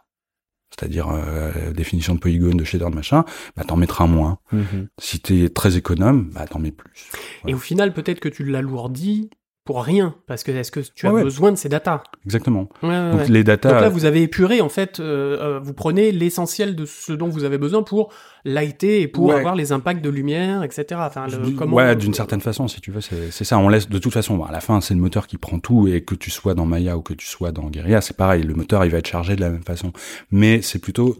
c'est-à-dire 0.71 1.07
euh, 1.09 1.71
définition 1.71 2.13
de 2.15 2.19
polygone, 2.19 2.55
de 2.57 2.63
shader, 2.63 2.85
de 2.89 2.95
machin, 2.95 3.25
bah 3.57 3.63
t'en 3.63 3.75
mettras 3.75 4.05
moins. 4.07 4.37
Mhm. 4.51 4.87
Si 4.99 5.19
t'es 5.19 5.49
très 5.49 5.77
économe, 5.77 6.29
bah 6.33 6.45
t'en 6.47 6.59
mets 6.59 6.71
plus. 6.71 7.09
Et 7.47 7.53
au 7.53 7.57
final, 7.59 7.93
peut-être 7.93 8.19
que 8.19 8.29
tu 8.29 8.43
l'alourdis 8.43 9.29
pour 9.69 9.83
rien, 9.83 10.15
parce 10.25 10.43
que 10.43 10.51
est-ce 10.51 10.71
que 10.71 10.79
tu 10.79 11.05
as 11.05 11.11
Ouais, 11.11 11.17
ouais. 11.17 11.23
besoin 11.23 11.51
de 11.51 11.55
ces 11.55 11.69
datas 11.69 12.01
Exactement. 12.25 12.69
Ouais, 12.81 13.11
Donc 13.11 13.27
les 13.27 13.43
datas, 13.43 13.71
Donc 13.71 13.81
là, 13.81 13.89
vous 13.89 14.05
avez 14.05 14.23
épuré, 14.23 14.61
en 14.61 14.67
fait, 14.69 14.99
euh, 14.99 15.37
euh, 15.39 15.59
vous 15.59 15.73
prenez 15.75 16.11
l'essentiel 16.11 16.75
de 16.75 16.85
ce 16.85 17.13
dont 17.13 17.27
vous 17.29 17.43
avez 17.43 17.59
besoin 17.59 17.83
pour 17.83 18.11
lighter 18.45 19.01
et 19.01 19.07
pour 19.07 19.31
avoir 19.31 19.53
les 19.53 19.71
impacts 19.71 20.03
de 20.03 20.09
lumière, 20.09 20.63
etc. 20.63 20.85
Enfin, 21.05 21.27
le, 21.27 21.51
comment... 21.51 21.75
ouais, 21.75 21.95
d'une 21.95 22.15
certaine 22.15 22.41
façon, 22.41 22.67
si 22.67 22.81
tu 22.81 22.89
veux, 22.89 23.01
c'est 23.01 23.43
ça. 23.43 23.59
On 23.59 23.69
laisse 23.69 23.87
de 23.87 23.99
toute 23.99 24.11
façon. 24.11 24.43
à 24.43 24.51
la 24.51 24.59
fin, 24.59 24.81
c'est 24.81 24.95
le 24.95 25.01
moteur 25.01 25.27
qui 25.27 25.37
prend 25.37 25.59
tout, 25.59 25.87
et 25.87 26.01
que 26.01 26.15
tu 26.15 26.31
sois 26.31 26.55
dans 26.55 26.65
Maya 26.65 26.97
ou 26.97 27.03
que 27.03 27.13
tu 27.13 27.27
sois 27.27 27.51
dans 27.51 27.69
Guerilla, 27.69 28.01
c'est 28.01 28.17
pareil. 28.17 28.41
Le 28.41 28.55
moteur, 28.55 28.83
il 28.85 28.89
va 28.91 28.97
être 28.97 29.07
chargé 29.07 29.35
de 29.35 29.41
la 29.41 29.51
même 29.51 29.61
façon. 29.63 29.93
Mais 30.31 30.63
c'est 30.63 30.79
plutôt 30.79 31.15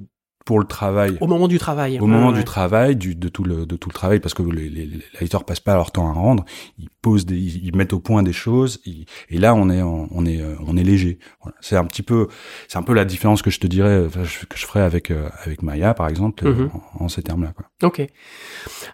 pour 0.49 0.57
le 0.59 0.65
travail. 0.65 1.15
Au 1.21 1.27
moment 1.27 1.47
du 1.47 1.59
travail. 1.59 1.99
Au 1.99 2.07
moment 2.07 2.29
Ouais, 2.29 2.39
du 2.39 2.43
travail, 2.43 2.95
du, 2.95 3.13
de 3.13 3.29
tout 3.29 3.43
le 3.43 3.67
de 3.67 3.75
tout 3.75 3.87
le 3.89 3.93
travail, 3.93 4.19
parce 4.19 4.33
que 4.33 4.41
les, 4.41 4.67
les, 4.67 4.89
les 5.21 5.27
passent 5.45 5.59
pas 5.59 5.75
leur 5.75 5.91
temps 5.91 6.09
à 6.09 6.13
rendre, 6.13 6.43
ils 6.79 6.89
posent 7.03 7.27
des, 7.27 7.37
ils, 7.37 7.67
ils 7.67 7.75
mettent 7.75 7.93
au 7.93 7.99
point 7.99 8.23
des 8.23 8.33
choses, 8.33 8.79
ils- 8.87 9.05
et 9.29 9.37
là 9.37 9.53
on 9.53 9.69
est 9.69 9.83
en- 9.83 10.07
on 10.09 10.25
est 10.25 10.41
euh, 10.41 10.55
on 10.65 10.75
est 10.75 10.83
léger. 10.83 11.19
Voilà. 11.43 11.55
C'est 11.61 11.75
un 11.75 11.85
petit 11.85 12.01
peu 12.01 12.27
c'est 12.67 12.79
un 12.79 12.81
peu 12.81 12.93
la 12.95 13.05
différence 13.05 13.43
que 13.43 13.51
je 13.51 13.59
te 13.59 13.67
dirais 13.67 14.07
que 14.11 14.57
je 14.57 14.65
ferais 14.65 14.81
avec 14.81 15.11
euh, 15.11 15.29
avec 15.45 15.61
Maya 15.61 15.93
par 15.93 16.07
exemple 16.07 16.47
euh, 16.47 16.53
Mhm. 16.53 16.69
en, 16.99 17.05
en 17.05 17.09
ces 17.09 17.21
termes-là. 17.21 17.53
quoi. 17.55 17.65
Ok. 17.83 18.01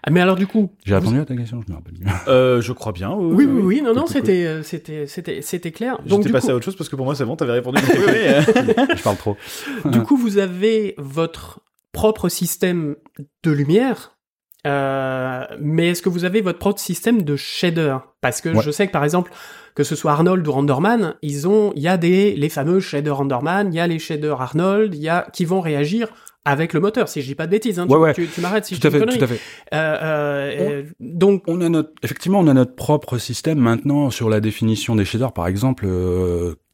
Ah, 0.04 0.10
mais 0.10 0.20
alors, 0.20 0.36
du 0.36 0.46
coup... 0.46 0.70
J'ai 0.84 0.94
vous- 0.94 1.00
répondu 1.00 1.20
à 1.20 1.24
ta 1.24 1.34
question, 1.34 1.60
je 1.66 1.72
me 1.72 1.76
rappelle. 1.76 1.94
plus. 1.94 2.06
Euh, 2.28 2.60
je 2.60 2.72
crois 2.72 2.92
bien. 2.92 3.12
Oui, 3.14 3.44
oui, 3.46 3.60
oui, 3.62 3.82
non, 3.82 3.94
non, 3.94 4.06
c'était, 4.06 4.44
euh, 4.46 4.62
c'était, 4.62 5.06
c'était, 5.08 5.42
c'était 5.42 5.72
clair. 5.72 5.98
Donc, 6.06 6.30
passé 6.30 6.46
coup, 6.48 6.52
à 6.52 6.56
autre 6.56 6.64
chose 6.64 6.76
parce 6.76 6.88
que 6.88 6.94
pour 6.96 7.04
moi, 7.06 7.14
c'est 7.16 7.24
bon, 7.24 7.34
t'avais 7.34 7.52
répondu. 7.52 7.80
oui, 7.94 7.98
oui, 8.06 8.12
euh. 8.14 8.42
je 8.96 9.02
parle 9.02 9.16
trop. 9.16 9.36
du 9.86 10.00
coup, 10.02 10.16
vous 10.16 10.38
avez 10.38 10.94
votre 10.98 11.45
propre 12.00 12.28
système 12.28 12.96
de 13.42 13.50
lumière, 13.50 13.98
euh, 14.66 15.44
mais 15.60 15.88
est-ce 15.90 16.02
que 16.02 16.08
vous 16.08 16.24
avez 16.24 16.40
votre 16.42 16.58
propre 16.58 16.80
système 16.80 17.22
de 17.22 17.36
shader? 17.36 17.96
Parce 18.20 18.40
que 18.40 18.50
Ouais. 18.50 18.62
je 18.62 18.70
sais 18.70 18.86
que 18.86 18.92
par 18.92 19.04
exemple, 19.04 19.30
que 19.74 19.84
ce 19.84 19.94
soit 19.96 20.12
Arnold 20.12 20.46
ou 20.46 20.52
Renderman, 20.52 21.14
ils 21.22 21.46
ont, 21.48 21.72
il 21.76 21.82
y 21.82 21.88
a 21.88 21.96
des 21.96 22.34
les 22.34 22.48
fameux 22.48 22.80
shaders 22.80 23.16
Renderman, 23.18 23.72
il 23.72 23.76
y 23.76 23.80
a 23.80 23.86
les 23.86 23.98
shaders 23.98 24.40
Arnold, 24.40 24.94
il 24.94 25.00
y 25.02 25.08
a 25.08 25.26
qui 25.32 25.44
vont 25.44 25.60
réagir 25.60 26.08
avec 26.44 26.72
le 26.74 26.80
moteur. 26.80 27.08
Si 27.08 27.22
je 27.22 27.26
dis 27.26 27.34
pas 27.34 27.46
de 27.46 27.50
bêtises, 27.52 27.78
hein, 27.78 27.86
tu, 27.86 27.92
Ouais, 27.94 27.98
ouais. 28.00 28.14
tu, 28.14 28.26
tu 28.28 28.40
m'arrêtes 28.40 28.66
si 28.66 28.74
tout 28.78 28.82
je 28.82 28.88
dis 28.88 28.96
une 29.02 29.18
tout 29.18 29.24
à 29.24 29.26
fait. 29.26 29.40
Euh, 29.74 30.50
euh, 30.60 30.82
donc, 31.00 31.42
On 31.48 31.60
a 31.60 31.68
notre, 31.68 31.90
effectivement, 32.02 32.38
on 32.40 32.46
a 32.46 32.54
notre 32.54 32.74
propre 32.76 33.18
système 33.18 33.58
maintenant 33.58 34.10
sur 34.10 34.28
la 34.30 34.40
définition 34.40 34.94
des 34.96 35.04
shaders. 35.04 35.32
Par 35.32 35.46
exemple, 35.46 35.86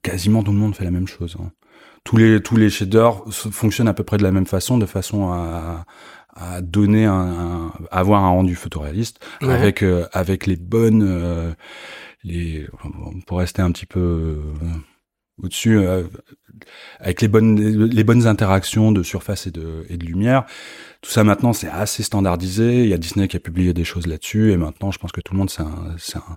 quasiment 0.02 0.42
tout 0.42 0.52
le 0.52 0.58
monde 0.58 0.74
fait 0.74 0.84
la 0.84 0.90
même 0.90 1.06
chose. 1.08 1.36
hein. 1.40 1.50
Tous 2.04 2.16
les 2.16 2.40
tous 2.42 2.56
les 2.56 2.68
shaders 2.70 3.22
fonctionnent 3.30 3.88
à 3.88 3.94
peu 3.94 4.02
près 4.04 4.16
de 4.18 4.22
la 4.22 4.32
même 4.32 4.46
façon, 4.46 4.76
de 4.78 4.86
façon 4.86 5.30
à, 5.32 5.84
à 6.34 6.60
donner 6.60 7.04
un, 7.06 7.12
un- 7.14 7.72
avoir 7.90 8.24
un 8.24 8.30
rendu 8.30 8.54
photoréaliste 8.56 9.20
Ouais. 9.40 9.52
avec 9.52 9.82
euh, 9.82 10.06
avec 10.12 10.46
les 10.46 10.56
bonnes 10.56 11.04
euh, 11.06 11.52
les 12.24 12.66
pour 13.26 13.38
rester 13.38 13.62
un 13.62 13.70
petit 13.70 13.86
peu 13.86 14.00
euh, 14.00 14.36
au-dessus, 15.42 15.78
euh, 15.78 16.04
avec 16.98 17.20
les 17.22 17.28
bonnes 17.28 17.56
les 17.86 18.04
bonnes 18.04 18.26
interactions 18.26 18.90
de 18.92 19.02
surface 19.02 19.46
et 19.46 19.50
de 19.52 19.84
et 19.88 19.96
de 19.96 20.04
lumière. 20.04 20.44
Tout 21.02 21.10
ça 21.10 21.22
maintenant 21.24 21.52
c'est 21.52 21.68
assez 21.68 22.02
standardisé. 22.02 22.82
Il 22.82 22.88
y 22.88 22.94
a 22.94 22.98
Disney 22.98 23.28
qui 23.28 23.36
a 23.36 23.40
publié 23.40 23.72
des 23.74 23.84
choses 23.84 24.06
là-dessus 24.08 24.50
et 24.52 24.56
maintenant 24.56 24.90
je 24.90 24.98
pense 24.98 25.12
que 25.12 25.20
tout 25.20 25.34
le 25.34 25.38
monde 25.38 25.50
c'est 25.50 25.62
un, 25.62 25.94
c'est 25.98 26.16
un 26.18 26.36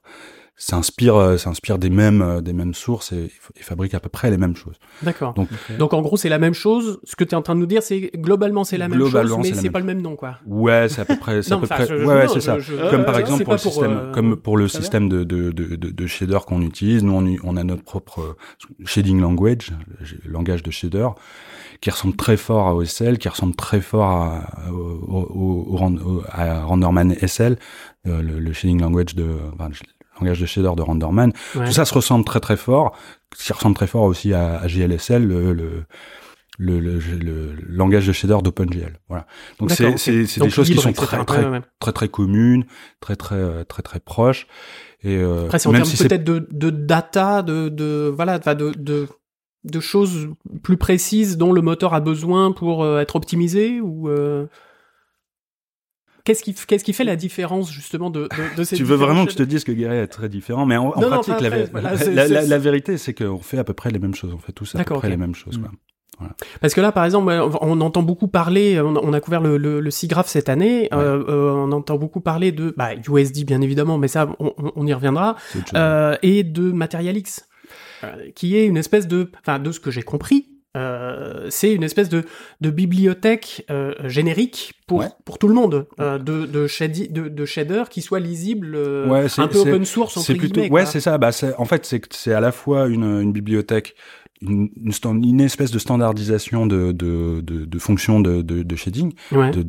s'inspire 0.58 1.16
euh, 1.16 1.38
s'inspire 1.38 1.78
des 1.78 1.90
mêmes 1.90 2.22
euh, 2.22 2.42
des 2.42 2.54
mêmes 2.54 2.74
sources 2.74 3.12
et, 3.12 3.30
et, 3.58 3.62
fabrique 3.62 3.94
à 3.94 4.00
peu 4.00 4.10
près 4.10 4.32
les 4.32 4.38
mêmes 4.38 4.56
choses. 4.56 4.76
D'accord. 5.02 5.34
Donc, 5.34 5.50
Donc 5.78 5.94
en 5.94 6.02
gros 6.02 6.16
c'est 6.16 6.30
la 6.30 6.40
même 6.40 6.54
chose. 6.54 7.00
Ce 7.04 7.16
que 7.16 7.24
tu 7.26 7.32
es 7.32 7.36
en 7.36 7.42
train 7.42 7.56
de 7.56 7.60
nous 7.60 7.66
dire 7.66 7.84
c'est 7.84 8.12
globalement 8.16 8.64
c'est 8.64 8.78
la 8.78 8.88
même 8.88 9.00
chose 9.00 9.38
mais 9.40 9.54
c'est 9.54 9.70
pas 9.70 9.80
le 9.80 9.86
même 9.86 10.02
nom 10.02 10.16
quoi. 10.16 10.38
Ouais 10.46 10.88
c'est 10.88 11.02
à 11.02 11.06
peu 11.06 11.18
près 11.18 11.42
c'est 11.42 11.54
à 11.54 11.58
peu 11.58 11.68
près 11.68 11.92
ouais, 11.92 12.06
ouais 12.06 12.28
c'est 12.30 12.42
ça. 12.42 12.58
comme 12.90 13.06
par 13.06 13.20
exemple 13.20 13.44
pour 13.44 13.54
le 13.54 13.58
système 13.58 13.92
euh, 13.92 14.12
comme 14.12 14.36
pour 14.38 14.58
le 14.58 14.68
système 14.68 15.10
de 15.10 15.24
de, 15.24 15.52
de 15.52 15.76
de, 15.76 15.90
de 15.90 16.08
shader 16.08 16.40
qu'on 16.48 16.62
utilise 16.62 17.04
nous 17.04 17.14
on, 17.14 17.36
on 17.44 17.58
a 17.58 17.64
notre 17.64 17.84
propre 17.84 18.38
shading 18.86 19.20
language 19.20 19.72
le 20.24 20.32
langage 20.32 20.64
de 20.64 20.72
shader 20.72 21.10
qui 21.82 21.90
ressemble 21.90 22.16
très 22.16 22.38
fort 22.38 22.68
à 22.68 22.76
OSL, 22.76 23.18
qui 23.18 23.28
ressemble 23.28 23.54
très 23.54 23.82
fort 23.82 24.10
à, 24.10 24.48
au, 24.72 25.20
au, 25.20 25.78
au, 25.78 26.24
à 26.30 26.64
Renderman 26.64 27.14
SL, 27.28 27.58
le, 28.06 28.22
le, 28.22 28.54
shading 28.54 28.80
language 28.80 29.14
de, 29.14 29.28
enfin, 29.54 29.70
langage 30.20 30.40
de 30.40 30.46
shader 30.46 30.72
de 30.76 30.82
Renderman. 30.82 31.32
Tout 31.54 31.72
ça 31.72 31.86
se 31.86 31.94
ressemble 31.94 32.26
très 32.26 32.40
très 32.40 32.58
fort. 32.58 32.98
Ce 33.36 33.46
qui 33.46 33.54
ressemble 33.54 33.76
très 33.76 33.88
fort 33.88 34.04
aussi 34.04 34.34
à, 34.34 34.60
à 34.60 34.68
GLSL, 34.68 35.26
le, 35.26 35.54
le 35.54 35.84
le, 36.58 36.80
le, 36.80 37.00
le, 37.00 37.56
langage 37.68 38.08
de 38.08 38.14
shader 38.14 38.38
d'OpenGL. 38.42 38.98
Voilà. 39.10 39.28
Donc 39.60 39.72
c'est 39.72 39.98
c'est 39.98 40.40
des 40.40 40.50
choses 40.50 40.70
qui 40.70 40.78
sont 40.78 40.94
très 40.94 41.24
très, 41.26 41.62
très 41.80 41.92
très 41.92 42.08
communes, 42.08 42.66
très 43.02 43.16
très 43.16 43.66
très 43.66 43.84
très 43.84 44.00
proches. 44.00 44.48
Et 45.04 45.18
euh, 45.18 45.46
Après, 45.46 45.60
c'est 45.60 45.68
en 45.68 45.74
termes 45.74 45.84
peut-être 45.88 46.24
de, 46.24 46.48
de 46.50 46.70
data, 46.70 47.44
de, 47.44 47.70
de 47.70 48.12
voilà, 48.16 48.40
de, 48.40 48.72
de 48.78 49.08
de 49.66 49.80
choses 49.80 50.30
plus 50.64 50.78
précises 50.78 51.38
dont 51.38 51.52
le 51.52 51.62
moteur 51.62 51.94
a 51.94 52.00
besoin 52.00 52.52
pour 52.52 52.84
euh, 52.84 53.00
être 53.00 53.16
optimisé 53.16 53.82
ou 53.82 54.10
euh... 54.10 54.46
Qu'est-ce 56.26 56.44
qui, 56.44 56.54
qu'est-ce 56.54 56.84
qui 56.84 56.94
fait 56.94 57.04
la 57.04 57.16
différence 57.16 57.72
justement 57.72 58.10
de, 58.10 58.24
de, 58.24 58.58
de 58.58 58.64
ces 58.64 58.76
Tu 58.76 58.84
veux 58.84 58.96
vraiment 58.96 59.26
que 59.26 59.32
je 59.32 59.38
te 59.38 59.44
dise 59.44 59.64
que 59.64 59.72
Guéret 59.72 60.00
est 60.00 60.08
très 60.08 60.28
différent, 60.28 60.66
mais 60.66 60.76
en, 60.76 60.88
en 60.88 60.92
pratique, 60.92 61.40
la, 61.40 61.50
la, 61.50 62.28
la, 62.28 62.42
la, 62.42 62.58
vérité, 62.58 62.98
c'est 62.98 63.14
qu'on 63.14 63.40
fait 63.40 63.60
à 63.60 63.64
peu 63.64 63.74
près 63.74 63.92
les 63.92 64.00
mêmes 64.00 64.16
choses. 64.16 64.34
On 64.34 64.40
fait 64.40 64.52
tous 64.52 64.76
à 64.76 64.84
peu 64.84 64.96
près 64.96 65.10
les 65.10 65.18
mêmes 65.18 65.36
choses. 65.36 65.58
Quoi. 65.58 65.70
Voilà. 66.18 66.34
Parce 66.62 66.74
que 66.74 66.82
là, 66.82 66.92
par 66.92 67.06
exemple, 67.06 67.32
on 67.62 67.82
entend 67.82 68.02
beaucoup 68.02 68.28
parler, 68.28 68.80
on 68.82 69.14
a 69.14 69.20
couvert 69.20 69.42
le, 69.42 69.58
le, 69.58 69.82
le 69.82 69.92
SIGGRAPH 69.92 70.28
cette 70.28 70.50
année, 70.50 70.84
ouais. 70.84 70.98
euh, 70.98 71.24
euh, 71.28 71.52
on 71.52 71.72
entend 71.72 71.98
beaucoup 71.98 72.22
parler 72.22 72.52
de 72.52 72.74
bah, 72.78 72.92
USD 72.96 73.46
bien 73.46 73.62
évidemment, 73.62 73.98
mais 73.98 74.08
ça, 74.08 74.28
on, 74.40 74.54
on 74.58 74.88
y 74.88 74.94
reviendra, 74.94 75.36
euh, 75.76 76.16
et 76.22 76.44
de 76.44 76.72
Material 76.72 77.18
X, 77.18 77.48
qui 78.36 78.56
est 78.56 78.66
une 78.66 78.78
espèce 78.78 79.08
de, 79.08 79.30
enfin, 79.42 79.60
de 79.60 79.72
ce 79.72 79.80
que 79.80 79.92
j'ai 79.92 80.04
compris, 80.04 80.48
euh, 80.76 81.48
c'est 81.50 81.74
une 81.74 81.84
espèce 81.84 82.10
de, 82.10 82.24
de 82.62 82.70
bibliothèque 82.70 83.66
euh, 83.70 83.94
générique 84.04 84.74
pour, 84.88 85.00
ouais. 85.00 85.08
pour 85.24 85.38
tout 85.38 85.48
le 85.48 85.54
monde 85.54 85.88
euh, 86.00 86.18
de, 86.18 86.46
de, 86.46 86.68
shadi, 86.68 87.08
de, 87.10 87.28
de, 87.28 87.46
shader 87.46 87.84
qui 87.90 88.02
soit 88.02 88.20
lisible 88.20 88.76
ouais, 88.76 89.28
un 89.38 89.48
peu 89.48 89.60
open 89.60 89.86
source 89.86 90.20
c'est 90.20 90.36
plutôt 90.36 90.62
ouais 90.68 90.86
c'est 90.86 91.00
ça 91.00 91.18
bah 91.18 91.32
en 91.58 91.66
fait 91.66 91.86
c'est 92.12 92.34
à 92.34 92.40
la 92.40 92.52
fois 92.52 92.88
une, 92.88 93.22
une 93.22 93.32
bibliothèque 93.32 93.96
une, 94.42 94.70
une, 94.84 94.92
stand, 94.92 95.24
une, 95.24 95.42
espèce 95.42 95.72
de 95.72 95.80
standardisation 95.80 96.66
de, 96.66 96.92
de, 96.92 97.42
de, 97.42 97.66
de 97.66 97.80
fonctions 97.80 98.20
de, 98.20 98.42
de, 98.42 98.64
de 98.64 98.76
shading, 98.76 99.14
ouais. 99.32 99.52
de, 99.52 99.64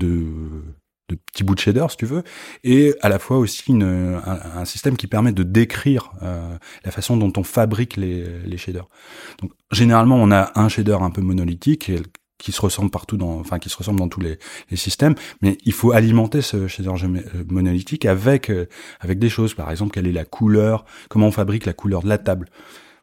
de, 1.09 1.17
petits 1.17 1.45
bouts 1.45 1.55
de 1.55 1.61
shader, 1.61 1.87
si 1.91 1.97
tu 1.97 2.07
veux, 2.07 2.23
et 2.65 2.95
à 3.01 3.09
la 3.09 3.19
fois 3.19 3.39
aussi 3.39 3.65
une, 3.69 4.21
un, 4.25 4.65
système 4.65 4.97
qui 4.97 5.07
permet 5.07 5.33
de 5.33 5.43
décrire 5.43 6.13
euh, 6.23 6.57
la 6.85 6.91
façon 6.91 7.17
dont 7.17 7.33
on 7.37 7.43
fabrique 7.43 7.97
les, 7.97 8.25
les 8.45 8.57
shaders. 8.57 8.89
Donc, 9.41 9.53
généralement, 9.71 10.17
on 10.17 10.31
a 10.31 10.53
un 10.55 10.69
shader 10.69 10.99
un 11.01 11.11
peu 11.11 11.21
monolithique 11.21 11.91
qui 12.39 12.53
se 12.53 12.61
ressemble 12.61 12.91
partout 12.91 13.17
dans, 13.17 13.39
enfin, 13.41 13.59
qui 13.59 13.69
se 13.69 13.77
ressemble 13.77 13.99
dans 13.99 14.09
tous 14.09 14.21
les, 14.21 14.39
les 14.71 14.77
systèmes, 14.77 15.15
mais 15.41 15.57
il 15.65 15.73
faut 15.73 15.93
alimenter 15.93 16.43
ce 16.43 16.69
shader 16.69 16.93
monolithique 17.49 18.05
avec, 18.05 18.51
euh, 18.51 18.67
avec 19.01 19.19
des 19.19 19.29
choses. 19.29 19.55
Par 19.55 19.71
exemple, 19.71 19.93
quelle 19.93 20.07
est 20.07 20.13
la 20.13 20.25
couleur, 20.25 20.85
comment 21.09 21.29
on 21.29 21.33
fabrique 21.33 21.67
la 21.67 21.73
couleur 21.73 22.03
de 22.03 22.09
la 22.09 22.19
table. 22.19 22.49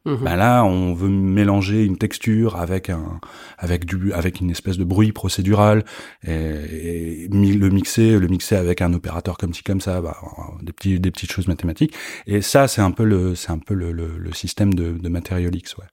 Mmh. 0.06 0.16
Ben 0.16 0.36
là, 0.36 0.64
on 0.64 0.92
veut 0.92 1.08
mélanger 1.08 1.84
une 1.84 1.96
texture 1.96 2.56
avec 2.56 2.90
un, 2.90 3.20
avec 3.56 3.86
du, 3.86 4.12
avec 4.12 4.40
une 4.40 4.50
espèce 4.50 4.76
de 4.76 4.84
bruit 4.84 5.12
procédural 5.12 5.84
et, 6.26 7.26
le 7.30 7.68
mixer, 7.70 8.18
le 8.18 8.28
mixer 8.28 8.56
avec 8.56 8.82
un 8.82 8.92
opérateur 8.92 9.38
comme 9.38 9.54
ci 9.54 9.62
comme 9.62 9.80
ça, 9.80 10.02
bah, 10.02 10.18
des 10.62 10.72
petits, 10.72 11.00
des 11.00 11.10
petites 11.10 11.32
choses 11.32 11.48
mathématiques. 11.48 11.94
Et 12.26 12.42
ça, 12.42 12.68
c'est 12.68 12.82
un 12.82 12.90
peu 12.90 13.04
le, 13.04 13.34
c'est 13.34 13.50
un 13.50 13.58
peu 13.58 13.72
le, 13.74 13.92
le, 13.92 14.18
le 14.18 14.32
système 14.32 14.74
de, 14.74 14.92
de 14.92 15.08
Material 15.08 15.54
X. 15.54 15.76
Ouais. 15.76 15.86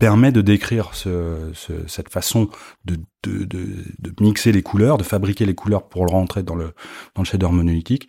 Permet 0.00 0.32
de 0.32 0.40
décrire 0.40 0.92
ce, 0.92 1.52
ce, 1.54 1.72
cette 1.86 2.08
façon 2.08 2.50
de, 2.84 2.96
de, 3.22 3.44
de, 3.44 3.68
de, 4.00 4.12
mixer 4.20 4.50
les 4.50 4.60
couleurs, 4.60 4.98
de 4.98 5.04
fabriquer 5.04 5.46
les 5.46 5.54
couleurs 5.54 5.88
pour 5.88 6.04
le 6.04 6.10
rentrer 6.10 6.42
dans 6.42 6.56
le, 6.56 6.74
dans 7.14 7.22
le 7.22 7.24
shader 7.24 7.48
monolithique. 7.48 8.08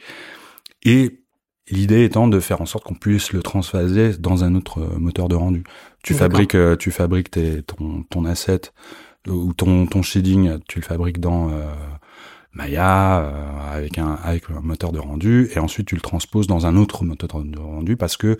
Et 0.83 1.24
L'idée 1.69 2.03
étant 2.03 2.27
de 2.27 2.39
faire 2.39 2.61
en 2.61 2.65
sorte 2.65 2.83
qu'on 2.83 2.93
puisse 2.93 3.33
le 3.33 3.41
transphaser 3.41 4.17
dans 4.17 4.43
un 4.43 4.53
autre 4.55 4.81
euh, 4.81 4.99
moteur 4.99 5.27
de 5.27 5.35
rendu. 5.35 5.63
Tu 6.03 6.13
fabriques, 6.13 6.55
euh, 6.55 6.75
tu 6.75 6.91
fabriques 6.91 7.31
tes, 7.31 7.63
ton, 7.63 8.03
ton 8.03 8.25
asset 8.25 8.61
euh, 9.27 9.31
ou 9.31 9.53
ton, 9.53 9.87
ton 9.87 10.03
shading, 10.03 10.59
tu 10.67 10.79
le 10.79 10.85
fabriques 10.85 11.19
dans 11.19 11.49
euh, 11.49 11.63
Maya 12.53 13.19
euh, 13.19 13.73
avec 13.73 13.97
un 13.97 14.13
avec 14.23 14.43
un 14.49 14.61
moteur 14.61 14.91
de 14.91 14.99
rendu 14.99 15.49
et 15.55 15.59
ensuite 15.59 15.87
tu 15.87 15.95
le 15.95 16.01
transposes 16.01 16.47
dans 16.47 16.65
un 16.65 16.77
autre 16.77 17.03
moteur 17.03 17.43
de 17.43 17.59
rendu 17.59 17.97
parce 17.97 18.17
que 18.17 18.37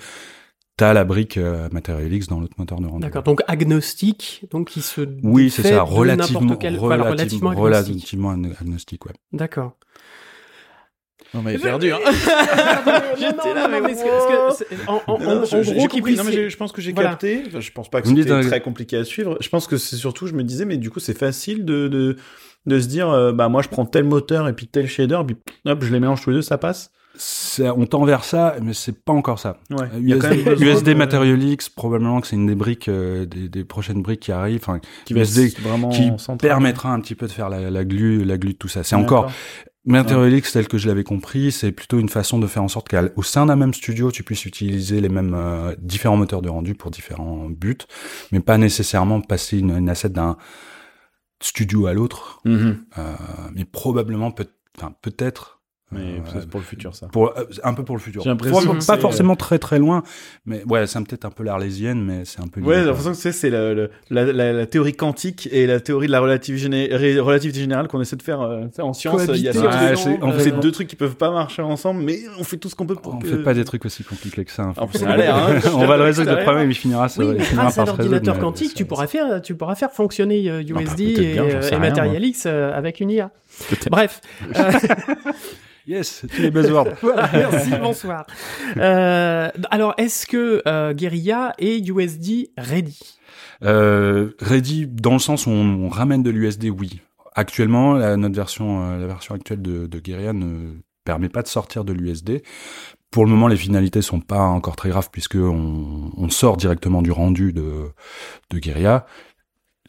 T'as 0.77 0.91
la 0.91 1.05
brique 1.05 1.37
euh, 1.37 1.69
Material 1.71 2.11
X 2.11 2.27
dans 2.27 2.41
l'autre 2.41 2.55
moteur 2.57 2.81
de 2.81 2.87
rendu. 2.87 2.99
D'accord. 2.99 3.23
Donc 3.23 3.41
agnostique, 3.47 4.45
donc 4.51 4.67
qui 4.67 4.81
se 4.81 5.07
oui 5.23 5.49
c'est 5.49 5.63
ça 5.63 5.83
relativement 5.83 6.57
quel... 6.57 6.77
relativement, 6.77 7.05
relativement 7.11 7.51
agnostique. 7.51 7.95
relativement 7.95 8.29
agnostique 8.31 9.05
ouais. 9.05 9.13
D'accord. 9.31 9.77
On 11.35 11.41
m'avait 11.41 11.57
perdu. 11.57 11.91
Hein. 11.91 11.99
J'étais 13.17 13.53
là, 13.53 13.67
mais 13.67 13.77
en, 14.87 15.17
gros, 15.17 15.87
compris. 15.87 16.15
Non, 16.15 16.23
mais 16.23 16.49
je 16.49 16.57
pense 16.57 16.71
que 16.71 16.81
j'ai 16.81 16.93
voilà. 16.93 17.11
capté. 17.11 17.43
Enfin, 17.47 17.59
je 17.59 17.71
pense 17.71 17.89
pas 17.89 18.01
que 18.01 18.07
c'était 18.07 18.41
très 18.41 18.61
compliqué 18.61 18.97
à 18.97 19.03
suivre. 19.03 19.37
Je 19.41 19.49
pense 19.49 19.67
que 19.67 19.77
c'est 19.77 19.95
surtout, 19.95 20.27
je 20.27 20.33
me 20.33 20.43
disais, 20.43 20.65
mais 20.65 20.77
du 20.77 20.89
coup, 20.89 20.99
c'est 20.99 21.17
facile 21.17 21.65
de, 21.65 21.87
de, 21.87 22.17
de 22.65 22.79
se 22.79 22.87
dire, 22.87 23.09
euh, 23.09 23.31
bah 23.31 23.49
moi, 23.49 23.61
je 23.61 23.69
prends 23.69 23.85
tel 23.85 24.03
moteur 24.03 24.47
et 24.47 24.53
puis 24.53 24.67
tel 24.67 24.87
shader, 24.87 25.19
puis 25.25 25.37
hop, 25.65 25.83
je 25.83 25.91
les 25.91 25.99
mélange 25.99 26.21
tous 26.21 26.29
les 26.29 26.37
deux, 26.37 26.41
ça 26.41 26.57
passe. 26.57 26.91
on 27.59 27.85
tend 27.85 28.05
vers 28.05 28.23
ça, 28.23 28.55
mais 28.61 28.73
c'est 28.73 29.03
pas 29.03 29.13
encore 29.13 29.39
ça. 29.39 29.57
Ouais, 29.71 29.87
USD, 30.01 30.61
USD 30.61 30.89
de... 30.89 30.93
Material 30.93 31.41
X, 31.41 31.69
probablement 31.69 32.21
que 32.21 32.27
c'est 32.27 32.35
une 32.35 32.47
des 32.47 32.55
briques, 32.55 32.87
euh, 32.87 33.25
des, 33.25 33.49
des, 33.49 33.63
prochaines 33.63 34.01
briques 34.01 34.21
qui 34.21 34.31
arrivent, 34.31 34.61
enfin, 34.61 34.79
qui, 35.05 35.13
USD, 35.13 35.59
vraiment 35.59 35.89
qui 35.89 36.11
permettra 36.39 36.91
un 36.91 36.99
petit 36.99 37.15
peu 37.15 37.27
de 37.27 37.31
faire 37.31 37.49
la, 37.49 37.69
la 37.69 37.85
glue, 37.85 38.23
la 38.23 38.37
glue 38.37 38.53
de 38.53 38.57
tout 38.57 38.67
ça. 38.67 38.83
C'est 38.83 38.95
encore, 38.95 39.31
Material 39.85 40.33
X, 40.33 40.53
tel 40.53 40.67
que 40.67 40.77
je 40.77 40.87
l'avais 40.87 41.03
compris, 41.03 41.51
c'est 41.51 41.71
plutôt 41.71 41.99
une 41.99 42.09
façon 42.09 42.39
de 42.39 42.47
faire 42.47 42.63
en 42.63 42.67
sorte 42.67 42.89
qu'au 42.89 43.23
sein 43.23 43.45
d'un 43.45 43.55
même 43.55 43.73
studio, 43.73 44.11
tu 44.11 44.23
puisses 44.23 44.45
utiliser 44.45 44.99
les 44.99 45.09
mêmes 45.09 45.35
euh, 45.35 45.75
différents 45.77 46.17
moteurs 46.17 46.41
de 46.41 46.49
rendu 46.49 46.73
pour 46.73 46.89
différents 46.89 47.49
buts, 47.49 47.77
mais 48.31 48.39
pas 48.39 48.57
nécessairement 48.57 49.21
passer 49.21 49.59
une, 49.59 49.77
une 49.77 49.89
asset 49.89 50.09
d'un 50.09 50.37
studio 51.41 51.85
à 51.85 51.93
l'autre. 51.93 52.41
Mm 52.45 52.55
-hmm. 52.55 52.75
euh, 52.97 53.15
mais 53.53 53.65
probablement 53.65 54.31
peut, 54.31 54.49
peut-être 55.01 55.61
mais 55.91 55.99
euh, 56.01 56.19
c'est 56.33 56.49
pour 56.49 56.59
le 56.59 56.65
futur, 56.65 56.95
ça. 56.95 57.07
Pour, 57.07 57.37
euh, 57.37 57.43
un 57.63 57.73
peu 57.75 57.83
pour 57.83 57.95
le 57.95 58.01
futur. 58.01 58.23
J'ai 58.23 58.29
l'impression. 58.29 58.75
Pas 58.87 58.97
forcément 58.97 59.35
très 59.35 59.59
très 59.59 59.77
loin, 59.77 60.01
mais 60.45 60.63
ouais, 60.65 60.87
c'est 60.87 60.99
peut-être 61.03 61.25
un 61.25 61.29
peu 61.29 61.43
l'arlésienne, 61.43 62.03
mais 62.03 62.25
c'est 62.25 62.41
un 62.41 62.47
peu. 62.47 62.59
Ouais, 62.61 62.79
j'ai 62.79 62.85
l'impression 62.85 63.11
que 63.11 63.17
c'est, 63.17 63.31
c'est 63.31 63.51
la, 63.51 63.73
la, 63.75 63.87
la, 64.09 64.53
la, 64.53 64.65
théorie 64.65 64.93
quantique 64.93 65.47
et 65.51 65.67
la 65.67 65.79
théorie 65.79 66.07
de 66.07 66.11
la 66.11 66.21
relativité, 66.21 66.63
géné... 66.63 67.19
relativité 67.19 67.59
générale 67.59 67.87
qu'on 67.87 68.01
essaie 68.01 68.15
de 68.15 68.23
faire 68.23 68.41
euh, 68.41 68.65
en 68.79 68.93
science. 68.93 69.25
Il 69.29 69.41
y 69.41 69.49
a 69.49 69.51
ouais, 69.51 69.95
c'est, 70.39 70.59
deux 70.59 70.71
trucs 70.71 70.87
qui 70.87 70.95
peuvent 70.95 71.17
pas 71.17 71.29
marcher 71.29 71.61
ensemble, 71.61 72.01
mais 72.01 72.19
on 72.39 72.43
fait 72.43 72.57
tout 72.57 72.69
ce 72.69 72.75
qu'on 72.75 72.87
peut 72.87 72.95
pour 72.95 73.13
on 73.13 73.19
que... 73.19 73.27
fait 73.27 73.43
pas 73.43 73.53
des 73.53 73.63
trucs 73.63 73.85
aussi 73.85 74.03
compliqués 74.03 74.43
que 74.43 74.51
ça. 74.51 74.73
En 74.77 74.87
plus, 74.87 74.97
ça 74.97 75.09
a 75.09 75.17
l'air, 75.17 75.35
hein, 75.35 75.59
on 75.75 75.85
va 75.85 75.97
le 75.97 76.03
résoudre 76.03 76.35
le 76.35 76.41
problème, 76.41 76.71
il 76.71 76.75
finira. 76.75 77.07
Oui, 77.19 77.25
mais 77.37 77.45
grâce 77.53 77.77
à 77.77 77.85
l'ordinateur 77.85 78.39
quantique, 78.39 78.73
tu 78.73 78.85
pourras 78.85 79.05
faire, 79.05 79.39
tu 79.39 79.53
pourras 79.53 79.75
faire 79.75 79.91
fonctionner 79.91 80.43
USD 80.63 81.01
et 81.01 81.77
Material 81.77 82.25
X 82.25 82.47
avec 82.47 82.99
une 83.01 83.11
IA. 83.11 83.31
Bref. 83.89 84.21
Yes, 85.87 86.25
tous 86.33 86.41
les 86.41 86.49
buzzwords. 86.49 86.95
voilà, 87.01 87.29
merci, 87.31 87.69
bonsoir. 87.79 88.25
Euh, 88.77 89.51
alors, 89.69 89.93
est-ce 89.97 90.25
que 90.25 90.63
euh, 90.67 90.93
Guerilla 90.93 91.53
est 91.59 91.87
USD 91.87 92.49
ready? 92.57 92.99
Euh, 93.63 94.31
Ready 94.39 94.87
dans 94.87 95.13
le 95.13 95.19
sens 95.19 95.45
où 95.45 95.51
on, 95.51 95.85
on 95.85 95.89
ramène 95.89 96.23
de 96.23 96.31
l'USD, 96.31 96.69
oui. 96.69 97.01
Actuellement, 97.35 97.93
la, 97.93 98.17
notre 98.17 98.35
version, 98.35 98.83
euh, 98.83 98.97
la 98.97 99.05
version 99.05 99.35
actuelle 99.35 99.61
de, 99.61 99.85
de 99.85 99.99
Guerilla 99.99 100.33
ne 100.33 100.71
permet 101.03 101.29
pas 101.29 101.43
de 101.43 101.47
sortir 101.47 101.83
de 101.83 101.93
l'USD. 101.93 102.41
Pour 103.11 103.23
le 103.23 103.29
moment, 103.29 103.47
les 103.47 103.55
finalités 103.55 104.01
sont 104.01 104.21
pas 104.21 104.41
encore 104.41 104.75
très 104.75 104.89
graves 104.89 105.09
puisque 105.11 105.35
on, 105.35 106.11
on 106.17 106.29
sort 106.29 106.57
directement 106.57 107.03
du 107.03 107.11
rendu 107.11 107.53
de, 107.53 107.91
de 108.49 108.59
Guerilla 108.59 109.05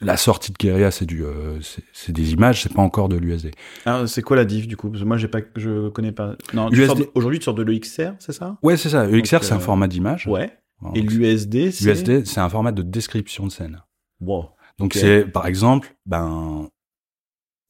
la 0.00 0.16
sortie 0.16 0.52
de 0.52 0.56
Guerilla, 0.58 0.90
c'est 0.90 1.06
du, 1.06 1.24
euh, 1.24 1.58
c'est 1.92 2.12
des 2.12 2.32
images, 2.32 2.62
c'est 2.62 2.72
pas 2.72 2.82
encore 2.82 3.08
de 3.08 3.16
l'USD. 3.16 3.50
Ah, 3.86 4.06
c'est 4.06 4.22
quoi 4.22 4.36
la 4.36 4.44
diff 4.44 4.66
du 4.66 4.76
coup? 4.76 4.90
Parce 4.90 5.02
que 5.02 5.08
moi, 5.08 5.16
j'ai 5.16 5.28
pas, 5.28 5.40
je 5.56 5.88
connais 5.88 6.12
pas. 6.12 6.36
Non, 6.52 6.70
USD... 6.70 7.08
aujourd'hui, 7.14 7.38
tu 7.38 7.44
sors 7.44 7.54
de 7.54 7.62
l'EXR, 7.62 8.12
c'est 8.18 8.32
ça? 8.32 8.58
Ouais, 8.62 8.76
c'est 8.76 8.90
ça. 8.90 9.08
EXR, 9.08 9.42
c'est 9.42 9.52
un 9.52 9.56
euh... 9.56 9.60
format 9.60 9.88
d'image. 9.88 10.26
Ouais. 10.26 10.52
Et 10.94 11.00
l'USD, 11.00 11.70
c'est... 11.70 11.86
USD, 11.86 12.26
c'est 12.26 12.40
un 12.40 12.48
format 12.48 12.72
de 12.72 12.82
description 12.82 13.46
de 13.46 13.52
scène. 13.52 13.82
Wow. 14.20 14.50
Donc 14.78 14.92
c'est, 14.92 15.24
par 15.24 15.46
exemple, 15.46 15.96
ben, 16.04 16.68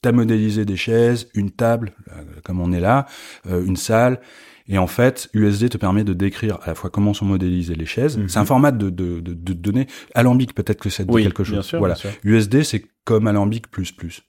t'as 0.02 0.12
modélisé 0.12 0.64
des 0.64 0.76
chaises, 0.76 1.28
une 1.34 1.50
table, 1.50 1.92
euh, 2.08 2.22
comme 2.44 2.60
on 2.60 2.72
est 2.72 2.80
là, 2.80 3.06
euh, 3.46 3.64
une 3.64 3.76
salle, 3.76 4.20
et 4.68 4.78
en 4.78 4.86
fait, 4.86 5.28
USD 5.34 5.68
te 5.70 5.78
permet 5.78 6.04
de 6.04 6.12
décrire 6.12 6.58
à 6.62 6.68
la 6.68 6.74
fois 6.74 6.90
comment 6.90 7.14
sont 7.14 7.24
modélisées 7.24 7.74
les 7.74 7.86
chaises. 7.86 8.16
Mhm. 8.18 8.28
C'est 8.28 8.38
un 8.38 8.44
format 8.44 8.72
de, 8.72 8.90
de, 8.90 9.20
de, 9.20 9.34
de 9.34 9.52
données 9.52 9.86
alambic, 10.14 10.54
peut-être 10.54 10.80
que 10.80 10.90
c'est 10.90 11.08
Oui, 11.10 11.22
quelque 11.22 11.44
chose. 11.44 11.52
bien 11.54 11.62
sûr, 11.62 11.78
voilà. 11.78 11.94
bien 11.94 12.10
sûr. 12.10 12.20
USD, 12.24 12.62
c'est 12.62 12.84
comme 13.04 13.26
alambic 13.26 13.70
plus 13.70 13.92
plus. 13.92 14.22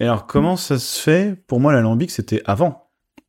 Et 0.00 0.04
alors, 0.04 0.26
comment 0.26 0.56
ça 0.56 0.78
se 0.78 1.00
fait? 1.00 1.36
Pour 1.46 1.60
moi, 1.60 1.72
l'alambic, 1.72 2.10
c'était 2.10 2.42
avant. 2.44 2.88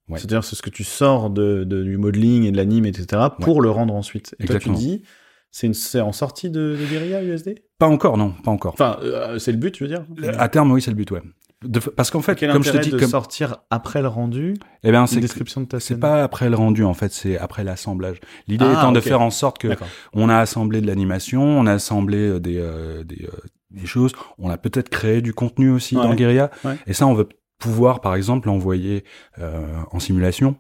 Ouais. 0.09 0.17
C'est-à-dire, 0.17 0.43
c'est 0.43 0.55
ce 0.55 0.61
que 0.61 0.69
tu 0.69 0.83
sors 0.83 1.29
de, 1.29 1.63
de- 1.63 1.83
du 1.83 1.97
modeling 1.97 2.43
et 2.43 2.51
de 2.51 2.57
l'anime, 2.57 2.85
etc., 2.85 3.21
pour 3.39 3.61
le 3.61 3.69
rendre 3.69 3.93
ensuite. 3.95 4.35
Et 4.39 4.43
Exactement. 4.43 4.75
toi, 4.75 4.81
tu 4.83 4.87
dis, 4.87 5.03
c'est 5.51 6.01
en 6.01 6.11
sortie 6.11 6.49
de, 6.49 6.75
de 6.79 6.85
Guerilla 6.89 7.23
USD 7.23 7.55
Pas 7.77 7.87
encore, 7.87 8.17
non, 8.17 8.31
pas 8.43 8.49
encore. 8.51 8.73
Enfin, 8.73 8.97
euh, 9.03 9.37
c'est 9.39 9.51
le 9.51 9.57
but, 9.59 9.77
je 9.77 9.83
veux 9.83 9.87
dire? 9.87 10.05
À 10.39 10.49
terme, 10.49 10.71
oui, 10.71 10.81
c'est 10.81 10.89
le 10.91 10.97
but, 10.97 11.09
ouais. 11.11 11.21
De- 11.63 11.79
parce 11.79 12.11
qu'en 12.11 12.21
fait, 12.21 12.35
Quel 12.35 12.51
comme 12.51 12.63
je 12.63 12.71
te 12.71 12.77
dis, 12.77 12.89
de 12.91 12.99
comme, 12.99 13.09
sortir 13.09 13.57
après 13.69 14.01
le 14.01 14.07
rendu 14.07 14.55
eh 14.83 14.91
ben, 14.91 15.05
c'est 15.07 15.19
description 15.19 15.61
de 15.61 15.65
ta 15.67 15.79
c'est 15.79 15.97
pas 15.99 16.23
après 16.23 16.49
le 16.49 16.55
rendu, 16.55 16.83
en 16.83 16.93
fait, 16.93 17.11
c'est 17.11 17.37
après 17.37 17.63
l'assemblage. 17.63 18.19
L'idée 18.47 18.65
Ah, 18.67 18.73
étant 18.79 18.91
de 18.91 18.99
faire 18.99 19.21
en 19.21 19.29
sorte 19.29 19.57
que 19.59 19.69
D'accord. 19.69 19.87
on 20.13 20.29
a 20.29 20.37
assemblé 20.37 20.81
de 20.81 20.87
l'animation, 20.87 21.43
on 21.43 21.65
a 21.65 21.73
assemblé 21.73 22.17
euh, 22.17 22.39
des, 22.39 22.57
euh, 22.57 23.03
des, 23.03 23.25
euh, 23.25 23.29
des 23.71 23.85
choses, 23.85 24.11
on 24.39 24.49
a 24.49 24.57
peut-être 24.57 24.89
créé 24.89 25.21
du 25.21 25.33
contenu 25.33 25.69
aussi 25.71 25.95
Ouais. 25.95 26.03
dans 26.03 26.13
Guerilla, 26.13 26.51
Ouais. 26.65 26.75
et 26.87 26.93
ça, 26.93 27.07
on 27.07 27.13
veut 27.13 27.29
pouvoir, 27.59 28.01
par 28.01 28.15
exemple, 28.15 28.47
l'envoyer 28.49 29.03
euh, 29.39 29.61
en 29.91 29.99
simulation. 29.99 30.55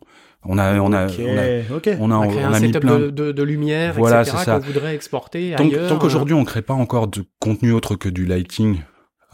On 0.45 0.57
a, 0.57 0.77
on 0.79 0.91
a, 0.91 1.05
Ok, 1.07 1.13
on 1.19 1.37
a, 1.37 1.41
on 1.99 2.11
a, 2.11 2.17
On 2.17 2.21
a 2.21 2.27
on 2.27 2.29
créé 2.29 2.43
a 2.43 2.47
un 2.49 2.59
mis 2.59 2.67
setup 2.67 2.81
plein. 2.81 2.99
de, 2.99 3.09
de, 3.09 3.31
de 3.31 3.43
lumière, 3.43 3.93
Voilà, 3.97 4.21
etc. 4.21 4.37
c'est 4.39 4.43
ça. 4.45 4.59
qu'on 4.59 4.65
voudrait 4.65 4.93
exporter 4.95 5.53
Tant, 5.57 5.63
ailleurs. 5.63 5.87
tant 5.89 5.97
qu'aujourd'hui, 5.97 6.33
on 6.35 6.43
crée 6.43 6.61
pas 6.61 6.73
encore 6.73 7.07
de 7.07 7.23
contenu 7.39 7.71
autre 7.71 7.95
que 7.95 8.09
du 8.09 8.25
lighting, 8.25 8.79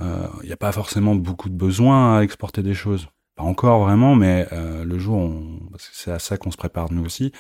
il 0.02 0.46
n'y 0.46 0.54
a 0.54 0.58
pas 0.58 0.72
forcément 0.72 1.16
beaucoup 1.16 1.50
de 1.50 1.56
besoin 1.56 2.18
à 2.18 2.24
exporter 2.24 2.64
des 2.64 2.74
choses. 2.74 3.08
Pas 3.36 3.44
encore 3.44 3.84
vraiment, 3.84 4.16
mais 4.16 4.48
euh, 4.52 4.84
le 4.84 5.00
jour, 5.00 5.18
on... 5.18 5.60
c'est 5.78 6.12
à 6.12 6.20
ça 6.20 6.38
qu'on 6.38 6.52
se 6.52 6.58
prépare 6.58 6.92
nous 6.92 7.06
aussi, 7.06 7.32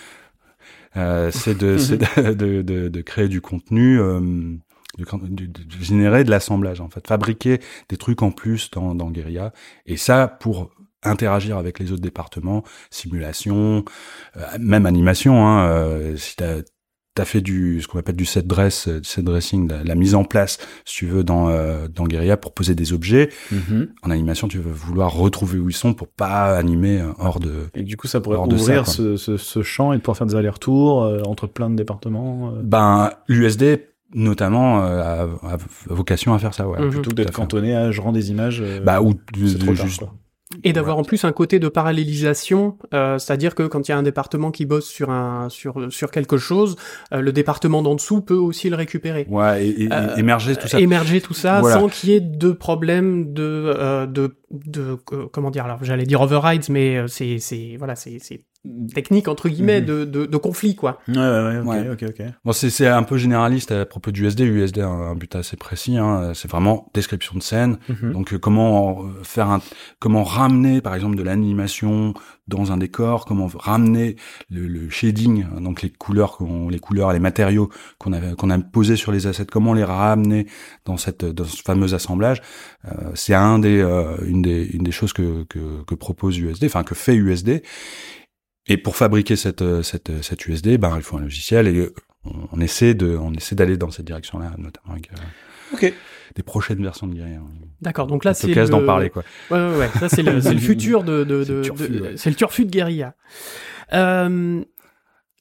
euh, 0.96 1.30
c'est 1.32 1.58
de, 1.58 1.76
de, 2.34 2.62
de, 2.62 2.88
de, 2.88 3.02
créer 3.02 3.28
du 3.28 3.42
contenu, 3.42 4.00
euh, 4.00 4.20
de, 4.98 5.06
de, 5.28 5.46
de 5.46 5.84
générer 5.84 6.24
de 6.24 6.32
l'assemblage 6.32 6.82
en 6.82 6.90
fait, 6.90 7.06
fabriquer 7.06 7.60
des 7.90 7.98
trucs 7.98 8.22
en 8.22 8.32
plus 8.32 8.72
dans, 8.72 8.96
dans 8.96 9.12
Guerilla, 9.12 9.52
et 9.86 9.98
ça 9.98 10.28
pour 10.28 10.72
interagir 11.04 11.58
avec 11.58 11.80
les 11.80 11.92
autres 11.92 12.02
départements, 12.02 12.64
simulation, 12.90 13.86
euh, 14.38 14.46
même 14.60 14.86
animation. 14.86 15.48
Hein, 15.48 15.68
euh, 15.70 16.18
si 16.18 16.36
t'as 16.36 16.62
as 17.18 17.26
fait 17.26 17.42
du 17.42 17.82
ce 17.82 17.88
qu'on 17.88 18.00
appelle 18.00 18.16
du 18.16 18.26
set 18.26 18.48
dress, 18.48 18.88
euh, 18.88 19.00
du 19.02 19.08
set 19.10 19.24
dressing, 19.26 19.68
la, 19.70 19.84
la 19.84 19.96
mise 19.96 20.16
en 20.16 20.24
place, 20.24 20.58
si 20.86 20.96
tu 21.00 21.06
veux, 21.08 21.24
dans 21.24 21.50
euh, 21.50 21.88
dans 21.88 22.06
Guerilla 22.06 22.38
pour 22.38 22.54
poser 22.54 22.76
des 22.76 22.94
objets. 22.94 23.30
Mhm. 23.52 23.90
En 24.04 24.12
animation, 24.12 24.48
tu 24.48 24.60
vas 24.60 24.72
vouloir 24.72 25.14
retrouver 25.14 25.60
où 25.60 25.70
ils 25.70 25.74
sont 25.76 25.94
pour 25.94 26.08
pas 26.08 26.56
animer 26.58 27.02
euh, 27.02 27.12
hors 27.20 27.40
de. 27.40 27.68
Et 27.76 27.84
du 27.84 27.98
coup, 27.98 28.08
ça 28.08 28.22
pourrait 28.22 28.38
Hors 28.38 28.48
de 28.48 28.56
ça, 28.56 28.64
ouvrir 28.64 28.84
quoi. 28.84 28.94
ce, 28.94 29.18
ce, 29.18 29.38
ce 29.38 29.62
champ 29.64 29.92
et 29.94 29.98
de 29.98 30.02
pouvoir 30.02 30.18
faire 30.18 30.28
des 30.28 30.36
allers-retours 30.36 31.04
euh, 31.04 31.22
entre 31.26 31.48
plein 31.48 31.70
de 31.70 31.76
départements. 31.76 32.54
euh, 32.56 32.62
Ben 32.64 33.12
l'USD 33.28 33.82
notamment 34.16 34.84
euh, 34.84 35.02
a, 35.02 35.22
a 35.54 35.58
vocation 35.88 36.34
à 36.34 36.40
faire 36.40 36.54
ça, 36.54 36.68
ouais. 36.68 36.80
Mhm. 36.80 36.90
plutôt 36.90 37.10
que 37.12 37.16
d'être 37.16 37.32
cantonné 37.32 37.76
à 37.76 37.92
je 37.92 38.02
rends 38.02 38.12
des 38.12 38.32
images. 38.32 38.60
euh, 38.62 38.80
Bah 38.82 39.02
ou 39.02 39.14
c'est 39.36 39.54
de, 39.54 39.58
trop 39.60 39.72
de 39.72 39.78
tard, 39.78 39.86
juste 39.88 40.00
quoi. 40.00 40.14
Et 40.64 40.74
d'avoir 40.74 40.98
en 40.98 41.04
plus 41.04 41.24
un 41.26 41.32
côté 41.32 41.60
de 41.60 41.68
parallélisation, 41.68 42.78
euh, 42.96 43.20
c'est-à-dire 43.20 43.54
que 43.54 43.64
quand 43.68 43.88
il 43.88 43.92
y 43.92 43.94
a 43.94 43.98
un 43.98 44.04
département 44.04 44.50
qui 44.50 44.66
bosse 44.66 44.88
sur 44.88 45.12
un 45.12 45.48
sur 45.50 45.92
sur 45.94 46.10
quelque 46.10 46.38
chose, 46.38 46.76
euh, 47.14 47.22
le 47.22 47.32
département 47.32 47.84
d'en 47.84 47.94
dessous 47.94 48.22
peut 48.22 48.34
aussi 48.34 48.68
le 48.72 48.76
récupérer. 48.76 49.28
ouais 49.30 49.68
et, 49.68 49.84
et- 49.84 49.90
Euh, 49.92 50.16
émerger 50.16 50.56
tout 50.56 50.68
ça. 50.68 50.80
Émerger 50.80 51.22
tout 51.22 51.36
ça 51.36 51.62
Voilà. 51.62 51.80
sans 51.80 51.88
qu'il 51.88 52.10
y 52.10 52.14
ait 52.14 52.20
de 52.20 52.52
problème 52.52 53.32
de 53.32 53.44
euh, 53.78 54.08
de 54.08 54.36
de 54.50 54.98
euh, 55.14 55.28
comment 55.32 55.52
dire 55.52 55.66
alors 55.66 55.84
j'allais 55.84 56.06
dire 56.06 56.22
overrides 56.22 56.66
mais 56.70 56.98
euh, 56.98 57.08
c'est 57.08 57.38
c'est 57.38 57.76
voilà 57.78 57.96
c'est 57.96 58.18
c'est 58.20 58.44
technique 58.94 59.28
entre 59.30 59.48
guillemets 59.48 59.80
Mhm. 59.80 59.86
de, 59.88 60.06
de 60.06 60.26
de 60.26 60.38
conflit 60.38 60.76
quoi. 60.76 61.00
Ouais, 61.08 61.16
ouais, 61.18 61.22
ouais, 61.22 61.60
ok, 61.60 61.68
Ouais. 61.68 61.90
ok, 61.92 62.06
ok. 62.10 62.26
Bon, 62.44 62.52
c'est 62.52 62.70
c'est 62.70 62.88
un 62.88 63.04
peu 63.04 63.18
généraliste 63.18 63.72
à 63.72 63.86
propos 63.86 64.12
du 64.12 64.24
USD. 64.26 64.42
USD 64.42 64.80
a 64.80 64.88
un, 64.88 65.12
un 65.12 65.16
but 65.16 65.34
assez 65.36 65.56
précis. 65.56 65.98
Hein. 65.98 66.34
C'est 66.36 66.50
vraiment 66.52 66.90
description 66.94 67.36
de 67.38 67.42
scène. 67.44 67.78
Mhm. 67.88 68.12
Donc 68.12 68.34
euh, 68.34 68.38
comment 68.38 69.04
euh, 69.06 69.24
faire 69.24 69.50
un, 69.50 69.62
comment 70.00 70.24
ramener 70.24 70.82
par 70.82 70.94
exemple 70.94 71.16
de 71.16 71.24
l'animation 71.24 72.14
dans 72.48 72.72
un 72.72 72.78
décor, 72.78 73.26
comment 73.26 73.48
ramener 73.54 74.16
le, 74.50 74.68
le 74.68 74.90
shading, 74.90 75.46
hein, 75.56 75.62
donc 75.62 75.84
les 75.84 75.92
couleurs, 75.92 76.36
qu'on- 76.38 76.68
les 76.68 76.80
couleurs, 76.80 77.14
les 77.14 77.20
matériaux 77.20 77.70
qu'on 78.00 78.12
a 78.12 78.20
qu'on 78.36 78.50
a 78.50 78.58
posés 78.60 78.96
sur 78.96 79.12
les 79.12 79.28
assets, 79.28 79.46
comment 79.46 79.74
les 79.76 79.84
ramener 79.84 80.48
dans 80.86 80.98
cette 80.98 81.24
dans 81.24 81.46
ce 81.46 81.62
fameux 81.62 81.94
assemblage. 81.94 82.42
Euh, 82.86 83.12
c'est 83.14 83.36
un 83.36 83.60
des 83.60 83.80
euh, 83.80 84.18
une 84.26 84.42
des 84.42 84.66
une 84.74 84.84
des 84.84 84.92
choses 84.92 85.14
que 85.14 85.44
que, 85.44 85.84
que 85.86 85.96
propose 85.96 86.38
USD, 86.40 86.66
enfin 86.66 86.84
que 86.84 86.96
fait 86.96 87.16
USD. 87.16 87.62
Et 88.70 88.78
pour 88.78 88.96
fabriquer 88.96 89.36
cette 89.36 89.62
euh, 89.62 89.84
cette 89.84 90.22
cette 90.22 90.46
USD, 90.46 90.78
ben 90.78 90.94
il 90.96 91.02
faut 91.02 91.18
un 91.18 91.22
logiciel 91.22 91.68
et 91.68 91.76
euh, 91.78 91.94
on, 92.26 92.32
on 92.54 92.60
essaie 92.62 92.94
de 92.94 93.18
on 93.18 93.34
essaie 93.34 93.56
d'aller 93.56 93.76
dans 93.78 93.90
cette 93.92 94.06
direction-là, 94.06 94.52
notamment 94.58 94.94
avec 94.94 95.10
euh, 95.84 95.90
des 96.36 96.44
prochaines 96.44 96.82
versions 96.82 97.08
de 97.08 97.16
Guerrier. 97.16 97.38
D'accord 97.82 98.08
donc 98.08 98.24
là 98.26 98.34
C'est 98.34 98.42
c'est 98.44 98.48
l'occasion 98.50 98.76
le- 98.78 98.82
d'en 98.82 98.88
parler 98.88 99.10
quoi. 99.10 99.24
Ouais, 99.52 99.58
ouais, 99.58 99.78
ouais. 99.78 99.90
Ça, 100.00 100.08
c'est 100.10 100.22
le, 100.24 100.40
futur 100.60 101.04
de, 101.04 101.24
de, 101.24 101.44
C'est 101.44 101.52
le 101.54 101.62
turfu, 101.62 101.90
de- 101.90 102.00
ouais. 102.02 102.14
c'est 102.18 102.30
le 102.30 102.36
turfu 102.36 102.66
de 102.66 102.70
guérilla. 102.72 103.16
Euh, 103.94 104.62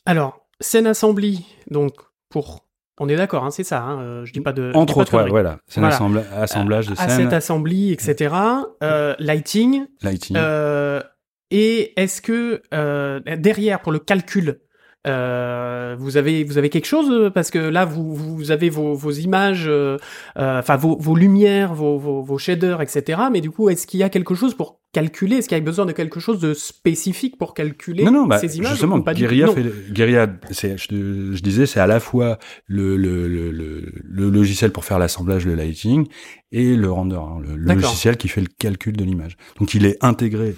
alors, 0.06 0.46
scène 0.60 0.86
assembly, 0.86 1.44
donc, 1.70 1.92
pour, 2.30 2.64
on 2.98 3.08
est 3.08 3.16
d'accord, 3.16 3.44
hein, 3.44 3.50
c'est 3.50 3.64
ça, 3.64 3.82
hein, 3.82 4.00
euh, 4.00 4.24
je 4.24 4.32
dis 4.32 4.40
pas 4.40 4.52
de. 4.52 4.72
Entre 4.74 4.96
autres, 4.96 5.14
ouais, 5.22 5.28
voilà, 5.28 5.58
c'est 5.66 5.80
Voilà. 5.80 5.96
assemblage 6.36 6.86
de 6.86 6.92
Asset 6.94 7.08
scènes, 7.16 7.34
assembly, 7.34 7.92
etc. 7.92 8.34
Euh, 8.82 9.14
lighting, 9.18 9.84
lighting. 10.02 10.36
euh, 10.38 11.02
et 11.50 12.00
est-ce 12.00 12.20
que, 12.20 12.62
euh, 12.74 13.20
derrière, 13.36 13.80
pour 13.80 13.92
le 13.92 13.98
calcul, 13.98 14.60
euh, 15.06 15.96
vous 15.98 16.16
avez 16.16 16.42
vous 16.42 16.58
avez 16.58 16.70
quelque 16.70 16.86
chose 16.86 17.08
euh, 17.10 17.30
parce 17.30 17.52
que 17.52 17.58
là 17.58 17.84
vous 17.84 18.14
vous 18.14 18.50
avez 18.50 18.68
vos, 18.68 18.94
vos 18.94 19.12
images, 19.12 19.66
euh, 19.68 19.96
enfin 20.34 20.76
vos, 20.76 20.96
vos 20.98 21.14
lumières, 21.14 21.72
vos, 21.72 21.98
vos, 21.98 22.22
vos 22.22 22.36
shaders, 22.36 22.82
etc. 22.82 23.22
Mais 23.32 23.40
du 23.40 23.50
coup, 23.50 23.68
est-ce 23.68 23.86
qu'il 23.86 24.00
y 24.00 24.02
a 24.02 24.08
quelque 24.08 24.34
chose 24.34 24.54
pour 24.54 24.80
calculer? 24.92 25.36
Est-ce 25.36 25.48
qu'il 25.48 25.56
y 25.56 25.60
a 25.60 25.64
besoin 25.64 25.86
de 25.86 25.92
quelque 25.92 26.18
chose 26.18 26.40
de 26.40 26.52
spécifique 26.52 27.38
pour 27.38 27.54
calculer 27.54 28.04
non, 28.04 28.10
non, 28.10 28.26
bah, 28.26 28.38
ces 28.38 28.58
images 28.58 28.72
justement, 28.72 29.00
pas 29.00 29.14
du 29.14 29.22
Guerilla 29.22 29.46
Non. 29.46 29.54
fait, 29.54 29.92
Guerilla, 29.92 30.26
je, 30.50 31.32
je 31.32 31.42
disais, 31.42 31.66
c'est 31.66 31.80
à 31.80 31.86
la 31.86 32.00
fois 32.00 32.38
le, 32.66 32.96
le, 32.96 33.28
le, 33.28 34.30
logiciel 34.30 34.72
pour 34.72 34.84
faire 34.84 34.98
l'assemblage, 34.98 35.46
le 35.46 35.54
lighting, 35.54 36.08
et 36.50 36.74
le 36.74 36.90
render, 36.90 37.16
hein, 37.16 37.38
le, 37.40 37.54
logiciel 37.54 38.16
qui 38.16 38.28
fait 38.28 38.40
le 38.40 38.48
calcul 38.58 38.96
de 38.96 39.04
l'image. 39.04 39.36
Donc 39.60 39.74
il 39.74 39.86
est 39.86 39.96
intégré, 40.04 40.56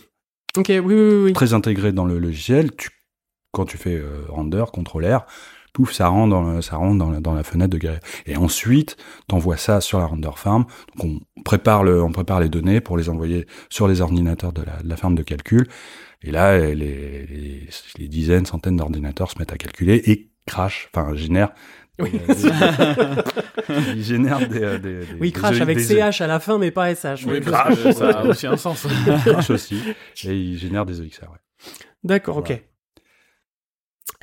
Ok, 0.56 0.66
oui, 0.68 0.80
oui, 0.82 1.22
oui. 1.26 1.32
très 1.32 1.54
intégré 1.54 1.92
dans 1.92 2.04
le 2.04 2.18
logiciel. 2.18 2.74
Tu, 2.74 2.90
quand 3.52 3.64
tu 3.64 3.76
fais 3.76 3.94
euh, 3.96 4.24
render, 4.28 4.64
contrôleur, 4.72 5.26
pouf, 5.72 5.92
ça 5.92 6.08
rentre 6.08 6.30
dans, 6.30 6.60
ça 6.62 6.76
dans, 6.76 7.10
la- 7.10 7.20
dans 7.20 7.34
la 7.34 7.44
fenêtre 7.44 7.70
de 7.72 7.78
Guerilla. 7.78 8.00
Et 8.26 8.36
ensuite, 8.36 8.96
t'envoies 9.28 9.56
ça 9.56 9.80
sur 9.80 9.98
la 9.98 10.06
render 10.06 10.30
farm. 10.36 10.64
Donc 10.96 11.20
on 11.36 11.42
prépare 11.42 11.84
le, 11.84 12.02
on 12.02 12.10
prépare 12.12 12.40
les 12.40 12.48
données 12.48 12.80
pour 12.80 12.96
les 12.96 13.08
envoyer 13.08 13.46
sur 13.68 13.86
les 13.86 14.00
ordinateurs 14.00 14.52
de 14.52 14.62
la, 14.62 14.82
de 14.82 14.88
la 14.88 15.10
de 15.10 15.22
calcul. 15.22 15.68
Et 16.22 16.32
là, 16.32 16.58
les, 16.58 16.74
les, 16.74 17.68
les 17.98 18.08
dizaines, 18.08 18.44
centaines 18.46 18.76
d'ordinateurs 18.76 19.30
se 19.30 19.38
mettent 19.38 19.52
à 19.52 19.56
calculer 19.56 20.02
et 20.06 20.30
crash, 20.46 20.88
enfin 20.92 21.14
génèrent. 21.14 21.52
Oui. 22.00 22.20
ils 23.94 24.02
génèrent 24.02 24.48
des, 24.48 24.62
euh, 24.62 24.78
des, 24.78 25.00
des 25.00 25.06
Oui, 25.20 25.32
crash 25.32 25.60
avec 25.60 25.76
des 25.78 25.84
CH 25.84 26.20
à 26.20 26.26
la 26.26 26.40
fin, 26.40 26.58
mais 26.58 26.70
pas 26.70 26.94
SH. 26.94 27.24
Oui, 27.26 27.40
que 27.40 27.50
ça 27.50 28.10
a 28.10 28.24
aussi 28.26 28.46
un 28.46 28.56
sens. 28.56 28.86
crash 29.24 29.50
aussi. 29.50 29.80
Et 30.24 30.34
ils 30.34 30.58
génèrent 30.58 30.86
des 30.86 31.00
EXR, 31.02 31.24
ouais. 31.24 31.38
D'accord, 32.02 32.38
ok. 32.38 32.62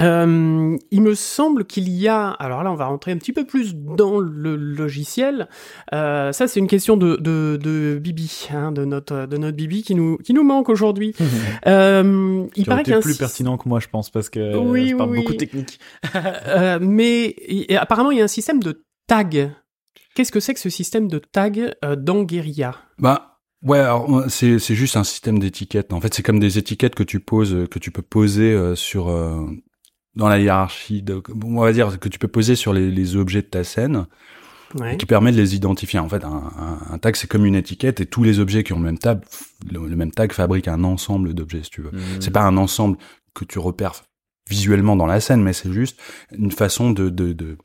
Euh, 0.02 0.78
il 0.92 1.02
me 1.02 1.16
semble 1.16 1.66
qu'il 1.66 1.90
y 1.90 2.08
a, 2.08 2.30
alors 2.30 2.64
là 2.64 2.72
on 2.72 2.76
va 2.76 2.86
rentrer 2.86 3.12
un 3.12 3.18
petit 3.18 3.34
peu 3.34 3.46
plus 3.46 3.74
dans 3.76 4.20
le 4.20 4.56
logiciel. 4.56 5.48
Euh, 5.94 6.32
ça 6.32 6.48
c'est 6.48 6.60
une 6.60 6.68
question 6.68 6.98
de, 6.98 7.16
de, 7.16 7.58
de 7.62 7.98
Bibi, 8.00 8.48
hein, 8.54 8.72
de 8.72 8.86
notre 8.86 9.26
de 9.26 9.38
notre 9.38 9.58
Bibi 9.58 9.82
qui 9.82 9.96
nous 9.96 10.18
qui 10.18 10.34
nous 10.34 10.44
manque 10.44 10.70
aujourd'hui. 10.70 11.14
Euh, 11.66 12.46
il 12.56 12.64
Qui 12.64 12.70
paraît 12.70 12.84
qu'il 12.84 12.92
y 12.92 12.96
a 12.96 13.00
été 13.00 13.08
un 13.08 13.10
plus 13.10 13.18
pertinent 13.18 13.58
que 13.58 13.68
moi, 13.68 13.80
je 13.80 13.88
pense, 13.88 14.10
parce 14.10 14.30
que 14.30 14.56
Oui, 14.56 14.90
je 14.90 14.96
parle 14.96 15.10
oui, 15.10 15.18
beaucoup 15.18 15.32
oui. 15.32 15.38
de 15.38 15.40
technique. 15.46 15.80
Euh, 16.16 16.78
mais 16.82 17.36
et 17.38 17.76
apparemment 17.76 18.12
il 18.12 18.18
y 18.20 18.22
a 18.22 18.24
un 18.24 18.30
système 18.30 18.62
de 18.62 18.84
tag. 19.08 19.52
Qu'est-ce 20.16 20.32
que 20.32 20.40
c'est 20.40 20.54
que 20.54 20.60
ce 20.60 20.70
système 20.70 21.08
de 21.08 21.20
tag 21.20 21.76
euh, 21.84 21.96
dans 21.96 22.24
Guerilla 22.24 22.76
Bah 23.00 23.40
ouais, 23.64 23.80
alors 23.80 24.26
c'est 24.30 24.60
c'est 24.60 24.76
juste 24.76 24.96
un 24.98 25.04
système 25.04 25.40
d'étiquettes. 25.40 25.94
En 25.94 26.02
fait, 26.02 26.14
c'est 26.14 26.24
comme 26.24 26.40
des 26.40 26.58
étiquettes 26.58 26.96
que 26.96 27.04
tu 27.04 27.20
poses, 27.20 27.54
euh, 27.54 27.68
que 27.68 27.80
tu 27.80 27.92
peux 27.92 28.02
poser 28.02 28.52
euh, 28.52 28.76
sur 28.76 29.10
euh, 29.10 29.42
dans 30.18 30.28
la 30.28 30.40
hiérarchie. 30.40 31.02
De, 31.02 31.22
bon, 31.30 31.58
on 31.60 31.62
va 31.62 31.72
dire 31.72 32.00
que 32.00 32.10
tu 32.10 32.20
peux 32.20 32.28
poser 32.28 32.56
sur 32.56 32.74
les, 32.74 32.92
les 32.92 33.16
objets 33.16 33.42
de 33.42 33.48
ta 33.48 33.64
scène, 33.64 34.06
Ouais. 34.76 34.98
qui 34.98 35.06
permet 35.06 35.32
de 35.32 35.38
les 35.38 35.56
identifier. 35.56 35.98
En 35.98 36.10
fait, 36.10 36.26
un, 36.26 36.30
un, 36.60 36.94
un 36.94 36.98
tag 36.98 37.16
c'est 37.16 37.28
comme 37.30 37.46
une 37.46 37.56
étiquette, 37.56 38.02
et 38.02 38.06
tous 38.06 38.24
les 38.24 38.40
objets 38.40 38.66
qui 38.66 38.74
ont 38.74 38.80
le 38.80 38.84
même 38.84 38.98
tag, 38.98 39.22
le, 39.72 39.88
le 39.88 39.96
même 39.96 40.12
tag 40.12 40.34
fabrique 40.34 40.68
un 40.68 40.84
ensemble 40.84 41.34
d'objets, 41.34 41.64
si 41.64 41.70
tu 41.70 41.82
veux. 41.82 41.92
Mm. 41.92 42.20
C'est 42.20 42.32
pas 42.32 42.42
un 42.42 42.58
ensemble 42.58 42.98
que 43.34 43.46
tu 43.46 43.60
repères 43.60 43.94
visuellement 44.50 44.96
dans 44.96 45.06
la 45.06 45.20
scène, 45.20 45.42
mais 45.42 45.54
c'est 45.54 45.72
juste 45.72 46.00
une 46.38 46.52
façon 46.52 46.92
de 46.92 47.10
de- 47.10 47.34
de- 47.34 47.58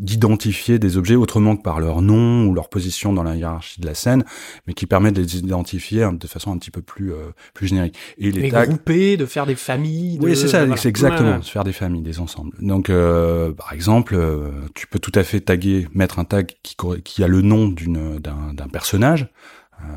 d'identifier 0.00 0.78
des 0.78 0.96
objets 0.96 1.14
autrement 1.14 1.56
que 1.56 1.62
par 1.62 1.80
leur 1.80 2.02
nom 2.02 2.46
ou 2.46 2.54
leur 2.54 2.68
position 2.68 3.12
dans 3.12 3.22
la 3.22 3.36
hiérarchie 3.36 3.80
de 3.80 3.86
la 3.86 3.94
scène, 3.94 4.24
mais 4.66 4.74
qui 4.74 4.86
permet 4.86 5.12
de 5.12 5.20
les 5.20 5.36
identifier 5.38 6.02
hein, 6.02 6.12
de 6.12 6.26
façon 6.26 6.52
un 6.52 6.58
petit 6.58 6.70
peu 6.72 6.82
plus 6.82 7.12
euh, 7.12 7.30
plus 7.54 7.68
générique. 7.68 7.96
Et 8.18 8.30
les 8.32 8.42
Les 8.42 8.50
tags, 8.50 8.66
grouper, 8.66 9.16
de 9.16 9.26
faire 9.26 9.46
des 9.46 9.54
familles. 9.54 10.18
oui, 10.20 10.30
de- 10.30 10.34
c'est 10.34 10.48
ça, 10.48 10.64
voilà. 10.64 10.76
c'est 10.80 10.88
exactement, 10.88 11.30
Ouais, 11.30 11.36
ouais. 11.36 11.42
se 11.42 11.50
faire 11.50 11.64
des 11.64 11.72
familles, 11.72 12.02
des 12.02 12.18
ensembles. 12.20 12.52
Donc, 12.60 12.90
euh, 12.90 13.52
par 13.52 13.72
exemple, 13.72 14.14
euh, 14.16 14.50
tu 14.74 14.86
peux 14.88 14.98
tout 14.98 15.12
à 15.14 15.22
fait 15.22 15.40
taguer, 15.40 15.86
mettre 15.94 16.18
un 16.18 16.24
tag 16.24 16.52
qui, 16.62 16.76
qui 17.04 17.22
a 17.24 17.28
le 17.28 17.40
nom 17.42 17.68
d'une 17.68 18.18
d'un 18.18 18.52
d'un 18.52 18.68
personnage, 18.68 19.28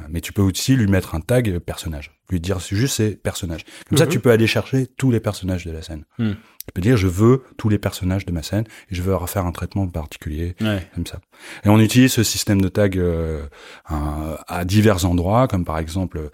mais 0.09 0.21
tu 0.21 0.33
peux 0.33 0.41
aussi 0.41 0.75
lui 0.75 0.87
mettre 0.87 1.15
un 1.15 1.19
tag 1.21 1.59
personnage, 1.59 2.11
lui 2.29 2.39
dire 2.39 2.59
juste 2.59 2.95
c'est 2.97 3.11
personnage. 3.21 3.63
Comme 3.89 3.97
ça, 3.97 4.05
Mhm. 4.05 4.11
tu 4.11 4.19
peux 4.19 4.31
aller 4.31 4.47
chercher 4.47 4.87
tous 4.87 5.11
les 5.11 5.19
personnages 5.19 5.65
de 5.65 5.71
la 5.71 5.81
scène. 5.81 6.03
Mhm. 6.19 6.35
Tu 6.35 6.71
peux 6.73 6.81
dire 6.81 6.97
je 6.97 7.07
veux 7.07 7.43
tous 7.57 7.69
les 7.69 7.77
personnages 7.77 8.25
de 8.25 8.31
ma 8.31 8.43
scène 8.43 8.65
et 8.89 8.95
je 8.95 9.01
veux 9.01 9.15
refaire 9.15 9.45
un 9.45 9.51
traitement 9.51 9.87
particulier 9.87 10.55
Ouais. 10.61 10.85
comme 10.95 11.05
ça. 11.05 11.19
Et 11.63 11.69
on 11.69 11.79
utilise 11.79 12.11
ce 12.11 12.23
système 12.23 12.61
de 12.61 12.67
tag 12.69 12.97
euh, 12.97 13.45
à, 13.85 14.43
à 14.47 14.65
divers 14.65 15.05
endroits, 15.05 15.47
comme 15.47 15.63
par 15.65 15.77
exemple, 15.79 16.17
euh, 16.17 16.29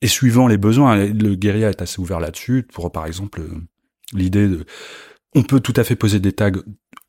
et 0.00 0.06
suivant 0.08 0.46
les 0.48 0.58
besoins, 0.58 0.96
le 0.96 1.34
guérilla 1.34 1.70
est 1.70 1.82
assez 1.82 2.00
ouvert 2.00 2.20
là-dessus, 2.20 2.66
pour 2.72 2.90
par 2.92 3.06
exemple 3.06 3.40
euh, 3.40 3.48
l'idée 4.12 4.48
de... 4.48 4.64
On 5.34 5.42
peut 5.42 5.60
tout 5.60 5.72
à 5.76 5.84
fait 5.84 5.96
poser 5.96 6.20
des 6.20 6.32
tags 6.32 6.52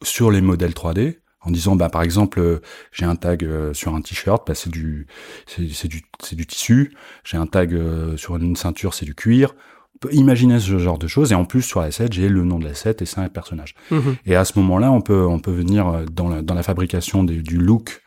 sur 0.03 0.31
les 0.31 0.41
modèles 0.41 0.73
3D, 0.73 1.19
en 1.45 1.51
disant, 1.51 1.75
bah, 1.75 1.89
par 1.89 2.01
exemple, 2.01 2.39
euh, 2.39 2.59
j'ai 2.91 3.05
un 3.05 3.15
tag 3.15 3.43
euh, 3.43 3.73
sur 3.73 3.95
un 3.95 4.01
t-shirt, 4.01 4.45
bah, 4.47 4.55
c'est 4.55 4.69
du, 4.71 5.07
c'est 5.45 5.87
du, 5.87 6.01
c'est 6.21 6.35
du 6.35 6.45
tissu. 6.45 6.93
J'ai 7.23 7.37
un 7.37 7.45
tag 7.47 7.73
euh, 7.73 8.17
sur 8.17 8.35
une 8.35 8.55
ceinture, 8.55 8.93
c'est 8.93 9.05
du 9.05 9.15
cuir. 9.15 9.55
On 9.95 9.97
peut 9.99 10.13
imaginer 10.13 10.59
ce 10.59 10.77
genre 10.77 10.97
de 10.97 11.07
choses. 11.07 11.31
Et 11.31 11.35
en 11.35 11.45
plus, 11.45 11.61
sur 11.61 11.79
l'asset, 11.81 12.07
j'ai 12.11 12.27
le 12.27 12.43
nom 12.43 12.59
de 12.59 12.65
l'asset 12.65 12.97
et 12.99 13.05
c'est 13.05 13.19
un 13.19 13.29
personnage. 13.29 13.75
Mhm. 13.91 14.15
Et 14.25 14.35
à 14.35 14.43
ce 14.43 14.59
moment-là, 14.59 14.91
on 14.91 15.01
peut 15.01 15.25
on 15.25 15.39
peut 15.39 15.51
venir 15.53 16.03
dans 16.11 16.27
la, 16.27 16.41
dans 16.41 16.53
la 16.53 16.63
fabrication 16.63 17.23
des- 17.23 17.41
du 17.41 17.57
look, 17.57 18.01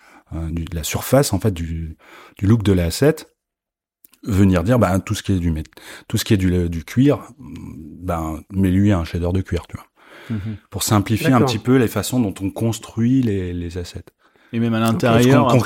du- 0.51 0.65
de 0.67 0.77
la 0.77 0.83
surface 0.85 1.33
en 1.33 1.39
fait 1.41 1.53
du, 1.53 1.97
du 2.37 2.47
look 2.47 2.63
de 2.63 2.73
l'asset, 2.73 3.17
venir 4.25 4.63
dire 4.65 4.79
bah 4.79 4.99
tout 4.99 5.15
ce 5.15 5.23
qui 5.23 5.33
est 5.33 5.39
du 5.39 5.51
mét- 5.51 5.65
tout 6.09 6.19
ce 6.19 6.25
qui 6.27 6.35
est 6.35 6.37
du, 6.37 6.69
du 6.69 6.85
cuir, 6.85 7.21
ben 7.39 8.43
mets 8.53 8.71
lui 8.71 8.93
un 8.93 9.05
shader 9.05 9.31
de 9.33 9.41
cuir, 9.41 9.67
tu 9.69 9.77
vois, 9.77 9.87
Pour 10.71 10.83
simplifier 10.83 11.33
un 11.33 11.41
petit 11.43 11.59
peu 11.59 11.77
les 11.77 11.89
façons 11.89 12.21
dont 12.21 12.35
on 12.41 12.51
construit 12.51 13.23
les, 13.23 13.53
les 13.53 13.79
assets, 13.79 14.05
Et 14.53 14.61
même 14.61 14.75
à 14.75 14.81
l'intérieur, 14.81 15.47
qu'on- 15.49 15.59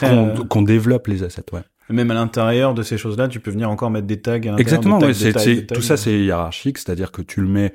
qu'on- 0.46 0.62
euh, 0.62 0.66
développe 0.66 1.06
les 1.08 1.22
assets, 1.22 1.44
ouais. 1.52 1.62
même 1.90 2.10
à 2.10 2.14
l'intérieur 2.14 2.74
de 2.74 2.82
ces 2.82 2.96
choses-là, 2.98 3.28
tu 3.28 3.40
peux 3.40 3.50
venir 3.50 3.70
encore 3.70 3.90
mettre 3.90 4.06
des 4.06 4.20
tags. 4.20 4.32
À 4.32 4.34
l'intérieur, 4.36 4.60
Exactement, 4.60 4.98
tags, 4.98 5.06
ouais, 5.08 5.32
tags, 5.32 5.40
tags. 5.66 5.74
tout 5.74 5.82
ça 5.82 5.96
c'est 5.96 6.18
hiérarchique, 6.18 6.78
c'est-à-dire 6.78 7.10
que 7.12 7.22
tu 7.22 7.40
le 7.40 7.48
mets 7.48 7.72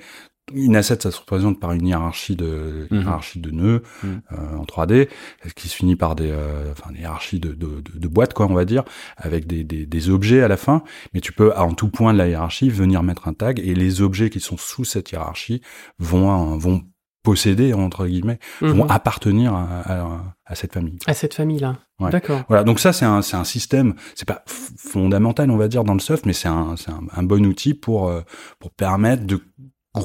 une 0.54 0.76
asset, 0.76 1.00
ça 1.02 1.12
se 1.12 1.20
représente 1.20 1.60
par 1.60 1.74
une 1.74 1.86
hiérarchie 1.88 2.36
de 2.36 2.88
Mhm. 2.90 3.02
hiérarchie 3.02 3.40
de 3.40 3.52
nœuds 3.52 3.84
Mhm. 4.04 4.22
euh, 4.32 4.58
en 4.58 4.66
3D, 4.66 5.10
qui 5.56 5.68
se 5.68 5.76
finit 5.76 5.96
par 5.96 6.16
des, 6.16 6.30
euh, 6.32 6.72
enfin, 6.72 6.92
des 6.92 7.00
hiérarchies 7.00 7.40
de, 7.40 7.50
de, 7.50 7.82
de, 7.82 8.00
de 8.00 8.08
boîtes, 8.08 8.34
quoi, 8.34 8.48
on 8.50 8.54
va 8.54 8.66
dire, 8.66 8.84
avec 9.18 9.46
des, 9.48 9.64
des, 9.64 9.86
des 9.86 10.10
objets 10.10 10.42
à 10.42 10.48
la 10.48 10.58
fin. 10.58 10.84
Mais 11.14 11.20
tu 11.22 11.34
peux, 11.34 11.54
en 11.56 11.74
tout 11.74 11.90
point 11.90 12.14
de 12.14 12.18
la 12.18 12.28
hiérarchie, 12.30 12.70
venir 12.70 13.04
mettre 13.04 13.28
un 13.28 13.34
tag, 13.34 13.60
et 13.60 13.76
les 13.76 14.02
objets 14.02 14.30
qui 14.30 14.40
sont 14.40 14.58
sous 14.58 14.86
cette 14.86 15.12
hiérarchie 15.12 15.62
vont 16.00 16.54
euh, 16.54 16.58
vont 16.58 16.84
posséder 17.24 17.74
entre 17.74 18.08
guillemets, 18.08 18.40
vont 18.62 18.86
Mhm. 18.86 18.92
appartenir 18.92 19.54
à, 19.54 19.82
à, 19.82 20.22
à 20.46 20.56
cette 20.56 20.74
famille. 20.74 20.98
À 21.08 21.14
cette 21.14 21.34
famille-là. 21.34 21.76
Ouais. 22.00 22.10
D'accord. 22.10 22.44
Voilà, 22.48 22.64
donc 22.64 22.80
ça 22.80 22.94
c'est 22.94 23.04
un 23.04 23.22
c'est 23.22 23.36
un 23.36 23.44
système, 23.44 23.96
c'est 24.16 24.28
pas 24.28 24.46
fondamental 24.78 25.52
on 25.52 25.58
va 25.58 25.68
dire 25.68 25.84
dans 25.84 25.94
le 25.94 26.00
soft, 26.00 26.26
mais 26.26 26.32
c'est 26.32 26.48
un 26.48 26.76
c'est 26.78 26.90
un, 26.92 27.02
un 27.14 27.24
bon 27.24 27.46
outil 27.46 27.74
pour 27.74 28.08
euh, 28.08 28.22
pour 28.60 28.72
permettre 28.72 29.26
de 29.26 29.42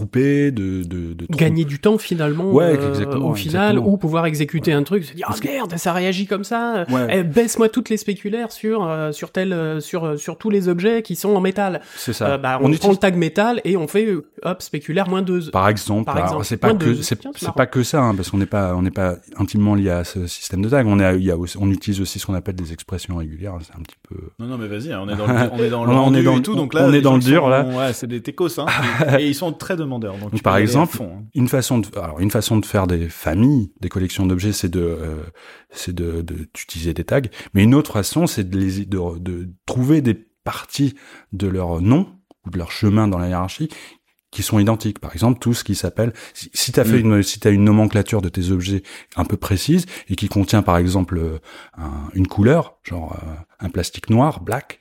de 0.00 0.50
de, 0.82 1.12
de 1.14 1.26
trou- 1.26 1.36
Gagner 1.36 1.64
du 1.64 1.78
temps 1.78 1.98
finalement 1.98 2.50
Ouais, 2.52 2.64
euh, 2.78 2.88
exactement, 2.90 3.28
au 3.28 3.34
final 3.34 3.70
exactement. 3.72 3.92
ou 3.92 3.96
pouvoir 3.96 4.26
exécuter 4.26 4.72
un 4.72 4.82
truc 4.82 5.04
se 5.04 5.14
dire 5.14 5.28
que- 5.40 5.46
merde 5.48 5.74
ça 5.76 5.92
réagit 5.92 6.26
comme 6.26 6.44
ça 6.44 6.84
Ouais. 6.90 7.06
Eh, 7.10 7.22
baisse-moi 7.22 7.68
toutes 7.68 7.88
les 7.88 7.96
spéculaires 7.96 8.52
sur 8.52 8.84
euh, 8.86 9.12
sur 9.12 9.30
tel 9.30 9.52
euh, 9.52 9.80
sur 9.80 10.18
sur 10.18 10.36
tous 10.38 10.50
les 10.50 10.68
objets 10.68 11.02
qui 11.02 11.16
sont 11.16 11.30
en 11.34 11.40
métal 11.40 11.80
c'est 11.96 12.12
ça. 12.12 12.26
Euh, 12.32 12.38
bah, 12.38 12.56
on, 12.60 12.64
on 12.64 12.66
prend 12.66 12.72
utilise 12.72 12.90
le 12.92 12.96
tag 13.00 13.16
métal 13.16 13.60
et 13.64 13.76
on 13.76 13.86
fait 13.88 14.08
hop 14.42 14.62
spéculaire 14.62 15.08
moins 15.08 15.22
deux 15.22 15.50
par 15.50 15.68
exemple, 15.68 16.10
c'est 16.44 16.56
pas 16.56 16.74
que 16.74 16.94
c'est 16.94 17.16
pas 17.54 17.66
que 17.66 17.82
ça 17.82 18.02
hein, 18.02 18.14
parce 18.14 18.30
qu'on 18.30 18.38
n'est 18.38 18.46
pas 18.46 18.74
on 18.76 18.82
n'est 18.82 18.90
pas 18.90 19.16
intimement 19.36 19.74
lié 19.74 19.90
à 19.90 20.04
ce 20.04 20.26
système 20.26 20.62
de 20.62 20.68
tag, 20.68 20.86
on 20.86 20.98
a 21.00 21.12
il 21.14 21.24
y 21.24 21.30
a 21.30 21.36
aussi, 21.36 21.56
on 21.58 21.70
utilise 21.70 22.00
aussi 22.00 22.18
ce 22.18 22.26
qu'on 22.26 22.34
appelle 22.34 22.54
des 22.56 22.72
expressions 22.72 23.16
régulières, 23.16 23.54
c'est 23.62 23.74
un 23.78 23.82
petit 23.82 23.96
peu 24.08 24.16
Non, 24.38 24.46
non, 24.46 24.58
mais 24.58 24.66
vas-y, 24.68 24.94
on 24.94 25.08
est 25.08 25.16
dans 25.16 25.26
le, 25.26 25.32
on 25.52 25.58
est 25.58 25.68
dans 25.70 25.84
le 25.84 25.90
On 25.92 26.14
est 26.14 26.22
dans 26.22 26.32
et 26.32 26.36
le- 26.36 26.42
tout, 26.42 26.54
donc 26.54 26.74
là, 26.74 26.84
on 26.86 26.92
est 26.92 27.00
dans 27.00 27.14
le 27.14 27.20
dur, 27.20 27.48
là. 27.48 27.64
Ouais, 27.64 27.92
c'est 27.92 28.06
des 28.06 28.20
techos, 28.22 28.58
hein. 28.60 28.66
et 29.18 29.26
ils 29.26 29.34
sont 29.34 29.52
très 29.52 29.80
demandeurs. 29.82 30.14
Donc, 30.14 30.30
Donc, 30.30 30.34
tu 30.34 30.42
par 30.42 30.56
exemple, 30.56 30.96
fond, 30.96 31.18
hein. 31.20 31.24
une 31.34 31.48
façon 31.48 31.78
de 31.78 31.88
alors 31.98 32.20
une 32.20 32.30
façon 32.30 32.56
de 32.58 32.64
faire 32.66 32.86
des 32.86 33.08
familles, 33.08 33.72
des 33.80 33.88
collections 33.88 34.26
d'objets, 34.26 34.52
c'est 34.52 34.68
de 34.70 34.80
euh, 34.80 35.22
c'est 35.70 35.94
de 35.94 36.22
de- 36.22 36.48
d'utiliser 36.54 36.94
des 36.94 37.04
tags. 37.04 37.20
Mais 37.54 37.62
une 37.64 37.74
autre 37.74 37.92
façon, 37.92 38.26
c'est 38.26 38.48
de 38.48 38.58
les 38.58 38.86
de, 38.86 39.18
de 39.18 39.48
trouver 39.66 40.00
des 40.00 40.14
parties 40.14 40.94
de 41.32 41.46
leur 41.48 41.80
nom 41.80 42.08
ou 42.46 42.50
de 42.50 42.58
leur 42.58 42.70
chemin 42.72 43.06
dans 43.08 43.18
la 43.18 43.28
hiérarchie 43.28 43.68
qui 44.32 44.42
sont 44.42 44.58
identiques. 44.58 44.98
Par 44.98 45.12
exemple, 45.12 45.38
tout 45.38 45.52
ce 45.54 45.62
qui 45.62 45.74
s'appelle 45.74 46.12
si, 46.34 46.50
si 46.54 46.72
t'as 46.72 46.84
fait 46.84 47.02
Mm. 47.02 47.14
une 47.16 47.22
si 47.22 47.38
t'as 47.38 47.50
une 47.52 47.64
nomenclature 47.64 48.22
de 48.22 48.28
tes 48.30 48.50
objets 48.50 48.82
un 49.16 49.24
peu 49.26 49.36
précise 49.36 49.84
et 50.08 50.16
qui 50.16 50.28
contient 50.28 50.62
par 50.62 50.78
exemple 50.78 51.18
euh, 51.18 51.38
un- 51.76 52.08
une 52.14 52.26
couleur, 52.26 52.78
genre 52.82 53.14
euh, 53.22 53.34
un 53.60 53.68
plastique 53.68 54.08
noir, 54.10 54.40
black. 54.40 54.80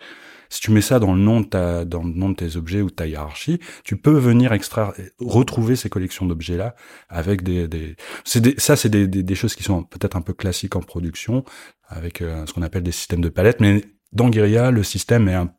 Si 0.52 0.62
tu 0.62 0.70
mets 0.72 0.82
ça 0.82 1.00
dans 1.00 1.14
le 1.14 1.20
nom 1.20 1.42
de 1.42 1.46
ta 1.48 1.86
dans 1.86 2.04
le 2.04 2.12
nom 2.12 2.30
de 2.30 2.36
tes 2.36 2.58
objets 2.58 2.82
ou 2.82 2.90
de 2.90 2.94
ta 2.94 3.08
hiérarchie, 3.08 3.60
tu 3.84 3.98
peux 3.98 4.18
venir 4.18 4.54
extraire 4.54 4.94
retrouver 5.20 5.76
ces 5.76 5.90
collections 5.90 6.28
d'objets 6.28 6.58
là 6.58 6.76
avec 7.10 7.42
des, 7.42 7.68
des, 7.68 7.96
c'est 8.24 8.42
des 8.42 8.54
ça 8.58 8.76
c'est 8.76 8.90
des, 8.90 9.08
des, 9.08 9.36
choses 9.36 9.56
qui 9.56 9.64
sont 9.64 9.84
peut-être 9.84 10.16
un 10.16 10.22
peu 10.22 10.34
classiques 10.34 10.76
en 10.76 10.82
production 10.82 11.44
avec 11.88 12.22
euh, 12.22 12.46
ce 12.46 12.54
qu'on 12.54 12.62
appelle 12.62 12.84
des 12.84 12.92
systèmes 12.92 13.22
de 13.22 13.30
palettes 13.30 13.62
mais 13.62 13.84
dans 14.12 14.30
Guerilla 14.30 14.70
le 14.70 14.84
système 14.84 15.28
est 15.30 15.34
un 15.34 15.52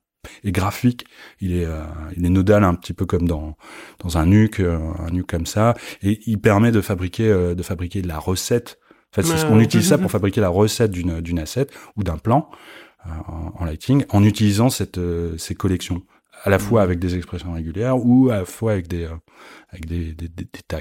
est 0.44 0.52
graphique, 0.52 1.06
il 1.40 1.54
est 1.56 1.64
euh, 1.64 1.82
il 2.16 2.24
est 2.24 2.28
nodal 2.28 2.64
un 2.64 2.74
petit 2.74 2.92
peu 2.92 3.06
comme 3.06 3.26
dans 3.26 3.56
dans 4.00 4.18
un 4.18 4.26
nuke 4.26 4.60
euh, 4.60 4.78
un 4.98 5.10
nuke 5.10 5.28
comme 5.28 5.46
ça. 5.46 5.74
Et 6.02 6.20
il 6.26 6.40
permet 6.40 6.72
de 6.72 6.80
fabriquer 6.80 7.28
euh, 7.28 7.54
de 7.54 7.62
fabriquer 7.62 8.02
de 8.02 8.08
la 8.08 8.18
recette. 8.18 8.78
En 9.12 9.16
fait, 9.16 9.22
c'est 9.22 9.36
ce 9.36 9.44
Ouais, 9.44 9.50
qu'on 9.50 9.60
utilise 9.60 9.88
ça 9.88 9.98
pour 9.98 10.10
fabriquer 10.10 10.40
la 10.40 10.48
recette 10.48 10.90
d'une 10.90 11.20
d'une 11.20 11.38
asset 11.38 11.66
ou 11.96 12.02
d'un 12.02 12.18
plan 12.18 12.48
en, 13.06 13.52
en 13.60 13.64
lighting 13.64 14.04
en 14.10 14.22
utilisant 14.24 14.68
cette 14.70 14.98
euh, 14.98 15.36
ces 15.38 15.54
collections 15.54 16.02
à 16.44 16.50
la 16.50 16.58
fois 16.58 16.80
Mhm. 16.80 16.84
avec 16.84 16.98
des 16.98 17.14
expressions 17.16 17.52
régulières 17.52 17.96
ou 18.04 18.30
à 18.30 18.38
la 18.38 18.44
fois 18.44 18.72
avec 18.72 18.88
des 18.88 19.04
euh, 19.04 19.10
avec 19.70 19.86
des, 19.86 20.12
des, 20.14 20.28
des- 20.28 20.44
des 20.44 20.60
tags. 20.66 20.80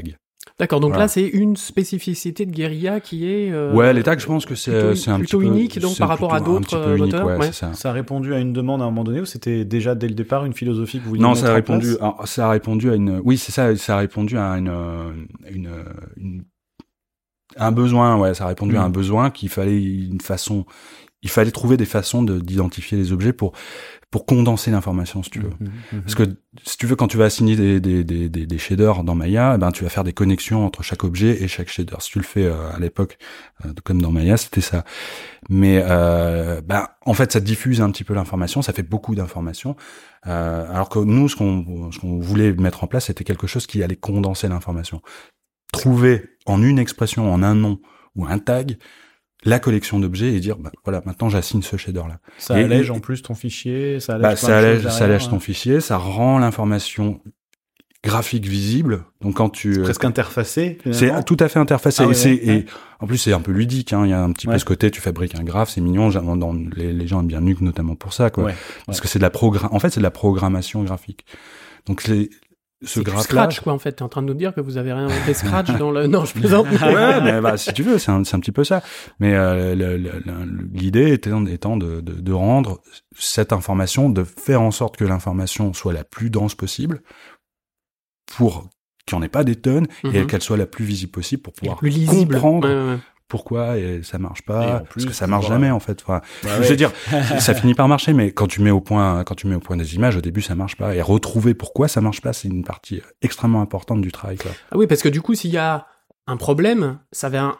d'accord 0.59 0.80
donc 0.80 0.91
Voilà. 0.91 1.04
là 1.05 1.08
c'est 1.08 1.28
une 1.28 1.55
spécificité 1.55 2.45
de 2.45 2.51
guérilla 2.51 3.00
qui 3.00 3.28
est 3.29 3.51
euh, 3.51 3.74
ouais, 3.74 3.93
les 3.93 4.01
tags, 4.04 4.17
je 4.17 4.25
pense 4.25 4.45
que 4.45 4.55
c'est 4.55 4.71
un 4.75 5.20
plutôt 5.20 5.39
petit 5.39 5.47
peu 5.47 5.54
unique, 5.54 5.79
donc, 5.79 5.97
par 5.97 6.09
rapport 6.09 6.33
à 6.33 6.39
d'autres, 6.41 6.75
euh, 6.78 6.97
moteurs, 6.97 7.37
ouais, 7.39 7.51
ça. 7.51 7.74
Ça 7.74 7.89
a 7.91 7.93
répondu 7.93 8.33
à 8.33 8.39
une 8.39 8.54
demande 8.54 8.82
à 8.82 8.86
un 8.86 8.89
moment 8.89 9.04
donné 9.04 9.21
ou 9.21 9.25
c'était 9.25 9.66
déjà 9.66 9.93
dès 9.95 10.08
le 10.08 10.16
départ 10.16 10.45
une 10.45 10.54
philosophie 10.54 10.97
que 11.00 11.04
vous 11.04 11.09
vouliez 11.12 11.21
Non, 11.21 11.29
mettre 11.29 11.41
ça 11.41 11.47
a 11.50 11.51
en 11.51 11.55
répondu. 11.55 11.87
place 11.87 11.97
alors, 12.01 12.28
ça 12.28 12.47
a 12.47 12.51
répondu 12.51 12.89
à 12.91 12.95
une. 12.95 13.21
Oui, 13.24 13.37
c'est 13.37 13.51
ça. 13.51 13.75
Ça 13.75 13.95
a 13.95 14.00
répondu 14.00 14.37
à 14.37 14.45
une, 14.58 14.70
euh, 14.70 15.12
une, 15.50 15.67
euh, 15.67 15.83
une- 16.17 16.43
un 17.58 17.71
besoin. 17.71 18.17
Ouais, 18.17 18.33
ça 18.33 18.45
a 18.45 18.47
répondu 18.47 18.78
à 18.78 18.82
Mm. 18.82 18.86
un 18.86 18.89
besoin 18.89 19.29
qu'il 19.29 19.50
fallait 19.50 19.82
une 19.83 20.21
façon. 20.21 20.66
Il 21.23 21.29
fallait 21.29 21.51
trouver 21.51 21.77
des 21.77 21.85
façons 21.85 22.23
de 22.23 22.39
d'identifier 22.39 22.97
les 22.97 23.11
objets 23.11 23.33
pour 23.33 23.53
pour 24.11 24.25
condenser 24.25 24.71
l'information, 24.71 25.23
si 25.23 25.29
tu 25.29 25.39
veux. 25.39 25.53
Mhm, 25.61 25.71
mhm. 25.93 26.01
Parce 26.01 26.15
que 26.15 26.23
si 26.65 26.77
tu 26.77 26.85
veux, 26.85 26.97
quand 26.97 27.07
tu 27.07 27.15
vas 27.15 27.23
assigner 27.25 27.55
des, 27.55 27.79
des, 27.79 28.03
des, 28.03 28.27
des, 28.27 28.45
des 28.45 28.57
shaders 28.57 29.05
dans 29.05 29.15
Maya, 29.15 29.53
eh 29.55 29.57
ben, 29.57 29.71
tu 29.71 29.85
vas 29.85 29.89
faire 29.89 30.03
des 30.03 30.11
connexions 30.11 30.65
entre 30.65 30.83
chaque 30.83 31.05
objet 31.05 31.41
et 31.41 31.47
chaque 31.47 31.69
shader. 31.69 31.95
Si 31.99 32.11
tu 32.11 32.19
le 32.19 32.25
fais 32.25 32.43
euh, 32.43 32.71
à 32.73 32.79
l'époque, 32.79 33.17
euh, 33.65 33.71
comme 33.85 34.01
dans 34.01 34.11
Maya, 34.11 34.35
c'était 34.35 34.59
ça. 34.59 34.83
Mais 35.49 35.81
euh, 35.81 36.59
ben, 36.59 36.89
en 37.05 37.13
fait, 37.13 37.31
ça 37.31 37.39
diffuse 37.39 37.79
un 37.79 37.89
petit 37.89 38.03
peu 38.03 38.13
l'information, 38.13 38.61
ça 38.61 38.73
fait 38.73 38.83
beaucoup 38.83 39.15
d'informations. 39.15 39.77
Euh, 40.27 40.69
alors 40.69 40.89
que 40.89 40.99
nous, 40.99 41.29
ce 41.29 41.37
qu'on 41.37 41.89
ce 41.93 41.99
qu'on 41.99 42.19
voulait 42.19 42.51
mettre 42.51 42.83
en 42.83 42.87
place, 42.87 43.05
c'était 43.05 43.23
quelque 43.23 43.47
chose 43.47 43.65
qui 43.65 43.81
allait 43.81 43.95
condenser 43.95 44.49
l'information. 44.49 45.01
Trouver 45.71 46.25
en 46.45 46.61
une 46.61 46.79
expression, 46.79 47.33
en 47.33 47.43
un 47.43 47.55
nom 47.55 47.79
ou 48.17 48.25
un 48.25 48.39
tag, 48.39 48.77
la 49.43 49.59
collection 49.59 50.00
d'objets 50.00 50.34
et 50.34 50.39
dire, 50.39 50.58
ben, 50.58 50.72
voilà, 50.84 51.01
maintenant 51.05 51.30
j'assigne 51.30 51.62
ce 51.62 51.78
shader-là. 51.78 52.20
Ça 52.38 52.59
Et- 52.59 52.63
allège 52.63 52.88
et- 52.88 52.92
en 52.92 53.00
plus 53.00 53.22
ton 53.24 53.34
fichier, 53.36 54.00
ça 54.00 54.13
allège 54.13 54.22
Bah, 54.24 54.36
ça 54.36 54.58
allège, 54.58 54.88
ça 54.88 55.05
allège 55.05 55.30
ton 55.30 55.38
hein. 55.38 55.39
fichier, 55.39 55.82
ça 55.82 55.97
rend 55.97 56.38
l'information 56.39 57.22
graphique 58.04 58.46
visible. 58.46 59.04
Donc 59.22 59.36
quand 59.36 59.50
tu 59.50 59.80
euh, 59.80 59.84
presque 59.84 60.05
interfacé. 60.05 60.80
c'est 60.92 61.24
tout 61.26 61.38
à 61.39 61.47
fait 61.47 61.59
interfacé. 61.59 62.04
Ah 62.05 62.09
et, 62.09 62.13
c'est- 62.16 62.30
ouais, 62.34 62.46
ouais. 62.47 62.55
et 62.62 62.66
en 63.00 63.05
plus 63.08 63.18
c'est 63.20 63.34
un 63.34 63.42
peu 63.42 63.51
ludique. 63.51 63.93
Hein. 63.93 64.05
Il 64.05 64.09
y 64.09 64.13
a 64.13 64.22
un 64.24 64.32
petit 64.32 64.47
Ouais. 64.47 64.55
peu 64.55 64.59
ce 64.59 64.66
côté, 64.66 64.89
tu 64.89 65.01
fabriques 65.01 65.36
un 65.36 65.43
graphe, 65.43 65.70
c'est 65.70 65.82
mignon. 65.82 66.09
J'aime- 66.09 66.39
Dans, 66.39 66.54
les, 66.54 66.93
les 66.93 67.08
gens 67.08 67.20
aiment 67.20 67.28
bien 67.28 67.42
Nuke 67.42 67.62
notamment 67.62 67.96
pour 67.96 68.13
ça, 68.13 68.30
quoi. 68.32 68.46
Ouais, 68.46 68.55
Parce 68.88 69.01
que 69.01 69.08
c'est 69.08 69.20
de 69.20 69.24
la. 69.24 69.32
En 69.72 69.80
fait, 69.80 69.89
c'est 69.92 70.00
de 70.00 70.04
la 70.04 70.12
programmation 70.12 70.84
graphique. 70.84 71.26
Donc 71.86 72.01
c'est 72.01 72.30
ce 72.83 72.99
graphe 72.99 73.21
Scratch 73.24 73.59
quoi 73.59 73.74
en 73.74 73.79
fait 73.79 73.91
t'es 73.93 74.01
en 74.01 74.09
train 74.09 74.21
de 74.24 74.28
nous 74.28 74.33
dire 74.33 74.53
que 74.55 74.62
vous 74.62 74.78
avez 74.78 74.91
réinventé 74.91 75.33
Scratch 75.33 75.70
dans 75.78 75.91
le 75.91 76.08
non 76.08 76.25
je 76.25 76.33
plaisante 76.33 76.66
ouais, 76.71 77.21
mais 77.21 77.39
bah, 77.41 77.55
si 77.58 77.74
tu 77.74 77.83
veux, 77.83 77.97
c'est 77.99 78.12
un, 78.12 78.21
un 78.21 78.39
petit 78.39 78.51
peu 78.51 78.63
ça. 78.63 78.82
Mais 79.20 79.33
euh, 79.36 79.75
l'idée 80.74 81.12
étant, 81.13 81.45
étant 81.45 81.78
de, 81.78 82.01
de, 82.01 82.13
de 82.13 82.33
rendre 82.33 82.82
cette 83.17 83.53
information, 83.53 84.09
de 84.09 84.24
faire 84.24 84.62
en 84.62 84.71
sorte 84.71 84.97
que 84.97 85.05
l'information 85.05 85.74
soit 85.74 85.93
la 85.93 86.03
plus 86.03 86.29
dense 86.29 86.55
possible 86.55 87.01
pour 88.25 88.70
qu'il 89.05 89.17
n'y 89.17 89.24
en 89.24 89.25
ait 89.25 89.29
pas 89.29 89.43
des 89.43 89.55
tonnes 89.55 89.87
Mhm. 90.03 90.16
et 90.16 90.28
qu'elle 90.28 90.41
soit 90.41 90.58
la 90.58 90.66
plus 90.67 90.86
visible 90.86 91.12
possible 91.12 91.41
pour 91.41 91.53
pouvoir 91.53 91.78
plus 91.78 91.89
lisible. 91.89 92.36
comprendre 92.36 92.67
Ouais, 92.67 92.93
ouais. 92.93 92.99
Pourquoi 93.32 93.78
et 93.78 94.01
ça 94.03 94.17
marche 94.17 94.41
pas 94.41 94.83
parce 94.93 95.05
que 95.05 95.13
ça 95.13 95.25
marche 95.25 95.47
jamais 95.47 95.71
en 95.71 95.79
fait. 95.79 96.01
Enfin, 96.03 96.20
Bah 96.43 96.49
Je 96.58 96.62
ouais. 96.62 96.67
veux 96.67 96.75
dire, 96.75 96.91
ça 97.39 97.53
finit 97.53 97.74
par 97.74 97.87
marcher, 97.87 98.12
mais 98.12 98.33
quand 98.33 98.47
tu 98.47 98.62
mets 98.62 98.71
au 98.71 98.82
point, 98.82 99.24
quand 99.24 99.36
tu 99.36 99.47
mets 99.47 99.55
au 99.55 99.62
point 99.62 99.78
des 99.78 99.95
images, 99.95 100.17
au 100.17 100.21
début, 100.21 100.41
ça 100.41 100.53
marche 100.53 100.75
pas. 100.75 100.93
Et 100.93 101.01
retrouver 101.01 101.53
pourquoi 101.53 101.87
ça 101.87 102.01
marche 102.01 102.20
pas, 102.20 102.33
c'est 102.33 102.49
une 102.49 102.66
partie 102.66 103.01
extrêmement 103.21 103.62
importante 103.62 104.01
du 104.01 104.12
travail. 104.12 104.36
Quoi. 104.36 104.51
Ah 104.71 104.78
oui, 104.78 104.86
parce 104.86 105.01
que 105.01 105.08
du 105.08 105.21
coup, 105.21 105.33
s'il 105.33 105.51
y 105.51 105.58
a 105.58 105.87
un 106.28 106.36
problème, 106.36 106.99
ça 107.13 107.29
va 107.29 107.58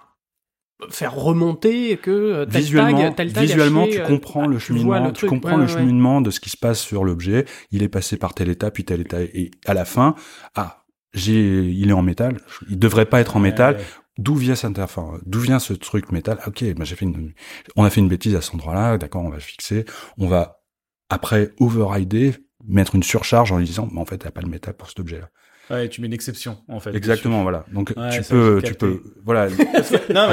faire 0.90 1.16
remonter 1.16 1.96
que 1.98 2.12
euh, 2.12 2.46
tel 2.46 2.62
visuellement, 2.62 2.98
tag, 2.98 3.16
tel 3.16 3.34
tag 3.34 3.44
a 3.44 3.46
visuellement, 3.46 3.88
tu 3.88 4.02
euh, 4.02 4.06
comprends 4.06 4.44
ah, 4.44 4.48
le 4.48 4.60
cheminement, 4.60 5.12
tu 5.12 5.26
comprends 5.28 5.52
Ouais, 5.52 5.58
le 5.58 5.64
ouais, 5.64 5.68
cheminement 5.70 6.20
de 6.20 6.32
ce 6.32 6.42
qui 6.42 6.50
se 6.50 6.58
passe 6.58 6.82
sur 6.82 7.06
l'objet. 7.06 7.46
Il 7.72 7.82
est 7.82 7.88
passé 7.88 8.18
par 8.18 8.34
telle 8.34 8.50
étape, 8.50 8.74
puis 8.74 8.84
telle 8.84 9.02
étape, 9.02 9.22
et 9.34 9.52
à 9.66 9.74
la 9.74 9.86
fin, 9.86 10.16
ah, 10.56 10.82
j'ai, 11.14 11.64
il 11.66 11.90
est 11.90 11.94
en 11.94 12.02
métal. 12.02 12.38
Il 12.70 12.80
devrait 12.80 13.06
pas 13.06 13.20
être 13.22 13.36
en 13.36 13.40
métal. 13.40 13.76
Ouais. 13.76 13.82
D'où 14.22 14.36
vient 14.36 14.56
cette, 14.56 14.78
enfin, 14.80 15.20
d'où 15.26 15.40
vient 15.40 15.60
ce 15.60 15.74
truc 15.74 16.12
métal? 16.12 16.38
Ah, 16.42 16.50
Ok, 16.50 16.64
bah, 16.76 16.84
j'ai 16.84 16.96
fait 16.96 17.06
une, 17.06 17.34
on 17.76 17.84
a 17.84 17.90
fait 17.90 18.02
une 18.02 18.08
bêtise 18.10 18.36
à 18.36 18.42
cet 18.42 18.54
endroit-là. 18.54 18.98
D'accord, 18.98 19.24
on 19.24 19.30
va 19.30 19.40
fixer. 19.40 19.86
On 20.18 20.28
va 20.28 20.62
après 21.10 21.52
overrider, 21.60 22.36
mettre 22.68 22.96
une 22.96 23.04
surcharge 23.04 23.52
en 23.52 23.58
lui 23.58 23.66
disant, 23.66 23.90
mais 23.92 24.00
en 24.00 24.06
fait, 24.06 24.20
t'as 24.20 24.32
pas 24.32 24.42
le 24.42 24.48
métal 24.50 24.76
pour 24.76 24.88
cet 24.90 25.00
objet-là. 25.00 25.30
Ouais, 25.70 25.88
tu 25.88 26.02
mets 26.02 26.08
une 26.08 26.14
exception, 26.14 26.58
en 26.68 26.80
fait. 26.82 26.94
Exactement, 26.94 27.44
voilà. 27.44 27.66
Donc 27.72 27.94
Ouais, 27.96 28.10
tu 28.10 28.22
peux, 28.24 28.62
tu 28.64 28.74
peux, 28.74 29.02
voilà. 29.24 29.48
non, 30.10 30.26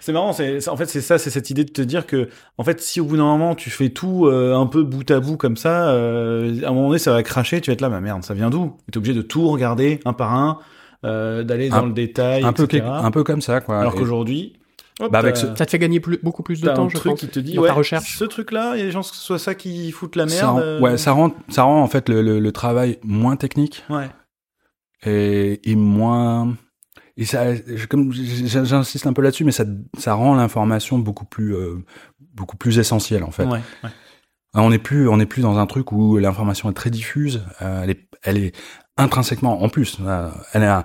c'est- 0.00 0.12
marrant. 0.12 0.32
C'est, 0.32 0.66
en 0.68 0.76
fait, 0.76 0.86
c'est 0.86 1.02
ça, 1.02 1.18
c'est 1.18 1.28
cette 1.30 1.50
idée 1.50 1.64
de 1.64 1.70
te 1.72 1.82
dire 1.82 2.06
que, 2.06 2.28
en 2.56 2.64
fait, 2.64 2.80
si 2.80 3.00
au 3.00 3.04
bout 3.04 3.16
d'un 3.18 3.24
moment 3.24 3.54
tu 3.54 3.68
fais 3.70 3.90
tout 3.90 4.26
euh, 4.26 4.54
un 4.56 4.66
peu 4.66 4.82
bout 4.82 5.08
à 5.10 5.20
bout 5.20 5.36
comme 5.36 5.56
ça, 5.58 5.90
euh, 5.90 6.62
à 6.64 6.68
un 6.68 6.72
moment 6.72 6.88
donné, 6.88 6.98
ça 6.98 7.12
va 7.12 7.22
cracher. 7.22 7.60
Tu 7.60 7.70
vas 7.70 7.74
être 7.74 7.80
là, 7.82 7.90
ma 7.90 8.00
merde, 8.00 8.24
ça 8.24 8.32
vient 8.34 8.48
d'où? 8.50 8.76
T'es 8.90 8.96
obligé 8.98 9.14
de 9.14 9.22
tout 9.22 9.46
regarder 9.48 10.00
un 10.06 10.14
par 10.14 10.34
un, 10.34 10.58
euh, 11.04 11.42
d'aller 11.44 11.68
dans 11.68 11.76
Un- 11.78 11.86
le 11.86 11.92
détail, 11.92 12.44
un 12.44 12.52
peu, 12.52 12.64
etc. 12.64 12.84
un 12.86 13.10
peu 13.10 13.24
comme 13.24 13.40
ça, 13.42 13.60
quoi. 13.60 13.80
Alors 13.80 13.94
Et- 13.94 13.98
qu'aujourd'hui, 13.98 14.58
Bah, 15.00 15.18
avec 15.18 15.34
t'as- 15.34 15.40
ce- 15.40 15.56
Ça 15.56 15.66
te 15.66 15.70
fait 15.70 15.78
gagner 15.78 15.98
plus- 16.00 16.18
beaucoup 16.22 16.42
plus 16.42 16.60
de 16.60 16.68
temps, 16.68 16.84
un 16.84 16.88
je 16.88 16.94
truc 16.96 17.12
pense. 17.12 17.20
qui 17.20 17.28
te 17.28 17.40
dit, 17.40 17.54
dans 17.54 17.62
ouais, 17.62 17.68
ta 17.68 17.74
recherche. 17.74 18.16
ce 18.18 18.24
truc-là, 18.24 18.74
il 18.76 18.78
y 18.78 18.82
a 18.82 18.84
des 18.84 18.90
gens 18.92 19.00
que 19.00 19.06
ce 19.08 19.14
soit 19.16 19.38
ça 19.38 19.54
qui 19.54 19.90
foutent 19.90 20.14
la 20.16 20.26
merde. 20.26 20.38
ça 20.38 20.48
rend, 20.50 20.58
euh, 20.60 20.80
ouais, 20.80 20.96
ça 20.98 21.12
rend, 21.12 21.32
ça 21.48 21.62
rend 21.64 21.82
en 21.82 21.88
fait 21.88 22.08
le, 22.08 22.22
le, 22.22 22.38
le 22.38 22.52
travail 22.52 22.98
moins 23.02 23.36
technique 23.36 23.84
Ouais. 23.90 24.08
et, 25.04 25.60
et 25.70 25.74
moins. 25.76 26.54
Et 27.16 27.24
ça, 27.24 27.54
je- 27.54 27.86
comme 27.86 28.12
j'insiste 28.12 29.06
un 29.06 29.12
peu 29.12 29.22
là-dessus, 29.22 29.44
mais 29.44 29.52
ça, 29.52 29.64
ça 29.98 30.14
rend 30.14 30.34
l'information 30.34 30.98
beaucoup 30.98 31.24
plus, 31.26 31.54
euh, 31.54 31.76
beaucoup 32.34 32.56
plus 32.56 32.78
essentielle 32.78 33.24
en 33.24 33.30
fait. 33.30 33.44
Ouais, 33.44 33.60
ouais. 33.84 33.90
On 34.54 34.70
n'est 34.70 34.78
plus, 34.78 35.08
on 35.08 35.16
n'est 35.16 35.26
plus 35.26 35.42
dans 35.42 35.58
un 35.58 35.66
truc 35.66 35.92
où 35.92 36.16
l'information 36.18 36.70
est 36.70 36.74
très 36.74 36.90
diffuse. 36.90 37.42
euh, 37.62 37.82
elle 37.82 37.90
est, 37.90 38.08
elle 38.22 38.38
est 38.38 38.54
intrinsèquement, 38.96 39.62
en 39.62 39.68
plus, 39.68 39.98
euh, 40.00 40.28
elle 40.52 40.64
un- 40.64 40.84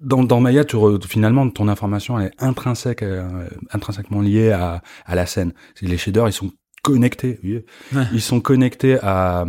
dans, 0.00 0.24
dans 0.24 0.40
Maya, 0.40 0.64
tu 0.64 0.76
re- 0.76 1.02
finalement, 1.06 1.48
ton 1.48 1.68
information, 1.68 2.18
elle 2.18 2.26
est 2.26 2.42
intrinsèque, 2.42 3.02
euh, 3.02 3.48
intrinsèquement 3.72 4.20
liée 4.20 4.50
à, 4.50 4.82
à 5.06 5.14
la 5.14 5.24
scène. 5.26 5.52
Les 5.80 5.96
shaders, 5.96 6.28
ils 6.28 6.32
sont 6.32 6.50
connectés. 6.82 7.38
Ouais. 7.94 8.04
ils 8.12 8.20
sont 8.20 8.40
connectés 8.40 8.98
à, 9.02 9.46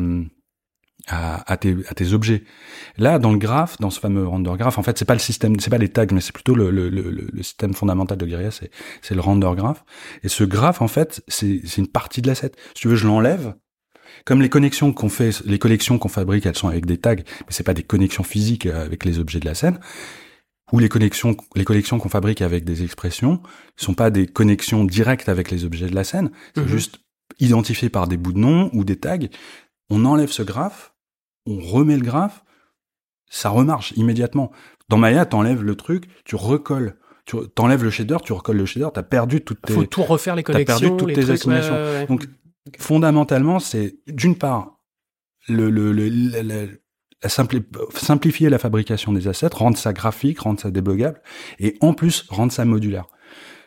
à, 1.07 1.51
à 1.51 1.57
tes, 1.57 1.75
à 1.89 1.93
tes 1.93 2.13
objets. 2.13 2.43
Là, 2.97 3.19
dans 3.19 3.31
le 3.31 3.37
graphe, 3.37 3.77
dans 3.79 3.89
ce 3.89 3.99
fameux 3.99 4.25
render 4.25 4.53
graph, 4.57 4.77
en 4.77 4.83
fait, 4.83 4.97
c'est 4.97 5.05
pas 5.05 5.13
le 5.15 5.19
système, 5.19 5.59
c'est 5.59 5.69
pas 5.69 5.77
les 5.77 5.89
tags, 5.89 6.05
mais 6.11 6.21
c'est 6.21 6.31
plutôt 6.33 6.55
le, 6.55 6.69
le, 6.71 6.89
le, 6.89 7.01
le 7.11 7.43
système 7.43 7.73
fondamental 7.73 8.17
de 8.17 8.25
Guerilla, 8.25 8.51
c'est, 8.51 8.71
c'est 9.01 9.15
le 9.15 9.21
render 9.21 9.51
graph. 9.55 9.83
Et 10.23 10.29
ce 10.29 10.43
graphe, 10.43 10.81
en 10.81 10.87
fait, 10.87 11.21
c'est, 11.27 11.61
c'est 11.65 11.81
une 11.81 11.87
partie 11.87 12.21
de 12.21 12.27
l'asset. 12.27 12.51
Si 12.75 12.81
tu 12.81 12.87
veux, 12.87 12.95
je 12.95 13.07
l'enlève. 13.07 13.55
Comme 14.25 14.41
les 14.41 14.49
connexions 14.49 14.91
qu'on 14.91 15.09
fait, 15.09 15.41
les 15.45 15.59
collections 15.59 15.97
qu'on 15.99 16.09
fabrique, 16.09 16.45
elles 16.45 16.57
sont 16.57 16.67
avec 16.67 16.85
des 16.85 16.97
tags, 16.97 17.15
mais 17.15 17.23
c'est 17.49 17.63
pas 17.63 17.73
des 17.75 17.83
connexions 17.83 18.23
physiques 18.23 18.65
euh, 18.65 18.83
avec 18.85 19.05
les 19.05 19.19
objets 19.19 19.39
de 19.39 19.45
la 19.45 19.53
scène. 19.55 19.79
Ou 20.71 20.79
les 20.79 20.89
connexions, 20.89 21.37
les 21.55 21.63
collections 21.63 21.99
qu'on 21.99 22.09
fabrique 22.09 22.41
avec 22.41 22.65
des 22.65 22.81
expressions, 22.83 23.39
sont 23.77 23.93
pas 23.93 24.09
des 24.09 24.25
connexions 24.25 24.83
directes 24.83 25.29
avec 25.29 25.51
les 25.51 25.63
objets 25.63 25.87
de 25.87 25.93
la 25.95 26.03
scène. 26.03 26.31
C'est 26.55 26.61
Mhm. 26.63 26.67
juste 26.67 26.99
identifié 27.39 27.89
par 27.89 28.07
des 28.07 28.17
bouts 28.17 28.33
de 28.33 28.39
nom 28.39 28.71
ou 28.73 28.83
des 28.83 28.95
tags. 28.95 29.19
On 29.91 30.05
enlève 30.05 30.31
ce 30.31 30.41
graphe, 30.41 30.93
on 31.45 31.59
remet 31.59 31.95
le 31.95 32.01
graphe, 32.03 32.43
ça 33.29 33.49
remarche 33.49 33.93
immédiatement. 33.95 34.51
Dans 34.89 34.97
Maya, 34.97 35.25
t'enlèves 35.27 35.61
le 35.63 35.75
truc, 35.75 36.05
tu 36.25 36.35
recolles. 36.35 36.95
Tu 37.25 37.35
t'enlèves 37.55 37.83
le 37.83 37.89
shader, 37.91 38.17
tu 38.23 38.33
recolles 38.33 38.57
le 38.57 38.65
shader, 38.65 38.87
t'as 38.93 39.01
perdu 39.03 39.41
toutes 39.41 39.61
tes... 39.61 39.73
Faut 39.73 39.83
tout 39.85 40.03
refaire 40.03 40.35
les 40.35 40.43
T'as 40.43 40.53
perdu 40.53 40.65
connexions, 40.65 40.97
toutes 40.97 41.07
les 41.09 41.13
tes 41.15 41.21
trucs, 41.23 41.33
assignations. 41.35 41.73
ouais, 41.73 41.79
ouais, 41.83 41.97
ouais. 42.01 42.05
Donc, 42.07 42.25
fondamentalement, 42.79 43.59
c'est 43.59 43.97
d'une 44.07 44.37
part 44.37 44.79
le, 45.47 45.69
le, 45.69 45.91
le- 45.91 46.09
la- 46.09 46.43
la- 46.43 46.65
la 47.23 47.29
simpli- 47.29 47.63
simplifier 47.95 48.49
la 48.49 48.57
fabrication 48.59 49.13
des 49.13 49.27
assets, 49.27 49.49
rendre 49.53 49.77
ça 49.77 49.93
graphique, 49.93 50.39
rendre 50.41 50.59
ça 50.59 50.71
débuggable, 50.71 51.21
et 51.59 51.77
en 51.81 51.93
plus 51.93 52.25
rendre 52.29 52.51
ça 52.51 52.65
modulaire. 52.65 53.05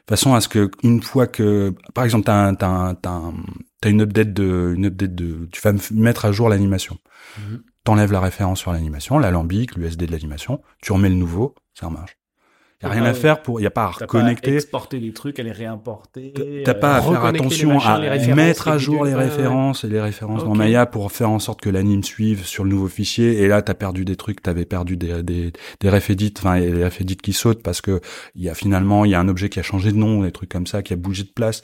De 0.07 0.13
façon 0.15 0.35
à 0.35 0.41
ce 0.41 0.49
que 0.49 0.71
une 0.83 1.03
fois 1.03 1.27
que, 1.27 1.75
par 1.95 2.05
exemple, 2.05 2.25
t'as 2.25 2.35
un, 2.49 2.55
t'as 2.55 2.67
un- 2.69 2.95
t'as 2.95 3.11
un- 3.11 3.35
t'as 3.81 3.91
une 3.91 4.01
update 4.03 4.33
de, 4.33 4.73
une 4.77 4.87
update 4.87 5.15
de, 5.15 5.49
tu 5.53 5.61
vas 5.61 5.73
mettre 5.93 6.25
à 6.25 6.33
jour 6.33 6.49
l'animation. 6.49 6.99
Mhm. 7.39 7.63
T'enlèves 7.85 8.13
la 8.13 8.21
référence 8.21 8.59
sur 8.59 8.73
l'animation, 8.73 9.19
l'alambic, 9.19 9.77
l'USD 9.77 10.07
de 10.07 10.13
l'animation, 10.13 10.63
tu 10.83 10.93
remets 10.93 11.09
le 11.09 11.15
nouveau, 11.15 11.55
ça 11.75 11.89
marche. 11.91 12.17
Y 12.81 12.87
a 12.87 12.91
rien 12.91 13.05
à 13.07 13.13
faire 13.13 13.43
pour, 13.43 13.61
y 13.61 13.67
a 13.67 13.71
pas 13.71 13.87
à 13.87 13.91
T'as 13.99 14.07
pas 14.07 14.19
à 14.21 14.21
reconnecter. 14.21 14.55
exporter 14.55 15.01
les 15.01 15.13
trucs, 15.13 15.41
à 15.41 15.43
les 15.43 15.51
réimporter. 15.51 16.63
T'as 16.65 16.75
pas 16.75 16.95
à 16.95 16.99
euh, 16.99 17.03
faire 17.03 17.11
reconnecter 17.23 17.39
attention 17.41 17.75
machins, 17.75 17.89
à 17.91 18.35
mettre 18.37 18.69
à 18.69 18.79
jour 18.79 19.05
les 19.05 19.15
références 19.17 19.83
et 19.83 19.89
les 19.89 20.01
références 20.01 20.45
dans 20.45 20.53
Ok. 20.53 20.59
Maya 20.59 20.87
pour 20.87 21.11
faire 21.11 21.29
en 21.31 21.41
sorte 21.41 21.61
que 21.61 21.71
l'anime 21.71 22.05
suive 22.05 22.45
sur 22.45 22.63
le 22.63 22.71
nouveau 22.71 22.87
fichier. 22.87 23.43
Et 23.43 23.49
là, 23.49 23.63
t'as 23.63 23.75
perdu 23.75 24.05
des 24.05 24.15
trucs, 24.15 24.43
t'avais 24.43 24.65
perdu 24.65 24.97
des, 24.97 25.25
des, 25.25 25.53
des 25.81 25.91
refedits, 25.91 26.35
enfin, 26.39 26.61
les 26.61 26.85
refedits 26.85 27.17
qui 27.17 27.33
sautent 27.33 27.65
parce 27.65 27.81
que 27.81 28.01
il 28.37 28.45
y 28.45 28.49
a 28.49 28.55
finalement, 28.55 29.05
il 29.05 29.11
y 29.11 29.15
a 29.15 29.21
un 29.21 29.29
objet 29.29 29.49
qui 29.49 29.59
a 29.59 29.65
changé 29.65 29.91
de 29.91 29.97
nom, 29.97 30.23
des 30.23 30.31
trucs 30.31 30.51
comme 30.51 30.69
ça, 30.69 30.83
qui 30.85 30.93
a 30.93 30.97
bougé 30.97 31.25
de 31.25 31.33
place. 31.33 31.63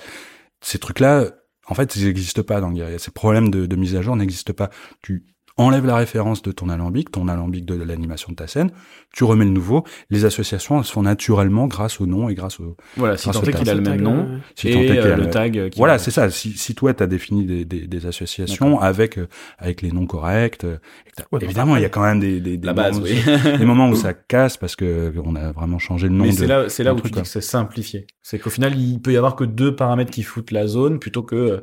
Ces 0.63 0.79
trucs-là, 0.81 1.31
en 1.69 1.75
fait, 1.75 1.95
ils 1.95 2.07
n'existent 2.07 2.43
pas 2.43 2.61
dans 2.61 2.73
Guerilla. 2.73 2.99
Ces 2.99 3.13
problèmes 3.13 3.51
de, 3.51 3.67
de 3.67 3.77
mise 3.77 3.95
à 3.95 4.03
jour 4.03 4.17
n'existent 4.17 4.53
pas. 4.53 4.71
Tu 5.01 5.25
enlèves 5.57 5.87
la 5.87 5.97
référence 5.97 6.43
de 6.43 6.51
ton 6.53 6.69
alambic, 6.69 7.11
ton 7.13 7.29
alambic 7.29 7.65
de 7.65 7.75
l'animation 7.81 8.31
de 8.33 8.37
ta 8.37 8.47
scène, 8.49 8.71
tu 9.13 9.23
remets 9.25 9.45
le 9.45 9.51
nouveau. 9.53 9.85
Les 10.11 10.25
associations, 10.25 10.79
elles 10.79 10.85
se 10.85 10.93
font 10.93 11.03
naturellement 11.03 11.67
grâce 11.69 12.01
au 12.01 12.07
nom 12.07 12.29
et 12.29 12.35
grâce 12.35 12.59
au, 12.59 12.77
Voilà, 12.97 13.17
si 13.17 13.31
tant 13.31 13.41
est 13.43 13.45
tag. 13.53 13.55
qu'il 13.57 13.71
a 13.71 13.75
le 13.75 13.81
même 13.81 14.01
nom. 14.01 14.23
Ouais. 14.25 14.39
si 14.57 14.69
et 14.69 14.73
tant 14.73 14.81
est 14.81 14.87
qu'il 14.87 14.95
y 14.97 14.99
a 14.99 15.05
euh, 15.05 15.17
le 15.17 15.31
tag. 15.31 15.57
euh, 15.59 15.69
qui 15.69 15.79
voilà, 15.79 15.99
c'est 15.99 16.11
ça. 16.11 16.29
Si, 16.31 16.53
si 16.55 16.75
toi, 16.75 16.93
tu 16.93 17.03
as 17.03 17.07
défini 17.07 17.45
des, 17.47 17.65
des, 17.65 17.87
des 17.87 18.07
associations 18.07 18.81
avec, 18.81 19.17
euh, 19.19 19.29
avec 19.59 19.83
les 19.83 19.93
noms 19.93 20.07
corrects, 20.07 20.65
euh, 20.65 20.79
t'as- 21.17 21.25
Ouais, 21.31 21.39
évidemment, 21.45 21.77
il 21.77 21.83
y 21.83 21.87
a 21.87 21.89
quand 21.89 22.03
même 22.03 22.19
des, 22.21 22.41
des, 22.41 22.57
des 22.57 22.67
la 22.67 22.73
base, 22.73 22.99
moments, 22.99 23.07
oui. 23.09 23.59
des 23.59 23.65
moments 23.65 23.89
où 23.89 23.95
ça 23.95 24.13
casse 24.15 24.57
parce 24.57 24.75
que 24.77 25.13
on 25.25 25.37
a 25.37 25.53
vraiment 25.53 25.79
changé 25.79 26.09
le 26.09 26.15
nom 26.15 26.25
Mais 26.25 26.33
c'est 26.33 26.47
là, 26.49 26.69
c'est 26.69 26.83
là 26.83 26.95
où 26.95 27.01
tu 27.01 27.11
dis 27.11 27.21
que 27.23 27.29
c'est 27.29 27.41
simplifié. 27.41 28.07
C'est 28.23 28.39
qu'au 28.41 28.51
final, 28.51 28.77
il 28.77 29.01
peut 29.01 29.13
y 29.13 29.17
avoir 29.17 29.37
que 29.37 29.45
deux 29.45 29.77
paramètres 29.77 30.11
qui 30.11 30.23
foutent 30.25 30.51
la 30.51 30.67
zone 30.67 30.99
plutôt 30.99 31.23
que 31.23 31.37
euh, 31.37 31.61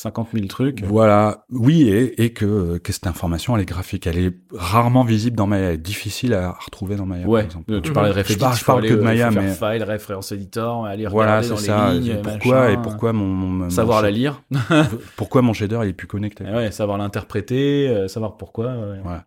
50 0.00 0.28
000 0.32 0.46
trucs. 0.46 0.84
Voilà, 0.84 1.44
oui, 1.50 1.88
et, 1.88 2.22
et 2.22 2.32
que, 2.32 2.78
que 2.78 2.92
cette 2.92 3.08
information, 3.08 3.56
elle 3.56 3.62
est 3.62 3.68
graphique. 3.68 4.06
Elle 4.06 4.18
est 4.18 4.32
rarement 4.54 5.02
visible 5.02 5.36
dans 5.36 5.48
Maya. 5.48 5.68
Elle 5.70 5.74
est 5.74 5.78
difficile 5.78 6.34
à 6.34 6.52
retrouver 6.52 6.94
dans 6.94 7.04
Maya, 7.04 7.26
Ouais, 7.26 7.40
par 7.40 7.46
exemple. 7.46 7.80
tu 7.80 7.92
parlais 7.92 8.10
de 8.10 8.14
Je 8.14 8.18
Refedit, 8.20 8.38
parle- 8.38 8.56
je 8.56 8.64
parle 8.64 8.78
aller, 8.78 8.88
que 8.90 8.94
de 8.94 9.00
Maya, 9.00 9.30
mais- 9.32 9.52
file, 9.54 9.82
reference 9.82 10.30
editor, 10.30 10.86
aller 10.86 11.06
Voilà, 11.08 11.40
regarder 11.40 11.60
c'est 11.60 11.68
dans 11.72 11.78
ça. 11.78 11.92
les 11.92 11.98
lignes, 11.98 12.12
Et 12.12 12.22
pourquoi, 12.22 12.60
machin, 12.60 12.72
et 12.72 12.82
pourquoi 12.82 13.12
mon, 13.12 13.26
mon, 13.26 13.46
mon- 13.48 13.70
savoir 13.70 13.98
mon- 13.98 14.04
la 14.04 14.10
lire, 14.12 14.42
pourquoi 15.16 15.42
mon 15.42 15.52
shader 15.52 15.80
il 15.82 15.88
est 15.88 15.92
plus 15.94 16.06
connecté. 16.06 16.44
Ouais, 16.44 16.70
savoir 16.70 16.96
l'interpréter, 16.98 17.88
euh, 17.88 18.06
savoir 18.08 18.36
pourquoi. 18.36 18.66
ouais. 18.66 19.00
Ouais. 19.04 19.18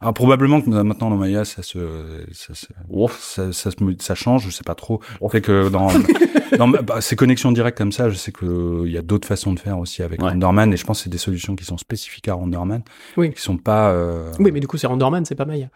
Alors 0.00 0.14
probablement 0.14 0.60
que 0.60 0.68
maintenant 0.68 1.10
dans 1.10 1.16
Maya 1.16 1.44
ça 1.44 1.62
se 1.62 2.24
ça, 2.32 2.54
se- 2.54 2.66
Ouf. 2.88 3.18
ça, 3.20 3.52
ça, 3.52 3.70
se 3.70 3.82
mo- 3.82 3.92
ça 3.98 4.14
change, 4.14 4.44
je 4.46 4.50
sais 4.50 4.64
pas 4.64 4.74
trop. 4.74 5.00
Ouf. 5.20 5.32
Fait 5.32 5.40
que 5.40 5.68
dans, 5.68 5.88
dans 6.58 6.68
bah, 6.68 7.00
ces 7.00 7.16
connexions 7.16 7.50
directes 7.52 7.78
comme 7.78 7.92
ça, 7.92 8.10
je 8.10 8.16
sais 8.16 8.32
que 8.32 8.44
euh, 8.46 8.82
il 8.86 8.92
y 8.92 8.98
a 8.98 9.02
d'autres 9.02 9.26
façons 9.28 9.52
de 9.52 9.58
faire 9.60 9.78
aussi 9.78 10.02
avec 10.02 10.20
Ouais. 10.22 10.30
Renderman 10.30 10.72
et 10.72 10.76
je 10.76 10.84
pense 10.84 10.98
que 10.98 11.04
c'est 11.04 11.10
des 11.10 11.18
solutions 11.18 11.56
qui 11.56 11.64
sont 11.64 11.78
spécifiques 11.78 12.28
à 12.28 12.34
Renderman, 12.34 12.82
Oui. 13.16 13.32
qui 13.32 13.40
sont 13.40 13.56
pas. 13.56 13.90
euh, 13.92 14.32
Oui, 14.38 14.50
mais 14.52 14.60
du 14.60 14.66
coup, 14.66 14.76
c'est 14.76 14.86
Renderman, 14.86 15.24
c'est 15.24 15.34
pas 15.34 15.44
Maya. 15.46 15.68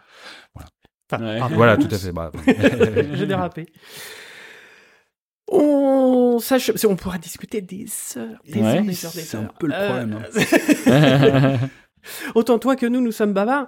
Voilà. 0.55 0.69
Enfin, 1.13 1.25
Ouais. 1.25 1.39
pardon. 1.39 1.57
Voilà, 1.57 1.77
tout 1.77 1.89
à 1.91 1.99
fait. 1.99 2.13
Bah, 2.13 2.31
J'ai 3.15 3.27
dérapé. 3.27 3.67
On 5.53 6.39
sache, 6.41 6.71
on 6.87 6.95
pourra 6.97 7.19
discuter 7.19 7.61
des 7.61 7.87
heures, 8.17 8.29
des 8.47 8.61
Ouais, 8.61 8.67
heures, 8.79 8.83
des 8.85 9.05
heures, 9.05 9.13
des 9.13 9.21
c'est 9.21 9.37
un 9.37 9.51
peu 9.59 9.67
le 9.67 9.75
Euh, 9.75 9.89
problème, 9.89 10.19
hein. 10.87 11.59
Autant 12.35 12.59
toi 12.59 12.77
que 12.77 12.87
nous, 12.87 13.01
nous 13.01 13.13
sommes 13.13 13.33
bavards. 13.35 13.67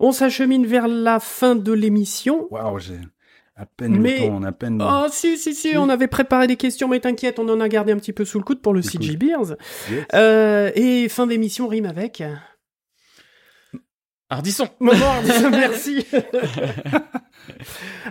On 0.00 0.12
s'achemine 0.12 0.66
vers 0.66 0.88
la 0.88 1.20
fin 1.20 1.54
de 1.54 1.72
l'émission. 1.72 2.48
Waouh, 2.50 2.78
j'ai 2.78 2.98
à 3.54 3.66
peine 3.66 3.98
Mais- 4.00 4.20
le 4.20 4.26
temps, 4.28 4.36
on 4.38 4.42
a 4.42 4.48
à 4.48 4.52
peine. 4.52 4.82
Oh, 4.82 5.06
si, 5.10 5.36
si, 5.36 5.54
si, 5.54 5.76
on 5.76 5.90
avait 5.90 6.08
préparé 6.08 6.46
des 6.46 6.56
questions, 6.56 6.88
mais 6.88 7.00
t'inquiète, 7.00 7.38
on 7.38 7.46
en 7.50 7.60
a 7.60 7.68
gardé 7.68 7.92
un 7.92 7.96
petit 7.98 8.14
peu 8.14 8.24
sous 8.24 8.38
le 8.38 8.44
coude 8.44 8.62
pour 8.62 8.72
le. 8.72 8.80
CG 8.80 9.16
Beers. 9.16 9.56
Yes. 9.90 10.04
Euh, 10.14 10.70
et 10.74 11.08
fin 11.10 11.26
d'émission 11.26 11.68
rime 11.68 11.84
avec. 11.84 12.22
Ardisson. 14.30 14.68
Moment 14.80 15.04
Hardisson, 15.10 15.50
merci. 15.50 16.06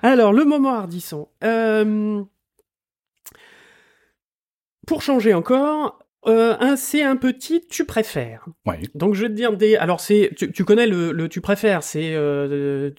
Alors, 0.04 0.34
le 0.34 0.46
moment 0.46 0.76
Hardisson. 0.76 1.30
Euh, 1.44 2.22
Pour 4.86 5.02
changer 5.02 5.34
encore, 5.34 6.00
Euh, 6.28 6.56
un, 6.60 6.76
c'est 6.76 7.02
un 7.02 7.16
petit 7.16 7.62
tu 7.70 7.86
préfères. 7.86 8.46
Ouais. 8.66 8.80
Donc 8.94 9.14
je 9.16 9.22
vais 9.24 9.30
te 9.30 9.34
dire 9.36 9.56
des. 9.56 9.78
Alors 9.78 10.02
c'est, 10.02 10.32
tu, 10.36 10.52
tu 10.52 10.66
connais 10.66 10.86
le, 10.86 11.14
le 11.14 11.30
tu 11.30 11.40
préfères. 11.40 11.82
C'est, 11.82 12.14
euh, 12.14 12.90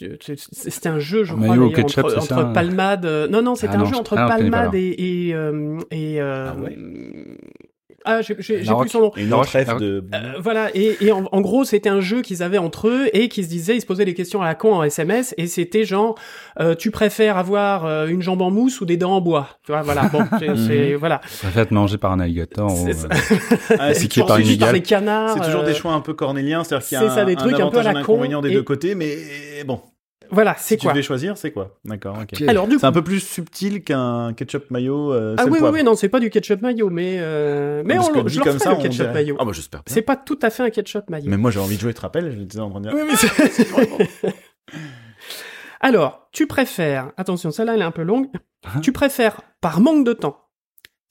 c'était 0.52 0.88
un 0.88 0.98
jeu, 0.98 1.24
je 1.24 1.34
crois, 1.34 1.48
au 1.48 1.50
d'ailleurs, 1.68 1.72
ketchup, 1.74 2.04
entre, 2.06 2.20
c'est 2.22 2.32
entre 2.32 2.52
Palmade. 2.54 3.04
euh, 3.04 3.28
Non 3.28 3.42
non, 3.42 3.54
c'était 3.56 3.74
Ah 3.74 3.76
un 3.76 3.80
non, 3.80 3.84
jeu 3.84 3.94
je- 3.94 4.00
entre 4.00 4.16
ah, 4.16 4.26
Palmade 4.26 4.74
et 4.74 5.28
et 5.28 5.34
euh, 5.34 5.78
et. 5.90 6.20
euh, 6.22 6.46
Ah 6.48 6.56
ouais. 6.62 6.76
Ah, 8.04 8.22
j'ai 8.22 8.34
j'ai- 8.38 8.58
j'ai 8.60 8.64
Larocque. 8.64 8.82
plus 8.84 8.90
son 8.90 9.00
nom. 9.00 9.12
Une 9.16 9.26
Alors, 9.28 9.40
autre 9.40 9.50
rêve 9.50 9.68
alors- 9.68 9.80
de. 9.80 10.04
Euh, 10.14 10.32
voilà, 10.40 10.68
et, 10.74 10.96
et 11.00 11.12
en, 11.12 11.24
en 11.30 11.40
gros, 11.40 11.64
c'était 11.64 11.88
un 11.88 12.00
jeu 12.00 12.22
qu'ils 12.22 12.42
avaient 12.42 12.58
entre 12.58 12.88
eux 12.88 13.08
et 13.12 13.28
qui 13.28 13.44
se 13.44 13.48
disaient, 13.48 13.76
ils 13.76 13.80
se 13.80 13.86
posaient 13.86 14.04
des 14.04 14.14
questions 14.14 14.40
à 14.42 14.46
la 14.46 14.54
con 14.54 14.74
en 14.74 14.82
SMS, 14.82 15.34
et 15.38 15.46
c'était 15.46 15.84
genre, 15.84 16.14
euh, 16.60 16.74
tu 16.74 16.90
préfères 16.90 17.36
avoir 17.36 17.84
euh, 17.86 18.06
une 18.06 18.22
jambe 18.22 18.42
en 18.42 18.50
mousse 18.50 18.80
ou 18.80 18.84
des 18.86 18.96
dents 18.96 19.12
en 19.12 19.20
bois? 19.20 19.48
Tu 19.64 19.72
vois, 19.72 19.82
voilà, 19.82 20.02
bon, 20.12 20.20
c'est- 20.38 20.56
c'est- 20.56 20.94
voilà. 20.94 21.20
Je 21.30 21.38
préfère 21.38 21.62
être 21.62 21.70
mangé 21.72 21.98
par 21.98 22.12
un 22.12 22.20
alligator. 22.20 22.72
ou, 22.72 22.86
C'est 22.86 23.04
euh, 23.04 23.08
Ah, 23.78 23.94
c'est 23.94 24.24
par 24.26 24.38
une 24.38 24.46
les 24.46 24.82
canards. 24.82 25.34
c'est 25.34 25.44
toujours 25.44 25.62
euh, 25.62 25.66
des 25.66 25.74
choix 25.74 25.92
un 25.92 26.00
peu 26.00 26.14
cornéliens, 26.14 26.64
c'est-à-dire 26.64 26.86
qu'il 26.88 26.96
y 26.96 27.00
a 27.00 27.04
c'est 27.04 27.10
un, 27.12 27.14
ça, 27.14 27.24
des 27.24 27.36
trucs 27.36 27.54
un 27.54 27.56
peu 27.56 27.62
avantage 27.78 27.86
à 27.86 27.90
et 27.90 27.94
la 27.94 28.00
un 28.00 28.02
con, 28.02 28.12
inconvénient 28.14 28.40
des 28.42 28.50
et- 28.50 28.54
deux 28.54 28.62
côtés, 28.62 28.94
mais 28.94 29.16
bon, 29.66 29.80
Voilà, 30.30 30.54
si 30.56 30.64
c'est 30.68 30.76
tu 30.76 30.84
quoi 30.84 30.92
devais 30.92 31.02
choisir, 31.02 31.36
c'est 31.36 31.50
quoi? 31.52 31.78
D'accord, 31.84 32.16
ok. 32.22 32.40
Alors, 32.48 32.66
du 32.68 32.74
coup, 32.76 32.80
C'est 32.80 32.86
un 32.86 32.92
peu 32.92 33.02
plus 33.02 33.20
subtil 33.20 33.82
qu'un 33.82 34.32
ketchup 34.34 34.70
mayo. 34.70 35.12
euh, 35.12 35.34
Ah 35.38 35.44
le 35.46 35.50
oui, 35.52 35.58
oui, 35.62 35.68
oui, 35.72 35.82
non, 35.82 35.94
c'est 35.96 36.08
pas 36.08 36.20
du 36.20 36.30
ketchup 36.30 36.60
mayo, 36.62 36.88
mais 36.90 37.16
euh, 37.18 37.82
mais 37.84 37.96
Parce 37.96 38.08
on, 38.10 38.22
le- 38.22 38.28
je 38.28 38.38
le 38.38 38.44
comme 38.44 38.58
ça, 38.58 38.70
le 38.70 38.76
ketchup 38.76 38.92
dirait- 38.92 39.12
mayo. 39.12 39.36
Ah 39.38 39.44
bah 39.44 39.52
j'espère. 39.52 39.82
bien. 39.84 39.92
C'est 39.94 40.02
pas 40.02 40.16
tout 40.16 40.38
à 40.42 40.50
fait 40.50 40.62
un 40.62 40.70
ketchup 40.70 41.10
mayo. 41.10 41.24
Mais 41.28 41.36
moi 41.36 41.50
j'ai 41.50 41.60
envie 41.60 41.76
de 41.76 41.80
jouer, 41.80 41.92
tu 41.92 41.96
te 41.96 42.00
rappelles 42.02 42.34
J'étais 42.38 42.60
en 42.60 42.70
train 42.70 42.80
de 42.80 42.88
dire. 42.90 42.96
Oui, 42.96 43.02
mais 43.08 43.16
c'est- 43.16 44.30
Alors, 45.80 46.28
tu 46.32 46.46
préfères, 46.46 47.10
attention, 47.16 47.50
celle-là 47.50 47.74
elle 47.74 47.80
est 47.80 47.84
un 47.84 47.90
peu 47.90 48.02
longue, 48.02 48.28
Hein? 48.64 48.80
Tu 48.82 48.92
préfères, 48.92 49.40
par 49.62 49.80
manque 49.80 50.04
de 50.04 50.12
temps, 50.12 50.38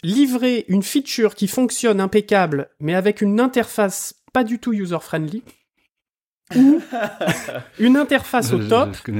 livrer 0.03 0.65
une 0.67 0.83
feature 0.83 1.33
qui 1.33 1.47
fonctionne 1.47 1.99
impeccable, 1.99 2.69
mais 2.79 2.93
avec 2.93 3.21
une 3.21 3.39
interface 3.39 4.13
pas 4.33 4.43
du 4.43 4.59
tout 4.59 4.71
user-friendly, 4.71 5.41
ou 6.55 6.81
une 7.79 7.97
interface 7.97 8.51
au 8.53 8.59
top, 8.59 8.95
Je, 9.05 9.11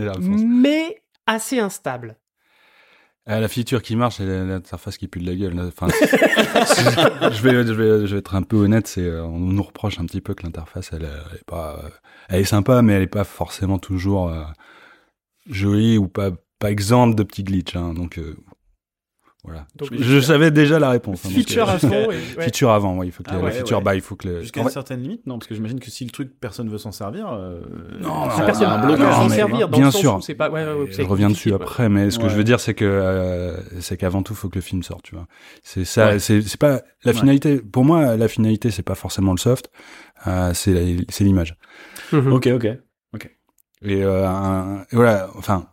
mais 0.46 1.02
assez 1.26 1.60
instable. 1.60 2.18
Ah, 3.26 3.40
la 3.40 3.48
feature 3.48 3.84
qui 3.84 3.96
marche, 3.96 4.16
c'est 4.18 4.26
l'interface 4.26 4.98
qui 4.98 5.08
pue 5.08 5.20
de 5.20 5.28
la 5.28 5.36
gueule. 5.36 5.60
Enfin, 5.60 5.88
je, 6.02 7.42
vais, 7.44 7.64
je, 7.68 7.74
vais, 7.74 8.08
je 8.08 8.14
vais 8.16 8.20
être 8.20 8.34
un 8.34 8.42
peu 8.42 8.58
honnête, 8.58 8.88
c'est 8.88 9.04
euh, 9.04 9.24
on 9.24 9.38
nous 9.38 9.62
reproche 9.62 10.00
un 10.00 10.06
petit 10.06 10.22
peu 10.22 10.34
que 10.34 10.42
l'interface, 10.44 10.90
elle, 10.94 11.04
elle 11.04 11.38
est 11.38 11.44
pas, 11.46 11.80
euh, 11.84 11.90
elle 12.30 12.42
est 12.42 12.46
sympa, 12.46 12.82
mais 12.82 12.94
elle 12.94 13.04
est 13.04 13.08
pas 13.08 13.26
forcément 13.26 13.78
toujours 13.78 14.30
euh, 14.30 14.44
jolie 15.48 16.00
ou 16.00 16.08
pas, 16.08 16.32
pas 16.58 16.72
exempte 16.72 17.16
de 17.16 17.24
petits 17.24 17.44
glitches. 17.44 17.76
hein. 17.76 17.94
donc 17.94 18.18
euh, 18.18 18.36
voilà. 19.46 19.66
Donc, 19.78 19.90
je, 19.94 20.04
je 20.04 20.20
savais 20.20 20.52
déjà 20.52 20.80
la 20.80 20.90
réponse. 20.90 21.26
hein, 21.26 21.30
Feature 21.30 21.70
euh, 21.70 21.78
fond. 21.78 21.90
et- 21.92 22.08
ouais. 22.38 22.44
Feature 22.44 22.72
avant, 22.72 22.98
ouais, 22.98 23.08
il 23.08 23.12
faut 23.14 23.24
que 23.24 23.30
Ah 23.32 23.40
ouais, 23.40 23.52
feature, 23.52 23.78
ouais. 23.78 23.84
bah, 23.84 23.96
il 23.96 24.02
faut 24.02 24.16
que 24.18 24.28
le- 24.28 24.42
Jusqu'à 24.42 24.60
une 24.62 24.68
fait- 24.68 24.74
certaine 24.74 25.02
limite, 25.02 25.26
non 25.28 25.40
Parce 25.40 25.48
que 25.48 25.56
j'imagine 25.56 25.80
que 25.80 25.90
si 25.90 26.04
le 26.04 26.12
truc 26.12 26.32
personne 26.42 26.70
veut 26.70 26.78
s'en 26.78 26.92
servir. 26.92 27.30
euh, 27.32 27.62
Non, 28.02 28.26
non, 28.28 28.46
Personne 28.46 28.68
un 28.68 28.72
ah, 28.72 28.78
ne 28.82 28.86
blocage. 28.88 29.16
s'en 29.16 29.30
servir 29.30 29.70
dans 29.70 29.78
bien 29.78 29.86
le 29.88 29.92
sens 29.92 30.02
sûr. 30.02 30.16
où 30.34 30.38
pas. 30.38 30.50
ouais, 30.50 30.66
ouais, 30.66 30.74
ouais, 30.74 30.92
je 30.92 31.02
reviens 31.04 31.30
dessus 31.30 31.54
après, 31.54 31.88
mais 31.88 32.12
ce 32.12 32.18
que 32.20 32.24
Ouais. 32.26 32.30
je 32.30 32.36
veux 32.36 32.44
dire, 32.44 32.60
c'est 32.60 32.74
que 32.74 32.84
euh, 32.86 33.56
c'est 33.80 33.96
qu'avant 33.96 34.24
tout, 34.24 34.36
faut 34.36 34.50
que 34.50 34.56
le 34.56 34.62
film 34.62 34.84
sorte, 34.84 35.04
tu 35.04 35.16
vois. 35.16 35.26
C'est 35.64 35.86
ça, 35.86 36.08
Ouais. 36.10 36.20
c'est 36.20 36.58
pas 36.58 36.82
la 37.06 37.12
Ouais. 37.12 37.14
finalité. 37.14 37.60
Pour 37.62 37.86
moi, 37.86 38.18
la 38.18 38.28
finalité, 38.28 38.72
c'est 38.72 38.84
pas 38.84 38.96
forcément 38.96 39.32
le 39.32 39.38
soft, 39.40 39.72
euh, 40.28 40.54
c'est 40.54 40.98
c'est 41.08 41.24
l'image. 41.24 41.56
Mhm. 42.12 42.34
Ok, 42.34 42.48
ok. 42.54 42.68
Et, 43.82 44.04
euh, 44.04 44.28
un- 44.28 44.82
et 44.92 44.96
voilà, 44.98 45.30
enfin, 45.38 45.60
Non, 45.60 45.64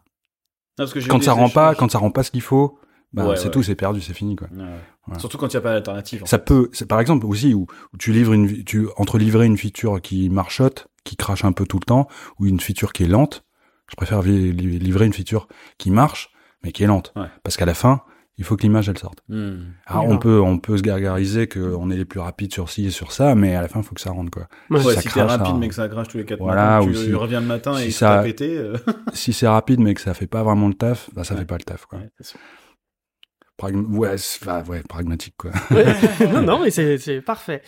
parce 0.84 0.93
que 0.93 1.01
j'ai 1.01 1.09
quand 1.09 1.20
ça 1.20 1.32
rend 1.32 1.48
pas, 1.48 1.74
quand 1.74 1.90
ça 1.90 1.98
rend 1.98 2.12
pas 2.12 2.22
ce 2.22 2.30
qu'il 2.30 2.40
faut, 2.40 2.78
bah, 3.16 3.26
Ouais, 3.28 3.36
c'est 3.36 3.47
ouais. 3.47 3.51
tout, 3.51 3.62
c'est 3.62 3.74
perdu, 3.74 4.01
c'est 4.01 4.14
fini, 4.14 4.36
quoi. 4.36 4.48
Ouais, 4.55 4.62
ouais. 5.09 5.18
Surtout 5.18 5.38
quand 5.38 5.48
il 5.52 5.56
n'y 5.56 5.59
a 5.59 5.62
pas 5.62 5.72
d'alternative. 5.72 6.22
Ça 6.26 6.38
fait. 6.38 6.44
peut, 6.44 6.68
c'est 6.72 6.86
par 6.86 7.01
exemple 7.01 7.26
aussi 7.26 7.55
où, 7.55 7.66
où 7.93 7.97
tu 7.98 8.12
livres 8.12 8.32
une, 8.32 8.62
tu 8.64 8.86
entre 8.97 9.18
livrer 9.18 9.47
une 9.47 9.56
feature 9.59 10.01
qui 10.01 10.28
marchote, 10.30 10.86
qui 11.05 11.16
crache 11.16 11.44
un 11.44 11.52
peu 11.52 11.64
tout 11.66 11.78
le 11.78 11.84
temps, 11.86 12.06
ou 12.38 12.47
une 12.47 12.60
feature 12.60 12.93
qui 12.93 13.05
est 13.05 13.09
lente. 13.09 13.44
Je 13.90 13.97
préfère 13.97 14.22
li- 14.22 14.52
li- 14.52 14.78
livrer 14.78 15.06
une 15.06 15.12
feature 15.12 15.48
qui 15.78 15.90
marche, 15.90 16.30
mais 16.62 16.72
qui 16.72 16.82
est 16.84 16.86
lente, 16.88 17.12
Ouais. 17.16 17.26
parce 17.44 17.56
qu'à 17.56 17.66
la 17.66 17.74
fin, 17.74 18.02
il 18.38 18.44
faut 18.44 18.55
que 18.56 18.62
l'image 18.64 18.88
elle 18.90 18.98
sorte. 18.98 19.20
Hmm. 19.30 19.60
Alors, 19.86 20.05
Oui, 20.06 20.12
on 20.12 20.18
peut, 20.18 20.40
on 20.40 20.59
peut 20.59 20.76
se 20.76 20.82
gargariser 20.82 21.47
qu'on 21.48 21.88
est 21.90 21.97
les 21.97 22.05
plus 22.05 22.20
rapides 22.20 22.52
sur 22.52 22.68
ci 22.68 22.84
et 22.86 22.90
sur 22.90 23.12
ça, 23.12 23.34
mais 23.34 23.55
à 23.55 23.62
la 23.62 23.68
fin, 23.68 23.80
il 23.80 23.82
faut 23.84 23.94
que 23.94 24.01
ça 24.01 24.10
rentre, 24.10 24.30
quoi. 24.30 24.48
Ouais. 24.68 24.84
Ouais, 24.84 24.94
ça 24.94 25.01
si 25.01 25.06
t'es 25.06 25.10
crache, 25.20 25.30
rapide 25.30 25.47
ça- 25.47 25.55
mais 25.59 25.68
que 25.68 25.74
ça 25.74 25.88
crache 25.88 26.09
tous 26.09 26.18
les 26.18 26.24
4 26.26 26.40
Voilà, 26.40 26.80
matins, 26.80 26.86
ou 26.88 26.93
tu 26.93 26.98
si- 26.98 27.14
reviens 27.14 27.40
le 27.40 27.47
matin 27.47 27.76
si 27.78 27.84
et 27.84 27.90
ça- 27.93 28.22
pété. 28.22 28.59
euh, 28.59 28.76
si 29.14 29.32
c'est 29.32 29.47
rapide, 29.48 29.80
mais 29.80 29.94
que 29.94 30.01
ça 30.02 30.12
fait 30.12 30.26
pas 30.26 30.43
vraiment 30.43 30.68
le 30.68 30.74
taf, 30.74 31.09
bah, 31.14 31.22
ça 31.24 31.32
Ouais. 31.34 31.40
fait 31.40 31.47
pas 31.47 31.56
le 31.56 31.62
taf, 31.64 31.86
quoi. 31.86 32.01
Ouais, 33.62 34.15
enfin, 34.15 34.62
ouais, 34.65 34.83
pragmatique, 34.83 35.35
quoi. 35.37 35.51
non, 36.33 36.43
non, 36.43 36.61
mais 36.62 36.70
c'est 36.70 36.99
c'est 36.99 37.20
parfait. 37.20 37.62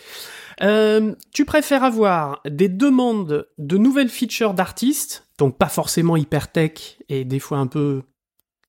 Euh, 0.61 1.15
tu 1.33 1.45
préfères 1.45 1.83
avoir 1.83 2.41
des 2.45 2.69
demandes 2.69 3.47
de 3.57 3.77
nouvelles 3.77 4.09
features 4.09 4.53
d'artistes, 4.53 5.27
donc 5.37 5.57
pas 5.57 5.69
forcément 5.69 6.17
hyper 6.17 6.51
tech 6.51 6.97
et 7.07 7.23
des 7.23 7.39
fois 7.39 7.59
un 7.59 7.67
peu 7.67 8.03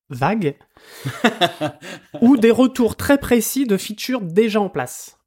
vagues, 0.09 0.55
ou 2.21 2.37
des 2.37 2.51
retours 2.51 2.95
très 2.95 3.17
précis 3.17 3.65
de 3.65 3.77
features 3.77 4.21
déjà 4.21 4.61
en 4.61 4.69
place? 4.69 5.17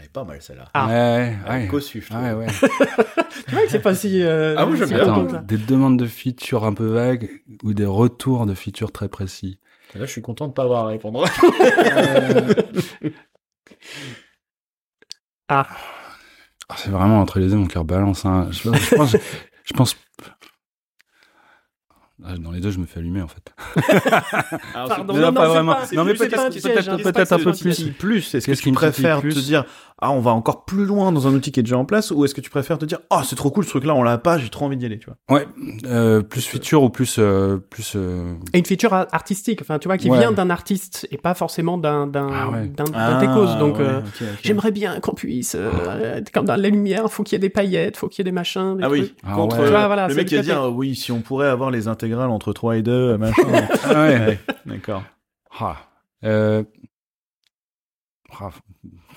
Elle 0.00 0.06
est 0.06 0.12
pas 0.12 0.24
mal 0.24 0.40
celle-là. 0.40 0.64
Ah. 0.74 0.86
Ouais, 0.88 1.36
Ouais. 1.48 1.66
Cossu, 1.68 2.00
je 2.00 2.08
trouve. 2.08 2.22
Ouais, 2.22 2.32
ouais. 2.32 2.46
Tu 3.46 3.54
vois 3.54 3.62
que 3.64 3.68
c'est 3.70 3.80
pas 3.82 3.94
si. 3.94 4.22
euh, 4.22 4.54
Ah 4.56 4.66
oui, 4.66 4.76
j'aime 4.78 4.88
si 4.88 4.94
bien. 4.94 5.02
Attends, 5.02 5.42
des 5.42 5.58
demandes 5.58 5.98
de 5.98 6.06
features 6.06 6.64
un 6.64 6.72
peu 6.72 6.86
vagues 6.86 7.42
ou 7.62 7.74
des 7.74 7.84
retours 7.84 8.46
de 8.46 8.54
features 8.54 8.92
très 8.92 9.08
précis. 9.08 9.58
Là, 9.94 10.06
je 10.06 10.10
suis 10.12 10.22
content 10.22 10.48
de 10.48 10.52
pas 10.52 10.62
avoir 10.64 10.84
à 10.86 10.88
répondre. 10.88 11.24
Ah, 15.48 15.66
Ah, 16.68 16.74
c'est 16.76 16.90
vraiment 16.90 17.20
entre 17.20 17.40
les 17.40 17.48
deux, 17.48 17.56
mon 17.56 17.66
cœur 17.66 17.84
balance. 17.84 18.24
Hein. 18.24 18.48
Je, 18.52 18.72
je 18.72 18.94
pense, 18.94 19.16
je 19.64 19.72
pense. 19.74 19.96
Ah, 22.26 22.36
Dans 22.38 22.50
les 22.50 22.60
deux, 22.60 22.70
je 22.70 22.78
me 22.78 22.86
fais 22.86 23.00
allumer 23.00 23.22
en 23.22 23.28
fait. 23.28 23.52
Alors, 24.74 24.88
Pardon, 24.88 25.14
non, 25.14 25.20
non, 25.20 25.32
pas 25.32 25.48
vraiment. 25.48 25.74
pas- 25.74 25.86
Non, 25.94 26.04
mais 26.04 26.14
peut-être- 26.14 26.36
pas 26.36 27.34
un 27.34 27.38
peu 27.38 27.52
plus. 27.52 27.90
plus 27.98 28.34
Est-ce 28.34 28.46
que 28.46 28.52
tu 28.52 28.72
préfères 28.72 29.20
te 29.22 29.38
dire 29.38 29.64
ah 30.02 30.10
on 30.12 30.20
va 30.20 30.30
encore 30.30 30.64
plus 30.64 30.86
loin 30.86 31.12
dans 31.12 31.26
un 31.28 31.34
outil 31.34 31.52
qui 31.52 31.60
est 31.60 31.62
déjà 31.62 31.76
en 31.76 31.84
place 31.84 32.10
ou 32.10 32.24
est-ce 32.24 32.34
que 32.34 32.40
tu 32.40 32.48
préfères 32.48 32.78
te 32.78 32.86
dire 32.86 33.00
ah 33.10 33.20
c'est 33.22 33.36
trop 33.36 33.50
cool 33.50 33.64
ce 33.64 33.68
truc 33.70 33.84
là 33.84 33.94
on 33.94 34.02
l'a 34.02 34.16
pas 34.16 34.38
j'ai 34.38 34.48
trop 34.48 34.64
envie 34.64 34.78
d'y 34.78 34.86
aller 34.86 34.98
tu 34.98 35.08
vois? 35.10 35.36
Ouais, 35.36 35.46
euh, 35.84 36.22
plus 36.22 36.46
feature 36.46 36.82
ou 36.82 36.88
plus 36.88 37.16
euh, 37.18 37.58
plus. 37.58 37.92
euh, 37.96 38.32
Et 38.54 38.58
une 38.60 38.64
feature 38.64 38.94
a- 38.94 39.06
artistique, 39.14 39.60
enfin, 39.60 39.78
tu 39.78 39.88
vois, 39.88 39.98
qui 39.98 40.08
Ouais. 40.08 40.18
vient 40.18 40.32
d'un 40.32 40.48
artiste 40.48 41.06
et 41.10 41.18
pas 41.18 41.34
forcément 41.34 41.76
d'un 41.76 42.06
d'un 42.06 42.28
Ah 42.32 42.48
ouais. 42.48 42.66
d'un- 42.68 43.18
techos. 43.20 43.56
Donc, 43.58 43.76
ouais, 43.76 43.84
euh, 43.84 44.00
j'aimerais 44.42 44.70
bien 44.70 45.00
qu'on 45.00 45.12
puisse, 45.12 45.54
être 45.54 46.30
comme 46.32 46.46
dans 46.46 46.56
la 46.56 46.68
lumière, 46.70 47.10
faut 47.12 47.22
qu'il 47.22 47.34
y 47.34 47.36
ait 47.36 47.38
des 47.40 47.50
paillettes, 47.50 47.98
faut 47.98 48.08
qu'il 48.08 48.20
y 48.20 48.22
ait 48.22 48.30
des 48.30 48.34
machins, 48.34 48.78
des 48.78 48.84
ah 48.84 48.88
oui. 48.88 49.14
Ah 49.22 49.34
contre 49.34 49.60
le 49.60 49.66
c'est 50.08 50.14
mec 50.16 50.28
qui 50.28 50.36
a 50.36 50.42
dit 50.42 50.50
ah, 50.52 50.70
oui 50.70 50.94
si 50.94 51.12
on 51.12 51.20
pourrait 51.20 51.48
avoir 51.48 51.70
les 51.70 51.88
entre 52.14 52.52
3 52.52 52.76
et 52.78 52.82
2 52.82 53.16
machin 53.18 53.42
ouais. 53.90 54.18
ouais, 54.26 54.38
d'accord 54.66 55.02
Ah. 55.58 55.76
Euh... 56.24 56.62
ah, 58.40 58.50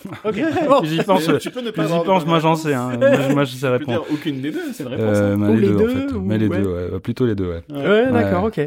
Ok, 0.25 0.35
bon. 0.67 0.83
J'y 0.83 0.97
pense. 1.03 1.27
Mais 1.29 1.37
tu 1.39 1.51
peux 1.51 1.61
ne 1.61 1.71
Plus 1.71 1.81
avoir 1.83 2.01
j'y 2.01 2.05
pense, 2.07 2.25
moi 2.25 2.39
j'en 2.39 2.49
réponse. 2.55 2.63
sais. 2.63 2.73
Hein. 2.73 2.97
Moi, 2.97 3.29
moi, 3.33 3.43
je 3.45 3.55
sais 3.55 3.69
répondre. 3.69 4.03
dire 4.03 4.13
aucune 4.13 4.41
des 4.41 4.51
deux 4.51 4.73
c'est 4.73 4.83
une 4.83 4.89
réponse 4.89 5.17
Euh, 5.17 5.33
hein. 5.33 5.37
mais 5.37 5.47
Ou 5.47 5.55
les 5.55 5.61
les 5.61 5.67
deux, 5.75 5.83
en 5.85 6.07
fait. 6.09 6.13
ou- 6.15 6.21
Mais 6.21 6.37
les 6.37 6.47
ouais. 6.47 6.61
deux, 6.61 6.91
ouais. 6.93 6.99
Plutôt 6.99 7.25
les 7.25 7.35
deux, 7.35 7.47
ouais. 7.49 7.63
Ouais. 7.69 7.87
Ouais, 7.87 8.11
d'accord, 8.11 8.43
ok. 8.45 8.59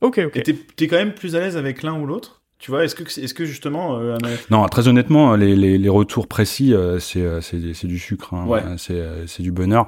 Ok, 0.00 0.20
ok. 0.26 0.36
et 0.36 0.42
t'es 0.42 0.54
t'es 0.54 0.86
quand 0.86 0.96
même 0.96 1.14
plus 1.14 1.34
à 1.36 1.40
l'aise 1.40 1.56
avec 1.56 1.82
l'un 1.82 1.98
ou 1.98 2.06
l'autre? 2.06 2.42
Tu 2.64 2.70
vois 2.70 2.82
est-ce 2.82 2.94
que 2.94 3.02
est-ce 3.20 3.34
que 3.34 3.44
justement 3.44 3.98
euh, 3.98 4.14
un- 4.16 4.28
Non, 4.50 4.66
très 4.68 4.88
honnêtement, 4.88 5.36
les, 5.36 5.54
les, 5.54 5.76
les 5.76 5.88
retours 5.90 6.26
précis, 6.28 6.72
euh, 6.72 6.98
c'est 6.98 7.20
euh, 7.20 7.42
c'est 7.42 7.74
c'est 7.74 7.86
du 7.86 7.98
sucre, 7.98 8.32
hein. 8.32 8.46
Ouais. 8.46 8.62
Euh, 8.64 8.76
c'est 8.78 8.94
euh, 8.94 9.26
c'est 9.26 9.42
du 9.42 9.52
bonheur. 9.52 9.86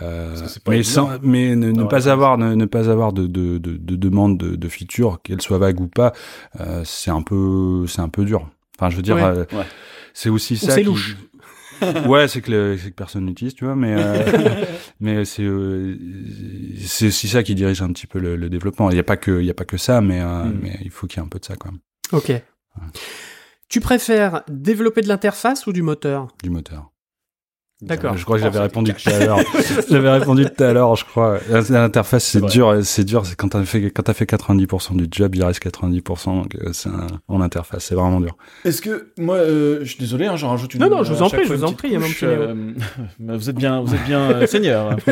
Euh, 0.00 0.36
mais 0.68 0.84
sans, 0.84 1.10
mais 1.20 1.56
ne, 1.56 1.82
pas 1.82 2.08
avoir 2.08 2.38
ne, 2.38 2.54
ne 2.54 2.64
pas 2.64 2.88
avoir 2.88 3.12
de 3.12 3.26
de 3.26 3.58
de, 3.58 3.76
de 3.76 3.96
demande 3.96 4.38
de, 4.38 4.54
de 4.54 4.68
feature, 4.68 5.18
qu'elle 5.24 5.42
soit 5.42 5.58
vague 5.58 5.80
ou 5.80 5.88
pas, 5.88 6.12
euh, 6.60 6.82
c'est 6.84 7.10
un 7.10 7.22
peu 7.22 7.86
c'est 7.88 8.00
un 8.02 8.08
peu 8.08 8.24
dur. 8.24 8.48
Enfin, 8.78 8.88
je 8.88 8.94
veux 8.96 9.02
dire, 9.02 9.16
Ouais. 9.16 9.22
euh, 9.24 9.44
Ouais. 9.52 9.66
c'est 10.14 10.28
aussi 10.30 10.56
ça. 10.56 10.70
c'est 10.72 10.82
qui- 10.82 10.86
louche. 10.86 11.16
ouais, 12.06 12.28
c'est 12.28 12.40
que, 12.40 12.52
le- 12.52 12.78
c'est 12.78 12.90
que 12.90 12.94
personne 12.94 13.24
n'utilise, 13.26 13.54
tu 13.54 13.64
vois, 13.64 13.74
mais 13.74 13.94
euh, 13.98 14.64
mais 15.00 15.24
c'est 15.24 15.42
euh, 15.42 15.96
c'est 16.78 17.08
aussi 17.08 17.26
ça 17.26 17.42
qui 17.42 17.56
dirige 17.56 17.82
un 17.82 17.92
petit 17.92 18.06
peu 18.06 18.20
le, 18.20 18.36
le 18.36 18.48
développement. 18.48 18.88
Il 18.90 18.96
y 18.96 19.00
a 19.00 19.02
pas 19.02 19.16
que 19.16 19.40
il 19.40 19.46
y 19.46 19.50
a 19.50 19.54
pas 19.54 19.64
que 19.64 19.76
ça, 19.76 20.00
mais 20.00 20.20
euh, 20.20 20.44
Mm. 20.44 20.58
mais 20.62 20.78
il 20.84 20.90
faut 20.90 21.06
qu'il 21.08 21.18
y 21.18 21.22
ait 21.22 21.26
un 21.26 21.28
peu 21.28 21.40
de 21.40 21.44
ça, 21.44 21.56
quoi, 21.56 21.70
Ok. 22.12 22.32
Tu 23.68 23.80
préfères 23.80 24.42
développer 24.48 25.00
de 25.00 25.08
l'interface 25.08 25.66
ou 25.66 25.72
du 25.72 25.82
moteur? 25.82 26.28
Du 26.42 26.50
moteur. 26.50 26.92
D'accord. 27.82 28.16
Je 28.16 28.24
crois 28.24 28.36
que 28.36 28.44
j'avais 28.44 28.60
répondu 28.60 28.94
tout 28.94 29.10
à 29.10 29.18
l'heure. 29.18 29.38
j'avais 29.90 30.10
répondu 30.10 30.44
tout 30.44 30.62
à 30.62 30.72
l'heure, 30.72 30.94
je 30.94 31.04
crois. 31.04 31.38
L'interface, 31.68 32.24
c'est 32.24 32.40
dur, 32.40 32.78
c'est 32.84 33.02
dur. 33.02 33.26
C'est 33.26 33.34
quand 33.34 33.48
t'as 33.48 33.64
fait, 33.64 33.90
quand 33.90 34.04
t'as 34.04 34.14
fait 34.14 34.24
90% 34.24 34.96
du 34.96 35.08
job, 35.10 35.34
il 35.34 35.42
reste 35.42 35.60
90%. 35.64 36.42
Donc, 36.42 36.54
euh, 36.54 36.72
c'est 36.72 36.90
en 37.26 37.40
interface, 37.40 37.86
c'est 37.86 37.96
vraiment 37.96 38.20
dur. 38.20 38.36
Est-ce 38.64 38.82
que 38.82 39.12
moi, 39.18 39.36
euh, 39.36 39.80
je 39.80 39.88
suis 39.88 39.98
désolé, 39.98 40.26
hein, 40.26 40.36
j'en 40.36 40.50
rajoute 40.50 40.74
une. 40.74 40.80
Non, 40.80 40.90
non, 40.90 41.02
je 41.02 41.12
vous 41.12 41.22
à 41.24 41.26
en 41.26 41.30
prie, 41.30 41.44
je 41.44 41.52
vous 41.52 41.64
en 41.64 41.72
prie, 41.72 41.96
couche, 41.96 42.22
euh, 42.22 42.72
vous 43.18 43.50
êtes 43.50 43.56
bien, 43.56 43.80
vous 43.80 43.92
êtes 43.94 44.04
bien 44.04 44.30
euh, 44.30 44.46
seigneur. 44.46 44.96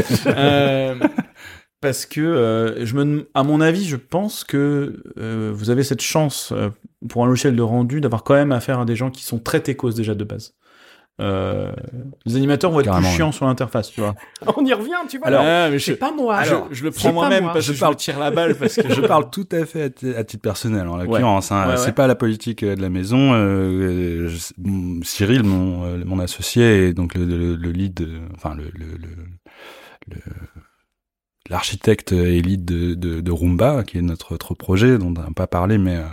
Parce 1.81 2.05
que 2.05 2.21
euh, 2.21 2.85
je 2.85 2.95
me, 2.95 3.29
à 3.35 3.43
mon 3.43 3.61
avis, 3.63 3.85
je 3.87 3.97
pense 3.97 4.45
que 4.45 5.03
euh, 5.19 5.51
vous 5.55 5.71
avez 5.71 5.83
cette 5.83 6.03
chance 6.03 6.53
euh, 6.55 6.69
pour 7.09 7.25
un 7.25 7.27
logiciel 7.29 7.57
de 7.57 7.63
rendu 7.63 8.01
d'avoir 8.03 8.23
quand 8.23 8.35
même 8.35 8.53
affaire 8.53 8.81
à 8.81 8.85
des 8.85 8.97
gens 8.97 9.11
qui 9.11 9.23
sont 9.25 9.39
très 9.39 9.61
techos 9.61 9.93
déjà 9.93 10.15
de 10.15 10.25
base. 10.25 10.55
Euh, 11.23 11.73
les 12.25 12.37
animateurs 12.37 12.71
vont 12.71 12.81
être 12.81 12.87
Carrément, 12.87 13.07
plus 13.09 13.17
chiants 13.17 13.33
sur 13.33 13.45
l'interface, 13.47 13.91
tu 13.91 14.01
vois. 14.01 14.15
On 14.57 14.65
y 14.65 14.73
revient, 14.73 14.93
tu 15.09 15.19
vois. 15.19 15.27
Alors, 15.27 15.41
alors, 15.43 15.71
mais 15.71 15.79
c'est 15.79 15.93
je, 15.93 15.97
pas 15.99 16.13
moi. 16.13 16.37
alors, 16.37 16.69
je 16.71 16.83
le 16.85 16.91
prends 16.91 17.13
moi-même 17.13 17.45
moi. 17.45 17.53
parce 17.53 17.67
que 17.67 17.73
Je 17.73 17.77
je, 17.77 17.81
parle- 17.81 17.93
me 17.95 17.99
tire 17.99 18.19
la 18.19 18.31
balle 18.31 18.55
parce 18.55 18.75
que 18.77 18.93
je 18.93 19.01
parle 19.03 19.29
tout 19.31 19.47
à 19.53 19.67
fait 19.67 19.83
à, 19.83 19.91
ti- 19.91 20.15
à 20.15 20.25
titre 20.25 20.43
personnel 20.43 20.87
en 20.89 20.97
l'occurrence. 20.97 21.53
hein. 21.53 21.65
Ouais, 21.67 21.71
ouais. 21.73 21.77
C'est 21.79 21.93
pas 21.95 22.07
la 22.07 22.15
politique 22.15 22.65
de 22.65 22.81
la 22.81 22.89
maison. 22.91 23.33
je- 23.35 24.53
Cyril, 25.03 25.43
mon, 25.45 25.85
euh, 25.85 26.03
mon 26.07 26.19
associé, 26.21 26.89
et 26.89 26.93
donc 26.95 27.15
le, 27.15 27.25
le, 27.25 27.55
le 27.55 27.71
lead, 27.71 28.07
enfin 28.35 28.55
le, 28.55 28.65
le, 28.65 28.87
le, 28.97 29.09
le- 30.09 30.17
l'architecte 31.51 32.13
lead 32.13 32.65
de, 32.65 32.95
de, 32.95 33.21
de 33.21 33.31
Roomba, 33.31 33.83
qui 33.85 33.99
est 33.99 34.03
notre, 34.03 34.33
notre 34.33 34.55
projet 34.55 34.97
dont 34.99 35.09
on 35.09 35.21
n'a 35.21 35.29
pas 35.35 35.47
parlé, 35.47 35.77
mais 35.79 35.97
euh, 35.97 36.05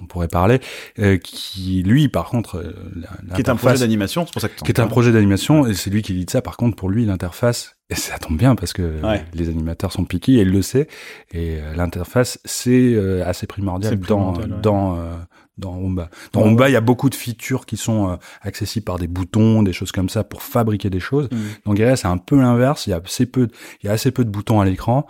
on 0.00 0.04
pourrait 0.06 0.28
parler, 0.28 0.60
euh, 0.98 1.16
qui 1.16 1.82
lui, 1.82 2.08
par 2.08 2.26
contre, 2.26 2.58
euh, 2.58 2.72
la- 2.94 3.34
qui 3.34 3.40
est 3.40 3.48
un 3.48 3.56
projet 3.56 3.78
d'animation, 3.78 4.26
c'est 4.26 4.32
pour 4.32 4.42
ça 4.42 4.48
que 4.50 4.62
qui 4.62 4.70
est 4.70 4.78
un 4.80 4.86
projet 4.86 5.10
d'animation 5.10 5.66
et 5.66 5.72
c'est 5.72 5.88
lui 5.88 6.02
qui 6.02 6.12
lit 6.12 6.26
ça 6.28 6.42
par 6.42 6.58
contre 6.58 6.76
pour 6.76 6.90
lui 6.90 7.06
l'interface 7.06 7.76
et 7.88 7.94
ça 7.94 8.18
tombe 8.18 8.36
bien 8.36 8.56
parce 8.56 8.74
que 8.74 9.00
Ouais. 9.02 9.24
les 9.32 9.48
animateurs 9.48 9.92
sont 9.92 10.04
piqués 10.04 10.34
et 10.34 10.40
il 10.42 10.50
le 10.50 10.60
sait 10.60 10.86
et 11.32 11.56
euh, 11.60 11.74
l'interface 11.74 12.38
c'est 12.44 12.92
euh, 12.94 13.24
assez 13.26 13.46
primordial, 13.46 13.98
dans 14.00 14.34
ouais. 14.36 14.44
dans 14.60 14.98
euh, 14.98 15.14
dans 15.58 15.72
Roomba. 15.72 16.10
Dans 16.32 16.40
Ouais. 16.42 16.48
Roomba, 16.48 16.68
il 16.68 16.72
y 16.72 16.76
a 16.76 16.80
beaucoup 16.80 17.08
de 17.08 17.14
features 17.14 17.64
qui 17.66 17.76
sont 17.76 18.10
euh, 18.10 18.16
accessibles 18.42 18.84
par 18.84 18.98
des 18.98 19.06
boutons, 19.06 19.62
des 19.62 19.72
choses 19.72 19.90
comme 19.92 20.08
ça 20.08 20.22
pour 20.24 20.42
fabriquer 20.42 20.90
des 20.90 21.00
choses. 21.00 21.28
Mhm. 21.32 21.38
Dans 21.64 21.74
Guerilla, 21.74 21.96
c'est 21.96 22.08
un 22.08 22.18
peu 22.18 22.36
l'inverse, 22.36 22.86
il 22.86 22.90
y 22.90 22.92
a 22.92 23.00
assez 23.04 23.26
peu 23.26 23.48
il 23.82 23.86
y 23.86 23.88
a 23.88 23.92
assez 23.92 24.10
peu 24.10 24.24
de 24.24 24.30
boutons 24.30 24.60
à 24.60 24.64
l'écran 24.64 25.06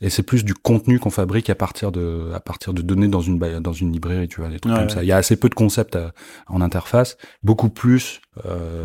et 0.00 0.10
c'est 0.10 0.22
plus 0.22 0.44
du 0.44 0.54
contenu 0.54 0.98
qu'on 1.00 1.10
fabrique 1.10 1.50
à 1.50 1.54
partir 1.54 1.90
de 1.90 2.30
à 2.34 2.40
partir 2.40 2.72
de 2.74 2.82
données 2.82 3.08
dans 3.08 3.20
une 3.20 3.38
dans 3.60 3.72
une 3.72 3.92
librairie, 3.92 4.28
tu 4.28 4.40
vois, 4.40 4.50
des 4.50 4.60
trucs 4.60 4.72
Ouais, 4.72 4.78
comme 4.78 4.88
ouais. 4.88 4.94
ça. 4.94 5.02
Il 5.02 5.06
y 5.08 5.12
a 5.12 5.16
assez 5.16 5.36
peu 5.36 5.48
de 5.48 5.54
concepts 5.54 5.96
à- 5.96 6.12
en 6.46 6.60
interface, 6.60 7.16
beaucoup 7.42 7.68
plus 7.68 8.20
euh, 8.46 8.84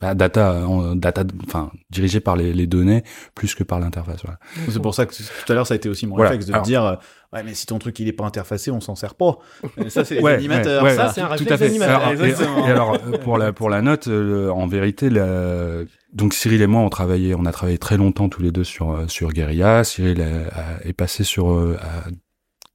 bah, 0.00 0.14
data, 0.14 0.64
en- 0.66 0.94
data, 0.94 1.24
enfin 1.46 1.70
dirigé 1.90 2.20
par 2.20 2.36
les, 2.36 2.52
les 2.52 2.66
données 2.68 3.02
plus 3.34 3.54
que 3.56 3.64
par 3.64 3.80
l'interface. 3.80 4.20
Voilà. 4.24 4.38
C'est 4.70 4.80
pour 4.80 4.94
ça 4.94 5.06
que 5.06 5.12
tout 5.14 5.52
à 5.52 5.54
l'heure 5.54 5.66
ça 5.66 5.74
a 5.74 5.76
été 5.76 5.88
aussi 5.88 6.06
mon 6.06 6.14
Voilà. 6.14 6.30
réflexe 6.30 6.46
de 6.46 6.52
Alors- 6.52 6.62
te 6.62 6.68
dire 6.68 6.84
euh, 6.84 6.94
ouais 7.32 7.42
mais 7.42 7.52
si 7.54 7.66
ton 7.66 7.78
truc 7.80 7.98
il 7.98 8.06
est 8.06 8.12
pas 8.12 8.24
interfacé 8.24 8.70
on 8.70 8.80
s'en 8.80 8.94
sert 8.94 9.14
pas. 9.16 9.38
Et 9.84 9.90
ça 9.90 10.04
c'est 10.04 10.14
les 10.16 10.20
Ouais, 10.22 10.34
animateurs. 10.34 10.84
ouais, 10.84 10.90
ouais, 10.90 10.96
ça. 10.96 11.08
Ça, 11.08 11.12
c'est 11.14 11.20
un 11.20 11.26
tout 11.26 11.30
réflexe 11.32 11.52
à 11.52 11.58
fait. 11.58 11.66
d'animateur. 11.66 12.00
Alors, 12.04 12.22
et, 12.24 12.28
Exactement. 12.28 12.68
et 12.68 12.70
alors 12.70 12.94
euh, 12.94 13.18
pour 13.18 13.38
la 13.38 13.52
pour 13.52 13.70
la 13.70 13.82
note, 13.82 14.06
euh, 14.06 14.50
en 14.50 14.66
vérité, 14.68 15.10
la... 15.10 15.82
donc 16.12 16.32
Cyril 16.32 16.62
et 16.62 16.66
moi 16.68 16.80
on 16.82 16.90
travaillait, 16.90 17.34
on 17.34 17.44
a 17.44 17.50
travaillé 17.52 17.78
très 17.78 17.96
longtemps 17.96 18.28
tous 18.28 18.40
les 18.42 18.52
deux 18.52 18.64
sur 18.64 18.92
euh, 18.92 19.08
sur 19.08 19.32
Guerilla. 19.32 19.82
Cyril 19.82 20.22
a- 20.22 20.60
a- 20.60 20.82
est 20.84 20.92
passé 20.92 21.24
sur 21.24 21.50
euh, 21.52 21.76
a 21.80 22.08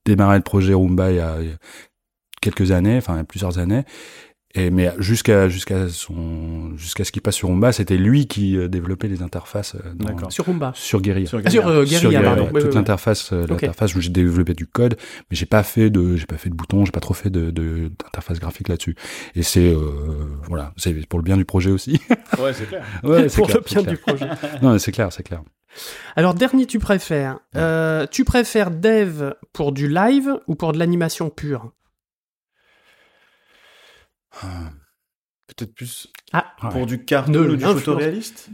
démarré 0.06 0.36
le 0.36 0.44
projet 0.44 0.74
Roomba 0.74 1.10
il 1.12 1.16
y 1.18 1.22
a 1.22 1.38
quelques 2.42 2.72
années, 2.72 2.98
enfin 2.98 3.24
plusieurs 3.24 3.60
années. 3.60 3.86
Et 4.56 4.70
mais 4.70 4.92
jusqu'à 5.00 5.50
jusqu'à 5.50 5.90
son 5.90 6.78
jusqu'à 6.78 7.04
ce 7.04 7.12
qu'il 7.12 7.24
passe 7.24 7.34
sur 7.36 7.48
Roomba, 7.48 7.72
c'était 7.72 7.98
lui 7.98 8.28
qui 8.28 8.56
euh, 8.56 8.68
développait 8.68 9.08
les 9.08 9.24
interfaces 9.24 9.74
euh, 9.76 9.80
dans-. 9.96 10.30
Sur 10.30 10.46
Rumba. 10.46 10.72
sur 10.76 11.02
Guerilla. 11.02 11.26
Sur 11.28 11.42
Ah, 11.44 11.50
sur 11.50 11.68
euh, 11.68 11.86
Sur 11.88 12.00
Guerilla, 12.12 12.22
Guerilla, 12.22 12.36
pardon. 12.36 12.46
toute 12.46 12.56
oui, 12.56 12.62
oui. 12.70 12.76
l'interface, 12.76 13.32
l'interface 13.32 13.96
où 13.96 14.02
j'ai 14.02 14.12
développé 14.12 14.54
du 14.54 14.68
code, 14.68 14.96
mais 15.32 15.36
j'ai 15.36 15.48
pas 15.48 15.64
fait 15.64 15.90
de, 15.90 16.16
j'ai 16.18 16.28
pas 16.28 16.38
fait 16.38 16.50
de 16.52 16.56
boutons, 16.56 16.86
j'ai 16.86 16.92
pas 16.92 17.00
trop 17.00 17.16
fait 17.16 17.32
de 17.32 17.50
de- 17.50 17.90
d'interface 18.04 18.40
graphique 18.40 18.68
là-dessus. 18.70 18.96
Et 19.34 19.42
c'est 19.42 19.74
euh, 19.74 19.80
voilà, 20.48 20.72
c'est 20.78 20.94
pour 21.08 21.18
le 21.18 21.24
bien 21.24 21.38
du 21.38 21.46
projet 21.46 21.72
aussi. 21.72 22.00
Ouais 22.40 22.54
c'est 22.54 22.68
clair. 22.68 22.84
ouais, 23.04 23.30
c'est 23.30 23.38
Pour 23.38 23.48
clair, 23.48 23.58
le 23.58 23.64
c'est 23.68 23.74
bien 23.76 23.84
clair. 23.84 23.94
du 23.96 24.00
projet. 24.02 24.28
Non, 24.62 24.74
mais 24.74 24.80
c'est 24.80 24.92
clair, 24.92 25.12
c'est 25.12 25.24
clair. 25.24 25.42
Alors, 26.16 26.36
dernier, 26.36 26.68
tu 26.68 26.78
préfères. 26.78 27.40
Euh, 27.56 28.06
tu 28.12 28.24
préfères 28.24 28.70
dev 28.70 29.32
pour 29.52 29.72
du 29.72 29.88
live 29.88 30.38
ou 30.46 30.54
pour 30.54 30.72
de 30.74 30.78
l'animation 30.78 31.32
pure? 31.32 31.72
Peut-être 35.48 35.74
plus 35.76 36.08
Ah, 36.32 36.54
pour 36.72 36.86
du 36.86 37.04
cartoon 37.06 37.50
ou 37.50 37.56
du 37.56 37.64
photoréaliste? 37.64 38.50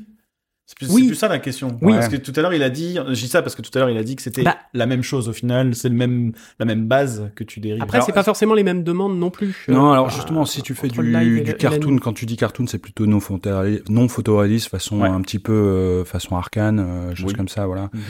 C'est 0.69 0.77
plus, 0.77 0.93
Oui. 0.93 1.01
c'est 1.01 1.07
plus 1.07 1.15
ça 1.15 1.27
la 1.29 1.39
question. 1.39 1.79
Oui. 1.81 1.93
Parce 1.93 2.09
que 2.09 2.15
tout 2.17 2.31
à 2.35 2.41
l'heure 2.43 2.53
il 2.53 2.61
a 2.61 2.69
dit, 2.69 2.99
je 3.07 3.13
dis 3.19 3.27
ça 3.27 3.41
parce 3.41 3.55
que 3.55 3.63
tout 3.63 3.71
à 3.73 3.79
l'heure 3.79 3.89
il 3.89 3.97
a 3.97 4.03
dit 4.03 4.15
que 4.15 4.21
c'était 4.21 4.43
Bah. 4.43 4.55
la 4.75 4.85
même 4.85 5.01
chose 5.01 5.27
au 5.27 5.33
final, 5.33 5.73
c'est 5.73 5.89
le 5.89 5.95
même, 5.95 6.31
la 6.59 6.65
même 6.67 6.85
base 6.87 7.31
que 7.35 7.43
tu 7.43 7.59
dérives. 7.59 7.81
après, 7.81 7.97
Alors, 7.97 8.05
c'est 8.05 8.11
pas 8.13 8.21
forcément 8.21 8.53
les 8.53 8.61
mêmes 8.61 8.83
demandes 8.83 9.17
non 9.17 9.31
plus. 9.31 9.65
Non, 9.67 9.89
Euh, 9.89 9.93
alors 9.93 10.11
justement, 10.11 10.45
si 10.45 10.61
tu 10.61 10.75
fais 10.75 10.87
du, 10.87 10.99
du 11.01 11.43
le- 11.43 11.53
cartoon, 11.53 11.97
quand 11.97 12.13
tu 12.13 12.27
dis 12.27 12.37
cartoon, 12.37 12.67
c'est 12.67 12.77
plutôt 12.77 13.07
non 13.07 13.19
photoréaliste, 13.19 13.89
non 13.89 14.07
photoréaliste 14.07 14.69
façon 14.69 15.01
Ouais. 15.01 15.09
un 15.09 15.21
petit 15.23 15.39
peu 15.39 15.53
euh, 15.53 16.05
façon 16.05 16.35
arcane, 16.35 16.79
euh, 16.79 17.15
choses 17.15 17.31
Oui. 17.31 17.33
comme 17.33 17.47
ça, 17.49 17.65
voilà. 17.65 17.89
Mhm. 17.91 18.01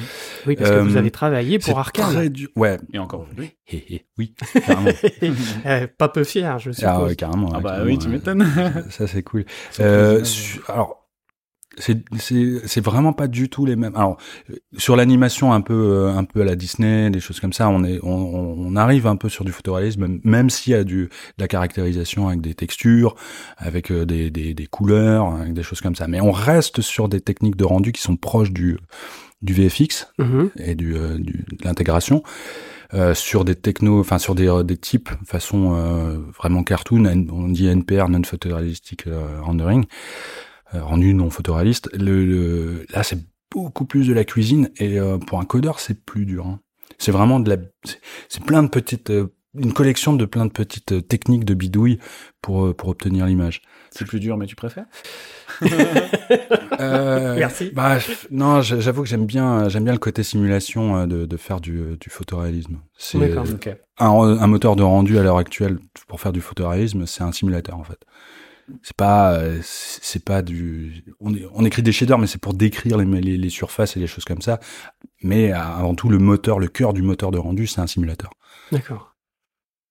Oui, 0.48 0.56
parce 0.58 0.70
que 0.70 0.76
Euh, 0.76 0.84
vous 0.84 0.98
avez 0.98 1.12
travaillé 1.12 1.60
pour 1.60 1.80
Arkane. 1.80 2.12
très 2.12 2.30
dur. 2.30 2.50
Ouais. 2.58 2.78
Et 2.92 3.00
encore 3.00 3.22
aujourd'hui. 3.22 3.52
Hé, 3.72 3.86
hé, 3.90 4.06
oui, 4.18 4.34
carrément. 4.66 4.90
Eh, 5.66 5.88
pas 5.88 6.10
peu 6.10 6.26
fier, 6.26 6.60
je 6.60 6.72
suppose. 6.72 6.90
ah 6.92 7.04
ouais, 7.04 7.16
carrément. 7.16 7.52
Ah 7.56 7.62
bah 7.62 7.70
carrément, 7.70 7.86
oui, 7.86 7.98
tu 8.00 8.10
m'étonnes. 8.10 8.46
Ça, 8.90 9.08
c'est 9.08 9.24
cool. 9.24 9.46
Euh, 9.80 10.22
alors, 10.68 10.99
c'est 11.80 11.98
c'est 12.20 12.62
c'est 12.68 12.84
vraiment 12.84 13.14
pas 13.14 13.28
du 13.28 13.50
tout 13.50 13.66
les 13.66 13.76
mêmes. 13.76 13.96
Alors 13.96 14.18
sur 14.78 14.96
l'animation 14.96 15.52
un 15.54 15.62
peu 15.62 15.74
euh, 15.74 16.14
un 16.16 16.24
peu 16.24 16.42
à 16.42 16.46
la 16.46 16.56
Disney, 16.56 17.10
des 17.10 17.20
choses 17.20 17.40
comme 17.40 17.54
ça, 17.54 17.70
on 17.70 17.84
est 17.84 18.00
on, 18.04 18.12
on 18.12 18.76
arrive 18.76 19.08
un 19.08 19.16
peu 19.16 19.30
sur 19.30 19.46
du 19.46 19.52
photoréalisme, 19.52 20.20
même, 20.24 20.50
s'il 20.50 20.74
y 20.74 20.76
a 20.76 20.84
du 20.84 21.06
de 21.06 21.10
la 21.40 21.48
caractérisation 21.48 22.28
avec 22.28 22.42
des 22.42 22.54
textures, 22.54 23.16
avec 23.58 23.92
euh, 23.92 24.06
des, 24.06 24.30
des 24.30 24.54
des 24.54 24.68
couleurs, 24.68 25.34
avec 25.34 25.54
des 25.54 25.64
choses 25.64 25.82
comme 25.82 25.96
ça. 25.96 26.08
Mais 26.08 26.22
on 26.22 26.32
reste 26.32 26.82
sur 26.82 27.10
des 27.10 27.22
techniques 27.22 27.56
de 27.56 27.66
rendu 27.66 27.92
qui 27.92 28.02
sont 28.02 28.16
proches 28.18 28.52
du 28.52 28.78
du 29.42 29.54
VFX 29.54 30.08
Mhm. 30.18 30.50
et 30.58 30.76
du, 30.76 30.96
euh, 30.96 31.18
du 31.18 31.46
de 31.58 31.64
l'intégration. 31.64 32.24
Euh, 32.96 33.14
sur 33.14 33.46
des 33.46 33.54
technos, 33.54 34.00
enfin 34.00 34.18
sur 34.18 34.34
des, 34.34 34.52
des 34.66 34.76
types 34.76 35.10
façon 35.24 35.76
euh, 35.76 36.18
vraiment 36.36 36.64
cartoon, 36.64 37.06
on 37.32 37.48
dit 37.48 37.68
NPR, 37.68 38.10
non 38.10 38.24
photorealistic 38.24 39.06
rendering, 39.44 39.86
rendu 40.74 41.14
non 41.14 41.30
photoréaliste. 41.30 41.90
Le, 41.98 42.26
le- 42.26 42.86
là, 42.94 43.04
c'est 43.04 43.20
beaucoup 43.52 43.86
plus 43.86 44.08
de 44.08 44.14
la 44.14 44.24
cuisine 44.26 44.70
et 44.78 45.00
euh, 45.00 45.18
pour 45.18 45.40
un 45.40 45.46
codeur, 45.46 45.80
c'est 45.80 46.04
plus 46.06 46.26
dur. 46.26 46.46
hein. 46.48 46.60
C'est 46.98 47.12
vraiment 47.12 47.40
de 47.40 47.50
la, 47.50 47.58
c'est- 47.84 48.00
c'est 48.28 48.44
plein 48.44 48.62
de 48.64 48.68
petites, 48.70 49.10
euh, 49.10 49.28
une 49.56 49.74
collection 49.74 50.14
de 50.14 50.26
plein 50.26 50.46
de 50.46 50.52
petites 50.52 50.92
euh, 50.92 51.02
techniques 51.02 51.46
de 51.46 51.54
bidouille 51.56 51.98
pour 52.42 52.66
euh, 52.66 52.74
pour 52.74 52.90
obtenir 52.90 53.26
l'image. 53.26 53.62
C'est 53.92 54.06
plus 54.06 54.20
dur, 54.20 54.38
mais 54.38 54.46
tu 54.46 54.56
préfères? 54.56 54.86
Euh, 56.80 57.36
Merci. 57.38 57.72
Bah, 57.74 57.98
non, 58.32 58.62
j'avoue 58.62 59.04
que 59.04 59.10
j'aime 59.10 59.26
bien, 59.26 59.68
j'aime 59.68 59.84
bien 59.84 59.92
le 59.94 60.00
côté 60.00 60.24
simulation 60.24 60.96
euh, 60.96 61.06
de, 61.08 61.26
de 61.26 61.38
faire 61.38 61.60
du, 61.60 61.78
euh, 61.80 61.98
du 62.00 62.10
photoréalisme. 62.10 62.78
C'est 62.98 63.18
un, 64.00 64.08
un 64.08 64.48
moteur 64.48 64.76
de 64.78 64.84
rendu 64.84 65.18
à 65.18 65.24
l'heure 65.24 65.38
actuelle 65.38 65.80
pour 66.08 66.22
faire 66.22 66.32
du 66.32 66.40
photoréalisme, 66.42 67.06
c'est 67.06 67.24
un 67.24 67.32
simulateur 67.34 67.78
en 67.78 67.84
fait. 67.84 68.00
C'est 68.84 68.96
pas, 68.96 69.34
euh, 69.34 69.60
c'est 69.64 70.24
pas 70.24 70.42
du, 70.42 71.04
on, 71.20 71.34
est- 71.34 71.48
on 71.54 71.66
écrit 71.66 71.82
des 71.84 71.92
shaders, 71.92 72.18
mais 72.20 72.28
c'est 72.28 72.40
pour 72.42 72.54
décrire 72.54 72.98
les, 72.98 73.06
les, 73.22 73.38
les 73.38 73.50
surfaces 73.50 73.98
et 73.98 74.00
les 74.00 74.08
choses 74.08 74.26
comme 74.26 74.42
ça. 74.42 74.60
Mais 75.22 75.52
euh, 75.52 75.58
avant 75.60 75.96
tout, 75.96 76.10
le 76.10 76.18
moteur, 76.20 76.60
le 76.60 76.68
cœur 76.68 76.94
du 76.94 77.02
moteur 77.02 77.32
de 77.32 77.38
rendu, 77.38 77.68
c'est 77.68 77.82
un 77.82 77.88
simulateur. 77.88 78.32
D'accord. 78.72 79.16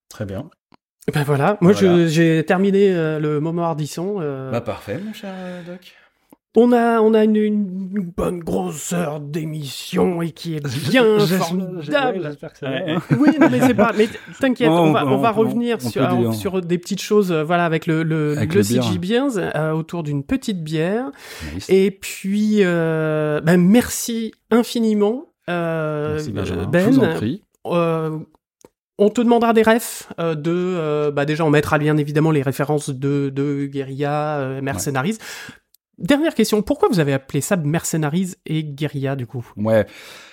Très 0.08 0.24
bien. 0.24 0.48
Ben 1.14 1.22
voilà, 1.24 1.56
moi 1.62 1.72
Voilà. 1.72 2.06
j'ai 2.06 2.44
terminé 2.46 2.90
euh, 2.94 3.18
le 3.18 3.40
moment 3.40 3.64
Hardisson. 3.64 4.18
euh, 4.20 4.50
Bah 4.50 4.60
parfait, 4.60 4.98
mon 4.98 5.12
cher 5.14 5.32
Doc. 5.66 5.94
On 6.56 6.72
a, 6.72 7.00
on 7.00 7.14
a 7.14 7.24
une, 7.24 7.36
une 7.36 8.12
bonne 8.16 8.40
grosse 8.40 8.92
heure 8.92 9.20
d'émission 9.20 10.22
et 10.22 10.30
qui 10.32 10.56
est 10.56 10.66
bien 10.90 11.18
formidable. 11.18 12.36
Oui, 13.18 13.28
non, 13.40 13.48
mais 13.50 13.60
c'est 13.60 13.74
pas. 13.74 13.92
Mais 13.96 14.08
t'inquiète, 14.40 14.68
on 14.70 14.92
va, 14.92 15.06
on- 15.06 15.12
on 15.12 15.18
va 15.18 15.30
revenir 15.30 15.76
on 15.84 15.88
sur, 15.88 16.34
sur 16.34 16.60
des 16.62 16.78
petites 16.78 17.02
choses, 17.02 17.30
euh, 17.32 17.44
voilà, 17.44 17.64
avec 17.64 17.86
le, 17.86 18.02
le, 18.02 18.36
Avec 18.36 18.54
le 18.54 18.60
le 18.60 18.66
bière. 18.66 18.82
CG 18.84 18.98
Beers, 18.98 19.38
euh, 19.56 19.72
autour 19.72 20.02
d'une 20.02 20.24
petite 20.24 20.62
bière. 20.64 21.10
Nice. 21.54 21.66
Et 21.68 21.90
puis, 21.90 22.58
euh, 22.60 23.40
ben, 23.40 23.60
merci 23.60 24.32
infiniment, 24.50 25.26
euh, 25.48 26.14
Merci, 26.14 26.32
Benjamin. 26.32 26.66
Ben. 26.66 26.84
Je 26.92 26.98
vous 26.98 27.04
en 27.04 27.14
prie. 27.14 27.42
Euh, 27.66 28.18
on 28.98 29.10
te 29.10 29.20
demandera 29.20 29.52
des 29.52 29.62
refs 29.62 30.08
euh, 30.18 30.34
de 30.34 30.50
euh, 30.52 31.10
bah 31.12 31.24
déjà 31.24 31.44
on 31.44 31.50
mettra 31.50 31.78
bien 31.78 31.96
évidemment 31.98 32.30
les 32.32 32.42
références 32.42 32.90
de 32.90 33.30
de 33.32 33.66
Guerilla 33.66 34.38
euh, 34.38 34.60
Mercenaries. 34.60 35.18
Dernière 35.98 36.34
question, 36.34 36.62
pourquoi 36.62 36.88
vous 36.88 37.00
avez 37.00 37.12
appelé 37.12 37.40
ça 37.40 37.56
Mercenaries 37.56 38.34
et 38.46 38.62
Guerilla 38.64 39.16
du 39.16 39.26
coup? 39.26 39.44
Ouais. 39.56 39.86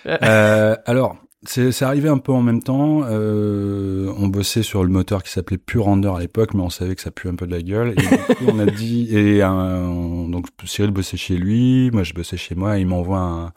Euh, 0.05 0.75
alors, 0.85 1.17
c'est 1.47 1.81
arrivé 1.83 2.09
un 2.09 2.17
peu 2.19 2.31
en 2.31 2.41
même 2.41 2.61
temps. 2.63 3.01
Euh, 3.03 4.11
on 4.17 4.27
bossait 4.27 4.63
sur 4.63 4.83
le 4.83 4.89
moteur 4.89 5.23
qui 5.23 5.31
s'appelait 5.31 5.57
Pure 5.57 5.85
Render 5.85 6.11
à 6.15 6.19
l'époque, 6.19 6.53
mais 6.53 6.61
on 6.61 6.69
savait 6.69 6.95
que 6.95 7.01
ça 7.01 7.11
pue 7.11 7.27
un 7.29 7.35
peu 7.35 7.45
de 7.47 7.51
la 7.51 7.61
gueule. 7.61 7.89
Et 7.91 7.95
du 7.95 8.07
coup, 8.07 8.45
on 8.47 8.59
a 8.59 8.65
dit, 8.65 9.07
et 9.15 9.43
euh, 9.43 9.47
on- 9.47 10.27
donc 10.29 10.47
Cyril 10.65 10.91
bossait 10.91 11.17
chez 11.17 11.35
lui, 11.35 11.89
moi 11.91 12.03
je 12.03 12.13
bossais 12.13 12.37
chez 12.37 12.55
moi. 12.55 12.77
Et 12.77 12.81
il 12.81 12.87
m'envoie 12.87 13.19
un, 13.19 13.53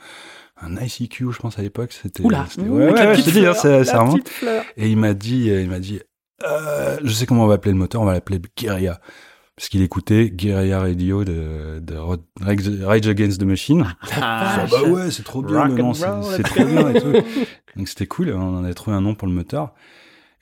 un 0.61 0.77
ICQ, 0.83 1.33
je 1.33 1.39
pense 1.39 1.59
à 1.59 1.63
l'époque. 1.63 1.93
C'était. 1.93 2.23
Oula, 2.23 2.47
ouais, 2.59 2.69
ouais, 2.69 2.85
la 2.87 3.07
ouais, 3.09 3.15
je 3.15 3.21
petite 3.21 3.25
te 3.27 3.31
dis, 3.31 3.41
fleur, 3.41 3.57
ça, 3.57 3.69
la 3.79 3.85
ça 3.85 3.99
remonte. 4.01 4.23
petite 4.23 4.29
fleur. 4.31 4.65
Et 4.77 4.89
il 4.89 4.97
m'a 4.97 5.15
dit, 5.15 5.47
il 5.47 5.69
m'a 5.69 5.79
dit, 5.79 6.01
euh, 6.47 6.97
je 7.03 7.13
sais 7.13 7.27
comment 7.27 7.45
on 7.45 7.49
va 7.49 7.55
appeler 7.55 7.73
le 7.73 7.79
moteur, 7.79 8.01
on 8.03 8.07
va 8.07 8.13
l'appeler 8.13 8.41
Guerilla. 8.57 9.01
Parce 9.59 9.71
qu'il 9.71 9.83
écoutait 9.83 10.31
Guerrilla 10.31 10.79
Radio 10.79 11.25
de, 11.25 11.83
Rage 12.41 13.09
Against 13.09 13.41
the 13.41 13.45
Machine. 13.45 13.93
Ah, 14.13 14.61
Ah 14.61 14.67
bah 14.71 14.89
ouais, 14.89 15.11
c'est 15.11 15.25
trop 15.25 15.43
bien 15.43 15.65
le 15.65 15.75
nom, 15.75 15.89
and 15.91 16.23
c'est 16.23 16.45
trop 16.45 16.65
bien 16.65 16.95
et 16.95 17.01
tout. 17.01 17.13
Donc 17.77 17.89
c'était 17.89 18.07
cool, 18.07 18.31
on 18.31 18.63
avait 18.63 18.75
trouvé 18.75 18.97
un 18.97 19.01
nom 19.01 19.17
pour 19.17 19.27
le 19.27 19.35
moteur. 19.35 19.75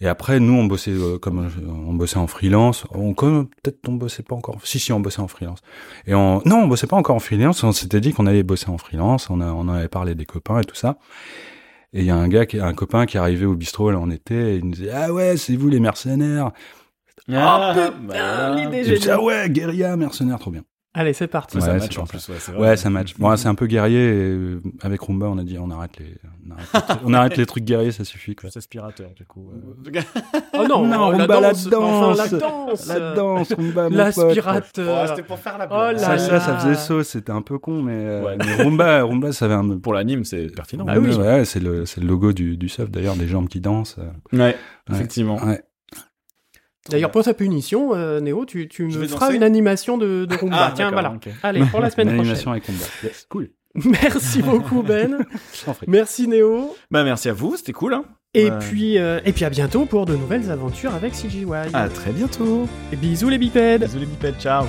Et 0.03 0.07
après, 0.07 0.39
nous, 0.39 0.53
on 0.53 0.67
bossait 0.67 0.91
euh, 0.91 1.19
comme 1.19 1.49
on 1.67 1.95
bossait 1.95 2.19
en 2.19 2.27
freelance. 2.27 2.85
On 2.91 3.15
comme 3.15 3.49
peut-être 3.63 3.79
on 3.89 3.93
bossait 3.93 4.23
pas 4.23 4.35
encore. 4.35 4.59
Si 4.65 4.79
si, 4.79 4.93
on 4.93 5.01
bossait 5.01 5.23
en 5.23 5.29
freelance. 5.29 5.61
Et 6.07 6.15
on 6.15 6.43
non, 6.45 6.65
on 6.65 6.67
bossait 6.67 6.87
pas 6.87 6.97
encore 6.97 7.17
en 7.17 7.21
freelance. 7.21 7.65
On 7.65 7.73
s'était 7.73 8.03
dit 8.03 8.13
qu'on 8.13 8.27
allait 8.27 8.43
bosser 8.43 8.69
en 8.69 8.77
freelance. 8.77 9.31
On 9.31 9.41
a 9.41 9.47
on 9.47 9.61
en 9.61 9.71
avait 9.71 9.89
parlé 9.89 10.15
des 10.15 10.27
copains 10.27 10.61
et 10.61 10.65
tout 10.65 10.77
ça. 10.77 10.99
Et 11.95 12.01
il 12.01 12.05
y 12.05 12.11
a 12.11 12.17
un 12.17 12.29
gars, 12.29 12.45
qui, 12.45 12.61
un 12.61 12.75
copain 12.75 13.07
qui 13.07 13.17
arrivé 13.17 13.47
au 13.47 13.55
bistrot 13.55 13.91
là 13.93 13.99
en 13.99 14.11
été. 14.11 14.35
Et 14.35 14.57
il 14.57 14.67
nous 14.67 14.73
disait 14.73 14.91
ah 14.93 15.11
ouais, 15.11 15.39
c'est 15.39 15.57
vous 15.57 15.71
les 15.71 15.81
mercenaires. 15.81 16.51
Ah, 17.33 17.73
putain, 17.75 17.93
bah, 18.07 18.55
l'idée 18.55 18.77
Et 18.79 18.85
je 18.85 18.89
génial. 18.95 19.01
dis, 19.01 19.11
ah 19.11 19.23
ouais, 19.23 19.51
guérilla, 19.51 19.97
mercenaires, 19.97 20.39
trop 20.39 20.51
bien. 20.51 20.63
Allez, 20.99 21.13
c'est 21.13 21.27
parti. 21.27 21.59
Ouais, 21.59 21.61
ça 21.63 21.73
c'est 21.75 21.79
match 21.81 21.99
en 21.99 22.07
plus, 22.07 22.27
ouais, 22.31 22.37
c'est 22.39 22.55
Ouais, 22.55 22.75
ça 22.79 22.89
match. 22.89 23.15
Bon, 23.19 23.37
c'est 23.37 23.49
un 23.49 23.55
peu 23.55 23.67
guerrier. 23.67 23.99
Et 23.99 24.31
euh, 24.33 24.63
avec 24.81 24.99
Rumba, 25.03 25.27
on 25.27 25.37
a 25.37 25.45
dit 25.45 25.59
on 25.61 25.71
arrête 25.71 25.99
les, 25.99 26.15
on 26.49 26.53
arrête 26.55 26.67
les, 26.73 26.81
trucs- 26.81 27.01
on 27.05 27.13
arrête 27.13 27.37
les 27.37 27.45
trucs 27.45 27.65
guerriers, 27.65 27.93
ça 27.93 28.05
suffit. 28.05 28.35
Quoi. 28.35 28.49
Plus 28.49 28.57
aspirateur, 28.57 29.11
du 29.15 29.27
coup. 29.27 29.51
Oh 30.59 30.65
non, 30.67 30.87
Non, 30.87 31.11
la 31.11 31.19
Rumba, 31.19 31.41
la 31.41 31.53
danse, 31.53 31.67
enfin, 31.71 32.15
la 32.17 32.29
danse. 32.29 32.41
danse, 32.41 32.87
La 32.89 33.11
danse, 33.15 33.53
Rumba, 33.53 33.83
mon 33.83 33.89
pote. 33.91 33.99
l'aspirateur. 33.99 35.09
c'était 35.09 35.23
pour 35.23 35.39
faire 35.39 35.59
la 35.59 35.69
Oh 35.71 35.93
là 35.93 35.99
Ça, 35.99 36.13
là. 36.13 36.19
ça, 36.19 36.41
ça 36.41 36.57
faisait 36.61 36.75
sauce, 36.77 37.09
c'était 37.09 37.33
un 37.33 37.43
peu 37.43 37.59
con, 37.59 37.83
mais, 37.83 37.93
euh, 37.95 38.23
Ouais. 38.25 38.37
mais 38.39 38.63
Rumba, 38.65 39.03
Rumba, 39.03 39.33
ça 39.33 39.45
avait 39.45 39.55
un. 39.55 39.77
Pour 39.77 39.93
l'anime, 39.93 40.25
c'est 40.25 40.47
pertinent. 40.47 40.87
Bah 40.87 40.95
oui. 40.99 41.15
Ouais, 41.15 41.45
c'est 41.45 41.61
le, 41.61 41.85
c'est 41.85 42.01
le 42.01 42.07
logo 42.07 42.33
du, 42.33 42.57
du 42.57 42.71
surf 42.71 42.89
d'ailleurs, 42.91 43.17
des 43.17 43.27
jambes 43.29 43.49
qui 43.49 43.61
dansent. 43.61 43.97
euh. 43.99 44.39
Ouais, 44.39 44.57
effectivement. 44.91 45.37
Ouais. 45.45 45.61
D'ailleurs, 46.91 47.11
pour 47.11 47.23
ta 47.25 47.35
punition, 47.35 47.95
euh, 47.95 48.21
Néo, 48.21 48.45
tu, 48.45 48.69
me 48.81 48.91
feras 49.07 49.27
danser 49.27 49.37
une 49.37 49.43
animation 49.43 49.99
de, 49.99 50.25
de 50.25 50.35
Rumba. 50.37 50.57
Ah, 50.59 50.73
Tiens, 50.75 50.91
voilà. 50.91 51.15
Allez, 51.43 51.65
pour 51.67 51.81
la 51.81 51.91
semaine 51.91 52.09
Une 52.09 52.15
prochaine. 52.15 52.31
animation 52.31 52.51
avec 52.53 52.67
Rumba. 52.67 52.85
Yes, 53.05 53.27
cool. 53.29 53.51
Merci 53.85 54.43
beaucoup, 54.43 54.83
Ben. 54.83 55.19
Merci, 55.87 56.29
Néo. 56.29 56.75
Bah, 56.91 57.05
merci 57.05 57.29
à 57.29 57.35
vous, 57.35 57.57
c'était 57.57 57.73
cool. 57.73 57.93
Hein. 57.95 58.05
Et, 58.33 58.51
Ouais. 58.51 58.59
puis, 58.59 58.99
euh, 58.99 59.21
et 59.27 59.33
puis 59.33 59.45
à 59.45 59.51
bientôt 59.51 59.85
pour 59.87 60.07
de 60.07 60.15
nouvelles 60.17 60.51
aventures 60.51 60.95
avec 60.95 61.15
CGY. 61.15 61.45
À 61.75 61.89
très 61.89 62.13
bientôt. 62.13 62.67
Et 62.93 62.97
bisous 62.97 63.29
les 63.29 63.39
bipèdes. 63.39 63.85
Bisous 63.85 63.99
les 63.99 64.07
bipèdes, 64.07 64.37
ciao. 64.41 64.65